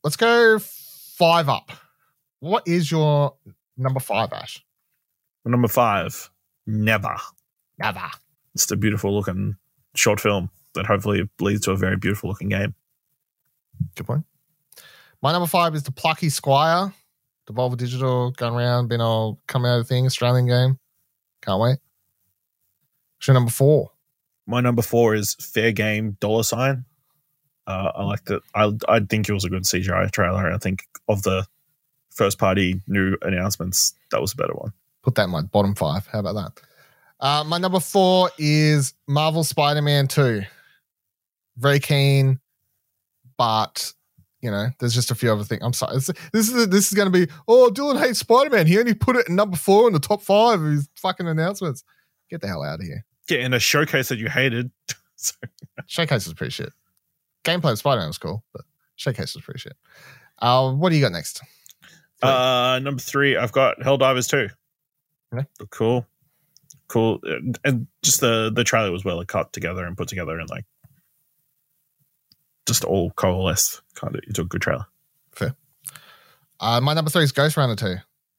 Let's 0.06 0.14
go 0.14 0.60
five 0.60 1.48
up. 1.48 1.72
What 2.38 2.68
is 2.68 2.92
your 2.92 3.34
number 3.76 3.98
five, 3.98 4.32
Ash? 4.32 4.64
Number 5.44 5.66
five, 5.66 6.30
Neva. 6.64 7.16
Neva. 7.76 8.12
It's 8.54 8.66
the 8.66 8.76
beautiful 8.76 9.12
looking 9.12 9.56
short 9.96 10.20
film 10.20 10.48
that 10.76 10.86
hopefully 10.86 11.28
leads 11.40 11.62
to 11.62 11.72
a 11.72 11.76
very 11.76 11.96
beautiful 11.96 12.28
looking 12.28 12.50
game. 12.50 12.76
Good 13.96 14.06
point. 14.06 14.24
My 15.22 15.32
number 15.32 15.48
five 15.48 15.74
is 15.74 15.82
the 15.82 15.90
Plucky 15.90 16.28
Squire. 16.28 16.94
Devolver 17.50 17.76
Digital 17.76 18.30
going 18.30 18.54
around, 18.54 18.86
been 18.86 19.00
all 19.00 19.40
coming 19.48 19.72
out 19.72 19.80
of 19.80 19.88
thing, 19.88 20.06
Australian 20.06 20.46
game. 20.46 20.78
Can't 21.42 21.60
wait. 21.60 21.78
Show 23.18 23.32
number 23.32 23.50
four. 23.50 23.90
My 24.46 24.60
number 24.60 24.82
four 24.82 25.16
is 25.16 25.34
Fair 25.40 25.72
Game 25.72 26.16
Dollar 26.20 26.44
Sign. 26.44 26.84
Uh, 27.66 27.92
I 27.94 28.04
liked 28.04 28.30
it. 28.30 28.42
I 28.54 28.72
I 28.88 29.00
think 29.00 29.28
it 29.28 29.32
was 29.32 29.44
a 29.44 29.50
good 29.50 29.64
CGI 29.64 30.10
trailer. 30.10 30.52
I 30.52 30.58
think 30.58 30.84
of 31.08 31.22
the 31.22 31.46
first 32.16 32.38
party 32.38 32.80
new 32.88 33.16
announcements, 33.22 33.94
that 34.10 34.20
was 34.20 34.32
a 34.32 34.36
better 34.36 34.54
one. 34.54 34.72
Put 35.02 35.14
that 35.16 35.24
in 35.24 35.30
my 35.30 35.42
bottom 35.42 35.74
five. 35.74 36.06
How 36.06 36.20
about 36.20 36.34
that? 36.34 36.60
Uh, 37.20 37.44
my 37.44 37.58
number 37.58 37.80
four 37.80 38.30
is 38.38 38.94
Marvel 39.06 39.44
Spider 39.44 39.82
Man 39.82 40.08
2. 40.08 40.42
Very 41.56 41.78
keen, 41.78 42.40
but 43.38 43.92
you 44.40 44.50
know, 44.50 44.68
there's 44.78 44.94
just 44.94 45.10
a 45.10 45.14
few 45.14 45.32
other 45.32 45.44
things. 45.44 45.62
I'm 45.62 45.72
sorry. 45.72 45.94
This, 45.94 46.10
this 46.32 46.48
is 46.50 46.68
this 46.68 46.88
is 46.88 46.94
going 46.94 47.10
to 47.10 47.26
be. 47.26 47.32
Oh, 47.48 47.70
Dylan 47.72 47.98
hates 47.98 48.18
Spider 48.18 48.50
Man. 48.50 48.66
He 48.66 48.78
only 48.78 48.94
put 48.94 49.16
it 49.16 49.28
in 49.28 49.36
number 49.36 49.56
four 49.56 49.86
in 49.86 49.92
the 49.92 50.00
top 50.00 50.22
five 50.22 50.60
of 50.60 50.70
his 50.70 50.88
fucking 50.96 51.26
announcements. 51.26 51.82
Get 52.30 52.42
the 52.42 52.48
hell 52.48 52.62
out 52.62 52.80
of 52.80 52.84
here. 52.84 53.04
Yeah, 53.30 53.38
in 53.38 53.54
a 53.54 53.58
showcase 53.58 54.08
that 54.08 54.18
you 54.18 54.28
hated. 54.28 54.70
Showcase 55.86 56.26
was 56.26 56.34
pretty 56.34 56.50
shit. 56.50 56.72
Gameplay 57.46 57.72
of 57.72 57.78
Spider 57.78 58.00
Man 58.00 58.08
was 58.08 58.18
cool, 58.18 58.44
but 58.52 58.62
Showcase 58.96 59.34
was 59.34 59.44
pretty 59.44 59.60
shit. 59.60 59.76
Uh, 60.40 60.72
what 60.72 60.90
do 60.90 60.96
you 60.96 61.02
got 61.02 61.12
next? 61.12 61.40
Three. 62.20 62.28
Uh, 62.30 62.78
number 62.80 63.00
three, 63.00 63.36
I've 63.36 63.52
got 63.52 63.78
Helldivers 63.78 64.28
2. 64.28 64.48
Okay. 65.34 65.46
Cool. 65.70 66.06
Cool. 66.88 67.20
And- 67.64 67.86
just 68.02 68.20
the, 68.20 68.50
the 68.54 68.64
trailer 68.64 68.90
was 68.92 69.04
well 69.04 69.24
cut 69.24 69.52
together 69.52 69.84
and 69.84 69.96
put 69.96 70.08
together 70.08 70.38
and 70.38 70.48
like 70.48 70.64
just 72.66 72.84
all 72.84 73.10
coalesced 73.10 73.82
kind 73.94 74.14
of 74.14 74.20
into 74.26 74.42
a 74.42 74.44
good 74.44 74.60
trailer. 74.62 74.86
Fair. 75.32 75.54
Uh, 76.60 76.80
my 76.80 76.94
number 76.94 77.10
three 77.10 77.24
is 77.24 77.32
Ghostrunner 77.32 77.76
2. 77.76 77.96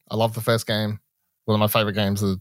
I 0.09 0.15
love 0.15 0.33
the 0.33 0.41
first 0.41 0.65
game. 0.67 0.99
One 1.45 1.55
of 1.55 1.59
my 1.59 1.67
favorite 1.67 1.93
games 1.93 2.21
of 2.23 2.39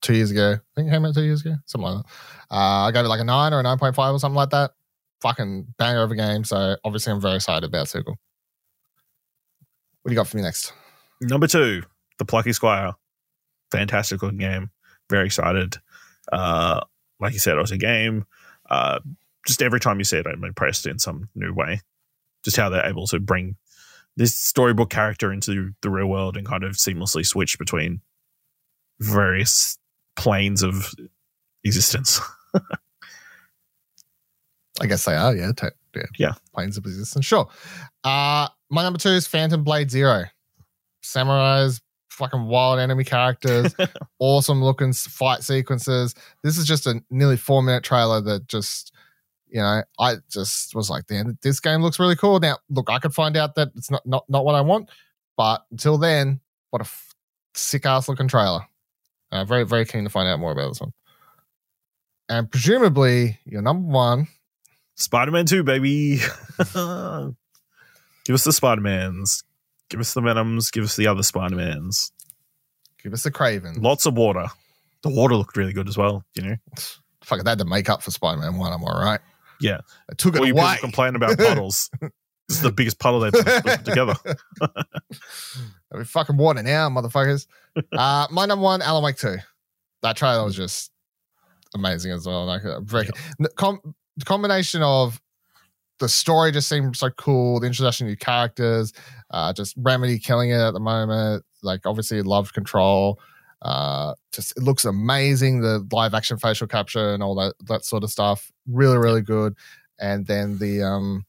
two 0.00 0.14
years 0.14 0.30
ago. 0.30 0.52
I 0.54 0.74
think 0.74 0.88
it 0.88 0.90
came 0.90 1.04
out 1.04 1.14
two 1.14 1.22
years 1.22 1.40
ago, 1.42 1.54
something 1.66 1.90
like 1.90 2.04
that. 2.04 2.54
Uh, 2.54 2.86
I 2.86 2.90
gave 2.92 3.04
it 3.04 3.08
like 3.08 3.20
a 3.20 3.24
nine 3.24 3.52
or 3.52 3.60
a 3.60 3.62
9.5 3.62 3.96
or 4.14 4.18
something 4.18 4.36
like 4.36 4.50
that. 4.50 4.72
Fucking 5.22 5.74
banger 5.78 6.02
of 6.02 6.10
a 6.10 6.16
game. 6.16 6.44
So 6.44 6.76
obviously, 6.84 7.12
I'm 7.12 7.20
very 7.20 7.36
excited 7.36 7.64
about 7.64 7.88
Circle. 7.88 8.18
What 10.02 10.08
do 10.08 10.12
you 10.12 10.16
got 10.16 10.26
for 10.26 10.36
me 10.36 10.42
next? 10.42 10.72
Number 11.20 11.46
two, 11.46 11.82
The 12.18 12.24
Plucky 12.24 12.52
Squire. 12.52 12.94
Fantastic 13.70 14.20
looking 14.22 14.38
game. 14.38 14.70
Very 15.08 15.26
excited. 15.26 15.76
Uh, 16.32 16.80
like 17.20 17.32
you 17.32 17.38
said, 17.38 17.56
it 17.56 17.60
was 17.60 17.70
a 17.70 17.78
game. 17.78 18.24
Uh, 18.68 18.98
just 19.46 19.62
every 19.62 19.78
time 19.80 19.98
you 19.98 20.04
see 20.04 20.18
it, 20.18 20.26
I'm 20.26 20.44
impressed 20.44 20.86
in 20.86 20.98
some 20.98 21.28
new 21.34 21.54
way. 21.54 21.80
Just 22.44 22.56
how 22.56 22.68
they're 22.68 22.86
able 22.86 23.06
to 23.08 23.20
bring 23.20 23.56
this 24.16 24.36
storybook 24.36 24.90
character 24.90 25.32
into 25.32 25.72
the 25.82 25.90
real 25.90 26.06
world 26.06 26.36
and 26.36 26.46
kind 26.46 26.64
of 26.64 26.72
seamlessly 26.72 27.24
switch 27.24 27.58
between 27.58 28.00
various 29.00 29.78
planes 30.16 30.62
of 30.62 30.92
existence. 31.64 32.20
I 34.82 34.86
guess 34.86 35.04
they 35.04 35.14
are, 35.14 35.34
yeah. 35.34 35.52
Yeah. 35.94 36.02
Yeah. 36.18 36.32
Planes 36.54 36.76
of 36.76 36.84
existence. 36.84 37.24
Sure. 37.24 37.48
Uh, 38.04 38.48
my 38.70 38.82
number 38.82 38.98
two 38.98 39.10
is 39.10 39.26
Phantom 39.26 39.62
Blade 39.62 39.90
Zero. 39.90 40.24
Samurais, 41.04 41.80
fucking 42.10 42.46
wild 42.46 42.78
enemy 42.78 43.04
characters, 43.04 43.74
awesome 44.18 44.62
looking 44.62 44.92
fight 44.92 45.42
sequences. 45.42 46.14
This 46.42 46.58
is 46.58 46.66
just 46.66 46.86
a 46.86 47.02
nearly 47.10 47.36
four 47.36 47.62
minute 47.62 47.84
trailer 47.84 48.20
that 48.22 48.46
just, 48.48 48.92
you 49.48 49.60
know, 49.60 49.82
I 49.98 50.16
just 50.30 50.74
was 50.74 50.90
like, 50.90 51.06
damn, 51.06 51.38
this 51.42 51.60
game 51.60 51.82
looks 51.82 51.98
really 51.98 52.16
cool. 52.16 52.40
Now, 52.40 52.58
look, 52.70 52.90
I 52.90 52.98
could 52.98 53.14
find 53.14 53.36
out 53.36 53.54
that 53.56 53.68
it's 53.76 53.90
not 53.90 54.04
not, 54.06 54.24
not 54.28 54.44
what 54.44 54.54
I 54.54 54.60
want, 54.60 54.90
but 55.36 55.64
until 55.70 55.98
then, 55.98 56.40
what 56.70 56.82
a 56.82 56.84
f- 56.84 57.14
sick 57.54 57.86
ass 57.86 58.08
looking 58.08 58.28
trailer. 58.28 58.62
Uh, 59.30 59.44
very, 59.44 59.64
very 59.64 59.84
keen 59.84 60.04
to 60.04 60.10
find 60.10 60.28
out 60.28 60.40
more 60.40 60.52
about 60.52 60.68
this 60.68 60.80
one. 60.80 60.92
And 62.28 62.50
presumably, 62.50 63.38
your 63.44 63.62
number 63.62 63.88
one 63.88 64.28
Spider 64.94 65.30
Man 65.30 65.46
2, 65.46 65.62
baby. 65.64 66.16
give 66.58 68.34
us 68.34 68.44
the 68.44 68.52
Spider 68.52 68.80
Mans. 68.80 69.42
Give 69.88 70.00
us 70.00 70.14
the 70.14 70.20
Venoms. 70.20 70.70
Give 70.70 70.84
us 70.84 70.96
the 70.96 71.06
other 71.06 71.22
Spider 71.22 71.56
Mans. 71.56 72.12
Give 73.02 73.12
us 73.12 73.22
the 73.24 73.30
Kraven. 73.30 73.82
Lots 73.82 74.06
of 74.06 74.14
water. 74.16 74.46
The 75.02 75.10
water 75.10 75.34
looked 75.34 75.56
really 75.56 75.72
good 75.72 75.88
as 75.88 75.98
well, 75.98 76.24
you 76.34 76.42
know? 76.42 76.56
Fuck 77.24 77.38
it, 77.40 77.44
they 77.44 77.50
had 77.52 77.58
to 77.58 77.64
make 77.64 77.88
up 77.88 78.02
for 78.02 78.10
Spider 78.10 78.40
Man 78.40 78.56
1. 78.58 78.72
I'm 78.72 78.82
all 78.84 79.00
right. 79.00 79.20
Yeah. 79.60 79.78
They 80.08 80.14
took 80.16 80.36
All 80.36 80.42
it 80.44 80.48
you 80.48 80.54
people 80.54 80.74
complain 80.80 81.14
about 81.14 81.38
puddles. 81.38 81.88
this 82.00 82.56
is 82.56 82.62
the 82.62 82.72
biggest 82.72 82.98
puddle 82.98 83.20
they've 83.20 83.32
put 83.32 83.84
together. 83.84 84.14
I'll 84.60 85.98
be 85.98 86.04
fucking 86.04 86.36
water 86.36 86.62
now, 86.62 86.88
motherfuckers. 86.88 87.46
uh, 87.92 88.26
my 88.30 88.46
number 88.46 88.62
one, 88.64 88.82
Alan 88.82 89.04
Wake 89.04 89.16
2. 89.16 89.36
That 90.02 90.16
trailer 90.16 90.44
was 90.44 90.56
just 90.56 90.90
amazing 91.74 92.10
as 92.12 92.26
well. 92.26 92.44
Like, 92.44 92.64
uh, 92.64 92.80
very, 92.80 93.08
com- 93.56 93.94
the 94.16 94.24
combination 94.24 94.82
of 94.82 95.20
the 95.98 96.08
story 96.08 96.50
just 96.52 96.68
seemed 96.68 96.96
so 96.96 97.10
cool, 97.10 97.60
the 97.60 97.66
introduction 97.66 98.06
of 98.06 98.10
new 98.10 98.16
characters, 98.16 98.92
uh, 99.30 99.52
just 99.52 99.74
Remedy 99.76 100.18
killing 100.18 100.50
it 100.50 100.58
at 100.58 100.72
the 100.72 100.80
moment. 100.80 101.44
Like, 101.62 101.86
obviously, 101.86 102.20
loved 102.22 102.54
Control. 102.54 103.20
Uh, 103.62 104.14
just 104.32 104.56
it 104.56 104.62
looks 104.64 104.84
amazing. 104.84 105.60
The 105.60 105.86
live 105.92 106.14
action 106.14 106.36
facial 106.36 106.66
capture 106.66 107.14
and 107.14 107.22
all 107.22 107.36
that 107.36 107.54
that 107.66 107.84
sort 107.84 108.02
of 108.02 108.10
stuff, 108.10 108.50
really, 108.66 108.98
really 108.98 109.22
good. 109.22 109.54
And 110.00 110.26
then 110.26 110.58
the 110.58 110.82
um, 110.82 111.24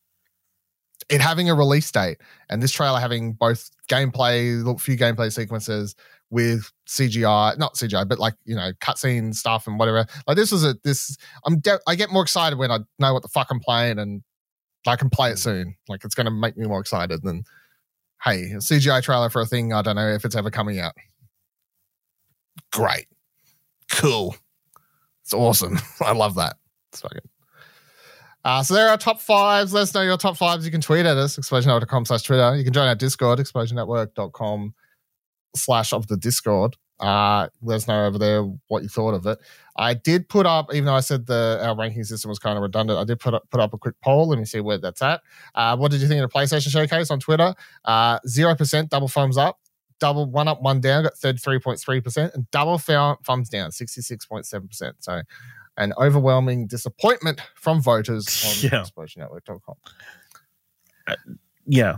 it 1.09 1.21
having 1.21 1.49
a 1.49 1.53
release 1.53 1.91
date 1.91 2.17
and 2.49 2.61
this 2.63 2.71
trailer 2.71 2.99
having 2.99 3.33
both 3.33 3.69
gameplay, 3.87 4.67
a 4.67 4.77
few 4.79 4.97
gameplay 4.97 5.31
sequences 5.31 5.95
with 6.29 6.71
CGI, 6.87 7.57
not 7.57 7.75
CGI, 7.75 8.07
but 8.07 8.19
like 8.19 8.33
you 8.45 8.55
know 8.55 8.71
cutscene 8.81 9.33
stuff 9.35 9.67
and 9.67 9.77
whatever. 9.77 10.05
Like 10.27 10.35
this 10.35 10.51
was 10.51 10.63
a 10.63 10.75
this. 10.83 11.15
I'm 11.45 11.59
de- 11.59 11.79
I 11.87 11.95
get 11.95 12.11
more 12.11 12.23
excited 12.23 12.57
when 12.57 12.71
I 12.71 12.79
know 12.99 13.13
what 13.13 13.21
the 13.21 13.29
fuck 13.29 13.47
I'm 13.51 13.59
playing 13.59 13.99
and 13.99 14.23
I 14.87 14.95
can 14.95 15.09
play 15.09 15.31
it 15.31 15.37
soon. 15.37 15.75
Like 15.87 16.03
it's 16.03 16.15
going 16.15 16.25
to 16.25 16.31
make 16.31 16.57
me 16.57 16.67
more 16.67 16.79
excited 16.79 17.21
than 17.23 17.43
hey 18.23 18.51
a 18.51 18.57
CGI 18.57 19.03
trailer 19.03 19.29
for 19.29 19.41
a 19.41 19.45
thing 19.45 19.73
I 19.73 19.81
don't 19.81 19.95
know 19.95 20.09
if 20.09 20.25
it's 20.25 20.35
ever 20.35 20.49
coming 20.49 20.79
out. 20.79 20.93
Great, 22.71 23.07
cool, 23.91 24.35
it's 25.21 25.33
awesome. 25.33 25.79
I 26.01 26.13
love 26.13 26.35
that. 26.35 26.57
It's 26.91 27.01
fucking. 27.01 27.21
Uh, 28.45 28.61
so 28.61 28.73
there 28.73 28.89
are 28.89 28.97
top 28.97 29.21
fives. 29.21 29.73
Let 29.73 29.83
us 29.83 29.93
know 29.93 30.01
your 30.01 30.17
top 30.17 30.35
fives. 30.35 30.65
You 30.65 30.71
can 30.71 30.81
tweet 30.81 31.05
at 31.05 31.15
us, 31.15 31.37
explosionnetwork.com 31.37 32.05
slash 32.05 32.23
Twitter. 32.23 32.55
You 32.57 32.65
can 32.65 32.73
join 32.73 32.87
our 32.87 32.95
Discord, 32.95 33.39
explosionnetwork.com 33.39 34.73
slash 35.55 35.93
of 35.93 36.07
the 36.07 36.17
Discord. 36.17 36.75
Uh, 36.99 37.49
let 37.61 37.75
us 37.75 37.87
know 37.87 38.05
over 38.05 38.17
there 38.17 38.43
what 38.67 38.83
you 38.83 38.87
thought 38.89 39.13
of 39.13 39.25
it. 39.25 39.37
I 39.75 39.93
did 39.93 40.29
put 40.29 40.45
up, 40.45 40.71
even 40.73 40.85
though 40.85 40.93
I 40.93 40.99
said 41.01 41.25
the 41.25 41.59
our 41.61 41.75
ranking 41.75 42.03
system 42.03 42.29
was 42.29 42.39
kind 42.39 42.55
of 42.55 42.61
redundant, 42.61 42.97
I 42.99 43.03
did 43.03 43.19
put 43.19 43.33
up 43.33 43.43
put 43.49 43.59
up 43.59 43.73
a 43.73 43.77
quick 43.77 43.95
poll. 44.01 44.29
Let 44.29 44.39
me 44.39 44.45
see 44.45 44.59
where 44.61 44.77
that's 44.77 45.01
at. 45.01 45.21
Uh, 45.55 45.75
what 45.75 45.91
did 45.91 46.01
you 46.01 46.07
think 46.07 46.23
of 46.23 46.29
the 46.31 46.37
PlayStation 46.39 46.69
Showcase 46.69 47.09
on 47.11 47.19
Twitter? 47.19 47.53
Uh, 47.83 48.19
Zero 48.27 48.55
percent, 48.55 48.89
double 48.89 49.07
thumbs 49.07 49.37
up. 49.37 49.59
Double 49.99 50.25
one 50.29 50.47
up, 50.47 50.61
one 50.61 50.79
down, 50.81 51.03
got 51.03 51.15
thirty 51.17 51.39
three 51.39 51.59
point 51.59 51.79
three 51.79 51.99
percent, 51.99 52.33
and 52.35 52.49
double 52.51 52.77
thumbs 52.77 53.49
down, 53.49 53.71
sixty 53.71 54.01
six 54.01 54.25
point 54.25 54.45
seven 54.45 54.67
percent. 54.67 54.95
So, 54.99 55.21
an 55.77 55.93
overwhelming 55.97 56.67
disappointment 56.67 57.41
from 57.55 57.81
voters 57.81 58.27
on 58.65 58.69
Yeah. 58.71 58.83
explosionnetwork.com. 58.85 59.75
yeah. 61.65 61.97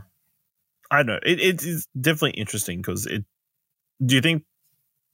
I 0.92 1.04
know. 1.04 1.20
It, 1.26 1.40
it 1.40 1.64
is 1.64 1.88
definitely 2.00 2.40
interesting 2.40 2.80
because 2.80 3.06
it. 3.06 3.26
Do 4.04 4.16
you 4.16 4.22
think 4.22 4.44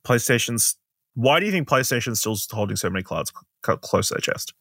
PlayStation's. 0.06 0.76
Why 1.14 1.40
do 1.40 1.46
you 1.46 1.52
think 1.52 1.68
PlayStation's 1.68 2.20
still 2.20 2.38
holding 2.52 2.78
so 2.78 2.90
many 2.90 3.04
cards 3.04 3.34
c- 3.66 3.74
close 3.82 4.08
to 4.08 4.14
their 4.16 4.22
chest? 4.22 4.54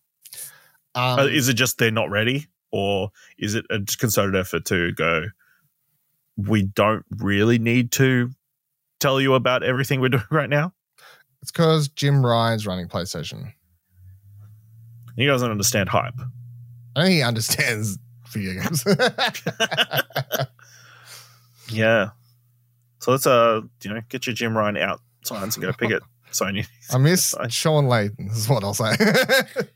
Um, 0.95 1.21
Uh, 1.21 1.25
is 1.27 1.49
it 1.49 1.55
just 1.55 1.79
they're 1.79 1.91
not 1.93 2.11
ready, 2.11 2.47
or 2.73 3.11
is 3.39 3.55
it 3.55 3.65
a 3.71 3.79
concerted 3.99 4.35
effort 4.35 4.65
to 4.67 4.93
go? 4.93 5.27
We 6.37 6.63
don't 6.65 7.05
really 7.19 7.59
need 7.59 7.93
to 7.93 8.31
tell 8.99 9.21
you 9.21 9.35
about 9.35 9.63
everything 9.63 10.01
we're 10.01 10.09
doing 10.11 10.25
right 10.31 10.51
now. 10.51 10.73
it's 11.43 11.51
because 11.53 11.89
Jim 11.89 12.25
Ryan's 12.27 12.67
running 12.67 12.89
PlayStation. 12.89 13.53
He 15.17 15.27
doesn't 15.27 15.51
understand 15.51 15.89
hype. 15.89 16.15
I 16.97 17.03
think 17.05 17.15
he 17.15 17.23
understands 17.31 17.99
video 18.29 18.61
games. 18.61 18.85
Yeah. 21.69 22.11
So 23.01 23.11
let's 23.11 23.27
uh, 23.27 23.63
you 23.83 23.93
know, 23.93 24.01
get 24.09 24.27
your 24.27 24.35
Jim 24.35 24.57
Ryan 24.57 24.77
out 24.77 25.01
signs 25.25 25.57
and 25.57 25.65
go 25.65 25.73
pick 25.73 25.91
it, 25.91 26.03
Sony. 26.33 26.67
I 26.93 26.99
miss. 26.99 27.35
Shawn 27.49 27.85
Layden, 27.87 28.31
is 28.31 28.49
what 28.49 28.63
I'll 28.65 28.75
say. 28.75 28.95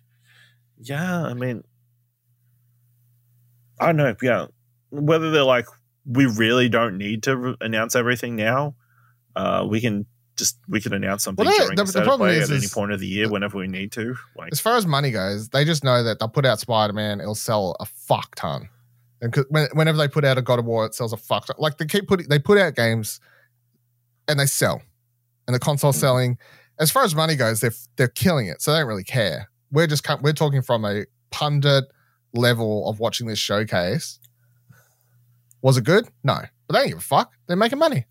Yeah, 0.86 1.22
I 1.22 1.32
mean, 1.34 1.62
I 3.80 3.86
don't 3.86 3.96
know. 3.96 4.14
Yeah, 4.22 4.46
whether 4.90 5.30
they're 5.30 5.42
like, 5.44 5.66
we 6.04 6.26
really 6.26 6.68
don't 6.68 6.98
need 6.98 7.22
to 7.24 7.36
re- 7.36 7.56
announce 7.60 7.96
everything 7.96 8.36
now. 8.36 8.74
Uh, 9.34 9.64
we 9.68 9.80
can 9.80 10.06
just 10.36 10.58
we 10.68 10.80
can 10.80 10.92
announce 10.92 11.24
something 11.24 11.46
Well, 11.46 11.56
during 11.56 11.76
the- 11.76 11.84
the, 11.84 11.92
the 11.92 12.02
problem 12.04 12.28
play 12.28 12.36
is- 12.38 12.50
at 12.50 12.56
any 12.56 12.68
point 12.68 12.92
of 12.92 13.00
the 13.00 13.06
year, 13.06 13.30
whenever 13.30 13.56
we 13.56 13.66
need 13.66 13.92
to. 13.92 14.14
Like, 14.36 14.52
as 14.52 14.60
far 14.60 14.76
as 14.76 14.84
money 14.86 15.10
goes, 15.10 15.48
they 15.48 15.64
just 15.64 15.84
know 15.84 16.02
that 16.02 16.18
they'll 16.18 16.28
put 16.28 16.44
out 16.44 16.60
Spider 16.60 16.92
Man, 16.92 17.20
it'll 17.20 17.34
sell 17.34 17.76
a 17.80 17.86
fuck 17.86 18.34
ton. 18.34 18.68
And 19.20 19.34
when, 19.48 19.68
whenever 19.72 19.96
they 19.98 20.08
put 20.08 20.24
out 20.24 20.36
a 20.38 20.42
God 20.42 20.58
of 20.58 20.64
War, 20.64 20.84
it 20.86 20.94
sells 20.94 21.12
a 21.12 21.16
fuck. 21.16 21.46
ton- 21.46 21.56
Like 21.58 21.78
they 21.78 21.86
keep 21.86 22.06
putting, 22.08 22.28
they 22.28 22.38
put 22.38 22.58
out 22.58 22.74
games, 22.74 23.20
and 24.28 24.38
they 24.38 24.46
sell, 24.46 24.82
and 25.46 25.54
the 25.54 25.58
console 25.60 25.92
Mm. 25.92 25.96
selling. 25.96 26.38
As 26.78 26.90
far 26.90 27.04
as 27.04 27.14
money 27.14 27.36
goes, 27.36 27.60
they're 27.60 27.72
they're 27.96 28.08
killing 28.08 28.46
it, 28.48 28.60
so 28.60 28.72
they 28.72 28.78
don't 28.80 28.88
really 28.88 29.04
care. 29.04 29.48
We're 29.70 29.86
just 29.86 30.04
we're 30.22 30.32
talking 30.32 30.60
from 30.62 30.84
a 30.84 31.04
pundit 31.30 31.84
level 32.34 32.88
of 32.88 32.98
watching 32.98 33.26
this 33.28 33.38
showcase. 33.38 34.18
Was 35.62 35.76
it 35.78 35.84
good? 35.84 36.08
No, 36.24 36.40
but 36.66 36.74
they 36.74 36.78
don't 36.80 36.88
give 36.88 36.98
a 36.98 37.00
fuck. 37.00 37.32
They're 37.46 37.56
making 37.56 37.78
money. 37.78 38.06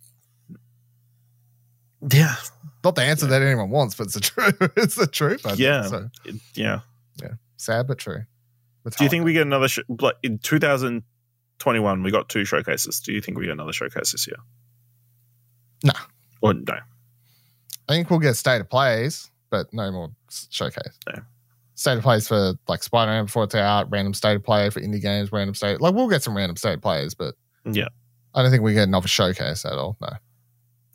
Yeah, 2.12 2.36
Not 2.84 2.96
the 2.96 3.04
answer 3.04 3.28
that 3.28 3.42
anyone 3.42 3.70
wants, 3.70 3.96
but 3.96 4.06
it's 4.08 4.14
the 4.16 4.20
truth. 4.22 4.72
it's 4.76 4.96
the 4.96 5.08
truth. 5.08 5.46
I 5.46 5.50
think. 5.50 5.60
Yeah. 5.60 5.84
So 5.88 6.10
it- 6.26 6.42
yeah. 6.54 6.80
sad 7.58 7.88
but 7.88 7.98
true. 7.98 8.24
But 8.84 8.98
Do 8.98 9.04
you 9.04 9.10
think 9.10 9.24
we 9.26 9.34
get 9.34 9.44
another 9.44 9.68
sh- 9.68 9.80
like 10.02 10.16
in 10.24 10.40
2021? 10.40 12.04
We 12.04 12.12
got 12.12 12.30
two 12.30 12.46
showcases. 12.46 13.00
Do 13.00 13.14
you 13.14 13.22
think 13.22 13.38
we 13.38 13.46
get 13.46 13.54
another 13.54 13.74
showcase 13.74 14.12
this 14.12 14.28
year? 14.28 14.38
No. 15.84 15.94
Or 16.42 16.54
no? 16.54 16.74
I 17.90 17.94
think 17.94 18.10
we'll 18.10 18.20
get 18.20 18.36
state 18.36 18.62
of 18.62 18.70
plays, 18.70 19.30
but 19.50 19.68
no 19.74 19.92
more 19.92 20.10
showcase. 20.50 20.98
No. 21.08 21.22
State 21.76 21.98
of 21.98 22.04
plays 22.04 22.28
for 22.28 22.54
like 22.68 22.84
Spider 22.84 23.12
Man 23.12 23.26
before 23.26 23.46
it's 23.46 23.56
out, 23.56 23.90
random 23.92 24.14
state 24.14 24.36
of 24.36 24.44
play 24.44 24.70
for 24.70 24.80
indie 24.82 25.02
games, 25.02 25.32
random 25.32 25.56
state. 25.56 25.82
Like 25.82 25.94
we'll 25.94 26.10
get 26.10 26.22
some 26.24 26.36
random 26.36 26.56
state 26.56 26.82
plays, 26.82 27.14
but 27.14 27.36
Yeah. 27.66 27.88
I 28.36 28.42
don't 28.42 28.52
think 28.52 28.64
we 28.64 28.74
get 28.74 28.88
another 28.88 29.08
showcase 29.08 29.64
at 29.66 29.74
all. 29.74 29.98
No. 30.02 30.10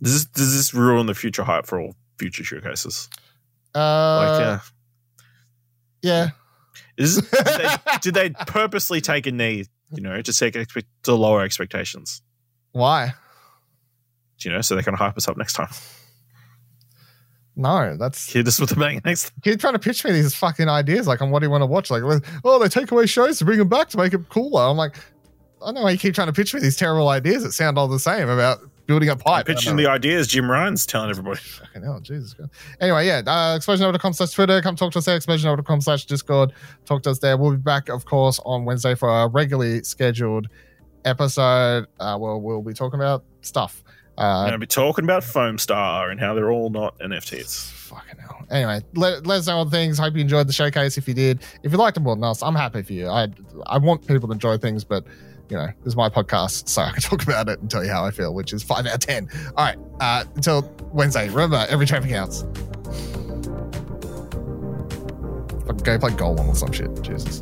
Does 0.03 0.13
this 0.13 0.25
does 0.27 0.55
this 0.57 0.75
ruin 0.75 1.07
the 1.07 1.15
future 1.15 1.43
hype 1.45 1.67
for 1.67 1.81
all 1.81 1.95
future 2.19 2.45
showcases? 2.45 3.09
Uh, 3.75 4.17
Like, 4.17 4.41
yeah. 4.41 4.61
yeah. 6.03 6.31
Is 6.99 7.17
did, 7.31 7.47
they, 7.47 7.77
did 8.03 8.15
they 8.15 8.31
purposely 8.31 9.01
take 9.01 9.27
a 9.27 9.33
knee? 9.33 9.65
You 9.91 10.03
know, 10.03 10.21
to 10.21 10.31
expect, 10.45 10.87
to 11.05 11.15
lower 11.15 11.43
expectations. 11.43 12.21
Why? 12.73 13.15
Do 14.39 14.49
You 14.49 14.55
know, 14.55 14.61
so 14.61 14.77
they 14.77 14.83
can 14.83 14.95
hype 14.95 15.17
us 15.17 15.27
up 15.29 15.39
next 15.39 15.55
time. 15.55 15.71
No, 17.57 17.97
that's 17.97 18.33
Hit 18.33 18.47
us 18.47 18.61
with 18.61 18.71
a 18.73 18.77
bang 18.77 19.01
next. 19.05 19.33
keep 19.43 19.59
trying 19.59 19.73
to 19.73 19.81
pitch 19.81 20.05
me 20.05 20.13
these 20.13 20.35
fucking 20.35 20.69
ideas. 20.69 21.09
Like, 21.09 21.21
on 21.23 21.31
what 21.31 21.41
do 21.41 21.47
you 21.47 21.51
want 21.51 21.63
to 21.63 21.67
watch? 21.67 21.91
Like, 21.91 22.03
oh, 22.45 22.59
they 22.59 22.69
take 22.69 22.93
away 22.93 23.07
shows 23.07 23.39
to 23.39 23.45
bring 23.45 23.59
them 23.59 23.69
back 23.69 23.89
to 23.89 23.99
make 23.99 24.13
it 24.13 24.29
cooler. 24.29 24.63
I'm 24.63 24.77
like, 24.77 24.97
I 25.61 25.67
don't 25.67 25.75
know 25.75 25.83
why 25.83 25.91
you 25.91 25.99
keep 25.99 26.15
trying 26.15 26.29
to 26.29 26.33
pitch 26.33 26.55
me 26.55 26.61
these 26.61 26.77
terrible 26.77 27.09
ideas 27.09 27.43
that 27.43 27.53
sound 27.53 27.77
all 27.77 27.89
the 27.89 27.99
same 27.99 28.29
about 28.29 28.61
building 28.89 29.11
up 29.11 29.23
hype. 29.25 29.47
Pitching 29.47 29.77
the 29.77 29.87
ideas 29.87 30.27
Jim 30.27 30.51
Ryan's 30.51 30.85
telling 30.85 31.11
everybody. 31.11 31.39
Fucking 31.41 31.83
hell, 31.83 32.01
Jesus 32.01 32.35
God. 32.35 32.51
Anyway, 32.81 33.07
yeah, 33.07 33.19
uh, 33.19 33.57
explosionhour.com 33.57 34.15
slash 34.15 34.33
Twitter. 34.33 34.61
Come 34.61 34.75
talk 34.75 34.93
to 34.93 34.99
us 34.99 35.05
there. 35.05 35.17
Explosionhour.com 35.17 35.81
slash 35.83 36.07
Discord. 36.07 36.53
Talk 36.87 37.05
to 37.05 37.11
us 37.11 37.21
there. 37.21 37.37
We'll 37.37 37.53
be 37.53 37.59
back, 37.59 37.89
of 37.89 38.07
course, 38.07 38.41
on 38.45 38.65
Wednesday 38.65 38.97
for 38.97 39.09
a 39.09 39.29
regularly 39.29 39.85
scheduled 39.85 40.49
episode. 41.05 41.87
Uh, 42.01 42.19
where 42.19 42.37
we'll 42.37 42.63
be 42.63 42.75
talking 42.75 42.99
about 42.99 43.25
stuff. 43.43 43.85
Uh, 44.17 44.41
going 44.41 44.53
to 44.53 44.59
be 44.59 44.67
talking 44.67 45.05
about 45.05 45.23
Foam 45.23 45.59
Star 45.59 46.11
and 46.11 46.19
how 46.19 46.35
they're 46.35 46.51
all 46.51 46.71
not 46.71 46.99
NFTs. 46.99 47.71
fucking 47.71 48.19
hell. 48.19 48.45
Anyway, 48.51 48.81
let, 48.95 49.25
let 49.27 49.39
us 49.39 49.47
know 49.47 49.59
on 49.59 49.71
things. 49.71 49.97
Hope 49.97 50.15
you 50.15 50.23
enjoyed 50.23 50.49
the 50.49 50.53
showcase. 50.53 50.99
If 50.99 51.07
you 51.07 51.15
did, 51.15 51.45
if 51.63 51.71
you 51.71 51.79
liked 51.79 51.99
it 51.99 52.01
more 52.01 52.17
than 52.17 52.25
us, 52.25 52.43
I'm 52.43 52.57
happy 52.57 52.83
for 52.83 52.95
you. 52.95 53.09
I 53.09 53.29
I 53.67 53.79
want 53.79 54.09
people 54.09 54.27
to 54.29 54.33
enjoy 54.33 54.59
things, 54.59 54.83
but 54.83 55.05
you 55.51 55.57
know, 55.57 55.67
this 55.67 55.93
is 55.93 55.97
my 55.97 56.09
podcast, 56.09 56.69
so 56.69 56.83
I 56.83 56.91
can 56.93 57.03
talk 57.03 57.23
about 57.23 57.49
it 57.49 57.61
and 57.61 57.71
tell 57.71 57.85
you 57.85 57.91
how 57.91 58.05
I 58.05 58.11
feel, 58.11 58.35
which 58.35 58.53
is 58.53 58.63
five 58.63 58.87
out 58.87 58.95
of 58.95 59.01
ten. 59.01 59.29
All 59.57 59.65
right, 59.65 59.79
uh, 60.01 60.25
until 60.35 60.63
Wednesday. 60.93 61.29
Remember, 61.29 61.67
every 61.69 61.87
trophy 61.87 62.11
counts. 62.11 62.45
Go 65.85 65.99
play 65.99 66.11
Gollum 66.11 66.49
or 66.49 66.55
some 66.55 66.73
shit. 66.73 67.03
Jesus. 67.03 67.41